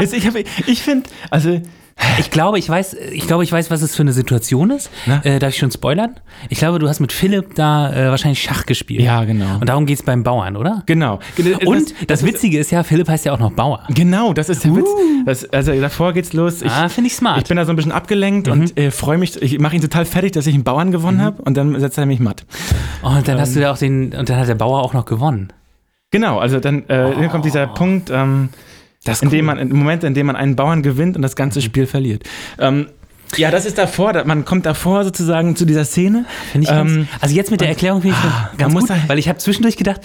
Ich 0.00 0.26
hab, 0.26 0.34
ich 0.66 0.82
finde, 0.84 1.08
also 1.30 1.60
Ich 2.18 2.30
glaube, 2.32 2.58
ich 2.58 2.68
weiß, 2.68 2.94
ich 3.12 3.26
glaube, 3.28 3.44
ich 3.44 3.52
weiß, 3.52 3.70
was 3.70 3.80
es 3.80 3.94
für 3.94 4.02
eine 4.02 4.12
Situation 4.12 4.70
ist. 4.70 4.90
Na? 5.06 5.24
Äh, 5.24 5.38
darf 5.38 5.50
ich 5.50 5.58
schon 5.58 5.70
spoilern? 5.70 6.16
Ich 6.48 6.58
glaube, 6.58 6.80
du 6.80 6.88
hast 6.88 6.98
mit 6.98 7.12
Philipp 7.12 7.54
da 7.54 7.92
äh, 7.92 8.10
wahrscheinlich 8.10 8.42
Schach 8.42 8.66
gespielt. 8.66 9.00
Ja, 9.00 9.22
genau. 9.24 9.58
Und 9.60 9.68
darum 9.68 9.86
geht 9.86 9.98
es 10.00 10.04
beim 10.04 10.24
Bauern, 10.24 10.56
oder? 10.56 10.82
genau. 10.86 11.20
Und 11.64 11.94
das, 12.08 12.24
Witzige 12.24 12.58
ist 12.58 12.72
ja, 12.72 12.82
Philipp 12.82 13.08
heißt 13.08 13.24
ja 13.26 13.32
auch 13.32 13.38
noch 13.38 13.52
Bauer. 13.52 13.84
Genau, 13.90 14.32
das 14.32 14.48
ist 14.48 14.64
der 14.64 14.74
Witz. 14.74 14.88
Das, 15.24 15.48
also 15.50 15.72
davor 15.80 16.12
geht's 16.12 16.32
los. 16.32 16.62
Ich, 16.62 16.70
ah, 16.70 16.88
finde 16.88 17.08
ich 17.08 17.14
smart. 17.14 17.38
ich 17.38 17.44
bin 17.44 17.56
da 17.56 17.64
so 17.64 17.72
ein 17.72 17.76
bisschen 17.76 17.92
abgelenkt 17.92 18.48
und 18.48 18.76
äh, 18.76 18.90
freue 18.90 19.16
mich. 19.18 19.40
Ich 19.40 19.58
mache 19.60 19.76
ihn 19.76 19.82
total 19.82 20.04
fertig, 20.04 20.32
dass 20.32 20.48
ich 20.48 20.54
einen 20.54 20.64
Bauern 20.64 20.90
gewonnen 20.90 21.22
habe 21.22 21.42
und 21.42 21.56
dann 21.56 21.78
setzt 21.78 21.96
er 21.96 22.06
mich 22.06 22.18
matt. 22.18 22.44
und 23.02 23.28
dann 23.28 23.36
Ähm. 23.36 23.40
hast 23.40 23.54
du 23.54 23.60
ja 23.60 23.72
auch 23.72 23.78
den, 23.78 24.12
und 24.14 24.28
dann 24.28 24.36
hat 24.36 24.48
der 24.48 24.56
Bauer 24.56 24.82
auch 24.82 24.94
noch 24.94 25.04
gewonnen. 25.04 25.52
Genau, 26.10 26.38
also 26.38 26.58
dann, 26.60 26.84
dann 26.88 27.28
kommt 27.28 27.44
dieser 27.44 27.66
Punkt, 27.68 28.10
ähm, 28.12 28.50
Das 29.04 29.18
ist 29.18 29.22
in 29.22 29.28
cool. 29.28 29.36
dem 29.36 29.44
man, 29.44 29.58
im 29.58 29.76
Moment, 29.76 30.02
in 30.04 30.14
dem 30.14 30.26
man 30.26 30.36
einen 30.36 30.56
Bauern 30.56 30.82
gewinnt 30.82 31.16
und 31.16 31.22
das 31.22 31.36
ganze 31.36 31.60
Spiel 31.60 31.86
verliert. 31.86 32.24
Ähm, 32.58 32.88
Ja, 33.36 33.50
das 33.50 33.66
ist 33.66 33.78
davor, 33.78 34.12
da- 34.12 34.24
man 34.24 34.44
kommt 34.44 34.66
davor 34.66 35.04
sozusagen 35.04 35.56
zu 35.56 35.64
dieser 35.64 35.84
Szene. 35.84 36.24
Finde 36.52 36.64
ich 36.66 36.70
ganz, 36.70 36.90
Ähm, 36.92 37.08
also 37.20 37.34
jetzt 37.34 37.50
mit 37.50 37.60
der 37.60 37.68
Erklärung 37.68 38.02
finde 38.02 38.16
ich 38.18 38.24
Ah, 38.24 38.50
ganz 38.56 38.74
gut, 38.74 38.88
weil 39.08 39.18
ich 39.18 39.28
habe 39.28 39.38
zwischendurch 39.38 39.76
gedacht, 39.76 40.00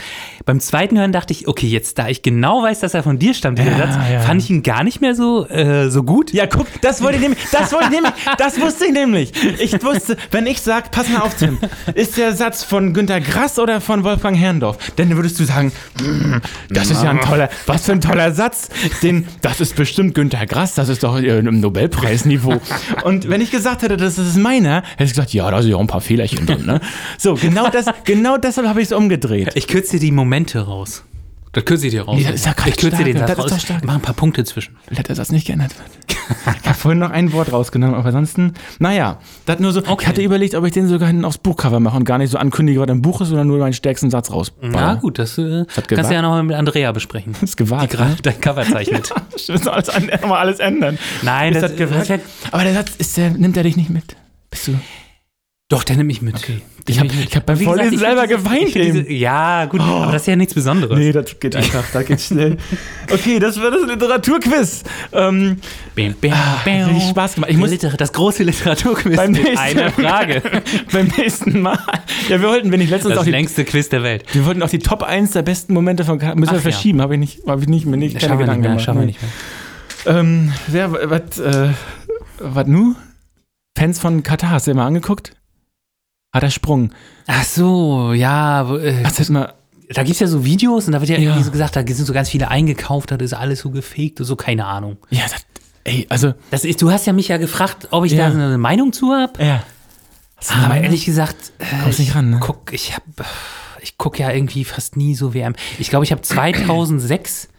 beim 0.45 0.59
zweiten 0.59 0.97
Hören 0.97 1.11
dachte 1.11 1.33
ich, 1.33 1.47
okay, 1.47 1.67
jetzt 1.67 1.97
da 1.99 2.07
ich 2.07 2.21
genau 2.21 2.63
weiß, 2.63 2.79
dass 2.79 2.93
er 2.93 3.03
von 3.03 3.19
dir 3.19 3.33
stammt, 3.33 3.59
Ja, 3.59 3.65
Satz, 3.77 3.95
ja. 4.11 4.19
fand 4.21 4.41
ich 4.41 4.49
ihn 4.49 4.63
gar 4.63 4.83
nicht 4.83 5.01
mehr 5.01 5.15
so, 5.15 5.47
äh, 5.47 5.89
so 5.89 6.03
gut. 6.03 6.33
Ja, 6.33 6.47
guck, 6.47 6.67
das 6.81 7.01
wollte 7.01 7.17
ich 7.17 7.21
nämlich, 7.21 7.39
das 7.51 7.71
wollte 7.71 7.85
ich 7.85 7.91
nämlich, 7.91 8.11
das 8.37 8.59
wusste 8.59 8.85
ich 8.85 8.93
nämlich. 8.93 9.31
Ich 9.59 9.83
wusste, 9.83 10.17
wenn 10.31 10.47
ich 10.47 10.61
sag, 10.61 10.91
pass 10.91 11.07
mal 11.09 11.19
auf, 11.21 11.35
Tim, 11.35 11.57
ist 11.95 12.17
der 12.17 12.33
Satz 12.33 12.63
von 12.63 12.93
Günter 12.93 13.21
Grass 13.21 13.59
oder 13.59 13.79
von 13.81 14.03
Wolfgang 14.03 14.37
Herrndorf? 14.37 14.77
Dann 14.95 15.15
würdest 15.15 15.39
du 15.39 15.43
sagen, 15.43 15.71
"Mm, 16.01 16.37
das 16.69 16.89
ist 16.89 17.03
ja 17.03 17.11
ein 17.11 17.21
toller, 17.21 17.49
was 17.67 17.85
für 17.85 17.91
ein 17.93 18.01
toller 18.01 18.31
Satz. 18.31 18.69
Den, 19.03 19.27
das 19.41 19.61
ist 19.61 19.75
bestimmt 19.75 20.15
Günter 20.15 20.45
Grass, 20.45 20.73
das 20.75 20.89
ist 20.89 21.03
doch 21.03 21.17
äh, 21.19 21.39
im 21.39 21.59
Nobelpreisniveau. 21.59 22.59
Und 23.03 23.18
wenn 23.27 23.41
ich 23.41 23.51
gesagt 23.51 23.81
hätte, 23.81 23.97
das 23.97 24.17
ist 24.17 24.37
meiner, 24.37 24.83
hätte 24.97 25.05
ich 25.05 25.09
gesagt, 25.11 25.33
ja, 25.33 25.49
da 25.49 25.61
sind 25.61 25.71
ja 25.71 25.77
auch 25.77 25.81
ein 25.81 25.87
paar 25.87 26.01
Fehlerchen 26.01 26.45
drin, 26.45 26.65
ne? 26.65 26.79
So, 27.17 27.33
genau 27.33 27.69
das, 27.69 27.87
genau 28.05 28.37
deshalb 28.37 28.67
habe 28.67 28.81
ich 28.81 28.87
es 28.87 28.91
umgedreht. 28.91 29.49
Ich 29.55 29.67
kürze 29.67 29.93
dir 29.93 29.99
die 29.99 30.11
Momente 30.11 30.59
raus. 30.59 31.03
Das 31.51 31.65
kürze 31.65 31.87
ich 31.87 31.91
dir 31.93 32.03
raus. 32.03 32.15
Nee, 32.17 32.23
das 32.25 32.35
ist 32.35 32.45
ja 32.45 32.53
gerade 32.53 32.69
ich 32.69 32.77
kürze 32.77 32.97
dir 32.97 33.05
den 33.05 33.15
stark, 33.17 33.29
Satz 33.29 33.37
das 33.43 33.51
raus. 33.53 33.61
stark. 33.63 33.83
Mach 33.85 33.95
ein 33.95 34.01
paar 34.01 34.13
Punkte 34.13 34.43
zwischen. 34.43 34.75
Letter 34.89 35.15
Satz 35.15 35.31
nicht 35.31 35.47
geändert 35.47 35.71
wird. 35.77 35.89
Ich 36.61 36.67
habe 36.67 36.77
vorhin 36.77 36.99
noch 36.99 37.09
ein 37.09 37.33
Wort 37.33 37.51
rausgenommen, 37.51 37.95
aber 37.95 38.05
ansonsten, 38.05 38.53
naja, 38.77 39.17
das 39.47 39.59
nur 39.59 39.73
so. 39.73 39.81
Ich 39.81 39.89
Okay. 39.89 40.05
hatte 40.05 40.21
überlegt, 40.21 40.53
ob 40.53 40.63
ich 40.63 40.73
den 40.73 40.87
sogar 40.87 41.07
hinten 41.07 41.25
aufs 41.25 41.39
Buchcover 41.39 41.79
mache 41.79 41.97
und 41.97 42.03
gar 42.05 42.19
nicht 42.19 42.29
so 42.29 42.37
ankündige, 42.37 42.79
was 42.79 42.87
im 42.89 43.01
Buch 43.01 43.19
ist, 43.21 43.29
sondern 43.29 43.47
nur 43.47 43.57
meinen 43.57 43.73
stärksten 43.73 44.11
Satz 44.11 44.29
raus. 44.29 44.51
Na 44.61 44.93
gut, 44.93 45.17
das 45.17 45.39
äh, 45.39 45.65
kannst 45.87 46.11
du 46.11 46.13
ja 46.13 46.21
nochmal 46.21 46.43
mit 46.43 46.55
Andrea 46.55 46.91
besprechen. 46.91 47.31
Das 47.33 47.41
ist 47.41 47.57
gewagt. 47.57 47.91
Die 47.93 47.97
gerade 47.97 48.15
dein 48.21 48.39
Cover 48.39 48.61
zeichnet. 48.71 49.11
Ich 49.35 49.49
muss 49.49 49.65
alles, 49.65 49.89
an- 49.89 50.07
alles 50.11 50.59
ändern. 50.59 50.99
Nein, 51.23 51.53
Ist 51.55 51.63
das, 51.63 51.71
das 51.71 51.79
gewagt? 51.79 52.01
das 52.01 52.09
wär, 52.09 52.19
Aber 52.51 52.63
der 52.63 52.73
Satz, 52.75 52.91
ist 52.99 53.17
der, 53.17 53.31
nimmt 53.31 53.57
er 53.57 53.63
dich 53.63 53.75
nicht 53.75 53.89
mit? 53.89 54.15
Bist 54.51 54.67
du? 54.67 54.73
Doch, 55.69 55.83
der 55.83 55.95
nimmt 55.97 56.07
mich 56.07 56.21
mit. 56.23 56.35
Okay. 56.35 56.61
Ich 56.87 56.97
habe 56.97 57.09
mit. 57.13 57.29
ich 57.29 57.35
hab 57.35 57.45
beim 57.45 57.59
gesagt, 57.59 57.75
Vorlesen 57.75 57.93
ich 57.93 57.99
selber 57.99 58.25
diese- 58.25 58.37
geweint 58.39 58.63
ich 58.63 58.73
diese, 58.73 59.11
Ja, 59.11 59.65
gut, 59.65 59.79
aber 59.81 60.11
das 60.11 60.23
ist 60.23 60.27
ja 60.27 60.35
nichts 60.35 60.55
Besonderes. 60.55 60.97
Nee, 60.97 61.11
das 61.11 61.39
geht 61.39 61.55
einfach, 61.55 61.83
das 61.93 62.05
geht 62.05 62.19
schnell. 62.19 62.57
Okay, 63.11 63.37
das 63.37 63.61
war 63.61 63.69
das 63.69 63.81
Literaturquiz. 63.87 64.83
Ähm, 65.11 65.57
Bam, 65.95 66.15
bam, 66.19 66.31
bam. 66.65 66.89
richtig 66.89 67.09
Spaß 67.11 67.35
gemacht. 67.35 67.51
Ich 67.51 67.57
muss- 67.57 67.69
das 67.77 68.13
große 68.13 68.41
Literaturquiz 68.43 69.15
beim 69.15 69.31
mit 69.31 69.43
nächsten 69.43 69.59
einer 69.59 69.91
Frage. 69.91 70.41
beim 70.91 71.07
nächsten 71.17 71.61
Mal. 71.61 71.77
Ja, 72.29 72.41
wir 72.41 72.47
wollten, 72.49 72.71
wenn 72.71 72.81
ich 72.81 72.89
letztens 72.89 73.13
auch 73.13 73.17
Das 73.17 73.25
die 73.25 73.31
längste 73.31 73.63
Quiz 73.63 73.89
der 73.89 74.01
Welt. 74.01 74.23
Wir 74.33 74.45
wollten 74.47 74.63
auch 74.63 74.69
die 74.69 74.79
Top 74.79 75.03
1 75.03 75.33
der 75.33 75.43
besten 75.43 75.75
Momente 75.75 76.03
von 76.03 76.17
Katar. 76.17 76.35
Müssen 76.35 76.53
wir 76.53 76.59
Ach 76.59 76.65
ja. 76.65 76.71
verschieben, 76.71 76.99
habe 77.01 77.13
ich 77.13 77.19
nicht, 77.19 77.47
habe 77.47 77.61
ich 77.61 77.67
nicht, 77.67 77.85
mir 77.85 77.97
nicht 77.97 78.17
keine 78.17 78.21
Schaffen 78.33 78.39
wir 78.39 78.45
nicht 78.47 78.55
Gedanken 78.63 78.75
mehr, 78.75 78.85
gemacht. 78.85 78.99
wir 78.99 79.05
nicht 79.05 79.19
mehr. 79.21 80.19
Ähm, 80.19 80.51
wer, 80.67 80.91
was, 81.11 81.37
äh, 81.37 81.69
was 82.39 82.65
nu? 82.65 82.95
Fans 83.77 83.99
von 83.99 84.23
Katar, 84.23 84.49
hast 84.49 84.65
du 84.65 84.71
dir 84.71 84.75
mal 84.77 84.87
angeguckt? 84.87 85.33
Hat 86.33 86.43
er 86.43 86.51
Sprung. 86.51 86.91
Ach 87.27 87.43
so, 87.43 88.13
ja. 88.13 88.61
Äh, 88.75 89.01
du 89.03 89.09
jetzt 89.09 89.29
mal, 89.29 89.53
da 89.89 90.03
gibt 90.03 90.13
es 90.15 90.19
ja 90.19 90.27
so 90.27 90.45
Videos 90.45 90.85
und 90.85 90.93
da 90.93 90.99
wird 91.01 91.09
ja, 91.09 91.17
Ja. 91.17 91.29
irgendwie 91.31 91.43
so 91.43 91.51
gesagt, 91.51 91.75
da 91.75 91.81
sind 91.81 92.05
so 92.05 92.13
ganz 92.13 92.29
viele 92.29 92.49
eingekauft, 92.49 93.11
das 93.11 93.19
ist 93.21 93.33
alles 93.33 93.59
so 93.61 93.71
gefegt, 93.71 94.19
so 94.21 94.35
keine 94.35 94.65
Ahnung. 94.65 94.97
ja, 95.09 95.23
das, 95.23 95.41
ey, 95.85 96.05
also, 96.09 96.33
Das 96.51 96.65
ist, 96.65 96.81
du 96.81 96.91
hast 96.91 97.07
ja 97.07 97.13
mich 97.13 97.29
ja 97.29 97.37
gefragt, 97.37 97.87
ob 97.91 98.05
ich 98.05 98.11
Ja. 98.11 98.27
da 98.27 98.31
so 98.33 98.37
eine 98.39 98.57
Meinung 98.57 98.93
zu 98.93 99.11
habe. 99.13 99.43
ja. 99.43 99.63
Aber 100.47 100.69
mal- 100.69 100.81
ehrlich 100.83 101.03
gesagt, 101.03 101.35
äh, 101.59 101.89
nicht 101.89 102.15
ran, 102.15 102.29
ne? 102.29 102.37
guck, 102.39 102.71
ich 102.71 102.95
hab, 102.95 103.03
ich 103.81 103.97
guck 103.97 104.17
ja 104.19 104.31
irgendwie 104.31 104.63
fast 104.63 104.95
nie 104.95 105.13
so 105.13 105.33
WM. 105.33 105.53
Ich 105.79 105.89
glaube, 105.89 106.05
ich 106.05 106.13
habe 106.13 106.21
2006, 106.21 107.49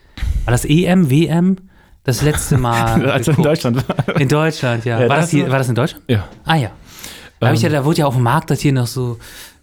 war 0.47 0.53
das 0.53 0.65
EM, 0.65 1.11
WM, 1.11 1.57
das 2.05 2.23
letzte 2.23 2.57
Mal 2.57 3.11
als 3.11 3.29
in. 3.29 3.37
Deutschland 3.43 3.87
war. 3.87 4.19
In 4.19 4.29
Deutschland, 4.29 4.87
ja. 4.87 4.99
Ja, 4.99 5.09
war, 5.11 5.17
das 5.17 5.27
das 5.27 5.31
hier, 5.33 5.51
war 5.51 5.59
das 5.59 5.69
in 5.69 5.75
Deutschland? 5.75 6.05
Ja. 6.09 6.27
Ah 6.47 6.55
ja. 6.57 6.71
Da, 7.41 7.49
hab 7.49 7.55
ich 7.55 7.63
ja, 7.63 7.69
Ähm. 7.69 7.75
da 7.75 7.85
wurde 7.85 7.99
ja 7.99 8.07
auf 8.07 8.15
dem 8.15 8.23
Markt 8.23 8.51
das 8.51 8.61
hier 8.61 8.73
noch 8.73 8.87
so, 8.87 9.19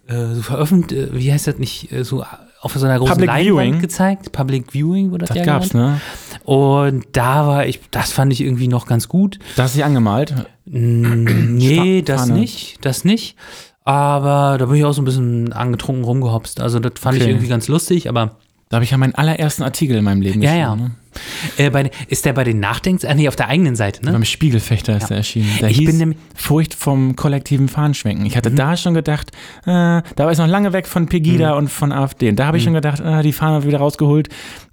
äh, 0.07 0.34
so 0.34 0.41
veröffentlicht, 0.41 1.11
äh, 1.13 1.17
wie 1.17 1.32
heißt 1.32 1.47
das 1.47 1.57
nicht, 1.57 1.91
äh, 1.91 2.03
so 2.03 2.23
auf 2.61 2.73
so 2.73 2.86
einer 2.86 2.97
großen 2.97 3.13
Public 3.13 3.28
Leinwand 3.30 3.45
Viewing? 3.67 3.80
gezeigt. 3.82 4.32
Public 4.32 4.71
Viewing 4.73 5.11
wurde 5.11 5.19
das, 5.25 5.30
Das 5.30 5.38
ja 5.38 5.45
gab's, 5.45 5.69
genannt. 5.69 6.01
ne? 6.43 6.43
Und 6.51 7.05
da 7.13 7.45
war 7.45 7.65
ich, 7.67 7.80
das 7.91 8.11
fand 8.11 8.34
ich 8.34 8.41
irgendwie 8.41 8.67
noch 8.67 8.88
ganz 8.88 9.07
gut. 9.07 9.38
Da 9.55 9.63
hast 9.63 9.75
du 9.75 9.78
dich 9.78 9.86
angemalt. 9.86 10.34
Nee, 10.65 12.01
das 12.01 12.28
nicht, 12.28 12.84
das 12.86 13.03
nicht. 13.05 13.36
Aber 13.84 14.57
da 14.57 14.65
bin 14.65 14.75
ich 14.75 14.86
auch 14.86 14.91
so 14.93 15.01
ein 15.01 15.05
bisschen 15.05 15.53
angetrunken 15.53 16.03
rumgehopst. 16.03 16.59
Also 16.59 16.80
das 16.80 16.93
fand 16.99 17.17
ich 17.17 17.23
Okay. 17.23 17.32
irgendwie 17.32 17.47
ganz 17.47 17.67
lustig, 17.67 18.09
aber 18.09 18.36
Da 18.70 18.76
habe 18.76 18.84
ich 18.84 18.91
ja 18.91 18.97
meinen 18.97 19.15
allerersten 19.15 19.63
Artikel 19.63 19.95
in 19.97 20.03
meinem 20.03 20.22
Leben 20.22 20.41
Ja, 20.41 20.51
geschrieben. 20.76 20.82
ja. 20.82 21.63
Ne? 21.63 21.65
äh, 21.65 21.70
bei, 21.70 21.89
ist 22.09 22.26
der 22.26 22.34
bei 22.34 22.43
den 22.43 22.59
Nachdenks, 22.59 23.05
ah 23.05 23.13
nee, 23.13 23.28
auf 23.28 23.36
der 23.36 23.47
eigenen 23.47 23.76
Seite, 23.76 24.05
ne? 24.05 24.11
Beim 24.11 24.26
Spiegelfechter 24.26 24.97
ist 24.97 25.03
Ja. 25.03 25.07
der 25.07 25.18
erschienen. 25.18 25.49
Der 25.61 25.70
Ich 25.70 25.84
bin 25.84 25.97
nämlich- 25.97 26.18
Furcht 26.36 26.74
vom 26.76 27.15
kollektiven 27.15 27.70
Fahnenschwenken. 27.70 28.26
Ich 28.26 28.34
Mhm. 28.34 28.38
hatte 28.38 28.51
da 28.51 28.76
schon 28.78 28.93
gedacht, 28.93 29.32
äh, 29.63 29.65
da 29.65 30.03
war 30.18 30.32
ich 30.32 30.38
noch 30.38 30.47
lange 30.47 30.74
weg 30.74 30.86
von 30.86 31.07
Pegida 31.07 31.51
Mhm. 31.53 31.57
und 31.57 31.68
von 31.70 31.91
AfD. 31.91 32.30
Und 32.30 32.36
da 32.38 32.45
habe 32.45 32.57
ich 32.57 32.63
schon 32.63 32.74
gedacht, 32.74 32.99
äh, 32.99 33.24
die 33.24 33.34
Fahne 33.34 33.65
wieder 33.65 33.78
rausgeholt. 33.80 34.28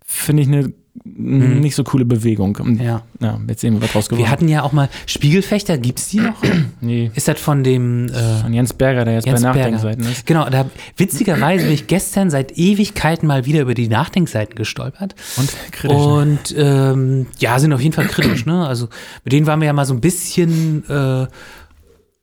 Finde 0.05 0.42
ich 0.42 0.49
eine 0.49 0.72
m, 1.05 1.61
nicht 1.61 1.74
so 1.74 1.84
coole 1.84 2.05
Bewegung. 2.05 2.59
Mhm. 2.62 2.80
Ja. 2.80 3.03
ja, 3.20 3.40
jetzt 3.49 3.61
sehen 3.61 3.74
wir, 3.74 3.82
was 3.82 3.92
draus 3.92 4.09
geworden 4.09 4.24
Wir 4.24 4.30
hatten 4.30 4.49
ja 4.49 4.62
auch 4.62 4.72
mal 4.72 4.88
Spiegelfechter, 5.07 5.78
gibt's 5.78 6.09
die 6.09 6.20
noch? 6.20 6.36
Nee, 6.80 7.11
ist 7.14 7.28
das 7.28 7.40
von 7.40 7.64
dem 7.64 8.09
äh, 8.09 8.40
von 8.42 8.53
Jens 8.53 8.74
Berger, 8.74 9.05
der 9.05 9.14
jetzt 9.14 9.26
Jens 9.26 9.42
bei 9.42 9.53
Berger. 9.53 9.70
Nachdenkseiten 9.70 10.05
ist. 10.05 10.26
Genau, 10.26 10.49
da 10.51 10.66
witzigerweise 10.97 11.64
bin 11.64 11.72
ich 11.72 11.86
gestern 11.86 12.30
seit 12.30 12.59
Ewigkeiten 12.59 13.26
mal 13.26 13.47
wieder 13.47 13.62
über 13.62 13.74
die 13.74 13.88
Nachdenkseiten 13.88 14.55
gestolpert. 14.55 15.14
Und 15.36 15.51
kritisch. 15.72 15.97
ne? 15.97 16.05
Und 16.05 16.55
ähm, 16.57 17.26
ja, 17.38 17.59
sind 17.59 17.72
auf 17.72 17.80
jeden 17.80 17.95
Fall 17.95 18.07
kritisch, 18.07 18.45
ne? 18.45 18.66
Also 18.66 18.88
mit 19.24 19.32
denen 19.32 19.47
waren 19.47 19.61
wir 19.61 19.66
ja 19.66 19.72
mal 19.72 19.86
so 19.86 19.95
ein 19.95 20.01
bisschen 20.01 20.84
äh, 20.90 21.26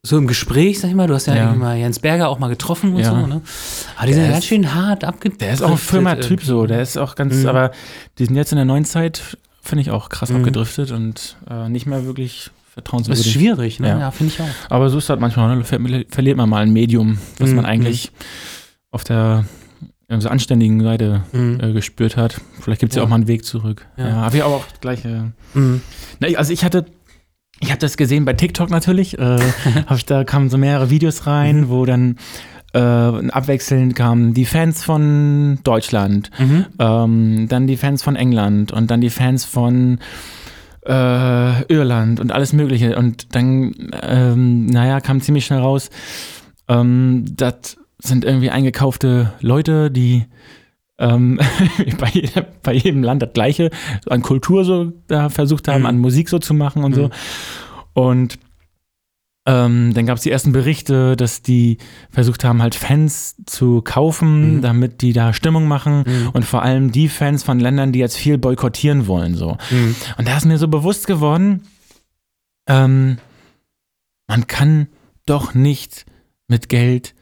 so 0.03 0.17
im 0.17 0.25
Gespräch, 0.27 0.79
sag 0.79 0.89
ich 0.89 0.95
mal. 0.95 1.07
Du 1.07 1.13
hast 1.13 1.27
ja, 1.27 1.35
Ja. 1.35 1.41
irgendwie 1.43 1.59
mal 1.59 1.77
Jens 1.77 1.99
Berger 1.99 2.29
auch 2.29 2.39
mal 2.39 2.47
getroffen 2.47 2.93
und 2.93 3.01
Ja. 3.01 3.11
so, 3.11 3.27
ne? 3.27 3.41
Aber 3.97 4.07
die 4.07 4.13
sind 4.13 4.23
Der 4.23 4.31
ganz 4.31 4.43
ist- 4.43 4.47
schön 4.49 4.73
hart 4.73 5.03
abgedriftet. 5.03 5.41
Der 5.41 5.53
ist 5.53 5.61
auch 5.61 5.71
ein 5.71 5.77
Firma-Typ 5.77 6.43
so, 6.43 6.65
der 6.65 6.81
ist 6.81 6.97
auch 6.97 7.15
ganz, 7.15 7.35
Mhm. 7.35 7.49
aber 7.49 7.71
die 8.17 8.25
sind 8.25 8.35
jetzt 8.35 8.51
in 8.51 8.55
der 8.55 8.65
neuen 8.65 8.85
Zeit, 8.85 9.37
finde 9.61 9.81
ich 9.83 9.91
auch 9.91 10.09
krass 10.09 10.29
Mhm. 10.29 10.37
abgedriftet 10.37 10.91
und 10.91 11.37
äh, 11.49 11.69
nicht 11.69 11.85
mehr 11.85 12.05
wirklich 12.05 12.45
Das 12.65 12.73
vertrauenswürdig. 12.73 13.25
ist 13.27 13.31
schwierig, 13.31 13.79
ne? 13.79 13.89
Ja. 13.89 13.99
Ja, 13.99 14.11
finde 14.11 14.33
ich 14.33 14.41
auch. 14.41 14.47
Aber 14.69 14.89
so 14.89 14.97
ist 14.97 15.07
das 15.07 15.19
manchmal, 15.19 15.55
ne? 15.55 15.63
Ver 15.63 15.79
verliert 16.09 16.37
man 16.37 16.49
mal 16.49 16.63
ein 16.63 16.73
Medium, 16.73 17.19
was 17.37 17.51
Mhm, 17.51 17.57
man 17.57 17.65
eigentlich 17.65 18.11
auf 18.89 19.03
der 19.03 19.45
also 20.09 20.27
anständigen 20.27 20.81
Seite 20.83 21.21
Mhm. 21.31 21.59
äh, 21.61 21.71
gespürt 21.73 22.17
hat. 22.17 22.41
Vielleicht 22.59 22.81
gibt 22.81 22.91
es 22.91 22.95
ja. 22.97 23.01
Ja. 23.01 23.05
auch 23.05 23.09
mal 23.09 23.15
einen 23.15 23.27
Weg 23.27 23.45
zurück. 23.45 23.85
Ja. 23.95 24.07
Ja, 24.09 24.15
aber 24.23 24.45
auch 24.47 24.65
gleich. 24.81 25.05
Äh, 25.05 25.21
Mhm. 25.53 25.79
also 26.35 26.51
ich 26.51 26.65
hatte, 26.65 26.85
ich 27.61 27.69
habe 27.69 27.79
das 27.79 27.95
gesehen 27.97 28.25
bei 28.25 28.33
TikTok 28.33 28.69
natürlich. 28.69 29.17
Äh, 29.17 29.39
ich, 29.95 30.05
da 30.05 30.23
kamen 30.23 30.49
so 30.49 30.57
mehrere 30.57 30.89
Videos 30.89 31.25
rein, 31.27 31.69
wo 31.69 31.85
dann 31.85 32.17
äh, 32.73 32.79
abwechselnd 32.79 33.95
kamen 33.95 34.33
die 34.33 34.45
Fans 34.45 34.83
von 34.83 35.59
Deutschland, 35.63 36.31
Mhm. 36.39 36.65
ähm, 36.79 37.45
dann 37.49 37.67
die 37.67 37.77
Fans 37.77 38.01
von 38.03 38.15
England 38.15 38.71
und 38.71 38.89
dann 38.91 39.01
die 39.01 39.09
Fans 39.09 39.45
von 39.45 39.99
äh, 40.85 41.63
Irland 41.71 42.19
und 42.19 42.31
alles 42.31 42.53
Mögliche. 42.53 42.97
Und 42.97 43.35
dann, 43.35 43.73
ähm, 44.01 44.65
naja, 44.67 44.99
kam 44.99 45.21
ziemlich 45.21 45.45
schnell 45.45 45.59
raus, 45.59 45.89
ähm, 46.67 47.25
das 47.35 47.77
sind 47.99 48.25
irgendwie 48.25 48.49
eingekaufte 48.49 49.33
Leute, 49.41 49.91
die 49.91 50.25
ähm, 51.01 51.37
bei, 51.99 52.07
jeder, 52.13 52.43
bei 52.63 52.73
jedem 52.73 53.03
Land 53.03 53.21
das 53.21 53.33
Gleiche 53.33 53.69
an 54.07 54.21
Kultur 54.21 54.63
so 54.63 54.93
da 55.07 55.27
versucht 55.29 55.67
haben, 55.67 55.81
Mhm. 55.81 55.85
an 55.87 55.97
Musik 55.97 56.29
so 56.29 56.39
zu 56.39 56.53
machen 56.53 56.83
und 56.85 56.91
Mhm. 56.91 56.95
so. 56.95 57.09
Und 57.93 58.39
ähm, 59.47 59.93
dann 59.95 60.05
gab 60.05 60.17
es 60.17 60.23
die 60.23 60.29
ersten 60.29 60.51
Berichte, 60.51 61.15
dass 61.15 61.41
die 61.41 61.79
versucht 62.11 62.43
haben, 62.43 62.61
halt 62.61 62.75
Fans 62.75 63.35
zu 63.47 63.81
kaufen, 63.81 64.57
Mhm. 64.57 64.61
damit 64.61 65.01
die 65.01 65.13
da 65.13 65.33
Stimmung 65.33 65.67
machen. 65.67 66.03
Mhm. 66.05 66.29
Und 66.33 66.45
vor 66.45 66.61
allem 66.61 66.91
die 66.91 67.09
Fans 67.09 67.41
von 67.41 67.59
Ländern, 67.59 67.91
die 67.91 67.97
jetzt 67.99 68.17
viel 68.17 68.37
boykottieren 68.37 69.07
wollen. 69.07 69.33
So. 69.35 69.57
Mhm. 69.71 69.95
Und 70.19 70.27
da 70.27 70.37
ist 70.37 70.45
mir 70.45 70.59
so 70.59 70.67
bewusst 70.67 71.07
geworden, 71.07 71.63
ähm, 72.67 73.17
man 74.27 74.45
kann 74.45 74.87
doch 75.25 75.55
nicht 75.55 76.05
mit 76.47 76.69
Geld 76.69 77.15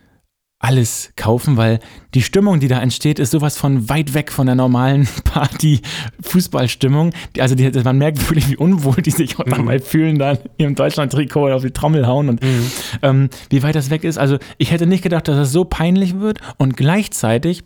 alles 0.61 1.13
kaufen, 1.15 1.55
weil 1.55 1.79
die 2.13 2.21
Stimmung, 2.21 2.59
die 2.59 2.67
da 2.67 2.81
entsteht, 2.81 3.17
ist 3.17 3.31
sowas 3.31 3.57
von 3.57 3.87
weit 3.87 4.13
weg 4.13 4.29
von 4.31 4.45
der 4.45 4.55
normalen 4.55 5.07
Party-Fußballstimmung. 5.23 7.11
Also 7.39 7.55
die, 7.55 7.69
man 7.83 7.97
merkt 7.97 8.21
wirklich, 8.29 8.49
wie 8.49 8.57
unwohl 8.57 8.95
die 9.01 9.11
sich 9.11 9.39
auch 9.39 9.45
Mhm. 9.45 9.51
dabei 9.51 9.79
fühlen, 9.79 10.19
da 10.19 10.31
in 10.33 10.39
ihrem 10.57 10.75
Deutschland-Trikot 10.75 11.51
auf 11.53 11.61
die 11.61 11.71
Trommel 11.71 12.05
hauen 12.07 12.27
und 12.29 12.43
Mhm. 12.43 12.71
ähm, 13.01 13.29
wie 13.49 13.63
weit 13.63 13.75
das 13.75 13.89
weg 13.89 14.03
ist. 14.03 14.17
Also 14.17 14.37
ich 14.57 14.71
hätte 14.71 14.85
nicht 14.85 15.01
gedacht, 15.03 15.27
dass 15.29 15.37
das 15.37 15.51
so 15.53 15.63
peinlich 15.63 16.19
wird 16.19 16.39
und 16.57 16.75
gleichzeitig, 16.75 17.63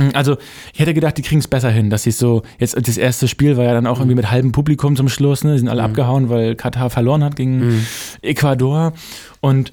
mh, 0.00 0.10
also 0.14 0.38
ich 0.74 0.80
hätte 0.80 0.94
gedacht, 0.94 1.16
die 1.18 1.22
kriegen 1.22 1.38
es 1.40 1.46
besser 1.46 1.70
hin, 1.70 1.88
dass 1.88 2.02
sie 2.02 2.10
so, 2.10 2.42
jetzt 2.58 2.76
das 2.76 2.96
erste 2.98 3.28
Spiel 3.28 3.56
war 3.56 3.64
ja 3.64 3.74
dann 3.74 3.86
auch 3.86 3.98
irgendwie 4.00 4.16
mit 4.16 4.28
halbem 4.30 4.50
Publikum 4.50 4.96
zum 4.96 5.08
Schluss, 5.08 5.44
ne? 5.44 5.52
die 5.52 5.58
sind 5.60 5.68
alle 5.68 5.82
Mhm. 5.82 5.86
abgehauen, 5.90 6.28
weil 6.30 6.56
Katar 6.56 6.90
verloren 6.90 7.22
hat 7.22 7.36
gegen 7.36 7.58
Mhm. 7.76 7.86
Ecuador 8.22 8.92
und 9.40 9.72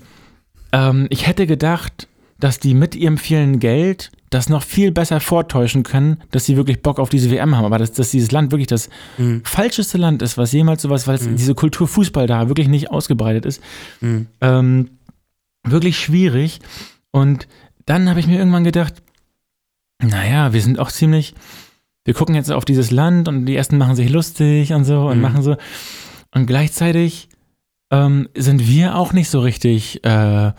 ähm, 0.72 1.08
ich 1.10 1.26
hätte 1.26 1.48
gedacht, 1.48 2.08
dass 2.40 2.60
die 2.60 2.74
mit 2.74 2.96
ihrem 2.96 3.18
vielen 3.18 3.60
Geld 3.60 4.12
das 4.30 4.48
noch 4.48 4.62
viel 4.64 4.92
besser 4.92 5.20
vortäuschen 5.20 5.84
können, 5.84 6.18
dass 6.32 6.46
sie 6.46 6.56
wirklich 6.56 6.82
Bock 6.82 7.00
auf 7.00 7.10
diese 7.10 7.32
WM 7.32 7.56
haben. 7.58 7.66
Aber 7.66 7.80
dass, 7.80 7.92
dass 7.94 8.12
dieses 8.12 8.32
Land 8.32 8.52
wirklich 8.52 8.68
das 8.68 8.90
Mhm. 9.18 9.42
falscheste 9.44 9.98
Land 9.98 10.22
ist, 10.22 10.38
was 10.38 10.52
jemals 10.52 10.84
sowas, 10.84 11.08
weil 11.08 11.16
es 11.16 11.28
diese 11.36 11.56
Kultur 11.56 11.88
Fußball 11.88 12.28
da 12.28 12.48
wirklich 12.48 12.68
nicht 12.68 12.92
ausgebreitet 12.92 13.46
ist. 13.46 13.62
Mhm. 14.02 14.28
Ähm, 14.42 14.90
wirklich 15.64 15.98
schwierig. 16.00 16.60
Und 17.12 17.48
dann 17.86 18.08
habe 18.08 18.20
ich 18.20 18.28
mir 18.28 18.38
irgendwann 18.38 18.64
gedacht, 18.64 18.94
naja, 20.02 20.54
wir 20.54 20.62
sind 20.62 20.80
auch 20.80 20.92
ziemlich, 20.92 21.34
wir 22.06 22.14
gucken 22.14 22.36
jetzt 22.36 22.52
auf 22.52 22.66
dieses 22.66 22.92
Land 22.92 23.28
und 23.28 23.46
die 23.48 23.56
ersten 23.56 23.78
machen 23.78 23.96
sich 23.96 24.10
lustig 24.10 24.74
und 24.74 24.86
so 24.86 25.08
und 25.08 25.18
Mhm. 25.18 25.22
machen 25.24 25.42
so. 25.42 25.58
Und 26.34 26.46
gleichzeitig 26.46 27.30
ähm, 27.92 28.30
sind 28.38 28.68
wir 28.68 28.96
auch 28.96 29.14
nicht 29.14 29.32
so 29.32 29.40
richtig 29.40 30.06
äh, 30.06 30.52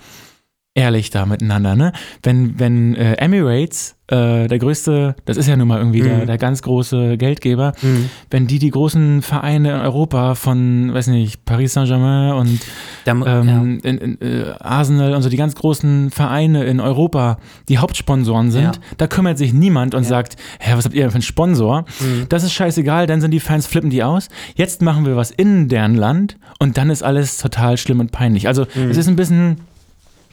ehrlich 0.74 1.10
da 1.10 1.26
miteinander, 1.26 1.74
ne? 1.74 1.92
Wenn, 2.22 2.58
wenn 2.60 2.94
äh, 2.94 3.14
Emirates, 3.14 3.96
äh, 4.06 4.46
der 4.46 4.58
größte, 4.58 5.16
das 5.24 5.36
ist 5.36 5.48
ja 5.48 5.56
nun 5.56 5.66
mal 5.66 5.78
irgendwie 5.78 6.00
der, 6.00 6.18
Mhm. 6.18 6.26
der 6.26 6.38
ganz 6.38 6.62
große 6.62 7.16
Geldgeber, 7.16 7.72
Mhm. 7.82 8.08
wenn 8.30 8.46
die 8.46 8.60
die 8.60 8.70
großen 8.70 9.20
Vereine 9.22 9.70
in 9.74 9.80
Europa 9.80 10.36
von, 10.36 10.94
weiß 10.94 11.08
nicht, 11.08 11.44
Paris 11.44 11.72
Saint-Germain 11.72 12.34
und 12.34 12.60
Da, 13.04 13.14
mu- 13.14 13.26
ähm, 13.26 13.80
in, 13.82 13.98
in, 13.98 14.20
äh, 14.20 14.52
Arsenal 14.60 15.14
und 15.14 15.22
so 15.22 15.28
die 15.28 15.36
ganz 15.36 15.56
großen 15.56 16.10
Vereine 16.10 16.64
in 16.64 16.78
Europa, 16.78 17.38
die 17.68 17.78
Hauptsponsoren 17.78 18.52
sind, 18.52 18.62
Ja. 18.76 18.82
da 18.96 19.06
kümmert 19.08 19.38
sich 19.38 19.52
niemand 19.52 19.94
und 19.96 20.04
Ja. 20.04 20.08
sagt, 20.08 20.36
hä, 20.60 20.72
was 20.76 20.84
habt 20.84 20.94
ihr 20.94 21.02
denn 21.02 21.10
für 21.10 21.16
einen 21.16 21.22
Sponsor? 21.22 21.84
ja. 22.00 22.06
Mhm. 22.06 22.26
Das 22.28 22.44
ist 22.44 22.52
scheißegal, 22.52 23.08
dann 23.08 23.20
sind 23.20 23.32
die 23.32 23.40
Fans, 23.40 23.66
flippen 23.66 23.90
die 23.90 24.04
aus. 24.04 24.28
Jetzt 24.54 24.82
machen 24.82 25.04
wir 25.04 25.16
was 25.16 25.32
in 25.32 25.66
deren 25.68 25.96
Land 25.96 26.36
und 26.60 26.76
dann 26.78 26.90
ist 26.90 27.02
alles 27.02 27.38
total 27.38 27.76
schlimm 27.76 27.98
und 27.98 28.12
peinlich. 28.12 28.46
Also 28.46 28.66
Mhm. 28.74 28.90
es 28.90 28.96
ist 28.96 29.08
ein 29.08 29.16
bisschen, 29.16 29.56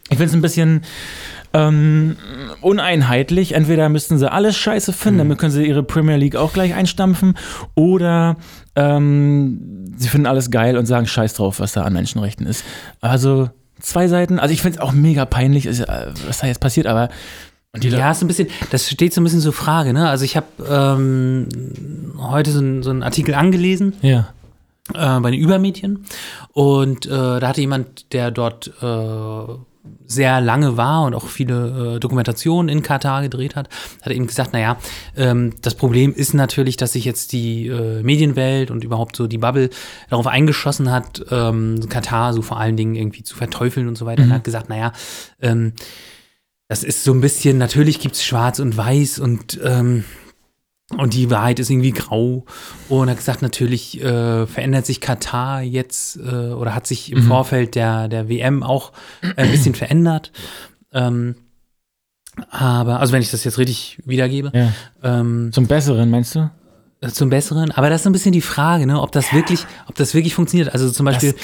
ich 0.09 0.17
finde 0.17 0.25
es 0.25 0.34
ein 0.34 0.41
bisschen 0.41 0.81
ähm, 1.53 2.15
uneinheitlich. 2.61 3.53
Entweder 3.53 3.89
müssten 3.89 4.17
sie 4.17 4.31
alles 4.31 4.55
scheiße 4.57 4.93
finden, 4.93 5.15
Mhm. 5.15 5.19
damit 5.19 5.38
können 5.39 5.51
sie 5.51 5.65
ihre 5.65 5.84
Premier 5.84 6.17
League 6.17 6.35
auch 6.35 6.53
gleich 6.53 6.73
einstampfen, 6.73 7.38
oder 7.75 8.35
ähm, 8.75 9.93
sie 9.97 10.09
finden 10.09 10.27
alles 10.27 10.51
geil 10.51 10.77
und 10.77 10.85
sagen 10.85 11.07
Scheiß 11.07 11.34
drauf, 11.35 11.59
was 11.59 11.71
da 11.73 11.84
an 11.84 11.93
Menschenrechten 11.93 12.45
ist. 12.45 12.63
Also 13.01 13.49
zwei 13.79 14.07
Seiten. 14.07 14.39
Also 14.39 14.53
ich 14.53 14.61
finde 14.61 14.77
es 14.79 14.84
auch 14.84 14.91
mega 14.91 15.25
peinlich, 15.25 15.65
äh, 15.67 15.85
was 16.27 16.39
da 16.39 16.47
jetzt 16.47 16.59
passiert, 16.59 16.88
aber 16.88 17.09
Ja, 17.79 18.11
ist 18.11 18.21
ein 18.21 18.27
bisschen, 18.27 18.47
das 18.71 18.89
steht 18.89 19.13
so 19.13 19.21
ein 19.21 19.23
bisschen 19.23 19.41
zur 19.41 19.53
Frage, 19.53 19.93
ne? 19.93 20.09
Also 20.09 20.25
ich 20.25 20.35
habe 20.35 20.47
ähm, 20.69 21.47
heute 22.17 22.51
so, 22.51 22.59
ein, 22.59 22.81
so 22.84 22.89
einen 22.89 23.03
Artikel 23.03 23.35
angelesen 23.35 23.93
ja. 24.01 24.29
äh, 24.95 25.19
bei 25.19 25.29
den 25.31 25.39
Übermedien 25.39 26.03
und 26.53 27.05
äh, 27.05 27.09
da 27.09 27.47
hatte 27.47 27.61
jemand, 27.61 28.13
der 28.13 28.31
dort 28.31 28.71
äh, 28.81 29.53
sehr 30.05 30.39
lange 30.41 30.77
war 30.77 31.03
und 31.03 31.14
auch 31.14 31.27
viele 31.27 31.95
äh, 31.95 31.99
Dokumentationen 31.99 32.69
in 32.69 32.81
Katar 32.81 33.22
gedreht 33.22 33.55
hat, 33.55 33.69
hat 34.01 34.14
eben 34.14 34.27
gesagt, 34.27 34.53
naja, 34.53 34.77
ähm, 35.15 35.53
das 35.61 35.76
Problem 35.76 36.14
ist 36.14 36.34
natürlich, 36.34 36.77
dass 36.77 36.93
sich 36.93 37.05
jetzt 37.05 37.34
die 37.34 37.68
äh, 37.68 38.01
Medienwelt 38.03 38.72
und 38.72 38.84
überhaupt 38.84 39.15
so 39.15 39.27
die 39.27 39.38
Bubble 39.38 39.69
darauf 40.09 40.27
eingeschossen 40.27 40.91
hat, 40.91 41.26
ähm, 41.30 41.88
Katar 41.89 42.34
so 42.34 42.41
vor 42.41 42.59
allen 42.59 42.77
Dingen 42.77 42.95
irgendwie 42.95 43.23
zu 43.23 43.35
verteufeln 43.35 43.88
und 43.88 43.97
so 43.97 44.05
weiter. 44.05 44.23
Und 44.23 44.34
hat 44.34 44.43
gesagt, 44.43 44.69
naja, 44.69 44.93
ähm, 45.41 45.73
das 46.68 46.84
ist 46.84 47.03
so 47.03 47.14
ein 47.14 47.22
bisschen, 47.22 47.57
natürlich 47.57 47.99
gibt's 47.99 48.26
schwarz 48.26 48.59
und 48.59 48.76
weiß 48.76 49.19
und 49.19 49.59
ähm, 49.64 50.03
und 50.95 51.14
die 51.14 51.30
Wahrheit 51.30 51.59
ist 51.59 51.69
irgendwie 51.69 51.91
grau. 51.91 52.45
Und 52.88 53.07
er 53.07 53.11
hat 53.11 53.18
gesagt, 53.18 53.41
natürlich 53.41 54.01
äh, 54.01 54.47
verändert 54.47 54.85
sich 54.85 55.01
Katar 55.01 55.61
jetzt 55.61 56.15
äh, 56.18 56.22
oder 56.53 56.73
hat 56.73 56.88
sich 56.88 57.11
im 57.11 57.19
Mhm. 57.19 57.27
Vorfeld 57.27 57.76
der, 57.76 58.07
der 58.07 58.30
WM 58.30 58.64
auch 58.64 58.93
ein 59.35 59.51
bisschen 59.51 59.76
verändert. 59.76 60.31
Ähm, 60.93 61.35
aber, 62.49 62.99
also 62.99 63.14
wenn 63.14 63.22
ich 63.22 63.31
das 63.31 63.43
jetzt 63.43 63.57
richtig 63.57 63.99
wiedergebe, 64.05 64.51
ja. 64.53 64.72
ähm, 65.03 65.49
Zum 65.51 65.68
Besseren, 65.68 66.09
meinst 66.09 66.35
du? 66.35 66.49
Zum 67.11 67.30
Besseren. 67.30 67.69
Aber 67.72 67.90
das 67.90 67.98
ist 67.99 68.03
so 68.06 68.10
ein 68.10 68.14
bisschen 68.14 68.32
die 68.32 68.41
Frage, 68.41 68.88
ne, 68.88 68.99
ob 68.99 69.11
das 69.11 69.32
wirklich, 69.32 69.65
ob 69.88 69.94
das 69.95 70.15
wirklich 70.15 70.34
funktioniert. 70.34 70.74
Also 70.74 70.90
zum 70.90 71.06
Beispiel, 71.06 71.36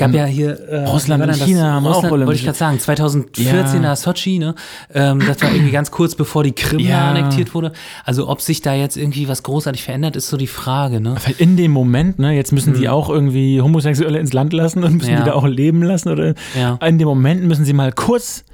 gab 0.00 0.12
ja 0.12 0.24
hier 0.24 0.58
äh, 0.68 0.84
Russland 0.86 1.22
und 1.22 1.32
China 1.36 1.74
haben 1.74 1.86
auch 1.86 2.02
Russland, 2.02 2.26
Wollte 2.26 2.32
ich 2.40 2.44
gerade 2.44 2.58
sagen, 2.58 2.80
2014 2.80 3.82
Ja. 3.82 3.90
da 3.90 3.96
Sochi, 3.96 4.40
ne? 4.40 4.56
Ähm, 4.92 5.22
das 5.24 5.40
war 5.42 5.52
irgendwie 5.52 5.70
ganz 5.70 5.92
kurz 5.92 6.16
bevor 6.16 6.42
die 6.42 6.50
Krim 6.52 6.80
Ja. 6.80 7.08
annektiert 7.10 7.54
wurde. 7.54 7.72
Also 8.04 8.28
ob 8.28 8.40
sich 8.40 8.62
da 8.62 8.74
jetzt 8.74 8.96
irgendwie 8.96 9.28
was 9.28 9.44
großartig 9.44 9.84
verändert, 9.84 10.16
ist 10.16 10.28
so 10.28 10.36
die 10.36 10.48
Frage, 10.48 11.00
ne? 11.00 11.14
Weil 11.24 11.34
in 11.38 11.56
dem 11.56 11.70
Moment, 11.70 12.18
ne, 12.18 12.32
jetzt 12.32 12.50
müssen 12.52 12.74
die 12.74 12.88
auch 12.88 13.08
irgendwie 13.08 13.60
Homosexuelle 13.60 14.18
ins 14.18 14.32
Land 14.32 14.52
lassen 14.52 14.82
und 14.82 14.94
müssen 14.94 15.06
Mhm. 15.10 15.12
Ja. 15.14 15.20
die 15.20 15.26
da 15.26 15.34
auch 15.34 15.46
leben 15.46 15.82
lassen 15.82 16.08
oder 16.08 16.34
Ja. 16.58 16.78
in 16.84 16.98
dem 16.98 17.06
Moment 17.06 17.44
müssen 17.44 17.64
sie 17.64 17.72
mal 17.74 17.92
kurz 17.92 18.44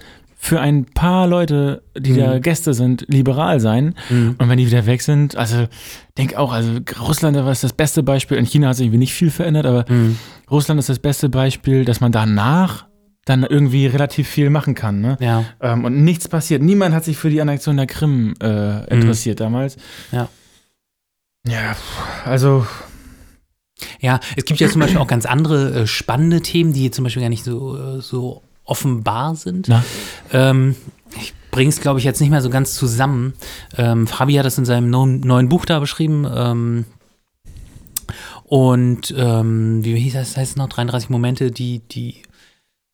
für 0.44 0.60
ein 0.60 0.86
paar 0.86 1.28
Leute, 1.28 1.84
die 1.96 2.16
da 2.16 2.40
Gäste 2.40 2.74
sind, 2.74 3.04
liberal 3.06 3.60
sein. 3.60 3.94
Mhm. 4.10 4.34
Und 4.38 4.48
wenn 4.48 4.58
die 4.58 4.66
wieder 4.66 4.86
weg 4.86 5.00
sind, 5.00 5.36
also 5.36 5.68
denk 6.18 6.34
auch, 6.34 6.52
also 6.52 6.80
Russland 7.00 7.36
war 7.36 7.44
das 7.44 7.72
beste 7.72 8.02
Beispiel. 8.02 8.38
In 8.38 8.44
China 8.44 8.66
hat 8.68 8.76
sich 8.76 8.86
irgendwie 8.86 8.98
nicht 8.98 9.14
viel 9.14 9.30
verändert, 9.30 9.66
aber 9.66 9.84
Mhm. 9.88 10.18
Russland 10.50 10.80
ist 10.80 10.88
das 10.88 10.98
beste 10.98 11.28
Beispiel, 11.28 11.84
dass 11.84 12.00
man 12.00 12.10
danach 12.10 12.86
dann 13.24 13.44
irgendwie 13.44 13.86
relativ 13.86 14.26
viel 14.28 14.50
machen 14.50 14.74
kann. 14.74 15.00
Ne? 15.00 15.16
Ja, 15.20 15.44
Ähm, 15.60 15.84
und 15.84 16.02
nichts 16.02 16.26
passiert. 16.26 16.60
Niemand 16.60 16.92
hat 16.92 17.04
sich 17.04 17.16
für 17.16 17.30
die 17.30 17.40
Annexion 17.40 17.76
der 17.76 17.86
Krim 17.86 18.34
äh, 18.42 18.84
interessiert 18.92 19.38
damals. 19.38 19.76
Mhm. 19.76 20.18
Ja. 20.18 20.28
Ja, 21.46 21.76
also 22.24 22.66
Ja, 24.00 24.18
es 24.36 24.44
gibt 24.44 24.58
ja 24.58 24.68
zum 24.68 24.80
Beispiel 24.80 24.98
auch 24.98 25.06
ganz 25.06 25.24
andere 25.24 25.82
äh, 25.82 25.86
spannende 25.86 26.40
Themen, 26.40 26.72
die 26.72 26.90
zum 26.90 27.04
Beispiel 27.04 27.22
gar 27.22 27.28
nicht 27.28 27.44
so, 27.44 27.76
äh, 27.76 28.00
so 28.00 28.42
offenbar 28.64 29.34
sind. 29.34 29.68
Ähm, 30.32 30.76
ich 31.20 31.34
bringe 31.50 31.68
es, 31.68 31.80
glaube 31.80 31.98
ich, 31.98 32.04
jetzt 32.04 32.20
nicht 32.20 32.30
mehr 32.30 32.40
so 32.42 32.50
ganz 32.50 32.74
zusammen. 32.74 33.34
Ähm, 33.76 34.06
Fabi 34.06 34.34
hat 34.34 34.46
das 34.46 34.58
in 34.58 34.64
seinem 34.64 34.88
neuen, 34.90 35.20
neuen 35.20 35.48
Buch 35.48 35.64
da 35.64 35.78
beschrieben. 35.80 36.26
Ähm, 36.34 36.84
und 38.44 39.14
ähm, 39.16 39.84
wie 39.84 39.96
hieß 39.98 40.14
das, 40.14 40.36
heißt 40.36 40.52
es 40.52 40.56
noch? 40.56 40.68
33 40.68 41.08
Momente, 41.10 41.50
die 41.50 41.80
die 41.90 42.22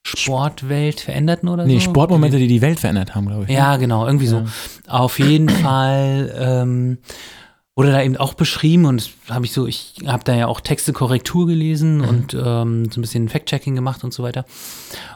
Sportwelt 0.06 1.00
veränderten 1.00 1.48
oder 1.48 1.66
Nee, 1.66 1.74
so? 1.80 1.90
Sportmomente, 1.90 2.38
die 2.38 2.46
die 2.46 2.62
Welt 2.62 2.80
verändert 2.80 3.14
haben, 3.14 3.26
glaube 3.26 3.44
ich. 3.44 3.50
Ja, 3.50 3.76
genau, 3.76 4.06
irgendwie 4.06 4.26
so. 4.26 4.38
Ja. 4.38 4.46
Auf 4.86 5.18
jeden 5.18 5.48
Fall 5.48 6.32
ähm, 6.38 6.98
wurde 7.78 7.92
da 7.92 8.02
eben 8.02 8.16
auch 8.16 8.34
beschrieben 8.34 8.86
und 8.86 9.08
habe 9.30 9.44
ich 9.44 9.52
so, 9.52 9.68
ich 9.68 9.94
habe 10.04 10.24
da 10.24 10.34
ja 10.34 10.48
auch 10.48 10.60
Texte 10.60 10.92
Korrektur 10.92 11.46
gelesen 11.46 12.00
und 12.00 12.34
ähm, 12.34 12.90
so 12.90 12.98
ein 12.98 13.02
bisschen 13.02 13.28
Fact-Checking 13.28 13.76
gemacht 13.76 14.02
und 14.02 14.12
so 14.12 14.24
weiter. 14.24 14.46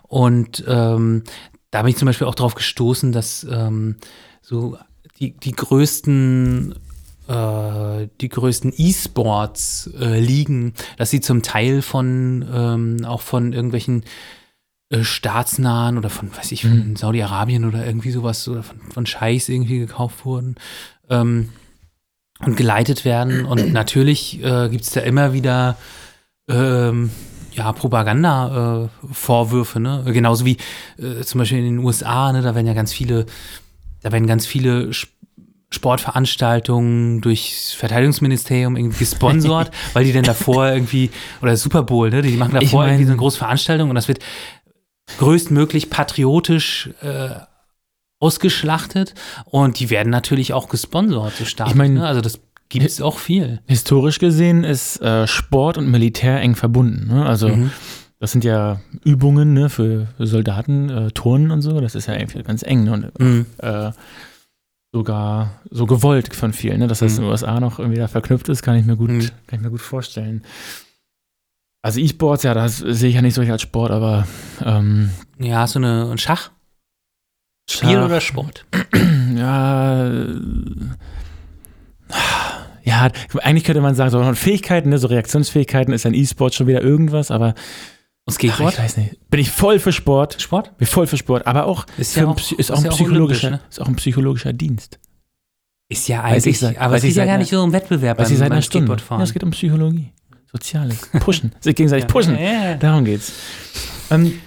Und 0.07 0.63
ähm, 0.69 1.25
da 1.73 1.83
bin 1.83 1.91
ich 1.91 1.97
zum 1.97 2.07
Beispiel 2.07 2.29
auch 2.29 2.37
drauf 2.37 2.55
gestoßen, 2.55 3.11
dass 3.11 3.45
ähm, 3.51 3.97
so 4.43 4.79
die, 5.19 5.33
die 5.37 5.51
größten 5.51 6.77
äh, 7.27 8.09
die 8.21 8.29
größten 8.29 8.73
E-Sports 8.77 9.91
äh, 9.99 10.21
liegen, 10.21 10.75
dass 10.99 11.11
sie 11.11 11.21
zum 11.21 11.43
Teil 11.43 11.83
von 11.83 12.49
ähm, 12.49 13.05
auch 13.05 13.23
von 13.23 13.53
irgendwelchen 13.53 14.05
äh, 14.91 15.03
staatsnahen 15.03 15.99
oder 15.99 16.11
von, 16.11 16.31
weiß 16.37 16.53
ich, 16.53 16.63
von 16.63 16.91
Mhm. 16.91 16.97
Saudi-Arabien 16.97 17.65
oder 17.65 17.85
irgendwie 17.85 18.13
sowas 18.13 18.47
oder 18.47 18.63
von, 18.63 18.79
von 18.83 19.05
Scheichs 19.05 19.49
irgendwie 19.49 19.81
gekauft 19.81 20.25
wurden 20.25 20.55
ähm, 21.11 21.49
und 22.45 22.57
geleitet 22.57 23.05
werden. 23.05 23.45
Und 23.45 23.73
natürlich 23.73 24.43
äh, 24.43 24.69
gibt 24.69 24.85
es 24.85 24.91
da 24.91 25.01
immer 25.01 25.33
wieder 25.33 25.77
ähm, 26.49 27.11
ja, 27.53 27.73
Propaganda-Vorwürfe, 27.73 29.81
ne? 29.81 30.03
Genauso 30.07 30.45
wie 30.45 30.57
äh, 30.99 31.23
zum 31.23 31.39
Beispiel 31.39 31.59
in 31.59 31.65
den 31.65 31.79
USA, 31.79 32.33
ne, 32.33 32.43
da 32.43 32.55
werden 32.55 32.67
ja 32.67 32.75
ganz 32.75 32.93
viele, 32.93 33.27
da 34.03 34.13
werden 34.13 34.27
ganz 34.27 34.47
viele 34.47 34.91
Sp- 34.93 35.09
Sportveranstaltungen 35.71 37.23
durchs 37.23 37.73
Verteidigungsministerium 37.73 38.77
irgendwie 38.77 38.99
gesponsert, 38.99 39.71
weil 39.95 40.05
die 40.05 40.13
dann 40.13 40.25
davor 40.25 40.69
irgendwie, 40.69 41.11
oder 41.41 41.57
Super 41.57 41.83
Bowl, 41.83 42.11
ne? 42.11 42.21
Die 42.23 42.37
machen 42.37 42.57
Ich 42.57 42.65
davor 42.71 42.81
mein- 42.83 42.91
irgendwie 42.91 43.07
so 43.07 43.13
eine 43.13 43.19
große 43.19 43.39
Veranstaltung 43.39 43.89
und 43.89 43.95
das 43.95 44.09
wird 44.09 44.19
größtmöglich 45.19 45.91
patriotisch 45.91 46.91
äh, 47.03 47.31
ausgeschlachtet 48.23 49.15
und 49.47 49.81
die 49.81 49.91
werden 49.91 50.11
natürlich 50.11 50.53
auch 50.53 50.69
gesponsert, 50.69 51.33
so 51.37 51.45
stark. 51.45 51.69
Ich 51.71 51.75
mein- 51.75 51.95
ne? 51.95 52.07
Also 52.07 52.21
das 52.21 52.41
gibt 52.69 52.87
es 52.87 53.03
auch 53.03 53.19
viel. 53.19 53.61
Historisch 53.67 54.19
gesehen 54.19 54.65
ist 54.65 55.01
äh, 55.03 55.27
Sport 55.27 55.77
und 55.79 55.91
Militär 55.91 56.41
eng 56.41 56.55
verbunden. 56.55 57.09
Ne? 57.09 57.27
Also 57.27 57.49
Mhm. 57.49 57.71
das 58.21 58.33
sind 58.33 58.45
ja 58.45 58.81
Übungen 59.05 59.53
ne, 59.53 59.69
für, 59.69 60.07
Soldaten, 60.19 60.89
äh, 60.89 61.11
Turnen 61.11 61.51
und 61.51 61.61
so. 61.63 61.81
Das 61.81 61.95
ist 61.95 62.07
ja 62.07 62.15
irgendwie 62.15 62.43
ganz 62.43 62.63
eng 62.63 62.85
ne? 62.85 62.93
und 62.93 63.21
Mhm. 63.21 63.47
äh, 63.59 63.91
sogar 64.95 65.61
so 65.71 65.87
gewollt 65.87 66.35
von 66.35 66.53
vielen. 66.53 66.79
Ne? 66.79 66.87
Dass 66.87 67.01
das 67.01 67.17
in 67.17 67.23
den 67.25 67.31
USA 67.31 67.59
noch 67.61 67.79
irgendwie 67.79 67.99
da 67.99 68.09
verknüpft 68.09 68.49
ist, 68.49 68.63
kann 68.63 68.77
ich 68.77 68.85
mir 68.87 68.97
gut, 68.97 69.11
Mhm. 69.11 69.21
kann 69.47 69.59
ich 69.59 69.61
mir 69.61 69.71
gut 69.71 69.81
vorstellen. 69.81 70.43
Also 71.85 71.99
E-Sports, 71.99 72.45
ja, 72.45 72.55
das 72.55 72.77
sehe 72.79 73.09
ich 73.09 73.17
ja 73.17 73.23
nicht 73.23 73.35
so 73.35 73.41
richtig 73.41 73.53
als 73.53 73.63
Sport, 73.63 73.91
aber 73.91 74.27
ähm, 74.65 75.11
Ja, 75.41 75.61
hast 75.61 75.75
du 75.75 75.81
eine 75.81 76.09
ein 76.11 76.19
Schach? 76.19 76.51
Spiel 77.73 77.99
oder 77.99 78.21
Sport? 78.21 78.65
Ja, 79.35 80.13
ja, 82.85 83.09
eigentlich 83.43 83.65
könnte 83.65 83.81
man 83.81 83.95
sagen, 83.95 84.11
so 84.11 84.35
Fähigkeiten, 84.35 84.91
ne, 84.91 84.99
so 84.99 85.07
Reaktionsfähigkeiten 85.07 85.93
ist 85.95 86.05
ein 86.05 86.15
E-Sport 86.15 86.55
schon 86.55 86.67
wieder 86.67 86.83
irgendwas, 86.83 87.31
aber 87.31 87.55
Und 88.27 88.35
Skateboard? 88.35 88.75
ich 88.75 88.79
weiß 88.81 88.97
nicht. 88.99 89.31
Bin 89.31 89.41
ich 89.41 89.51
voll 89.51 89.79
für 89.79 89.93
Sport. 89.93 90.37
Sport? 90.43 90.77
Bin 90.79 90.87
voll 90.87 91.07
für 91.07 91.17
Sport, 91.17 91.47
aber 91.47 91.65
auch, 91.67 91.87
Ist 91.97 92.17
ja 92.17 92.27
auch- 92.27 92.37
Psy- 92.37 92.55
ist 92.55 92.61
ist 92.61 92.71
auch 92.73 92.79
ein 92.79 92.85
ja 92.85 92.91
psychologischer, 92.91 93.49
olympisch, 93.49 93.65
ne? 93.65 93.71
ist 93.71 93.81
auch 93.81 93.89
ein 93.89 93.97
psychologischer 93.97 94.53
Dienst. 94.53 94.99
Ist 95.89 96.09
ja 96.09 96.19
ich 96.29 96.35
eigentlich, 96.45 96.59
seit- 96.59 96.79
aber 96.79 96.97
es 96.97 97.05
ich 97.05 97.11
geht 97.11 97.17
ja 97.19 97.25
gar 97.27 97.39
nicht 97.39 97.51
so 97.51 97.63
um 97.63 97.73
Wettbewerb 97.73 98.21
ich 98.21 98.29
seit 98.39 98.51
einer 98.51 98.61
Stunde. 98.63 98.87
Ja, 98.93 98.99
Skateboardfahren. 98.99 99.23
es 99.23 99.33
geht 99.33 99.45
um 99.45 99.51
Psychologie. 99.53 100.13
Soziales. 100.51 101.09
Pushen. 101.21 101.53
Sich 101.61 101.75
gegenseitig 101.75 102.07
pushen. 102.09 102.39
Ja. 102.39 102.75
Darum 102.75 103.05
geht's. 103.07 103.33
Ähm, 104.11 104.39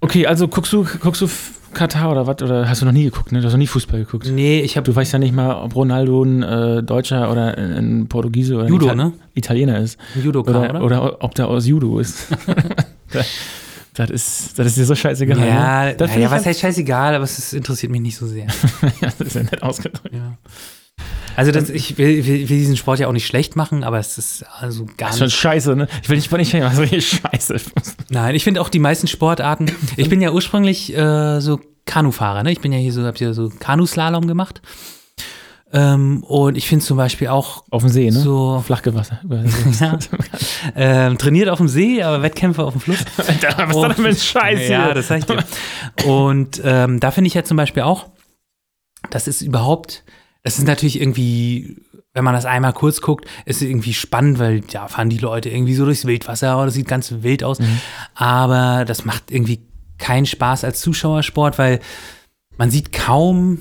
okay, 0.00 0.26
also 0.26 0.48
guckst 0.48 0.72
du, 0.72 0.84
guckst 1.00 1.20
du 1.22 1.28
Katar 1.74 2.10
oder 2.10 2.26
was? 2.26 2.42
Oder 2.42 2.68
hast 2.68 2.80
du 2.82 2.86
noch 2.86 2.92
nie 2.92 3.04
geguckt, 3.04 3.30
ne? 3.32 3.40
Du 3.40 3.46
hast 3.46 3.52
noch 3.52 3.58
nie 3.58 3.66
Fußball 3.66 4.00
geguckt. 4.00 4.26
Nee, 4.30 4.60
ich 4.60 4.76
habe 4.76 4.84
Du 4.84 4.96
weißt 4.96 5.12
ja 5.12 5.18
nicht 5.18 5.34
mal, 5.34 5.54
ob 5.62 5.74
Ronaldo 5.74 6.22
ein 6.24 6.42
äh, 6.42 6.82
Deutscher 6.82 7.30
oder 7.30 7.56
ein, 7.58 7.72
ein 8.00 8.08
Portugiese 8.08 8.54
oder 8.56 8.64
ein 8.64 8.72
Judo, 8.72 8.86
Ital- 8.86 8.96
ne? 8.96 9.12
Italiener 9.34 9.78
ist. 9.78 9.98
Judoka, 10.22 10.50
Oder, 10.50 10.70
oder? 10.70 10.82
oder, 10.82 11.22
ob 11.22 11.34
der 11.34 11.48
aus 11.48 11.66
Judo 11.66 11.98
ist. 11.98 12.28
das, 13.94 14.10
ist 14.10 14.58
das 14.58 14.66
ist 14.68 14.76
dir 14.78 14.84
so 14.86 14.94
scheißegal. 14.94 15.38
ja, 15.38 15.84
ne? 15.84 15.96
Ich 15.98 16.30
was 16.30 16.46
heißt 16.46 16.60
scheißegal, 16.60 17.14
aber 17.14 17.24
es 17.24 17.52
interessiert 17.52 17.92
mich 17.92 18.00
nicht 18.00 18.16
so 18.16 18.26
sehr. 18.26 18.46
ja, 19.00 19.08
das 19.18 19.20
ist 19.20 19.34
ja 19.34 19.42
nett 19.42 19.62
ausgedrückt. 19.62 20.14
Ja. 20.14 20.38
Also 21.36 21.52
das, 21.52 21.70
ich 21.70 21.98
will, 21.98 22.26
will, 22.26 22.48
will 22.48 22.58
diesen 22.58 22.76
Sport 22.76 22.98
ja 22.98 23.06
auch 23.06 23.12
nicht 23.12 23.26
schlecht 23.26 23.54
machen, 23.54 23.84
aber 23.84 23.98
es 23.98 24.18
ist 24.18 24.44
also 24.58 24.86
gar 24.96 25.08
Das 25.08 25.12
ist 25.12 25.18
schon 25.18 25.26
nicht. 25.26 25.36
scheiße, 25.36 25.76
ne? 25.76 25.86
Ich 26.02 26.08
will 26.08 26.16
nicht, 26.16 26.30
nicht 26.32 26.50
sagen, 26.50 26.64
was 26.64 26.78
richtig 26.78 27.08
scheiße. 27.08 27.56
Nein, 28.10 28.34
ich 28.34 28.42
finde 28.44 28.60
auch 28.60 28.68
die 28.68 28.80
meisten 28.80 29.06
Sportarten. 29.06 29.70
Ich 29.96 30.08
bin 30.08 30.20
ja 30.20 30.32
ursprünglich 30.32 30.96
äh, 30.96 31.40
so 31.40 31.60
Kanufahrer, 31.86 32.42
ne? 32.42 32.50
Ich 32.52 32.60
bin 32.60 32.72
ja 32.72 32.78
hier 32.78 32.92
so, 32.92 33.04
hab 33.04 33.18
hier 33.18 33.34
so 33.34 33.50
Kanuslalom 33.60 34.26
gemacht. 34.26 34.60
Ähm, 35.70 36.22
und 36.24 36.56
ich 36.56 36.66
finde 36.66 36.82
zum 36.84 36.96
Beispiel 36.96 37.28
auch 37.28 37.62
Auf 37.70 37.82
dem 37.82 37.90
See, 37.90 38.06
ne? 38.10 38.18
so 38.18 38.62
Flachgewasser. 38.66 39.20
Ja. 39.80 39.98
ähm, 40.74 41.18
trainiert 41.18 41.50
auf 41.50 41.58
dem 41.58 41.68
See, 41.68 42.02
aber 42.02 42.22
Wettkämpfe 42.22 42.64
auf 42.64 42.72
dem 42.72 42.80
Fluss. 42.80 43.04
Was 43.16 43.28
ist 43.28 43.44
das 43.44 43.56
denn 43.56 43.94
für 43.94 44.08
ein 44.08 44.16
Scheiß 44.16 44.68
Ja, 44.68 44.94
das 44.94 45.08
sag 45.08 45.18
ich 45.18 45.24
dir. 45.26 45.44
Und 46.06 46.60
ähm, 46.64 47.00
da 47.00 47.10
finde 47.10 47.28
ich 47.28 47.34
ja 47.34 47.44
zum 47.44 47.58
Beispiel 47.58 47.82
auch, 47.82 48.06
das 49.10 49.28
ist 49.28 49.42
überhaupt, 49.42 50.04
das 50.48 50.58
ist 50.58 50.66
natürlich 50.66 50.98
irgendwie, 50.98 51.76
wenn 52.14 52.24
man 52.24 52.32
das 52.32 52.46
einmal 52.46 52.72
kurz 52.72 53.02
guckt, 53.02 53.26
ist 53.44 53.56
es 53.56 53.68
irgendwie 53.68 53.92
spannend, 53.92 54.38
weil 54.38 54.62
ja, 54.70 54.88
fahren 54.88 55.10
die 55.10 55.18
Leute 55.18 55.50
irgendwie 55.50 55.74
so 55.74 55.84
durchs 55.84 56.06
Wildwasser 56.06 56.56
oder 56.56 56.64
das 56.64 56.74
sieht 56.74 56.88
ganz 56.88 57.16
wild 57.20 57.44
aus. 57.44 57.58
Mhm. 57.60 57.80
Aber 58.14 58.86
das 58.86 59.04
macht 59.04 59.30
irgendwie 59.30 59.60
keinen 59.98 60.24
Spaß 60.24 60.64
als 60.64 60.80
Zuschauersport, 60.80 61.58
weil 61.58 61.80
man 62.56 62.70
sieht 62.70 62.92
kaum, 62.92 63.58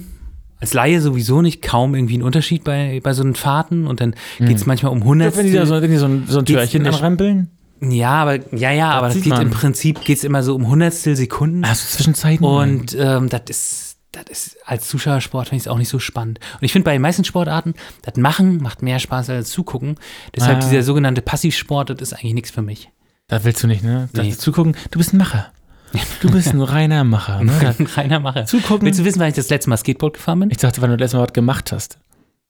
als 0.61 0.73
Laie 0.73 1.01
sowieso 1.01 1.41
nicht, 1.41 1.61
kaum 1.61 1.93
irgendwie 1.93 2.13
einen 2.13 2.23
Unterschied 2.23 2.63
bei, 2.63 3.01
bei 3.03 3.11
so 3.11 3.21
einen 3.21 3.35
Fahrten 3.35 3.85
und 3.85 3.99
dann 3.99 4.15
geht 4.39 4.55
es 4.55 4.65
manchmal 4.65 4.93
um 4.93 5.03
Mhm. 5.03 5.35
Wenn 5.35 5.45
die 5.45 5.51
da 5.51 5.65
so, 5.65 5.81
wenn 5.81 5.91
die 5.91 5.97
so 5.97 6.05
ein, 6.05 6.23
so 6.29 6.39
ein 6.39 6.45
Türchen 6.45 6.87
anrempeln? 6.87 7.49
Ja, 7.81 8.11
aber 8.11 8.39
ja, 8.55 8.71
ja, 8.71 8.91
aber 8.91 9.07
das 9.07 9.17
geht 9.17 9.27
man. 9.27 9.41
im 9.41 9.51
Prinzip 9.51 10.05
geht's 10.05 10.23
immer 10.23 10.41
so 10.41 10.55
um 10.55 10.69
Hundertstel 10.69 11.17
Sekunden. 11.17 11.63
Du 11.63 11.67
Zwischenzeiten? 11.73 12.45
Und 12.45 12.95
ähm, 12.97 13.27
das 13.27 13.41
ist, 13.49 13.86
das 14.23 14.47
ist 14.47 14.57
als 14.65 14.87
Zuschauersport 14.87 15.49
finde 15.49 15.57
ich 15.57 15.63
es 15.63 15.67
auch 15.67 15.77
nicht 15.77 15.89
so 15.89 15.99
spannend. 15.99 16.39
Und 16.55 16.63
ich 16.63 16.71
finde 16.71 16.85
bei 16.85 16.93
den 16.93 17.01
meisten 17.01 17.23
Sportarten, 17.23 17.73
das 18.03 18.15
Machen 18.17 18.61
macht 18.61 18.81
mehr 18.81 18.99
Spaß 18.99 19.29
als 19.29 19.49
zugucken. 19.51 19.95
Deshalb 20.35 20.57
Ah. 20.57 20.61
dieser 20.61 20.83
sogenannte 20.83 21.21
Passivsport, 21.21 21.89
das 21.89 21.99
ist 22.01 22.13
eigentlich 22.13 22.33
nichts 22.33 22.51
für 22.51 22.61
mich. 22.61 22.89
Das 23.27 23.43
willst 23.43 23.61
du 23.63 23.67
nicht, 23.67 23.83
ne? 23.83 24.09
Das 24.13 24.25
Nee. 24.25 24.31
zugucken. 24.35 24.75
Du 24.91 24.97
bist 24.99 25.13
ein 25.13 25.17
Macher. 25.17 25.51
Du 26.21 26.29
bist 26.31 26.53
ein 26.53 26.61
reiner 26.61 27.03
Macher. 27.03 27.43
Ne? 27.43 27.75
Reiner 27.95 28.19
Macher. 28.19 28.45
Zugucken. 28.45 28.85
Willst 28.85 28.99
du 28.99 29.05
wissen, 29.05 29.19
wann 29.19 29.29
ich 29.29 29.35
das 29.35 29.49
letzte 29.49 29.69
Mal 29.69 29.77
Skateboard 29.77 30.15
gefahren 30.15 30.39
bin? 30.41 30.51
Ich 30.51 30.57
dachte, 30.57 30.81
wann 30.81 30.89
du 30.89 30.97
das 30.97 31.05
letzte 31.05 31.17
Mal 31.17 31.23
was 31.27 31.33
gemacht 31.33 31.71
hast. 31.71 31.99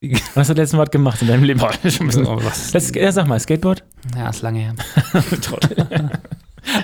Was 0.00 0.12
hast 0.36 0.50
du 0.50 0.54
das 0.54 0.56
letzte 0.56 0.76
Mal 0.76 0.84
gemacht 0.86 1.20
in 1.22 1.28
deinem 1.28 1.42
Leben? 1.42 1.60
Bisschen- 1.82 2.24
Oh, 2.24 2.38
was? 2.40 2.72
Let's, 2.72 2.92
ja, 2.94 3.10
sag 3.10 3.26
mal, 3.26 3.40
Skateboard? 3.40 3.82
Ja, 4.16 4.28
ist 4.30 4.42
lange 4.42 4.60
her. 4.60 4.74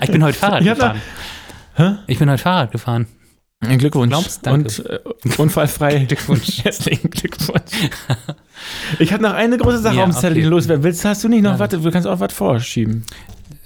ich 0.02 0.10
bin 0.10 0.24
heute 0.24 0.36
Fahrrad 0.38 0.62
Ja, 0.64 0.74
gefahren. 0.74 1.00
Hä? 1.76 1.94
Ich 2.08 2.18
bin 2.18 2.28
heute 2.30 2.42
Fahrrad 2.42 2.72
gefahren. 2.72 3.06
Ein 3.66 3.78
Glückwunsch. 3.78 4.10
Glaubst, 4.10 4.46
danke. 4.46 4.82
Und 4.82 4.86
äh, 4.86 5.40
unfallfrei. 5.42 6.04
Glückwunsch. 6.08 6.60
Herzlichen 6.64 7.10
Glückwunsch. 7.10 7.62
Ich 8.98 9.12
habe 9.12 9.22
noch 9.22 9.34
eine 9.34 9.58
große 9.58 9.78
Sache 9.78 9.96
Ja, 9.96 10.04
auf 10.04 10.10
dem 10.10 10.14
Zettel, 10.18 10.38
okay. 10.38 10.46
loswerden 10.46 10.82
willst. 10.84 11.04
Hast 11.04 11.22
du 11.22 11.28
nicht 11.28 11.42
noch 11.42 11.52
Ja. 11.52 11.58
was? 11.58 11.68
Du 11.68 11.90
kannst 11.90 12.06
auch 12.08 12.18
was 12.20 12.32
vorschieben. 12.32 13.04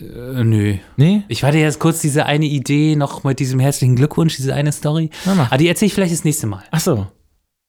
Äh, 0.01 0.43
nö. 0.43 0.75
Nee? 0.97 1.23
Ich 1.29 1.43
warte 1.45 1.59
jetzt 1.59 1.79
kurz 1.79 2.01
diese 2.01 2.27
eine 2.27 2.47
Idee 2.47 2.97
noch 2.97 3.23
mit 3.23 3.39
diesem 3.39 3.61
herzlichen 3.61 3.95
Glückwunsch, 3.95 4.37
diese 4.37 4.55
eine 4.55 4.73
Story. 4.73 5.11
Aber 5.25 5.57
die 5.59 5.69
erzähle 5.69 5.87
ich 5.89 5.95
vielleicht 5.95 6.13
das 6.13 6.25
nächste 6.25 6.49
Mal. 6.49 6.65
Ach 6.73 6.81
so. 6.81 7.07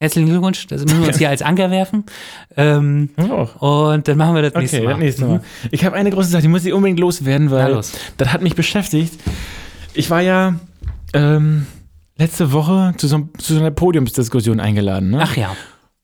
Herzlichen 0.01 0.30
Glückwunsch, 0.30 0.65
das 0.68 0.84
müssen 0.84 1.01
wir 1.01 1.07
uns 1.10 1.18
hier 1.18 1.30
als 1.30 1.41
Anker 1.41 1.69
werfen. 1.72 2.06
Ähm, 2.56 3.10
auch. 3.18 3.93
und 3.93 4.07
dann 4.07 4.18
machen 4.18 4.34
wir 4.34 4.41
das 4.43 4.53
nächste 4.56 4.77
Okay, 4.77 4.85
Mal. 4.85 4.91
das 4.93 4.99
nächste 4.99 5.26
Mal. 5.26 5.41
Ich 5.72 5.84
habe 5.85 5.95
eine 5.97 6.10
große 6.10 6.30
Sache, 6.30 6.41
die 6.43 6.47
muss 6.47 6.64
ich 6.65 6.72
unbedingt 6.73 6.99
loswerden, 6.99 7.51
weil 7.51 7.73
los. 7.73 7.91
das 8.18 8.31
hat 8.34 8.41
mich 8.41 8.56
beschäftigt. 8.56 9.14
Ich 9.93 10.10
war 10.10 10.22
ja 10.22 10.56
ähm, 11.14 11.68
letzte 12.20 12.52
Woche 12.52 12.94
zu 12.98 13.08
so, 13.08 13.30
zu 13.38 13.54
so 13.56 13.60
einer 13.60 13.72
Podiumsdiskussion 13.72 14.60
eingeladen. 14.60 15.10
Ne? 15.12 15.20
Ach 15.24 15.36
ja. 15.36 15.56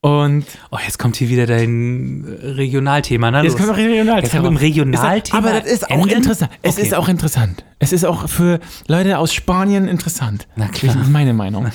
Und 0.02 0.46
Oh, 0.70 0.78
jetzt 0.86 1.00
kommt 1.00 1.16
hier 1.16 1.30
wieder 1.30 1.48
dein 1.48 2.24
Regionalthema. 2.44 3.32
Na, 3.32 3.42
jetzt 3.44 3.54
los. 3.58 3.62
kommen 3.68 3.76
wir 3.76 3.86
regional. 3.90 4.22
Jetzt 4.22 4.36
im 4.36 4.56
Regionalthema 4.56 5.38
Aber 5.40 5.60
das 5.60 5.66
ist 5.72 5.86
auch 5.90 5.90
enden? 5.90 6.10
interessant. 6.10 6.52
Es 6.62 6.76
Okay. 6.76 6.86
ist 6.86 6.94
auch 6.94 7.08
interessant. 7.10 7.66
Es 7.80 7.92
ist 7.92 8.06
auch 8.06 8.30
für 8.30 8.60
Leute 8.88 9.18
aus 9.18 9.34
Spanien 9.34 9.88
interessant. 9.88 10.48
Na 10.56 10.68
klar. 10.68 10.94
Das 10.94 11.06
ist 11.06 11.12
meine 11.12 11.34
Meinung. 11.34 11.68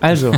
Also, 0.00 0.32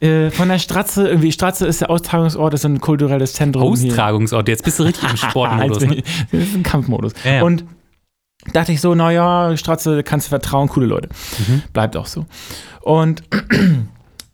äh, 0.00 0.30
von 0.30 0.48
der 0.48 0.58
Stratze, 0.58 1.06
irgendwie, 1.08 1.32
Stratze 1.32 1.66
ist 1.66 1.82
der 1.82 1.90
Austragungsort, 1.90 2.54
ist 2.54 2.64
ein 2.64 2.80
kulturelles 2.80 3.34
Zentrum. 3.34 3.76
hier. 3.76 3.90
Austragungsort. 3.90 4.48
Jetzt 4.48 4.64
bist 4.64 4.78
du 4.78 4.84
richtig 4.84 5.10
im 5.10 5.16
Sportmodus. 5.18 5.80
Ne? 5.84 6.02
Das 6.32 6.40
ist 6.42 6.54
ein 6.54 6.62
Kampfmodus. 6.62 7.12
Ja, 7.24 7.32
ja. 7.34 7.42
Und 7.42 7.64
dachte 8.52 8.72
ich 8.72 8.80
so, 8.80 8.94
naja, 8.94 9.56
Stratze, 9.56 10.02
kannst 10.02 10.26
du 10.26 10.30
vertrauen, 10.30 10.68
coole 10.68 10.86
Leute. 10.86 11.08
Mhm. 11.46 11.62
Bleibt 11.72 11.96
auch 11.96 12.06
so. 12.06 12.26
Und 12.80 13.22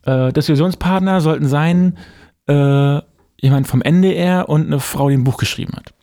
äh, 0.05 0.31
Diskussionspartner 0.31 1.21
sollten 1.21 1.47
sein, 1.47 1.97
äh, 2.47 2.99
jemand 3.41 3.67
vom 3.67 3.81
NDR 3.81 4.49
und 4.49 4.67
eine 4.67 4.79
Frau, 4.79 5.09
die 5.09 5.15
ein 5.15 5.23
Buch 5.23 5.37
geschrieben 5.37 5.73
hat. 5.75 5.93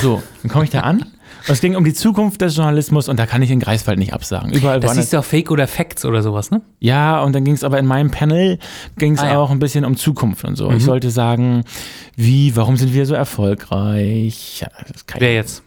So, 0.00 0.22
dann 0.42 0.50
komme 0.50 0.64
ich 0.64 0.70
da 0.70 0.80
an. 0.80 1.00
Und 1.00 1.50
es 1.54 1.60
ging 1.60 1.74
um 1.76 1.84
die 1.84 1.92
Zukunft 1.92 2.40
des 2.40 2.56
Journalismus 2.56 3.08
und 3.08 3.18
da 3.18 3.26
kann 3.26 3.42
ich 3.42 3.50
in 3.50 3.58
Greifswald 3.60 3.98
nicht 3.98 4.12
absagen. 4.12 4.52
Überall 4.52 4.78
Das 4.80 5.10
du 5.10 5.18
auf 5.18 5.26
Fake 5.26 5.50
oder 5.50 5.66
Facts 5.66 6.04
oder 6.04 6.22
sowas, 6.22 6.50
ne? 6.50 6.62
ja, 6.78 7.20
und 7.22 7.34
dann 7.34 7.44
ging 7.44 7.54
es 7.54 7.64
aber 7.64 7.78
in 7.78 7.86
meinem 7.86 8.10
Panel 8.10 8.58
ging 8.96 9.14
es 9.14 9.20
Ah, 9.20 9.32
ja. 9.32 9.38
auch 9.38 9.50
ein 9.50 9.58
bisschen 9.58 9.84
um 9.84 9.96
Zukunft 9.96 10.44
und 10.44 10.56
so. 10.56 10.70
Mhm. 10.70 10.76
Ich 10.76 10.84
sollte 10.84 11.10
sagen, 11.10 11.64
wie, 12.16 12.54
warum 12.54 12.76
sind 12.76 12.94
wir 12.94 13.06
so 13.06 13.14
erfolgreich? 13.14 14.60
Ja, 14.60 14.68
das 14.86 14.96
ist 14.98 15.08
kein 15.08 15.20
Wer 15.20 15.34
jetzt? 15.34 15.62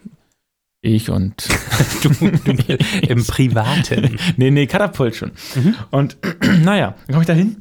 Ich 0.86 1.10
und 1.10 1.48
Du, 2.02 2.08
du 2.10 2.78
im 3.08 3.24
Privaten. 3.24 4.18
nee, 4.36 4.50
nee, 4.50 4.66
Katapult 4.66 5.16
schon. 5.16 5.32
Mhm. 5.54 5.74
Und 5.90 6.16
naja, 6.62 6.94
dann 7.06 7.14
komme 7.14 7.22
ich 7.22 7.26
da 7.26 7.32
hin 7.32 7.56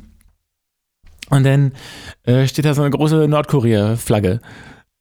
und 1.30 1.44
dann 1.44 1.72
äh, 2.24 2.48
steht 2.48 2.66
da 2.66 2.74
so 2.74 2.82
eine 2.82 2.92
große 2.92 3.28
Nordkorea-Flagge 3.28 4.40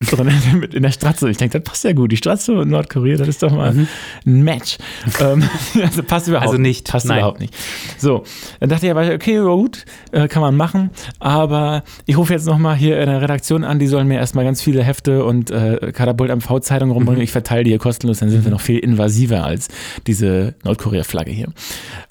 drin 0.00 0.30
mit 0.60 0.74
in 0.74 0.82
der 0.82 0.90
Stratze. 0.90 1.30
Ich 1.30 1.36
denke, 1.36 1.60
das 1.60 1.68
passt 1.70 1.84
ja 1.84 1.92
gut. 1.92 2.12
Die 2.12 2.16
Stratze 2.16 2.52
und 2.54 2.68
Nordkorea, 2.68 3.16
das 3.16 3.28
ist 3.28 3.42
doch 3.42 3.52
mal 3.52 3.72
Mhm. 3.72 3.88
ein 4.26 4.42
Match. 4.42 4.76
ähm, 5.20 5.42
also 5.82 6.02
passt 6.02 6.28
überhaupt 6.28 6.46
Also 6.48 6.58
nicht, 6.60 6.88
Passt 6.90 7.06
nein. 7.06 7.18
überhaupt 7.18 7.40
nicht. 7.40 7.54
So, 7.98 8.24
dann 8.60 8.68
dachte 8.68 8.86
ich 8.86 8.90
aber, 8.92 9.06
okay, 9.14 9.38
gut, 9.40 9.84
äh, 10.12 10.28
kann 10.28 10.42
man 10.42 10.56
machen. 10.56 10.90
Aber 11.20 11.84
ich 12.06 12.16
rufe 12.18 12.32
jetzt 12.32 12.46
nochmal 12.46 12.76
hier 12.76 13.00
in 13.00 13.06
der 13.06 13.22
Redaktion 13.22 13.64
an, 13.64 13.78
die 13.78 13.86
sollen 13.86 14.06
mir 14.08 14.18
erstmal 14.18 14.44
ganz 14.44 14.60
viele 14.60 14.82
Hefte 14.82 15.24
und 15.24 15.50
äh, 15.50 15.92
Katapult 15.92 16.30
MV 16.30 16.60
Zeitung 16.60 16.90
rumbringen. 16.90 17.18
Mhm. 17.20 17.24
Ich 17.24 17.32
verteile 17.32 17.64
die 17.64 17.70
hier 17.70 17.78
kostenlos, 17.78 18.18
dann 18.18 18.30
sind 18.30 18.44
wir 18.44 18.50
noch 18.50 18.60
viel 18.60 18.78
invasiver 18.78 19.44
als 19.44 19.68
diese 20.06 20.54
Nordkorea-Flagge 20.64 21.30
hier. 21.30 21.48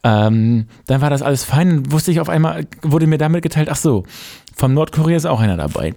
Ähm, 0.03 0.65
dann 0.87 1.01
war 1.01 1.09
das 1.09 1.21
alles 1.21 1.43
fein. 1.43 1.69
Dann 1.69 1.91
wusste 1.91 2.11
ich 2.11 2.19
auf 2.19 2.29
einmal, 2.29 2.65
wurde 2.81 3.07
mir 3.07 3.17
damit 3.17 3.43
geteilt, 3.43 3.69
ach 3.69 3.75
so, 3.75 4.03
vom 4.55 4.73
Nordkorea 4.73 5.15
ist 5.17 5.25
auch 5.25 5.39
einer 5.39 5.57
dabei. 5.57 5.93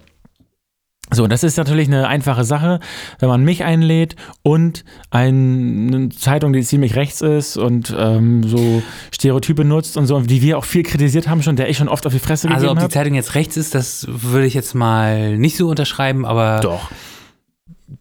So, 1.12 1.28
das 1.28 1.44
ist 1.44 1.56
natürlich 1.56 1.86
eine 1.86 2.08
einfache 2.08 2.44
Sache, 2.44 2.80
wenn 3.20 3.28
man 3.28 3.44
mich 3.44 3.62
einlädt 3.62 4.16
und 4.42 4.84
ein, 5.10 5.94
eine 5.94 6.08
Zeitung, 6.08 6.52
die 6.52 6.62
ziemlich 6.62 6.96
rechts 6.96 7.20
ist 7.20 7.56
und 7.56 7.94
ähm, 7.96 8.42
so 8.42 8.82
Stereotype 9.12 9.64
nutzt 9.64 9.96
und 9.96 10.06
so, 10.06 10.18
die 10.20 10.42
wir 10.42 10.58
auch 10.58 10.64
viel 10.64 10.82
kritisiert 10.82 11.28
haben 11.28 11.42
schon, 11.42 11.54
der 11.54 11.68
ich 11.68 11.76
schon 11.76 11.88
oft 11.88 12.06
auf 12.06 12.12
die 12.12 12.18
Fresse 12.18 12.48
Also 12.48 12.54
ob 12.54 12.60
gegeben 12.60 12.78
die 12.78 12.82
habe. 12.82 12.92
Zeitung 12.92 13.14
jetzt 13.14 13.36
rechts 13.36 13.56
ist, 13.56 13.74
das 13.74 14.06
würde 14.08 14.46
ich 14.46 14.54
jetzt 14.54 14.74
mal 14.74 15.38
nicht 15.38 15.56
so 15.56 15.68
unterschreiben, 15.68 16.26
aber 16.26 16.60
Doch. 16.60 16.90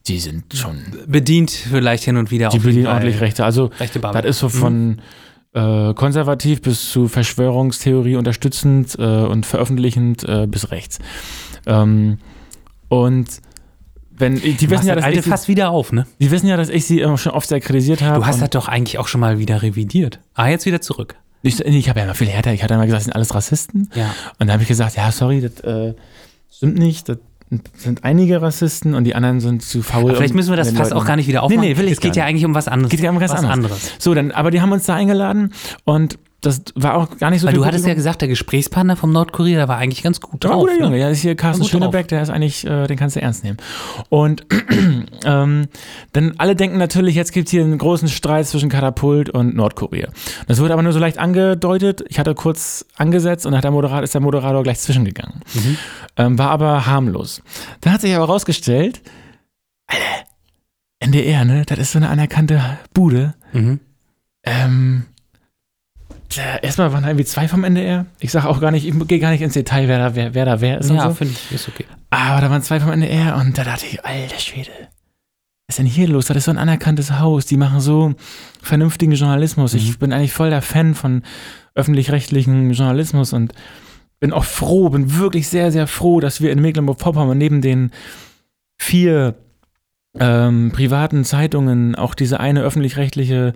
Die 0.08 0.20
sind 0.20 0.46
schon, 0.56 0.78
bedient 1.06 1.52
vielleicht 1.52 2.04
hin 2.04 2.18
und 2.18 2.32
wieder 2.32 2.50
die 2.50 2.58
bedienen 2.58 2.88
ordentlich 2.88 3.22
Rechte. 3.22 3.46
Also, 3.46 3.70
rechte 3.80 4.00
das 4.00 4.26
ist 4.26 4.40
so 4.40 4.50
von 4.50 5.00
äh, 5.54 5.94
konservativ 5.94 6.62
bis 6.64 6.92
zu 6.92 7.08
Verschwörungstheorie 7.08 8.16
unterstützend 8.16 8.96
äh, 8.98 9.04
und 9.04 9.46
veröffentlichend 9.46 10.24
äh, 10.28 10.48
bis 10.48 10.72
rechts. 10.72 11.00
Ähm, 11.68 12.18
und 12.90 13.42
wenn, 14.18 14.36
die 14.36 14.56
Du 14.56 14.70
wissen 14.70 14.88
ja, 14.88 14.96
das 14.96 15.02
dass 15.02 15.04
alte 15.06 15.20
ich 15.20 15.26
sie, 15.26 15.30
Fass 15.30 15.48
wieder 15.48 15.70
auf, 15.72 15.92
ne? 15.92 16.08
die 16.20 16.32
wissen 16.32 16.48
ja, 16.48 16.56
dass 16.58 16.70
ich 16.70 16.86
sie 16.86 17.02
immer 17.02 17.18
schon 17.18 17.34
oft 17.34 17.50
sehr 17.50 17.60
kritisiert 17.60 18.02
habe. 18.02 18.20
Du 18.20 18.26
hast 18.26 18.42
das 18.42 18.50
doch 18.50 18.68
eigentlich 18.68 18.98
auch 18.98 19.08
schon 19.08 19.22
mal 19.22 19.40
wieder 19.40 19.62
revidiert. 19.62 20.20
Ah, 20.34 20.48
jetzt 20.48 20.66
wieder 20.66 20.82
zurück. 20.82 21.16
Ich, 21.42 21.60
ich 21.60 21.90
habe 21.90 22.00
ja 22.00 22.06
immer 22.06 22.16
viel 22.16 22.28
härter. 22.28 22.54
Ich 22.54 22.64
hatte 22.64 22.74
immer 22.74 22.86
gesagt, 22.86 23.00
das 23.00 23.04
sind 23.06 23.16
alles 23.16 23.36
Rassisten. 23.36 23.90
Ja. 23.94 24.16
Und 24.40 24.48
dann 24.48 24.54
habe 24.54 24.64
ich 24.64 24.70
gesagt, 24.70 24.96
ja, 24.96 25.12
sorry, 25.12 25.42
das 25.42 25.60
äh, 25.62 25.94
stimmt 26.50 26.78
nicht. 26.78 27.10
Das, 27.10 27.18
sind 27.78 28.04
einige 28.04 28.42
Rassisten 28.42 28.96
und 28.96 29.04
die 29.04 29.14
anderen 29.14 29.40
sind 29.40 29.62
zu 29.62 29.84
faul. 29.84 30.10
Aber 30.10 30.16
vielleicht 30.16 30.34
müssen 30.34 30.50
wir 30.50 30.58
das 30.58 30.72
fast 30.72 30.92
Leuten- 30.92 30.94
auch 30.94 31.06
gar 31.06 31.16
nicht 31.16 31.28
wieder 31.28 31.44
aufmachen. 31.44 31.62
Nee, 31.62 31.74
nee, 31.74 31.78
will 31.78 31.86
ich 31.86 31.92
Es 31.94 32.00
geht 32.00 32.16
ja 32.16 32.26
eigentlich 32.26 32.46
um 32.46 32.56
was 32.56 32.68
anderes. 32.68 32.90
Geht 32.90 33.02
ja 33.02 33.12
um 33.12 33.22
was 33.22 33.32
anderes. 33.32 33.94
So, 34.00 34.16
dann, 34.16 34.32
aber 34.32 34.50
die 34.50 34.62
haben 34.62 34.72
uns 34.72 34.86
da 34.86 34.96
eingeladen 34.96 35.54
und 35.84 36.18
das 36.46 36.62
war 36.76 36.96
auch 36.96 37.18
gar 37.18 37.32
nicht 37.32 37.42
so 37.42 37.48
Weil 37.48 37.54
du 37.54 37.66
hattest 37.66 37.88
ja 37.88 37.94
gesagt, 37.94 38.22
der 38.22 38.28
Gesprächspartner 38.28 38.96
vom 38.96 39.12
Nordkorea, 39.12 39.58
der 39.58 39.68
war 39.68 39.78
eigentlich 39.78 40.04
ganz 40.04 40.22
gut 40.22 40.44
Ja, 40.44 40.52
drauf. 40.52 40.62
guter 40.62 40.74
Junge, 40.80 40.92
ne? 40.92 41.00
ja, 41.00 41.10
ist 41.10 41.22
hier 41.22 41.36
Carsten. 41.36 41.66
Schönebeck, 41.66 42.08
der 42.08 42.22
ist 42.22 42.30
eigentlich, 42.30 42.66
äh, 42.66 42.88
den 42.88 42.98
kannst 42.98 43.16
du 43.16 43.22
ernst 43.22 43.44
nehmen. 43.44 43.58
Und 44.10 44.46
ähm, 45.26 45.68
dann 46.14 46.34
alle 46.38 46.56
denken 46.56 46.78
natürlich, 46.78 47.16
jetzt 47.16 47.32
gibt 47.32 47.48
es 47.48 47.52
hier 47.52 47.64
einen 47.64 47.78
großen 47.78 48.08
Streit 48.08 48.46
zwischen 48.48 48.70
Katapult 48.70 49.30
und 49.30 49.56
Nordkorea. 49.56 50.10
Das 50.48 50.60
wurde 50.60 50.74
aber 50.74 50.84
nur 50.84 50.94
so 50.94 51.00
leicht 51.00 51.18
angedeutet. 51.18 52.04
Ich 52.10 52.20
hatte 52.20 52.36
kurz 52.36 52.86
angesetzt 52.96 53.46
und 53.46 53.52
dann 53.52 53.58
hat 53.58 53.64
der 53.64 53.72
Moderator, 53.72 54.04
ist 54.04 54.14
der 54.14 54.22
Moderator 54.22 54.62
gleich 54.64 54.80
zwischengegangen. 54.80 55.42
Mhm. 55.54 55.78
Ähm, 56.18 56.38
war 56.38 56.52
aber 56.52 56.86
harmlos. 56.86 57.42
Dann 57.82 57.92
hat 57.94 58.02
sich 58.02 58.16
aber 58.16 58.26
rausgestellt, 58.26 59.02
Alter, 59.88 60.04
NDR, 61.00 61.46
ne, 61.46 61.64
das 61.66 61.80
ist 61.80 61.92
so 61.92 62.00
eine 62.00 62.10
anerkannte 62.10 62.62
Bude. 62.94 63.34
Mhm. 63.54 63.80
Ähm, 64.44 65.06
erstmal 66.42 66.92
waren 66.94 67.04
da 67.04 67.10
irgendwie 67.10 67.26
zwei 67.26 67.48
vom 67.48 67.64
NDR. 67.64 68.06
Ich 68.20 68.32
sage 68.32 68.48
auch 68.48 68.60
gar 68.60 68.72
nicht, 68.72 68.88
ich 68.88 69.08
gehe 69.08 69.20
gar 69.20 69.32
nicht 69.32 69.42
ins 69.42 69.54
Detail, 69.54 69.88
wer 69.88 69.98
da 70.00 70.16
wer, 70.16 70.34
wer, 70.34 70.46
da 70.46 70.62
wer 70.62 70.80
ist 70.80 70.90
und 70.90 70.98
Ja, 70.98 71.10
so. 71.10 71.16
finde 71.16 71.34
ich, 71.34 71.52
ist 71.56 71.68
okay. 71.68 71.86
Aber 72.10 72.42
da 72.42 72.50
waren 72.50 72.62
zwei 72.62 72.80
vom 72.80 72.92
NDR 72.92 73.36
und 73.38 73.58
da 73.58 73.64
dachte 73.64 73.86
ich, 73.86 74.04
alter 74.06 74.40
Schwede, 74.40 74.72
was 75.68 75.74
ist 75.74 75.80
denn 75.80 75.86
hier 75.86 76.08
los? 76.08 76.28
Das 76.28 76.38
ist 76.38 76.46
so 76.46 76.52
ein 76.52 76.58
anerkanntes 76.58 77.20
Haus, 77.20 77.46
die 77.46 77.58
machen 77.58 77.80
so 77.80 78.14
vernünftigen 78.62 79.14
Journalismus. 79.14 79.74
Mhm. 79.74 79.80
Ich 79.80 80.00
bin 80.00 80.14
eigentlich 80.14 80.34
voll 80.34 80.50
der 80.50 80.62
Fan 80.62 80.94
von 80.96 81.24
öffentlich-rechtlichen 81.74 82.72
Journalismus 82.72 83.34
und 83.34 83.54
bin 84.20 84.32
auch 84.32 84.46
froh, 84.46 84.90
bin 84.90 85.18
wirklich 85.18 85.48
sehr, 85.50 85.72
sehr 85.72 85.88
froh, 85.88 86.20
dass 86.20 86.40
wir 86.42 86.52
in 86.52 86.62
Mecklenburg-Vorpommern 86.62 87.38
neben 87.38 87.62
den 87.62 87.92
vier 88.78 89.36
ähm, 90.18 90.72
privaten 90.74 91.26
Zeitungen 91.26 91.96
auch 91.96 92.16
diese 92.16 92.40
eine 92.40 92.62
öffentlich-rechtliche 92.62 93.54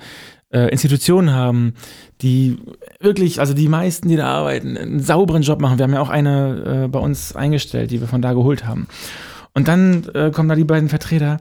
äh, 0.51 0.69
Institution 0.71 1.31
haben, 1.31 1.73
die 2.21 2.57
wirklich, 2.99 3.39
also 3.39 3.53
die 3.53 3.67
meisten, 3.67 4.09
die 4.09 4.15
da 4.15 4.27
arbeiten, 4.27 4.77
einen 4.77 4.99
sauberen 4.99 5.41
Job 5.41 5.61
machen. 5.61 5.77
Wir 5.77 5.83
haben 5.83 5.93
ja 5.93 6.01
auch 6.01 6.09
eine 6.09 6.85
äh, 6.85 6.87
bei 6.87 6.99
uns 6.99 7.35
eingestellt, 7.35 7.91
die 7.91 8.01
wir 8.01 8.07
von 8.07 8.21
da 8.21 8.33
geholt 8.33 8.65
haben. 8.65 8.87
Und 9.53 9.67
dann 9.67 10.07
äh, 10.13 10.31
kommen 10.31 10.49
da 10.49 10.55
die 10.55 10.63
beiden 10.63 10.89
Vertreter. 10.89 11.39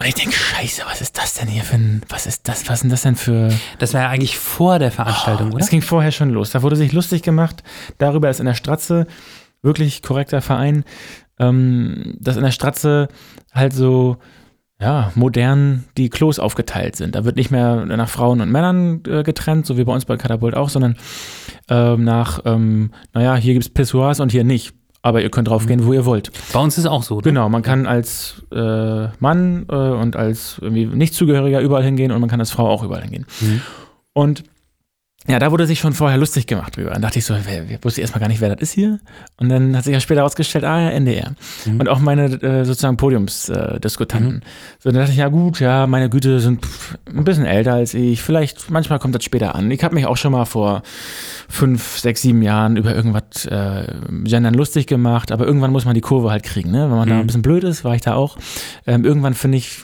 Und 0.00 0.06
ich 0.06 0.14
denke, 0.14 0.32
scheiße, 0.32 0.82
was 0.86 1.00
ist 1.00 1.18
das 1.18 1.34
denn 1.34 1.48
hier 1.48 1.64
für 1.64 1.74
ein, 1.74 2.02
was 2.08 2.26
ist 2.26 2.46
das, 2.46 2.68
was 2.68 2.82
denn 2.82 2.90
das 2.90 3.02
denn 3.02 3.16
für... 3.16 3.50
Das 3.80 3.94
war 3.94 4.02
ja 4.02 4.08
eigentlich 4.10 4.38
vor 4.38 4.78
der 4.78 4.92
Veranstaltung, 4.92 5.48
oder? 5.48 5.58
Das 5.58 5.70
ging 5.70 5.82
vorher 5.82 6.12
schon 6.12 6.30
los. 6.30 6.50
Da 6.50 6.62
wurde 6.62 6.76
sich 6.76 6.92
lustig 6.92 7.22
gemacht 7.22 7.64
darüber, 7.98 8.28
dass 8.28 8.38
in 8.38 8.46
der 8.46 8.54
Stratze, 8.54 9.08
wirklich 9.60 10.02
korrekter 10.02 10.40
Verein, 10.40 10.84
ähm, 11.40 12.16
dass 12.20 12.36
in 12.36 12.44
der 12.44 12.52
Stratze 12.52 13.08
halt 13.52 13.72
so, 13.72 14.18
ja, 14.80 15.10
modern 15.16 15.84
die 15.96 16.08
Klos 16.08 16.38
aufgeteilt 16.38 16.94
sind. 16.94 17.14
Da 17.14 17.24
wird 17.24 17.36
nicht 17.36 17.50
mehr 17.50 17.84
nach 17.84 18.08
Frauen 18.08 18.40
und 18.40 18.50
Männern 18.50 19.02
äh, 19.08 19.24
getrennt, 19.24 19.66
so 19.66 19.76
wie 19.76 19.84
bei 19.84 19.92
uns 19.92 20.04
bei 20.04 20.16
Katapult 20.16 20.54
auch, 20.54 20.68
sondern 20.68 20.96
ähm, 21.68 22.04
nach, 22.04 22.40
ähm, 22.44 22.92
naja, 23.12 23.34
hier 23.34 23.54
gibt's 23.54 23.68
Pissoirs 23.68 24.20
und 24.20 24.30
hier 24.30 24.44
nicht. 24.44 24.74
Aber 25.00 25.22
ihr 25.22 25.30
könnt 25.30 25.48
drauf 25.48 25.66
gehen, 25.66 25.86
wo 25.86 25.92
ihr 25.92 26.04
wollt. 26.04 26.32
Bei 26.52 26.58
uns 26.58 26.76
ist 26.76 26.84
es 26.84 26.90
auch 26.90 27.04
so. 27.04 27.16
Ne? 27.16 27.22
Genau, 27.22 27.48
man 27.48 27.62
kann 27.62 27.86
als 27.86 28.44
äh, 28.52 29.06
Mann 29.20 29.66
äh, 29.68 29.74
und 29.74 30.16
als 30.16 30.58
irgendwie 30.60 30.86
Nichtzugehöriger 30.86 31.60
überall 31.60 31.84
hingehen 31.84 32.10
und 32.10 32.20
man 32.20 32.28
kann 32.28 32.40
als 32.40 32.50
Frau 32.50 32.68
auch 32.68 32.82
überall 32.82 33.02
hingehen. 33.02 33.24
Mhm. 33.40 33.60
Und 34.12 34.44
ja, 35.26 35.38
da 35.38 35.50
wurde 35.50 35.66
sich 35.66 35.78
schon 35.80 35.92
vorher 35.92 36.16
lustig 36.16 36.46
gemacht 36.46 36.76
drüber. 36.76 36.90
Dann 36.90 37.02
dachte 37.02 37.18
ich 37.18 37.24
so, 37.26 37.34
wer, 37.44 37.64
wusste 37.84 38.00
ich 38.00 38.02
erstmal 38.02 38.20
gar 38.20 38.28
nicht, 38.28 38.40
wer 38.40 38.54
das 38.54 38.62
ist 38.62 38.72
hier. 38.72 38.98
Und 39.36 39.48
dann 39.50 39.76
hat 39.76 39.84
sich 39.84 39.92
ja 39.92 40.00
später 40.00 40.20
herausgestellt, 40.20 40.64
ah 40.64 40.80
ja, 40.80 40.90
NDR. 40.90 41.32
Mhm. 41.66 41.80
Und 41.80 41.88
auch 41.88 41.98
meine 41.98 42.26
äh, 42.40 42.64
sozusagen 42.64 42.96
Podiumsdiskutanten. 42.96 43.76
Äh, 43.76 43.80
Diskutanten. 43.80 44.42
So, 44.78 44.90
dann 44.90 45.00
dachte 45.00 45.12
ich, 45.12 45.18
ja 45.18 45.28
gut, 45.28 45.60
ja, 45.60 45.86
meine 45.86 46.08
Güte 46.08 46.40
sind 46.40 46.64
pff, 46.64 46.96
ein 47.14 47.24
bisschen 47.24 47.44
älter 47.46 47.74
als 47.74 47.92
ich. 47.94 48.22
Vielleicht, 48.22 48.70
manchmal 48.70 49.00
kommt 49.00 49.14
das 49.16 49.24
später 49.24 49.54
an. 49.54 49.70
Ich 49.70 49.82
habe 49.84 49.94
mich 49.96 50.06
auch 50.06 50.16
schon 50.16 50.32
mal 50.32 50.44
vor 50.46 50.82
fünf, 51.48 51.98
sechs, 51.98 52.22
sieben 52.22 52.40
Jahren 52.40 52.76
über 52.76 52.94
irgendwas 52.94 53.44
äh, 53.46 53.92
Gendern 54.24 54.54
lustig 54.54 54.86
gemacht, 54.86 55.32
aber 55.32 55.46
irgendwann 55.46 55.72
muss 55.72 55.84
man 55.84 55.94
die 55.94 56.00
Kurve 56.00 56.30
halt 56.30 56.42
kriegen, 56.44 56.70
ne? 56.70 56.82
Wenn 56.88 56.96
man 56.96 57.08
da 57.08 57.14
Mhm. 57.16 57.20
ein 57.22 57.26
bisschen 57.26 57.42
blöd 57.42 57.64
ist, 57.64 57.84
war 57.84 57.94
ich 57.94 58.02
da 58.02 58.14
auch. 58.14 58.38
Ähm, 58.86 59.04
irgendwann 59.04 59.34
finde 59.34 59.58
ich, 59.58 59.82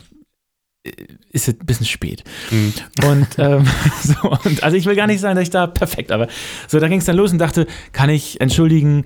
ist 1.33 1.49
es 1.49 1.55
ein 1.61 1.67
bisschen 1.67 1.87
spät. 1.87 2.25
Mhm. 2.51 2.73
Und 3.05 3.27
ähm, 3.39 3.67
so, 4.03 4.31
und 4.31 4.63
also 4.63 4.77
ich 4.77 4.85
will 4.87 4.97
gar 4.97 5.07
nicht 5.07 5.21
sagen, 5.21 5.35
dass 5.37 5.45
ich 5.45 5.51
da 5.51 5.67
perfekt, 5.67 6.13
aber 6.13 6.29
so, 6.69 6.79
da 6.79 6.89
ging 6.89 6.99
es 6.99 7.07
dann 7.07 7.17
los 7.17 7.33
und 7.33 7.39
dachte, 7.39 7.67
kann 7.93 8.11
ich 8.11 8.41
entschuldigen, 8.41 9.05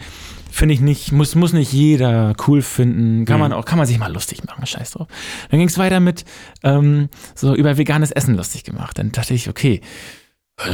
finde 0.50 0.74
ich 0.74 0.80
nicht, 0.80 1.12
muss, 1.12 1.34
muss 1.36 1.52
nicht 1.52 1.72
jeder 1.72 2.34
cool 2.46 2.62
finden, 2.62 3.24
kann 3.26 3.38
man 3.38 3.52
Mhm. 3.52 3.58
auch, 3.58 3.64
kann 3.64 3.78
man 3.78 3.86
sich 3.86 3.98
mal 3.98 4.12
lustig 4.12 4.42
machen, 4.44 4.66
scheiß 4.66 4.92
drauf. 4.92 5.06
Dann 5.50 5.60
ging 5.60 5.68
es 5.68 5.78
weiter 5.78 6.00
mit 6.00 6.24
ähm, 6.64 7.08
so 7.34 7.54
über 7.54 7.78
veganes 7.78 8.10
Essen 8.10 8.34
lustig 8.36 8.64
gemacht. 8.64 8.98
Dann 8.98 9.12
dachte 9.12 9.34
ich, 9.34 9.48
okay, 9.48 9.80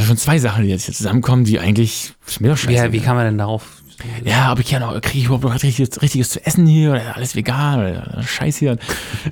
schon 0.07 0.17
zwei 0.17 0.39
Sachen, 0.39 0.63
die 0.65 0.71
jetzt 0.71 0.87
hier 0.87 0.95
zusammenkommen, 0.95 1.45
die 1.45 1.59
eigentlich, 1.59 2.15
ist 2.27 2.41
mir 2.41 2.49
doch 2.49 2.57
scheiße. 2.57 2.73
Ja, 2.73 2.93
wie 2.93 3.01
kann 3.01 3.17
man 3.17 3.27
denn 3.27 3.37
darauf? 3.39 3.83
Ja, 4.25 4.53
ob 4.53 4.61
ich 4.61 4.71
ja 4.71 4.81
noch, 4.81 5.01
kriege 5.01 5.19
ich 5.19 5.25
überhaupt 5.27 5.45
noch 5.45 5.55
richtiges, 5.55 6.01
richtiges 6.03 6.31
zu 6.31 6.45
essen 6.45 6.67
hier 6.67 6.93
oder 6.93 7.17
alles 7.17 7.37
vegan 7.37 7.81
oder 7.81 8.23
Scheiß 8.23 8.57
hier. 8.57 8.77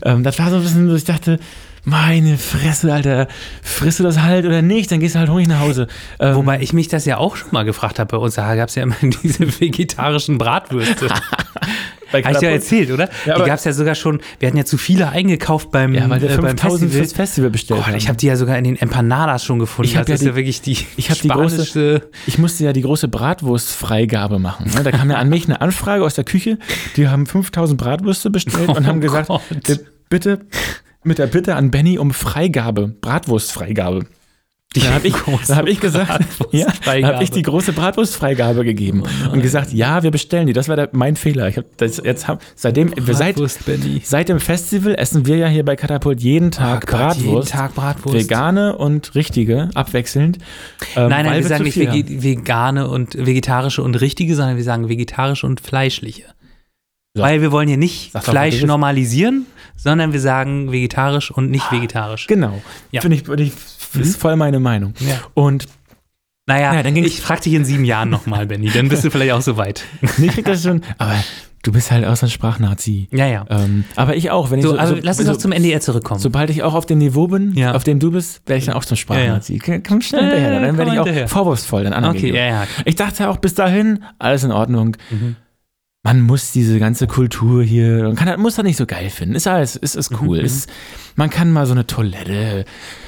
ähm, 0.05 0.23
das 0.23 0.39
war 0.39 0.51
so 0.51 0.57
ein 0.57 0.63
bisschen, 0.63 0.89
so 0.89 0.95
ich 0.95 1.05
dachte, 1.05 1.39
meine 1.85 2.39
Fresse, 2.39 2.93
Alter, 2.93 3.27
frisst 3.63 3.99
du 3.99 4.05
das 4.05 4.21
halt 4.21 4.47
oder 4.47 4.63
nicht, 4.63 4.91
dann 4.93 5.01
gehst 5.01 5.15
du 5.15 5.19
halt 5.19 5.29
hungrig 5.29 5.49
nach 5.49 5.61
Hause. 5.61 5.89
Ähm, 6.21 6.37
Wobei 6.37 6.61
ich 6.61 6.73
mich 6.73 6.89
das 6.89 7.05
ja 7.07 7.17
auch 7.19 7.35
schon 7.37 7.49
mal 7.51 7.65
gefragt 7.65 7.99
habe 7.99 8.17
bei 8.17 8.23
uns. 8.23 8.35
Da 8.37 8.55
gab 8.55 8.69
es 8.69 8.77
ja 8.77 8.85
immer 8.85 8.95
diese 9.23 9.61
vegetarischen 9.61 10.39
Bratwürste. 10.39 11.09
Habe 12.13 12.33
ich 12.33 12.39
dir 12.39 12.51
erzählt, 12.51 12.91
oder? 12.91 13.09
Ja, 13.27 13.35
die 13.39 13.43
gab 13.45 13.59
es 13.59 13.65
ja 13.65 13.73
sogar 13.73 13.95
schon. 13.95 14.21
Wir 14.39 14.49
hatten 14.49 14.57
ja 14.59 14.65
zu 14.65 14.77
viele 14.79 15.09
eingekauft 15.11 15.71
beim, 15.71 15.95
Ja, 15.95 16.09
weil 16.11 16.21
wir 16.21 16.31
äh, 16.31 16.37
beim 16.37 16.59
5000 16.59 16.81
Festival. 16.91 16.91
fürs 17.05 17.13
Festival 17.13 17.51
bestellt 17.51 17.83
Gott, 17.85 17.95
ich 17.97 18.09
habe 18.09 18.17
die 18.19 18.27
ja 18.27 18.37
sogar 18.37 18.59
in 18.59 18.65
den 18.65 18.77
Empanadas 18.77 19.45
schon 19.45 19.59
gefunden. 19.59 19.91
Ich 19.91 19.97
hab 19.97 20.07
das 20.07 20.21
ja 20.21 20.25
die- 20.25 20.31
ja 20.31 20.37
wirklich 20.37 20.61
die 20.63 20.77
ich 20.97 21.11
hab 21.11 21.19
die 21.21 21.31
große- 21.31 21.51
spanische. 21.67 22.03
Ich 22.27 22.39
musste 22.39 22.65
ja 22.65 22.73
die 22.73 22.83
große 22.83 23.09
Bratwurstfreigabe 23.09 24.39
machen. 24.39 24.71
Ne? 24.75 24.83
Da 24.83 24.91
kam 24.91 25.11
ja 25.11 25.17
an 25.17 25.29
mich 25.29 25.47
eine 25.47 25.61
Anfrage 25.61 26.05
aus 26.05 26.15
der 26.15 26.25
Küche. 26.25 26.59
Die 26.97 27.09
haben 27.09 27.27
5000 27.27 27.81
Bratwürste 27.81 28.31
bestellt 28.31 28.69
und 28.69 28.87
haben 28.87 28.99
Oh 28.99 29.01
gesagt, 29.01 29.29
Gott. 29.29 29.41
"Bitte- 29.51 29.85
bitte 30.09 30.41
mit 31.05 31.19
der 31.19 31.27
Bitte 31.27 31.57
an 31.57 31.71
Benny 31.71 31.99
um 31.99 32.13
Freigabe, 32.13 32.89
Bratwurstfreigabe. 33.01 34.07
Da 34.75 34.95
habe 34.95 35.07
ich, 35.09 35.15
da 35.47 35.57
hab 35.57 35.67
ich 35.69 35.81
gesagt, 35.81 36.25
ja, 36.51 36.67
habe 36.87 37.23
ich 37.25 37.31
die 37.31 37.43
große 37.43 37.73
Bratwurstfreigabe 37.75 38.65
gegeben 38.65 39.03
und 39.31 39.43
gesagt, 39.43 39.73
ja, 39.73 40.03
wir 40.03 40.11
bestellen 40.11 40.47
die. 40.47 40.55
Das 40.55 40.69
war 40.69 40.77
der, 40.77 40.89
mein 40.93 41.17
Fehler. 41.17 41.49
Ich 41.49 41.59
hab 41.59 41.65
das 41.77 42.01
jetzt 42.03 42.27
haben, 42.27 42.39
seitdem 42.55 42.93
seit 43.11 43.37
seit 44.03 44.29
dem 44.29 44.41
Festival 44.41 44.95
essen 44.95 45.27
wir 45.27 45.37
ja 45.37 45.49
hier 45.49 45.65
bei 45.65 45.77
Katapult 45.77 46.21
jeden 46.21 46.51
Tag 46.51 46.85
Oh 46.89 46.91
Gott, 46.91 47.01
Bratwurst, 47.01 47.25
jeden 47.51 47.59
Tag 47.61 47.75
Bratwurst. 47.75 48.17
vegane 48.17 48.77
und 48.77 49.15
richtige 49.15 49.69
abwechselnd. 49.75 50.39
Ähm, 50.97 51.09
Nein, 51.09 51.27
nein, 51.27 51.43
wir 51.43 51.49
sagen 51.49 51.65
nicht 51.65 51.77
vegane 52.23 52.89
und 52.89 53.15
vegetarische 53.15 53.83
und 53.83 54.01
richtige, 54.01 54.35
sondern 54.35 54.57
wir 54.57 54.65
sagen 54.65 54.89
vegetarische 54.89 55.47
und 55.47 55.61
fleischliche. 55.61 56.25
Ja. 57.15 57.25
Weil 57.25 57.43
wir 57.43 57.53
wollen 57.53 57.69
hier 57.69 57.77
nicht 57.77 58.13
Sag 58.13 58.25
doch, 58.25 58.33
Fleisch 58.33 58.55
willst. 58.55 58.67
normalisieren, 58.67 59.45
sondern 59.77 60.15
wir 60.15 60.21
sagen 60.21 60.73
vegetarisch 60.73 61.31
und 61.31 61.51
nicht 61.51 61.71
vegetarisch. 61.71 62.27
Genau. 62.27 62.63
Ja. 62.91 63.03
Finde 63.03 63.17
ich, 63.19 63.25
finde 63.25 63.43
ich 63.43 63.53
ist 64.01 64.17
voll 64.17 64.37
meine 64.37 64.61
Meinung. 64.61 64.95
Ja. 65.01 65.21
Und 65.35 65.67
Naja, 66.47 66.75
Ja, 66.75 66.83
dann 66.83 66.95
ging's- 66.95 67.07
ich 67.07 67.21
frag 67.21 67.41
dich 67.41 67.53
in 67.53 67.65
sieben 67.65 67.85
Jahren 67.85 68.11
nochmal, 68.11 68.47
Benny, 68.47 68.69
dann 68.69 68.89
bist 68.89 69.05
du 69.05 69.11
vielleicht 69.13 69.31
auch 69.33 69.41
so 69.43 69.57
weit. 69.57 69.85
nee, 70.19 70.27
ich 70.27 70.33
krieg 70.33 70.45
das 70.45 70.65
schon, 70.65 70.83
aber 70.99 71.15
du 71.63 71.71
bist 71.71 71.93
halt 71.93 72.05
auch 72.05 72.17
so 72.17 72.27
ein 72.27 72.31
Sprachnazi. 72.31 73.07
Ja, 73.13 73.27
ja. 73.29 73.45
Ähm, 73.49 73.85
aber 73.95 74.17
ich 74.17 74.33
auch, 74.33 74.51
wenn 74.51 74.59
ich 74.59 74.65
So, 74.65 74.73
so, 74.73 74.77
also 74.77 74.97
so, 74.97 75.01
lass 75.05 75.21
uns 75.21 75.29
doch 75.29 75.37
zum 75.37 75.53
NDR 75.53 75.81
zurückkommen. 75.81 76.19
Sobald 76.19 76.51
ich 76.51 76.65
auch 76.65 76.75
auf 76.75 76.85
dem 76.85 76.99
Niveau 76.99 77.29
bin, 77.29 77.55
Ja. 77.55 77.75
auf 77.77 77.85
dem 77.85 78.01
du 78.01 78.11
bist, 78.11 78.43
werde 78.47 78.59
ich 78.59 78.65
dann 78.67 78.75
auch 78.75 78.85
zum 78.85 78.97
Sprachnazi. 78.97 79.59
Komm 79.59 80.01
schnell 80.01 80.25
Ja, 80.25 80.31
hinterher, 80.35 80.61
dann 80.63 80.79
werde 80.79 80.91
ich 80.93 80.99
auch 80.99 81.05
hinterher. 81.05 81.29
vorwurfsvoll 81.29 81.85
dann 81.85 82.05
okay, 82.07 82.35
ja, 82.35 82.45
ja. 82.47 82.67
Ich 82.87 82.97
dachte 82.97 83.31
auch 83.31 83.37
bis 83.37 83.55
dahin, 83.55 84.03
alles 84.19 84.43
in 84.43 84.51
Ordnung. 84.51 84.97
Mhm. 85.11 85.37
Man 86.05 86.21
muss 86.21 86.51
diese 86.51 86.81
ganze 86.81 87.07
Kultur 87.07 87.63
hier, 87.63 88.03
man 88.03 88.17
kann, 88.17 88.41
muss 88.41 88.57
das 88.57 88.65
nicht 88.65 88.77
so 88.77 88.87
geil 88.87 89.09
finden. 89.09 89.37
Ist 89.37 89.47
alles, 89.47 89.77
ist, 89.77 89.95
ist 89.95 90.11
cool. 90.21 90.39
Mhm. 90.41 90.45
Ist, 90.45 90.69
man 91.15 91.31
kann 91.31 91.53
mal 91.53 91.65
so 91.65 91.73
eine 91.73 91.87
Toilette, 91.87 92.65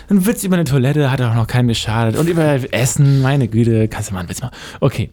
ein 0.08 0.26
Witz 0.26 0.44
über 0.44 0.54
eine 0.54 0.64
Toilette 0.64 1.10
hat 1.10 1.20
auch 1.20 1.34
noch 1.34 1.48
keinem 1.48 1.68
geschadet. 1.68 2.16
Und 2.16 2.28
über 2.28 2.72
Essen, 2.72 3.20
meine 3.20 3.48
Güte, 3.48 3.88
kannst 3.88 4.10
du 4.10 4.14
mal 4.14 4.20
einen 4.20 4.28
Witz 4.28 4.42
machen. 4.42 4.54
Okay, 4.80 5.10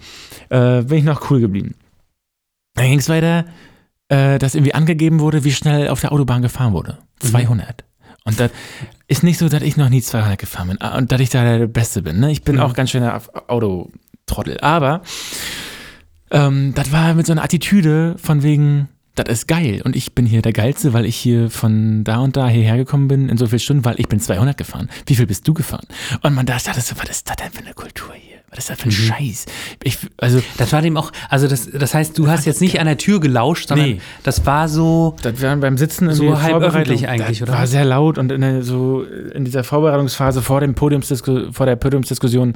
äh, 0.50 0.84
bin 0.84 1.00
ich 1.00 1.04
noch 1.04 1.32
cool 1.32 1.40
geblieben. 1.40 1.74
Dann 2.76 2.86
ging 2.86 3.00
es 3.00 3.10
weiter, 3.10 3.46
äh, 4.10 4.38
dass 4.38 4.54
irgendwie 4.54 4.76
angegeben 4.76 5.20
wurde, 5.20 5.44
wie 5.44 5.52
schnell 5.52 5.88
auf 5.88 6.02
der 6.02 6.12
Autobahn 6.12 6.44
gefahren 6.44 6.74
wurde. 6.74 7.00
Mhm. 7.24 7.28
200. 7.30 7.84
Und 8.26 8.40
das 8.40 8.52
ist 9.08 9.24
nicht 9.24 9.40
so, 9.40 9.50
dass 9.50 9.64
ich 9.64 9.78
noch 9.78 9.90
nie 9.90 10.04
200 10.04 10.38
gefahren 10.38 10.68
bin 10.68 10.78
ah, 10.82 10.98
und 11.00 11.12
dass 11.12 11.20
ich 11.20 11.32
da 11.32 11.58
der 11.58 11.66
Beste 11.66 12.04
bin. 12.04 12.20
Ne? 12.20 12.32
Ich 12.32 12.44
bin 12.44 12.58
Mhm. 12.58 12.62
auch 12.62 12.74
ganz 12.76 12.92
schöner 12.92 13.20
Autotrottel. 13.48 14.60
Aber 14.62 15.02
ähm, 16.32 16.74
das 16.76 16.92
war 16.92 17.14
mit 17.14 17.26
so 17.26 17.34
einer 17.34 17.44
Attitüde 17.44 18.16
von 18.18 18.44
wegen, 18.44 18.90
das 19.16 19.28
ist 19.30 19.48
geil 19.48 19.82
und 19.84 19.96
ich 19.96 20.14
bin 20.16 20.26
hier 20.26 20.42
der 20.42 20.54
Geilste, 20.54 20.94
weil 20.94 21.06
ich 21.06 21.16
hier 21.16 21.50
von 21.50 22.04
da 22.04 22.20
und 22.20 22.38
da 22.38 22.48
hierher 22.48 22.78
gekommen 22.78 23.08
bin 23.08 23.30
in 23.30 23.38
so 23.38 23.48
vielen 23.48 23.60
Stunden, 23.60 23.86
weil 23.86 24.00
ich 24.00 24.08
bin 24.08 24.20
200 24.20 24.58
gefahren. 24.58 24.90
Wie 25.06 25.16
viel 25.16 25.28
bist 25.28 25.48
du 25.48 25.54
gefahren? 25.54 25.86
Und 26.22 26.34
man 26.34 26.46
dachte, 26.46 26.72
das, 26.74 26.96
was 26.98 27.10
ist 27.10 27.30
das 27.30 27.36
denn 27.36 27.52
für 27.52 27.64
eine 27.64 27.74
Kultur 27.74 28.14
hier? 28.14 28.31
Was 28.52 28.60
ist 28.60 28.70
das 28.70 28.80
für 28.82 28.90
ein 28.90 28.92
Scheiß? 28.92 29.46
Ich, 29.82 29.98
also, 30.18 30.42
Das 30.58 30.74
war 30.74 30.82
dem 30.82 30.98
auch, 30.98 31.12
also 31.30 31.48
das, 31.48 31.70
das 31.72 31.94
heißt, 31.94 32.18
du 32.18 32.28
hast 32.28 32.46
jetzt 32.46 32.60
nicht 32.60 32.82
an 32.82 32.86
der 32.86 32.98
Tür 32.98 33.22
gelauscht, 33.22 33.70
sondern 33.70 33.88
Nee. 33.88 34.02
das 34.24 34.46
war 34.46 34.68
so, 34.68 35.16
das 35.22 35.42
war 35.42 35.56
beim 35.56 35.78
Sitzen 35.78 36.14
So 36.14 36.42
halb 36.42 36.62
öffentlich 36.62 37.08
eigentlich, 37.08 37.40
das 37.40 37.48
oder? 37.50 37.58
War 37.60 37.66
sehr 37.68 37.86
laut 37.86 38.18
und 38.18 38.30
in 38.30 38.42
der, 38.42 38.62
so 38.62 39.04
in 39.34 39.46
dieser 39.46 39.64
Vorbereitungsphase 39.64 40.42
vor 40.42 40.60
dem 40.60 40.76
Podiumsdisku 40.76 41.54
vor 41.54 41.66
der 41.66 41.78
Podiumsdiskussion 41.78 42.56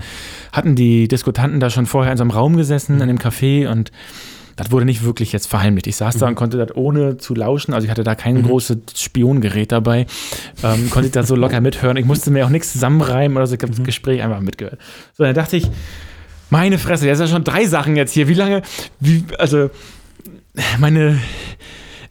hatten 0.52 0.76
die 0.76 1.08
Diskutanten 1.08 1.62
da 1.62 1.70
schon 1.70 1.86
vorher 1.86 2.12
in 2.12 2.18
so 2.18 2.24
einem 2.24 2.32
Raum 2.32 2.58
gesessen, 2.58 3.00
in 3.00 3.08
dem 3.08 3.18
Café 3.18 3.70
und 3.70 3.92
das 4.56 4.72
wurde 4.72 4.86
nicht 4.86 5.04
wirklich 5.04 5.32
jetzt 5.32 5.48
verheimlicht. 5.48 5.88
Ich 5.88 5.98
saß 5.98 6.18
da 6.18 6.28
und 6.28 6.36
konnte 6.36 6.58
das 6.58 6.76
ohne 6.76 7.18
zu 7.18 7.36
lauschen, 7.36 7.74
also 7.74 7.86
ich 7.86 7.92
hatte 7.92 8.04
da 8.04 8.16
kein 8.16 8.42
großes 8.42 8.78
Spiongerät 8.96 9.72
dabei, 9.72 10.06
ähm, 10.64 10.90
konnte 10.90 11.08
ich 11.08 11.12
das 11.12 11.28
so 11.28 11.36
locker 11.36 11.62
mithören. 11.62 11.98
Ich 11.98 12.06
musste 12.06 12.32
mir 12.32 12.46
auch 12.46 12.50
nichts 12.50 12.72
zusammenreimen 12.72 13.38
oder 13.38 13.48
so, 13.48 13.56
ich 13.56 13.62
habe 13.62 13.74
das 13.74 13.84
Gespräch 13.84 14.22
einfach 14.22 14.40
mitgehört. 14.40 14.80
So, 15.18 15.24
dann 15.24 15.36
dachte 15.36 15.58
ich, 15.58 15.70
meine 16.50 16.78
Fresse, 16.78 17.08
jetzt 17.08 17.18
sind 17.18 17.28
ja 17.28 17.34
schon 17.34 17.44
drei 17.44 17.66
Sachen 17.66 17.96
jetzt 17.96 18.14
hier. 18.14 18.28
Wie 18.28 18.34
lange, 18.34 18.62
wie, 19.00 19.26
also, 19.38 19.70
meine, 20.80 21.20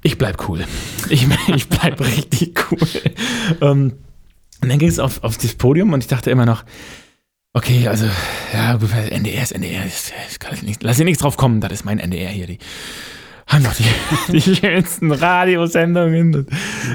ich 0.02 0.18
bleib 0.18 0.48
cool. 0.48 0.64
Ich, 1.08 1.26
ich 1.54 1.68
bleib 1.68 2.00
richtig 2.16 2.70
cool. 2.70 2.88
Ähm, 3.60 3.92
und 4.60 4.68
dann 4.68 4.78
ging 4.78 4.88
es 4.88 4.98
auf, 4.98 5.22
auf 5.24 5.38
das 5.38 5.54
Podium 5.54 5.92
und 5.92 6.02
ich 6.02 6.08
dachte 6.08 6.30
immer 6.30 6.46
noch, 6.46 6.64
okay, 7.54 7.88
also, 7.88 8.06
ja, 8.52 8.74
NDR 8.74 9.42
ist 9.42 9.52
NDR, 9.52 9.82
ich 9.86 10.62
nicht, 10.62 10.82
lass 10.82 10.98
dir 10.98 11.04
nichts 11.04 11.22
drauf 11.22 11.36
kommen, 11.36 11.60
das 11.60 11.72
ist 11.72 11.84
mein 11.84 11.98
NDR 11.98 12.28
hier, 12.28 12.46
die 12.46 12.58
haben 13.46 13.64
doch 13.64 13.74
die, 13.74 14.32
die 14.32 14.40
schönsten 14.40 15.12
Radiosendungen. 15.12 16.34
Und, 16.34 16.48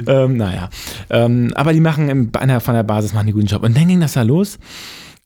ähm, 0.08 0.38
naja, 0.38 0.70
ähm, 1.10 1.52
aber 1.56 1.74
die 1.74 1.80
machen 1.80 2.10
im, 2.10 2.32
einer 2.38 2.60
von 2.60 2.74
der 2.74 2.84
Basis 2.84 3.14
machen 3.14 3.28
die 3.28 3.34
guten 3.34 3.48
Job. 3.48 3.64
Und 3.64 3.76
dann 3.78 3.88
ging 3.88 4.00
das 4.00 4.14
da 4.14 4.24
los. 4.24 4.58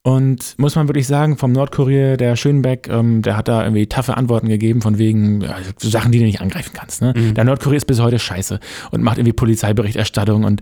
Und 0.06 0.56
muss 0.58 0.76
man 0.76 0.90
wirklich 0.90 1.08
sagen, 1.08 1.38
vom 1.38 1.54
Nordkurier, 1.54 2.18
der 2.18 2.36
Schönbeck, 2.36 2.90
ähm, 2.90 3.22
der 3.22 3.38
hat 3.38 3.48
da 3.48 3.64
irgendwie 3.64 3.88
taffe 3.88 4.18
Antworten 4.18 4.50
gegeben, 4.50 4.82
von 4.82 4.98
wegen 4.98 5.40
ja, 5.40 5.56
so 5.78 5.90
Sachen, 5.90 6.12
die 6.12 6.20
du 6.20 6.26
nicht 6.26 6.42
angreifen 6.42 6.72
kannst. 6.74 7.02
Ne? 7.02 7.14
Der 7.14 7.46
Nordkurier 7.46 7.78
ist 7.78 7.86
bis 7.86 8.02
heute 8.02 8.20
scheiße 8.20 8.60
und 8.92 9.02
macht 9.02 9.18
irgendwie 9.18 9.32
Polizeiberichterstattung 9.32 10.44
und 10.44 10.62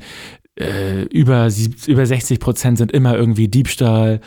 äh, 0.59 1.03
über, 1.05 1.49
über 1.87 2.05
60 2.05 2.39
Prozent 2.39 2.77
sind 2.77 2.91
immer 2.91 3.15
irgendwie 3.15 3.47
Diebstahl, 3.47 4.21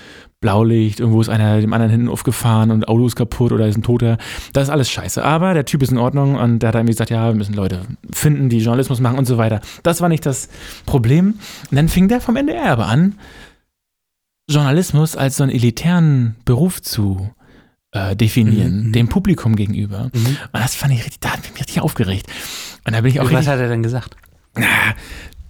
Blaulicht, 0.45 1.01
irgendwo 1.01 1.23
ist 1.23 1.31
einer 1.31 1.59
dem 1.63 1.73
anderen 1.73 1.91
hinten 1.91 2.09
aufgefahren 2.11 2.71
und 2.71 2.87
Auto 2.87 3.07
ist 3.07 3.17
kaputt 3.17 3.51
oder 3.51 3.67
ist 3.67 3.79
ein 3.79 3.83
Toter. 3.83 4.19
Das 4.53 4.65
ist 4.65 4.69
alles 4.69 4.91
scheiße. 4.91 5.25
Aber 5.25 5.55
der 5.55 5.65
Typ 5.65 5.83
ist 5.83 5.91
in 5.91 5.97
Ordnung 5.97 6.35
und 6.35 6.59
der 6.59 6.69
hat 6.69 6.75
irgendwie 6.75 6.93
gesagt, 6.93 7.09
ja, 7.09 7.29
wir 7.29 7.35
müssen 7.35 7.55
Leute 7.55 7.81
finden, 8.13 8.51
die 8.51 8.59
Journalismus 8.59 9.01
machen 9.01 9.17
und 9.17 9.25
so 9.25 9.39
weiter. 9.39 9.63
Das 9.83 10.03
war 10.03 10.11
nicht 10.11 10.27
das 10.27 10.51
Problem. 10.85 11.39
Und 11.71 11.77
dann 11.77 11.89
fing 11.89 12.09
der 12.09 12.21
vom 12.21 12.37
NDR 12.37 12.67
aber 12.67 12.89
an, 12.89 13.15
Journalismus 14.51 15.17
als 15.17 15.39
so 15.39 15.45
einen 15.45 15.53
elitären 15.53 16.37
Beruf 16.45 16.83
zu 16.83 17.31
äh, 17.93 18.15
definieren, 18.15 18.89
Mhm, 18.89 18.93
dem 18.93 19.09
Publikum 19.09 19.57
gegenüber. 19.57 20.11
Mhm. 20.13 20.27
Und 20.27 20.61
das 20.61 20.75
fand 20.75 20.93
ich 20.93 20.99
richtig, 20.99 21.21
da 21.21 21.31
hat 21.31 21.41
mich 21.43 21.59
richtig 21.59 21.81
aufgeregt. 21.81 22.27
Und 22.87 22.93
da 22.93 23.01
bin 23.01 23.11
ich 23.11 23.21
auch 23.21 23.25
was 23.25 23.33
richtig, 23.33 23.49
hat 23.49 23.61
er 23.61 23.69
denn 23.69 23.83
gesagt? 23.83 24.15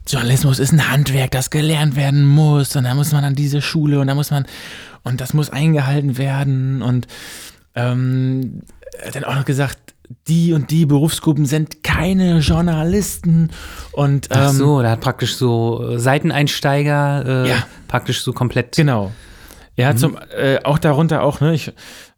Na, 0.06 0.18
Journalismus 0.18 0.58
ist 0.58 0.72
ein 0.72 0.90
Handwerk, 0.90 1.30
das 1.30 1.50
gelernt 1.50 1.96
werden 1.96 2.24
muss 2.24 2.76
und 2.76 2.84
da 2.84 2.94
muss 2.94 3.12
man 3.12 3.24
an 3.24 3.34
diese 3.34 3.60
Schule 3.62 4.00
und 4.00 4.06
da 4.06 4.14
muss 4.14 4.30
man 4.30 4.46
und 5.02 5.20
das 5.20 5.34
muss 5.34 5.50
eingehalten 5.50 6.18
werden 6.18 6.82
und 6.82 7.06
ähm, 7.74 8.62
er 9.00 9.08
hat 9.08 9.16
dann 9.16 9.24
auch 9.24 9.34
noch 9.34 9.44
gesagt, 9.44 9.78
die 10.28 10.52
und 10.52 10.70
die 10.70 10.84
Berufsgruppen 10.86 11.46
sind 11.46 11.82
keine 11.82 12.38
Journalisten 12.38 13.50
und 13.92 14.26
ähm, 14.30 14.36
Ach 14.38 14.52
so, 14.52 14.82
der 14.82 14.90
hat 14.92 15.00
praktisch 15.00 15.36
so 15.36 15.92
äh, 15.94 15.98
Seiteneinsteiger, 15.98 17.44
äh, 17.44 17.48
Ja. 17.48 17.66
praktisch 17.88 18.22
so 18.22 18.32
komplett. 18.32 18.76
genau. 18.76 19.12
Er 19.76 19.88
hat 19.88 19.98
zum, 19.98 20.16
äh, 20.36 20.58
auch 20.62 20.78
darunter 20.78 21.22
auch, 21.22 21.40
ne, 21.40 21.52
ich, 21.54 21.72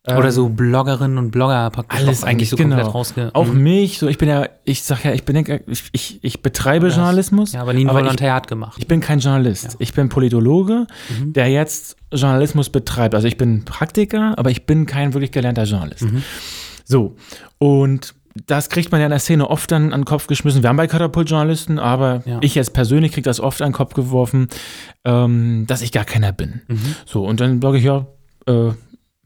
Oder 0.09 0.31
so 0.31 0.49
Bloggerinnen 0.49 1.19
und 1.19 1.31
Blogger 1.33 1.69
praktisch 1.71 1.99
alles 1.99 2.23
auch 2.23 2.29
eigentlich 2.29 2.49
so 2.51 2.57
genau. 2.57 2.77
komplett 2.77 2.95
rausge... 2.95 3.31
Auch 3.33 3.47
Mhm. 3.47 3.63
mich, 3.63 3.99
so 3.99 4.07
ich 4.07 4.19
bin 4.19 4.29
ja, 4.29 4.49
ich 4.65 4.83
sag 4.85 5.05
ja, 5.05 5.13
ich 5.13 5.25
bin 5.25 5.35
ja- 5.45 5.59
ich, 5.67 5.85
ich, 5.93 6.19
ich 6.23 6.43
betreibe 6.43 6.89
Journalismus. 6.89 7.53
Ja, 7.53 7.63
aber 7.63 7.73
nie 7.73 7.81
ein 7.85 7.89
aber 7.91 7.99
ich, 7.99 8.05
Volontariat 8.05 8.47
gemacht. 8.47 8.77
ich 8.79 8.87
bin 8.87 9.01
kein 9.01 9.19
Journalist. 9.19 9.77
Ich 9.81 9.93
bin 9.95 10.09
Politologe, 10.09 10.87
Mhm. 11.21 11.33
der 11.33 11.49
jetzt 11.49 11.97
Journalismus 12.13 12.71
betreibt. 12.71 13.15
Also 13.17 13.27
ich 13.27 13.37
bin 13.37 13.65
Praktiker, 13.65 14.35
aber 14.39 14.51
ich 14.51 14.65
bin 14.67 14.87
kein 14.87 15.13
wirklich 15.13 15.33
gelernter 15.33 15.65
Journalist. 15.65 16.03
Mhm. 16.03 16.23
So. 16.85 17.17
Und 17.59 18.15
das 18.47 18.69
kriegt 18.69 18.93
man 18.93 19.01
ja 19.01 19.07
in 19.07 19.11
der 19.11 19.19
Szene 19.19 19.49
oft 19.49 19.73
dann 19.73 19.93
an 19.93 20.01
den 20.03 20.05
Kopf 20.05 20.27
geschmissen. 20.27 20.63
Wir 20.63 20.69
haben 20.69 20.77
bei 20.77 20.87
Katapult 20.87 21.29
Journalisten, 21.31 21.79
aber 21.79 22.23
Ja. 22.27 22.39
ich 22.43 22.55
jetzt 22.55 22.75
persönlich 22.75 23.13
kriege 23.13 23.25
das 23.25 23.41
oft 23.41 23.63
an 23.63 23.71
den 23.71 23.75
Kopf 23.75 23.95
geworfen, 23.95 24.49
ähm, 25.05 25.65
dass 25.67 25.83
ich 25.83 25.91
gar 25.91 26.05
keiner 26.05 26.33
bin. 26.33 26.61
Mhm. 26.69 26.95
So, 27.07 27.25
und 27.27 27.41
dann 27.41 27.61
sage 27.63 27.79
ich, 27.79 27.85
ja, 27.85 28.07
äh, 28.47 28.73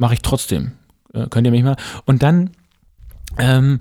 mache 0.01 0.14
ich 0.14 0.22
trotzdem. 0.22 0.72
Äh, 1.14 1.27
könnt 1.28 1.47
ihr 1.47 1.51
mich 1.52 1.62
mal. 1.62 1.77
Und 2.06 2.22
dann 2.22 2.51
ähm, 3.39 3.81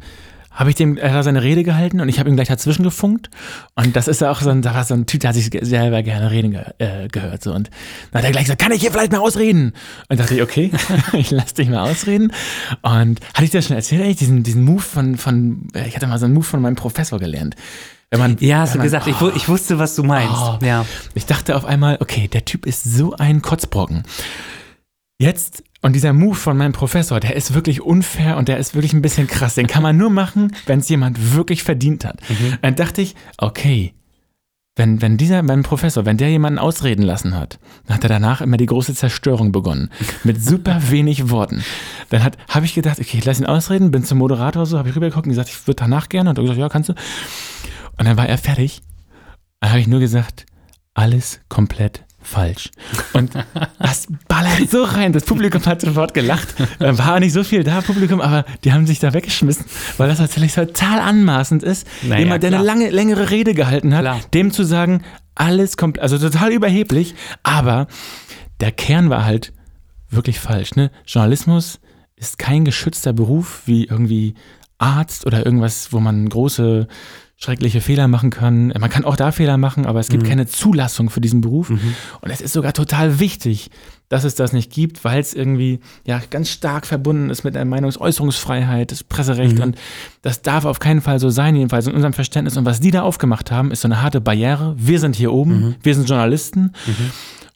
habe 0.52 0.70
ich 0.72 0.76
dem, 0.76 0.98
er 0.98 1.14
hat 1.14 1.24
seine 1.24 1.42
Rede 1.42 1.64
gehalten 1.64 2.02
und 2.02 2.10
ich 2.10 2.20
habe 2.20 2.30
ihm 2.30 2.36
gleich 2.36 2.50
dazwischen 2.50 2.84
gefunkt. 2.84 3.30
Und 3.76 3.96
das 3.96 4.08
ist 4.10 4.20
ja 4.22 4.30
auch 4.30 4.42
so 4.42 4.50
ein, 4.50 4.62
so 4.62 4.94
ein 4.94 5.06
Typ, 5.06 5.22
der 5.22 5.30
hat 5.30 5.36
sich 5.36 5.50
selber 5.62 6.04
gerne 6.04 6.32
reden 6.32 6.52
ge 6.52 6.62
äh, 6.80 7.08
gehört. 7.08 7.42
So. 7.44 7.54
Und 7.54 7.70
dann 8.12 8.20
hat 8.20 8.26
er 8.26 8.32
gleich 8.32 8.44
gesagt, 8.46 8.62
kann 8.62 8.72
ich 8.74 8.82
hier 8.82 8.92
vielleicht 8.92 9.12
mal 9.14 9.20
ausreden? 9.20 9.74
Und 10.10 10.20
dachte 10.20 10.36
ich, 10.36 10.42
okay, 10.42 10.72
ich 11.14 11.32
lass 11.32 11.54
dich 11.54 11.70
mal 11.70 11.90
ausreden. 11.90 12.34
Und 12.82 13.22
hatte 13.34 13.44
ich 13.46 13.52
dir 13.52 13.62
schon 13.62 13.76
erzählt, 13.78 14.02
eigentlich, 14.02 14.18
diesen, 14.18 14.44
diesen 14.44 14.64
Move 14.66 14.82
von, 14.82 15.18
von, 15.18 15.68
äh, 15.74 15.88
ich 15.88 15.96
hatte 15.96 16.08
mal 16.08 16.20
so 16.20 16.26
einen 16.26 16.34
Move 16.34 16.46
von 16.46 16.62
meinem 16.62 16.76
Professor 16.76 17.20
gelernt. 17.20 17.56
Wenn 18.12 18.20
man, 18.20 18.38
Ja, 18.40 18.62
hast 18.62 18.74
du 18.76 18.80
gesagt. 18.80 19.06
Ich, 19.08 19.22
wu- 19.22 19.32
ich 19.36 19.48
wusste, 19.48 19.78
was 19.80 19.96
du 19.96 20.04
meinst. 20.04 20.34
Oh. 20.36 20.58
Ja. 20.66 20.84
ich 21.14 21.26
dachte 21.28 21.56
auf 21.56 21.64
einmal, 21.64 21.98
okay, 22.02 22.28
der 22.28 22.44
Typ 22.44 22.66
ist 22.66 22.84
so 22.84 23.14
ein 23.16 23.42
Kotzbrocken. 23.44 24.04
Jetzt, 25.20 25.64
und 25.82 25.94
dieser 25.94 26.14
Move 26.14 26.36
von 26.36 26.58
meinem 26.58 26.74
Professor, 26.74 27.20
der 27.20 27.36
ist 27.36 27.54
wirklich 27.54 27.82
unfair 27.82 28.38
und 28.38 28.48
der 28.48 28.58
ist 28.58 28.76
wirklich 28.76 28.94
ein 28.94 29.02
bisschen 29.02 29.28
krass. 29.28 29.56
Den 29.56 29.68
kann 29.68 29.84
man 29.84 29.96
nur 29.96 30.10
machen, 30.10 30.54
wenn 30.66 30.80
es 30.80 30.90
jemand 30.90 31.34
wirklich 31.36 31.64
verdient 31.64 32.04
hat. 32.04 32.20
Dann 32.62 32.76
dachte 32.76 33.02
ich, 33.02 33.16
okay, 33.38 33.94
wenn, 34.76 35.02
wenn 35.02 35.18
dieser, 35.18 35.44
mein 35.44 35.64
Professor, 35.64 36.06
wenn 36.06 36.18
der 36.18 36.30
jemanden 36.30 36.60
ausreden 36.60 37.02
lassen 37.02 37.36
hat, 37.36 37.60
dann 37.86 37.96
hat 37.96 38.04
er 38.04 38.10
danach 38.10 38.42
immer 38.42 38.58
die 38.58 38.66
große 38.66 38.94
Zerstörung 38.94 39.52
begonnen. 39.52 39.90
Mit 40.24 40.44
super 40.44 40.82
wenig 40.90 41.30
Worten. 41.30 41.64
Dann 42.10 42.32
habe 42.48 42.66
ich 42.66 42.74
gedacht, 42.74 43.00
okay, 43.00 43.18
ich 43.18 43.26
lass 43.26 43.40
ihn 43.40 43.46
ausreden, 43.46 43.92
bin 43.92 44.04
zum 44.04 44.18
Moderator 44.18 44.66
so, 44.66 44.78
habe 44.78 44.90
ich 44.90 44.96
rübergeguckt 44.96 45.28
und 45.28 45.32
gesagt, 45.32 45.50
ich 45.50 45.68
würde 45.68 45.82
danach 45.84 46.10
gerne. 46.10 46.30
Und 46.30 46.38
er 46.38 46.44
gesagt, 46.44 46.60
ja, 46.60 46.70
kannst 46.70 46.90
du. 46.90 46.94
Und 47.98 48.06
dann 48.06 48.18
war 48.18 48.28
er 48.28 48.38
fertig. 48.38 48.82
Dann 49.60 49.72
habe 49.72 49.82
ich 49.82 49.88
nur 49.88 50.00
gesagt, 50.00 50.46
alles 50.94 51.42
komplett 51.50 52.06
falsch. 52.30 52.70
Und 53.14 53.32
das 53.80 54.08
ballert 54.28 54.70
so 54.70 54.84
rein. 54.84 55.14
Das 55.14 55.24
Publikum 55.26 55.66
hat 55.66 55.82
sofort 55.82 56.14
gelacht. 56.14 56.48
War 56.80 57.20
nicht 57.20 57.34
so 57.34 57.44
viel 57.44 57.64
da, 57.64 57.82
Publikum, 57.82 58.22
aber 58.22 58.46
die 58.64 58.72
haben 58.72 58.86
sich 58.88 59.00
da 59.00 59.14
weggeschmissen, 59.14 59.66
weil 59.98 60.08
das 60.10 60.20
natürlich 60.20 60.54
total 60.54 61.00
anmaßend 61.00 61.64
ist, 61.64 61.88
Naja, 62.04 62.20
jemand, 62.20 62.44
der 62.44 62.50
eine 62.50 62.58
klar. 62.64 62.76
lange, 62.76 62.90
längere 62.92 63.30
Rede 63.32 63.54
gehalten 63.54 63.94
hat, 63.96 64.02
Klar. 64.02 64.20
dem 64.34 64.52
zu 64.52 64.64
sagen, 64.64 65.04
alles 65.36 65.78
komplett, 65.78 66.04
also 66.04 66.18
total 66.18 66.52
überheblich, 66.52 67.16
aber 67.44 67.88
der 68.60 68.72
Kern 68.72 69.10
war 69.10 69.26
halt 69.26 69.54
wirklich 70.10 70.40
falsch. 70.40 70.76
Ne? 70.76 70.92
Journalismus 71.06 71.80
ist 72.16 72.38
kein 72.38 72.66
geschützter 72.66 73.14
Beruf 73.14 73.62
wie 73.66 73.86
irgendwie 73.86 74.36
Arzt 74.78 75.26
oder 75.26 75.46
irgendwas, 75.46 75.92
wo 75.94 76.00
man 76.00 76.28
große 76.30 76.88
schreckliche 77.42 77.80
Fehler 77.80 78.10
machen 78.10 78.32
kann. 78.32 78.68
Man 78.80 78.90
kann 78.90 79.06
auch 79.06 79.16
da 79.16 79.32
Fehler 79.32 79.58
machen, 79.58 79.86
aber 79.86 80.02
es 80.02 80.10
gibt 80.10 80.26
keine 80.26 80.46
Zulassung 80.46 81.10
für 81.10 81.22
diesen 81.22 81.40
Beruf. 81.40 81.70
Und 81.70 82.30
es 82.30 82.42
ist 82.42 82.52
sogar 82.52 82.74
total 82.74 83.20
wichtig, 83.20 83.72
dass 84.10 84.26
es 84.26 84.36
das 84.36 84.52
nicht 84.52 84.72
gibt, 84.72 85.06
weil 85.06 85.22
es 85.22 85.34
irgendwie 85.34 85.80
ja 86.06 86.20
ganz 86.32 86.50
stark 86.50 86.86
verbunden 86.86 87.30
ist 87.30 87.44
mit 87.46 87.56
der 87.56 87.64
Meinungsäußerungsfreiheit, 87.64 88.92
das 88.92 89.04
Presserecht 89.04 89.60
und 89.62 89.78
das 90.22 90.42
darf 90.42 90.66
auf 90.66 90.80
keinen 90.80 91.00
Fall 91.00 91.20
so 91.20 91.30
sein, 91.30 91.56
jedenfalls 91.56 91.88
in 91.88 91.94
unserem 91.94 92.14
Verständnis. 92.14 92.58
Und 92.58 92.66
was 92.66 92.82
die 92.82 92.92
da 92.92 93.04
aufgemacht 93.04 93.52
haben, 93.52 93.72
ist 93.72 93.82
so 93.82 93.88
eine 93.88 94.02
harte 94.02 94.20
Barriere. 94.20 94.76
Wir 94.78 95.00
sind 95.00 95.16
hier 95.16 95.32
oben, 95.32 95.76
wir 95.82 95.96
sind 95.96 96.10
Journalisten. 96.10 96.74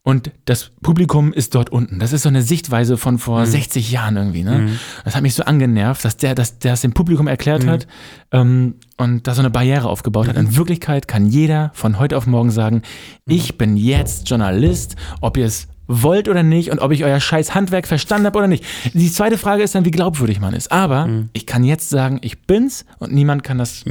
Und 0.05 0.31
das 0.43 0.71
Publikum 0.81 1.31
ist 1.31 1.55
dort 1.55 1.69
unten. 1.69 1.97
Das 1.97 2.11
ist 2.11 2.23
so 2.23 2.29
eine 2.29 2.41
Sichtweise 2.41 2.97
von 2.97 3.19
vor 3.19 3.45
60 3.45 3.89
Jahren 3.89 4.17
irgendwie. 4.17 4.43
Ne? 4.43 4.71
Das 5.05 5.15
hat 5.15 5.21
mich 5.23 5.33
so 5.33 5.43
angenervt, 5.43 6.03
dass 6.03 6.17
der, 6.17 6.35
dass 6.35 6.59
der 6.59 6.73
es 6.73 6.81
dem 6.81 6.93
Publikum 6.93 7.27
erklärt 7.27 7.65
hat 7.65 7.87
ähm, 8.33 8.75
und 8.97 9.27
da 9.27 9.33
so 9.33 9.39
eine 9.39 9.49
Barriere 9.49 9.87
aufgebaut 9.87 10.27
hat. 10.27 10.35
In 10.35 10.57
Wirklichkeit 10.57 11.07
kann 11.07 11.25
jeder 11.27 11.71
von 11.73 11.99
heute 11.99 12.17
auf 12.17 12.27
morgen 12.27 12.51
sagen, 12.51 12.81
ich 13.25 13.57
bin 13.57 13.77
jetzt 13.77 14.29
Journalist, 14.29 14.97
ob 15.21 15.37
ihr 15.37 15.45
es 15.45 15.69
wollt 15.87 16.27
oder 16.27 16.43
nicht 16.43 16.69
und 16.71 16.79
ob 16.79 16.91
ich 16.91 17.05
euer 17.05 17.21
scheiß 17.21 17.55
Handwerk 17.55 17.87
verstanden 17.87 18.25
habe 18.25 18.39
oder 18.39 18.47
nicht. 18.49 18.65
Die 18.93 19.11
zweite 19.11 19.37
Frage 19.37 19.63
ist 19.63 19.73
dann, 19.73 19.85
wie 19.85 19.91
glaubwürdig 19.91 20.41
man 20.41 20.53
ist. 20.53 20.69
Aber 20.69 21.07
ich 21.31 21.45
kann 21.45 21.63
jetzt 21.63 21.89
sagen, 21.89 22.19
ich 22.23 22.41
bin's 22.41 22.83
und 22.99 23.13
niemand 23.13 23.43
kann 23.43 23.57
das 23.57 23.85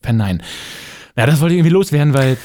verneinen. 0.00 0.42
Ja, 1.16 1.26
das 1.26 1.40
wollte 1.40 1.54
ich 1.54 1.58
irgendwie 1.58 1.72
loswerden, 1.72 2.14
weil 2.14 2.36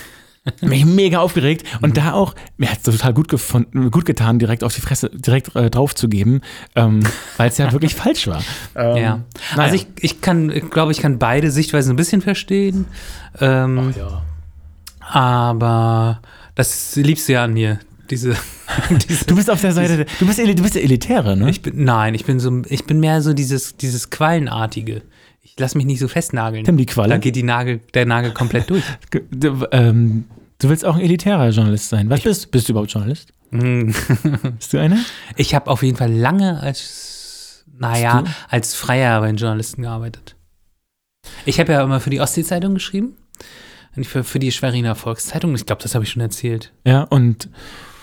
mich 0.61 0.85
mega 0.85 1.19
aufgeregt 1.19 1.65
und 1.81 1.97
da 1.97 2.13
auch, 2.13 2.35
mir 2.57 2.69
hat 2.69 2.77
es 2.77 2.83
total 2.83 3.13
gut, 3.13 3.29
gefunden, 3.29 3.89
gut 3.91 4.05
getan, 4.05 4.39
direkt 4.39 4.63
auf 4.63 4.73
die 4.75 4.81
Fresse, 4.81 5.09
direkt 5.09 5.55
äh, 5.55 5.69
drauf 5.69 5.95
zu 5.95 6.07
geben, 6.07 6.41
ähm, 6.75 7.01
weil 7.37 7.49
es 7.49 7.57
ja 7.57 7.71
wirklich 7.71 7.95
falsch 7.95 8.27
war. 8.27 8.43
Ähm, 8.75 8.95
Ja. 8.95 8.95
naja. 8.95 9.23
Also 9.57 9.75
ich, 9.75 9.87
ich 9.99 10.21
kann, 10.21 10.49
ich 10.51 10.69
glaube, 10.69 10.91
ich 10.91 10.99
kann 10.99 11.17
beide 11.19 11.51
Sichtweisen 11.51 11.93
ein 11.93 11.95
bisschen 11.95 12.21
verstehen. 12.21 12.85
Ähm, 13.39 13.93
ja. 13.97 14.21
Aber 15.01 16.21
das 16.55 16.95
liebst 16.95 17.27
du 17.27 17.33
ja 17.33 17.43
an 17.43 17.53
mir. 17.53 17.79
Diese, 18.09 18.35
Du 19.27 19.35
bist 19.35 19.49
auf 19.49 19.61
der 19.61 19.71
Seite, 19.71 20.05
du 20.19 20.25
bist, 20.27 20.39
du 20.39 20.61
bist 20.61 20.75
der 20.75 20.83
Elitäre, 20.83 21.35
ne? 21.35 21.49
Ich 21.49 21.61
bin, 21.61 21.83
nein, 21.83 22.13
ich 22.13 22.25
bin 22.25 22.39
so, 22.39 22.61
ich 22.67 22.85
bin 22.85 22.99
mehr 22.99 23.21
so 23.21 23.33
dieses, 23.33 23.77
dieses 23.77 24.09
Quallenartige. 24.09 25.01
Ich 25.55 25.61
lasse 25.61 25.77
mich 25.77 25.85
nicht 25.85 25.99
so 25.99 26.09
festnageln. 26.09 26.65
Tim, 26.65 26.75
die 26.75 26.85
Qualle? 26.85 27.09
Da 27.09 27.17
geht 27.17 27.37
die 27.37 27.43
Nagel, 27.43 27.79
der 27.93 28.05
Nagel 28.05 28.31
komplett 28.31 28.69
durch. 28.69 28.83
Du, 29.31 29.65
ähm, 29.71 30.25
du 30.59 30.67
willst 30.67 30.83
auch 30.83 30.95
ein 30.95 31.01
elitärer 31.01 31.49
Journalist 31.49 31.87
sein. 31.87 32.09
Was 32.09 32.21
bist 32.21 32.51
Bist 32.51 32.67
du 32.67 32.73
überhaupt 32.73 32.91
Journalist? 32.91 33.31
Hm. 33.51 33.95
Bist 34.59 34.73
du 34.73 34.79
einer? 34.79 34.97
Ich 35.37 35.55
habe 35.55 35.69
auf 35.71 35.81
jeden 35.81 35.95
Fall 35.95 36.11
lange 36.11 36.59
als, 36.59 37.63
naja, 37.79 38.25
als 38.49 38.73
Freier 38.75 39.21
bei 39.21 39.27
den 39.27 39.37
Journalisten 39.37 39.83
gearbeitet. 39.83 40.35
Ich 41.45 41.59
habe 41.61 41.71
ja 41.71 41.81
immer 41.81 42.01
für 42.01 42.09
die 42.09 42.19
Ostsee-Zeitung 42.19 42.73
geschrieben. 42.73 43.15
Und 43.95 44.05
für, 44.05 44.25
für 44.25 44.39
die 44.39 44.51
Schweriner 44.51 44.95
Volkszeitung. 44.95 45.55
Ich 45.55 45.65
glaube, 45.65 45.81
das 45.81 45.95
habe 45.95 46.03
ich 46.03 46.11
schon 46.11 46.21
erzählt. 46.21 46.73
Ja, 46.85 47.03
und 47.03 47.49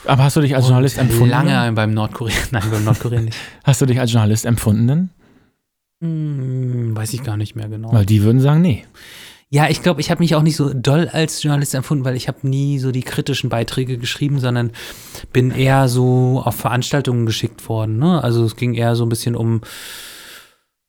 aber 0.06 0.24
hast 0.24 0.36
du 0.36 0.40
dich 0.40 0.56
als 0.56 0.66
Journalist 0.66 0.96
empfunden? 0.96 1.28
Lange 1.28 1.72
beim 1.72 1.92
Nordkorea. 1.92 2.34
Nein, 2.50 2.64
beim 2.70 2.84
Nordkorea 2.84 3.20
nicht. 3.20 3.36
Hast 3.62 3.82
du 3.82 3.86
dich 3.86 4.00
als 4.00 4.10
Journalist 4.10 4.46
empfunden? 4.46 4.86
denn? 4.88 5.10
Hm, 6.02 6.96
weiß 6.96 7.12
ich 7.14 7.22
gar 7.22 7.36
nicht 7.36 7.54
mehr 7.54 7.68
genau. 7.68 7.92
Weil 7.92 8.04
die 8.04 8.22
würden 8.24 8.40
sagen, 8.40 8.60
nee. 8.60 8.84
Ja, 9.50 9.68
ich 9.68 9.82
glaube, 9.82 10.00
ich 10.00 10.10
habe 10.10 10.20
mich 10.20 10.34
auch 10.34 10.42
nicht 10.42 10.56
so 10.56 10.72
doll 10.74 11.08
als 11.12 11.42
Journalist 11.42 11.74
empfunden, 11.74 12.04
weil 12.04 12.16
ich 12.16 12.26
habe 12.26 12.48
nie 12.48 12.78
so 12.78 12.90
die 12.90 13.02
kritischen 13.02 13.50
Beiträge 13.50 13.98
geschrieben, 13.98 14.40
sondern 14.40 14.72
bin 15.32 15.50
eher 15.52 15.88
so 15.88 16.42
auf 16.44 16.56
Veranstaltungen 16.56 17.26
geschickt 17.26 17.68
worden. 17.68 17.98
Ne? 17.98 18.24
Also 18.24 18.44
es 18.44 18.56
ging 18.56 18.74
eher 18.74 18.96
so 18.96 19.04
ein 19.04 19.10
bisschen 19.10 19.36
um 19.36 19.60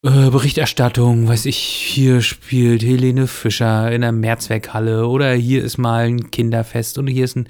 äh, 0.01 0.29
Berichterstattung, 0.29 1.27
weiß 1.27 1.45
ich, 1.45 1.57
hier 1.57 2.21
spielt 2.21 2.81
Helene 2.83 3.27
Fischer 3.27 3.91
in 3.91 4.01
der 4.01 4.13
Mehrzweckhalle 4.13 5.07
oder 5.07 5.33
hier 5.33 5.63
ist 5.63 5.77
mal 5.77 6.05
ein 6.05 6.31
Kinderfest 6.31 6.97
und 6.97 7.07
hier 7.07 7.25
ist 7.25 7.35
ein 7.35 7.49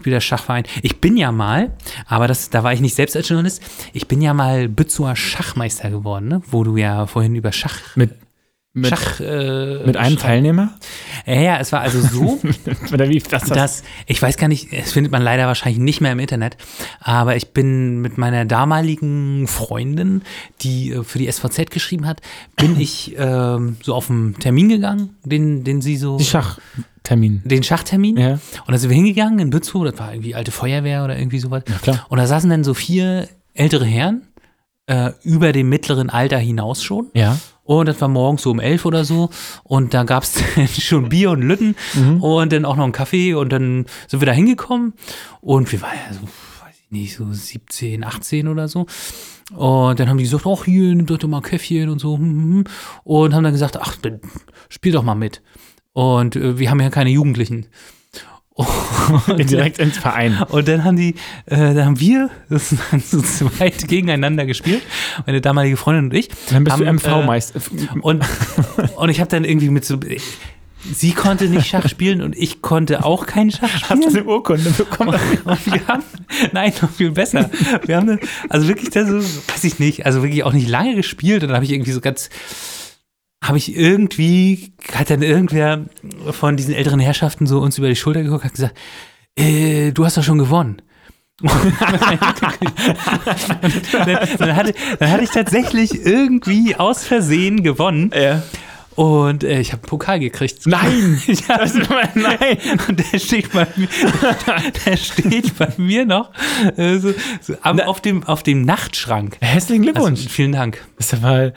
spielt 0.00 0.14
der 0.14 0.20
Schachverein. 0.20 0.64
Ich 0.82 1.00
bin 1.00 1.16
ja 1.16 1.30
mal, 1.30 1.72
aber 2.06 2.26
das, 2.26 2.48
da 2.48 2.64
war 2.64 2.72
ich 2.72 2.80
nicht 2.80 2.94
selbst 2.94 3.16
als 3.16 3.28
Journalist, 3.28 3.62
ich 3.92 4.08
bin 4.08 4.22
ja 4.22 4.32
mal 4.32 4.68
Bützower 4.68 5.14
Schachmeister 5.14 5.90
geworden, 5.90 6.28
ne? 6.28 6.42
wo 6.50 6.64
du 6.64 6.76
ja 6.76 7.06
vorhin 7.06 7.34
über 7.36 7.52
Schach 7.52 7.96
Mit, 7.96 8.12
mit, 8.72 8.90
Schach, 8.90 9.18
äh, 9.20 9.84
mit 9.84 9.96
einem 9.96 10.16
Schach- 10.16 10.22
Teilnehmer? 10.22 10.70
Ja, 11.26 11.40
ja, 11.40 11.58
es 11.58 11.72
war 11.72 11.80
also 11.80 12.00
so? 12.00 12.40
Das, 12.90 13.28
das, 13.28 13.48
dass, 13.48 13.82
ich 14.06 14.20
weiß 14.22 14.36
gar 14.36 14.48
nicht, 14.48 14.72
es 14.72 14.92
findet 14.92 15.10
man 15.12 15.22
leider 15.22 15.46
wahrscheinlich 15.46 15.80
nicht 15.80 16.00
mehr 16.00 16.12
im 16.12 16.18
Internet, 16.18 16.56
aber 17.00 17.36
ich 17.36 17.48
bin 17.52 18.00
mit 18.00 18.16
meiner 18.18 18.44
damaligen 18.44 19.46
Freundin, 19.48 20.22
die 20.62 20.92
äh, 20.92 21.02
für 21.02 21.18
die 21.18 21.30
SVZ 21.30 21.70
geschrieben 21.70 22.06
hat, 22.06 22.20
bin 22.56 22.78
ich 22.80 23.14
ähm, 23.18 23.76
so 23.82 23.94
auf 23.94 24.08
einen 24.10 24.38
Termin 24.38 24.68
gegangen, 24.68 25.16
den, 25.24 25.64
den 25.64 25.80
sie 25.82 25.96
so, 25.96 26.18
die 26.18 26.24
Schachtermin. 26.24 27.42
den 27.44 27.62
Schachtermin. 27.62 28.16
Ja. 28.16 28.32
Und 28.66 28.72
da 28.72 28.78
sind 28.78 28.90
wir 28.90 28.96
hingegangen 28.96 29.38
in 29.40 29.50
Bützow, 29.50 29.84
das 29.84 29.98
war 29.98 30.12
irgendwie 30.12 30.34
alte 30.34 30.52
Feuerwehr 30.52 31.04
oder 31.04 31.18
irgendwie 31.18 31.40
sowas. 31.40 31.64
Ja, 31.68 31.74
klar. 31.78 32.06
Und 32.08 32.18
da 32.18 32.26
saßen 32.26 32.48
dann 32.50 32.62
so 32.64 32.74
vier 32.74 33.28
ältere 33.54 33.84
Herren, 33.84 34.22
äh, 34.90 35.12
über 35.22 35.52
dem 35.52 35.68
mittleren 35.68 36.10
Alter 36.10 36.38
hinaus 36.38 36.82
schon. 36.82 37.10
Ja. 37.14 37.38
Und 37.62 37.86
das 37.86 38.00
war 38.00 38.08
morgens 38.08 38.42
so 38.42 38.50
um 38.50 38.58
elf 38.58 38.84
oder 38.84 39.04
so. 39.04 39.30
Und 39.62 39.94
da 39.94 40.02
gab 40.02 40.24
es 40.24 40.42
schon 40.84 41.08
Bier 41.08 41.30
und 41.30 41.42
Lütten 41.42 41.76
und 42.20 42.52
dann 42.52 42.64
auch 42.64 42.74
noch 42.74 42.82
einen 42.82 42.92
Kaffee. 42.92 43.34
Und 43.34 43.52
dann 43.52 43.86
sind 44.08 44.20
wir 44.20 44.26
da 44.26 44.32
hingekommen. 44.32 44.94
Und 45.40 45.70
wir 45.70 45.80
waren 45.80 45.94
ja 45.94 46.12
so, 46.12 46.22
weiß 46.22 46.74
ich 46.84 46.90
nicht, 46.90 47.14
so 47.14 47.32
17, 47.32 48.02
18 48.02 48.48
oder 48.48 48.66
so. 48.66 48.86
Und 49.54 50.00
dann 50.00 50.08
haben 50.08 50.16
die 50.16 50.24
gesagt, 50.24 50.44
ach 50.46 50.64
hier, 50.64 50.92
nimm 50.92 51.06
doch 51.06 51.18
doch 51.18 51.28
mal 51.28 51.40
Käffchen 51.40 51.88
und 51.88 52.00
so. 52.00 52.16
hm, 52.16 52.24
hm, 52.24 52.54
hm. 52.54 52.64
Und 53.04 53.34
haben 53.34 53.44
dann 53.44 53.52
gesagt, 53.52 53.76
ach, 53.76 53.94
dann 54.02 54.20
spiel 54.68 54.90
doch 54.90 55.04
mal 55.04 55.14
mit. 55.14 55.40
Und 55.92 56.34
äh, 56.34 56.58
wir 56.58 56.68
haben 56.68 56.80
ja 56.80 56.90
keine 56.90 57.10
Jugendlichen. 57.10 57.66
Und, 59.28 59.50
Direkt 59.50 59.78
ins 59.78 59.98
Verein. 59.98 60.38
und 60.48 60.68
dann 60.68 60.84
haben 60.84 60.96
die, 60.96 61.14
äh, 61.46 61.56
dann 61.74 61.84
haben 61.84 62.00
wir 62.00 62.30
das 62.48 62.74
waren 62.90 63.00
so 63.00 63.20
zweit 63.20 63.86
gegeneinander 63.88 64.46
gespielt, 64.46 64.82
meine 65.26 65.40
damalige 65.40 65.76
Freundin 65.76 66.04
und 66.06 66.14
ich. 66.14 66.28
Dann 66.50 66.64
bist 66.64 66.76
haben, 66.76 66.84
du 66.84 66.92
MV-Meister. 66.92 67.60
Und, 68.02 68.24
und 68.96 69.08
ich 69.08 69.20
habe 69.20 69.30
dann 69.30 69.44
irgendwie 69.44 69.70
mit 69.70 69.84
so, 69.84 69.98
sie 70.94 71.12
konnte 71.12 71.46
nicht 71.48 71.66
Schach 71.66 71.88
spielen 71.88 72.22
und 72.22 72.36
ich 72.36 72.62
konnte 72.62 73.04
auch 73.04 73.26
kein 73.26 73.50
Schach 73.50 73.68
Hast 73.82 73.90
du 73.90 73.96
spielen. 73.96 74.16
eine 74.16 74.24
Urkunde 74.24 74.70
bekommen? 74.70 75.18
Und 75.44 75.66
wir 75.66 75.86
haben, 75.86 76.02
nein, 76.52 76.72
noch 76.80 76.90
viel 76.90 77.10
besser. 77.10 77.50
Wir 77.86 77.96
haben, 77.96 78.06
dann- 78.06 78.20
also 78.48 78.66
wirklich, 78.68 78.90
das 78.90 79.08
so, 79.08 79.16
weiß 79.18 79.64
ich 79.64 79.78
nicht, 79.78 80.06
also 80.06 80.22
wirklich 80.22 80.42
auch 80.44 80.52
nicht 80.52 80.68
lange 80.68 80.94
gespielt 80.94 81.42
und 81.42 81.48
dann 81.48 81.56
habe 81.56 81.64
ich 81.64 81.72
irgendwie 81.72 81.92
so 81.92 82.00
ganz, 82.00 82.30
habe 83.42 83.56
ich 83.58 83.74
irgendwie, 83.74 84.72
hat 84.94 85.08
dann 85.10 85.22
irgendwer 85.22 85.86
von 86.30 86.56
diesen 86.56 86.74
älteren 86.74 87.00
Herrschaften 87.00 87.46
so 87.46 87.60
uns 87.60 87.78
über 87.78 87.88
die 87.88 87.96
Schulter 87.96 88.22
geguckt, 88.22 88.44
hat 88.44 88.52
gesagt, 88.54 88.76
äh, 89.36 89.92
du 89.92 90.04
hast 90.04 90.16
doch 90.16 90.22
schon 90.24 90.38
gewonnen. 90.38 90.82
dann, 91.40 92.18
dann, 94.38 94.56
hatte, 94.56 94.74
dann 94.98 95.10
hatte 95.10 95.24
ich 95.24 95.30
tatsächlich 95.30 96.04
irgendwie 96.04 96.76
aus 96.76 97.04
Versehen 97.06 97.62
gewonnen 97.62 98.10
Ja. 98.14 98.42
und 98.94 99.42
äh, 99.42 99.58
ich 99.58 99.72
habe 99.72 99.82
einen 99.82 99.88
Pokal 99.88 100.20
gekriegt. 100.20 100.66
Nein! 100.66 101.18
ja, 101.26 101.56
Das 101.56 101.74
ist 101.74 101.90
aber- 101.90 102.08
nein! 102.14 102.58
und 102.88 103.00
der 103.12 103.18
steht 103.18 103.50
bei 103.52 103.66
mir, 103.76 103.88
der 104.84 104.96
steht 104.98 105.56
bei 105.56 105.68
mir 105.78 106.04
noch 106.04 106.30
äh, 106.76 106.98
so, 106.98 107.14
so 107.40 107.54
auf, 107.62 108.02
dem, 108.02 108.22
auf 108.24 108.42
dem 108.42 108.62
Nachtschrank. 108.66 109.38
Herzlichen 109.40 109.82
Glückwunsch. 109.84 110.20
Also, 110.20 110.28
vielen 110.28 110.52
Dank. 110.52 110.84
das 110.98 111.06
ist 111.14 111.24
aber. 111.24 111.54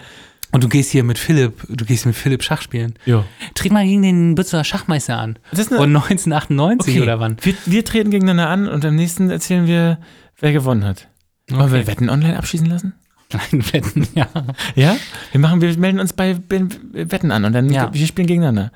Und 0.53 0.63
du 0.63 0.69
gehst 0.69 0.91
hier 0.91 1.03
mit 1.03 1.17
Philipp, 1.17 1.65
du 1.67 1.83
gehst 1.83 2.05
mit 2.05 2.15
Philipp 2.15 2.43
Schach 2.43 2.61
spielen. 2.61 2.93
Jo. 3.05 3.25
Tritt 3.55 3.71
mal 3.71 3.83
gegen 3.85 4.03
den 4.03 4.35
Bützer 4.35 4.63
Schachmeister 4.63 5.17
an. 5.17 5.37
Das 5.51 5.67
Und 5.69 5.95
1998 5.95 7.01
oder 7.01 7.19
wann? 7.19 7.37
Wir, 7.41 7.55
wir 7.65 7.83
treten 7.83 8.11
gegeneinander 8.11 8.49
an 8.49 8.67
und 8.69 8.85
am 8.85 8.95
nächsten 8.95 9.29
erzählen 9.29 9.67
wir, 9.67 9.97
wer 10.39 10.53
gewonnen 10.53 10.85
hat. 10.85 11.07
Wollen 11.49 11.71
wir 11.71 11.87
Wetten 11.87 12.09
online 12.09 12.37
abschließen 12.37 12.67
lassen? 12.67 12.93
Nein, 13.33 13.63
wetten, 13.73 14.07
ja. 14.13 14.27
Ja? 14.75 14.95
Wir 15.31 15.39
machen, 15.41 15.59
wir 15.59 15.75
melden 15.77 15.99
uns 15.99 16.13
bei 16.13 16.37
Wetten 16.49 17.31
an 17.31 17.45
und 17.45 17.53
dann 17.53 17.71
Ja. 17.71 17.91
wir 17.93 18.05
spielen 18.07 18.27
gegeneinander. 18.27 18.71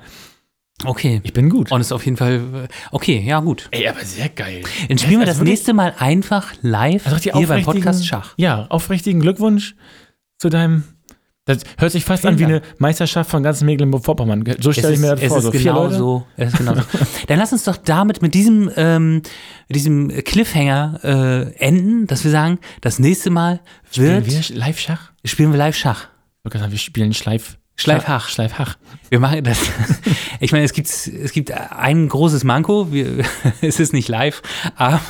Okay. 0.84 1.20
Ich 1.24 1.32
bin 1.32 1.48
gut. 1.48 1.70
Und 1.72 1.80
ist 1.80 1.92
auf 1.92 2.04
jeden 2.04 2.16
Fall, 2.16 2.68
okay, 2.92 3.20
ja 3.24 3.40
gut. 3.40 3.68
Ey, 3.72 3.88
aber 3.88 4.00
sehr 4.04 4.28
geil. 4.28 4.62
Dann 4.88 4.98
spielen 4.98 5.12
wir 5.20 5.20
Also 5.20 5.30
das 5.30 5.38
wirklich- 5.38 5.50
nächste 5.54 5.74
Mal 5.74 5.94
einfach 5.98 6.52
live 6.62 7.06
Also 7.06 7.18
hier 7.18 7.46
beim 7.48 7.62
Podcast 7.64 8.06
Schach. 8.06 8.34
Ja, 8.36 8.66
aufrichtigen 8.68 9.20
Glückwunsch 9.20 9.74
zu 10.38 10.48
deinem. 10.48 10.84
Das 11.48 11.62
hört 11.78 11.92
sich 11.92 12.04
fast 12.04 12.20
Vielen 12.20 12.34
an 12.34 12.38
wie 12.38 12.44
eine 12.44 12.62
Meisterschaft 12.76 13.30
von 13.30 13.42
ganz 13.42 13.62
Mecklenburg-Vorpommern. 13.62 14.44
So 14.60 14.70
stelle 14.70 14.92
ich 14.92 15.00
mir 15.00 15.16
das 15.16 15.24
vor. 15.24 15.40
So 15.40 15.50
vier 15.50 15.60
genau 15.60 15.84
Leute. 15.84 15.94
so. 15.96 16.26
Es 16.36 16.52
ist 16.52 16.58
genau 16.58 16.74
so. 16.74 16.82
Dann 17.26 17.38
lass 17.38 17.52
uns 17.52 17.64
doch 17.64 17.78
damit 17.78 18.20
mit 18.20 18.34
diesem, 18.34 18.70
ähm, 18.76 19.22
diesem 19.70 20.08
Cliffhanger 20.24 21.00
äh, 21.02 21.54
enden, 21.56 22.06
dass 22.06 22.22
wir 22.22 22.30
sagen, 22.30 22.58
das 22.82 22.98
nächste 22.98 23.30
Mal 23.30 23.60
Spielen 23.90 24.26
wird, 24.26 24.50
wir 24.50 24.56
Live-Schach? 24.56 25.12
spielen 25.24 25.52
wir 25.52 25.58
live 25.58 25.74
Schach. 25.74 26.08
Ich 26.38 26.44
wollte 26.44 26.58
gerade 26.58 26.64
sagen, 26.64 26.72
Wir 26.72 26.78
spielen 26.78 27.14
Schleif. 27.14 27.56
Schleifhach. 27.80 28.28
Schleifhach. 28.28 28.76
Wir 29.08 29.20
machen 29.20 29.44
das. 29.44 29.58
Ich 30.40 30.52
meine, 30.52 30.64
es 30.64 30.72
gibt, 30.72 30.86
es 30.86 31.32
gibt 31.32 31.50
ein 31.50 32.08
großes 32.08 32.44
Manko. 32.44 32.92
Wir, 32.92 33.24
es 33.60 33.80
ist 33.80 33.92
nicht 33.92 34.06
live, 34.08 34.40
aber 34.76 35.00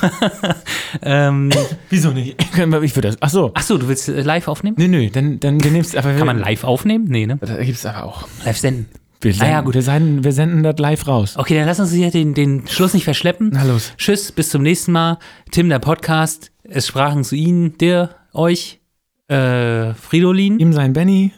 ähm, 1.03 1.51
Wieso 1.91 2.09
nicht? 2.09 2.35
Ich 2.41 2.57
würde 2.57 3.09
das. 3.09 3.17
Ach 3.19 3.29
so. 3.29 3.51
ach 3.53 3.61
so, 3.61 3.77
du 3.77 3.87
willst 3.87 4.09
äh, 4.09 4.21
live 4.21 4.47
aufnehmen? 4.47 4.75
Nö, 4.79 4.87
nö, 4.87 5.07
dann, 5.11 5.39
dann 5.39 5.63
wir 5.63 5.69
nehmen's 5.69 5.95
aber. 5.95 6.15
Kann 6.15 6.25
man 6.25 6.39
live 6.39 6.63
aufnehmen? 6.63 7.05
Nee, 7.09 7.27
ne? 7.27 7.37
Da 7.41 7.63
gibt 7.63 7.77
es 7.77 7.85
aber 7.85 8.05
auch. 8.05 8.27
Live 8.43 8.57
senden. 8.57 8.87
Wir 9.21 9.33
senden, 9.33 9.47
Ah 9.47 9.51
ja, 9.51 9.61
gut. 9.61 9.75
Wir 9.75 9.83
senden, 9.83 10.23
wir 10.23 10.31
senden 10.31 10.63
das 10.63 10.79
live 10.79 11.07
raus. 11.07 11.37
Okay, 11.37 11.55
dann 11.55 11.67
lass 11.67 11.79
uns 11.79 11.91
hier 11.91 12.09
den, 12.09 12.33
den 12.33 12.67
Schluss 12.67 12.95
nicht 12.95 13.03
verschleppen. 13.03 13.51
Na 13.53 13.65
los. 13.65 13.93
Tschüss, 13.97 14.31
bis 14.31 14.49
zum 14.49 14.63
nächsten 14.63 14.91
Mal. 14.91 15.19
Tim, 15.51 15.69
der 15.69 15.79
Podcast. 15.79 16.51
Es 16.63 16.87
sprachen 16.87 17.23
zu 17.23 17.35
Ihnen, 17.35 17.77
dir, 17.77 18.15
euch, 18.33 18.79
äh, 19.27 19.93
Fridolin 19.93 20.57
Ihm 20.57 20.73
sein 20.73 20.93
Benny. 20.93 21.33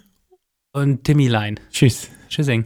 Und 0.74 1.04
Timmy 1.04 1.28
Lein. 1.28 1.60
Tschüss. 1.72 2.10
Tschüssing. 2.30 2.66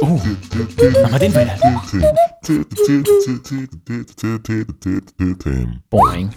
Oh, 0.00 0.20
mach 1.02 1.10
mal 1.10 1.18
den 1.18 1.34
weiter. 1.34 1.56
Boing. 5.90 6.34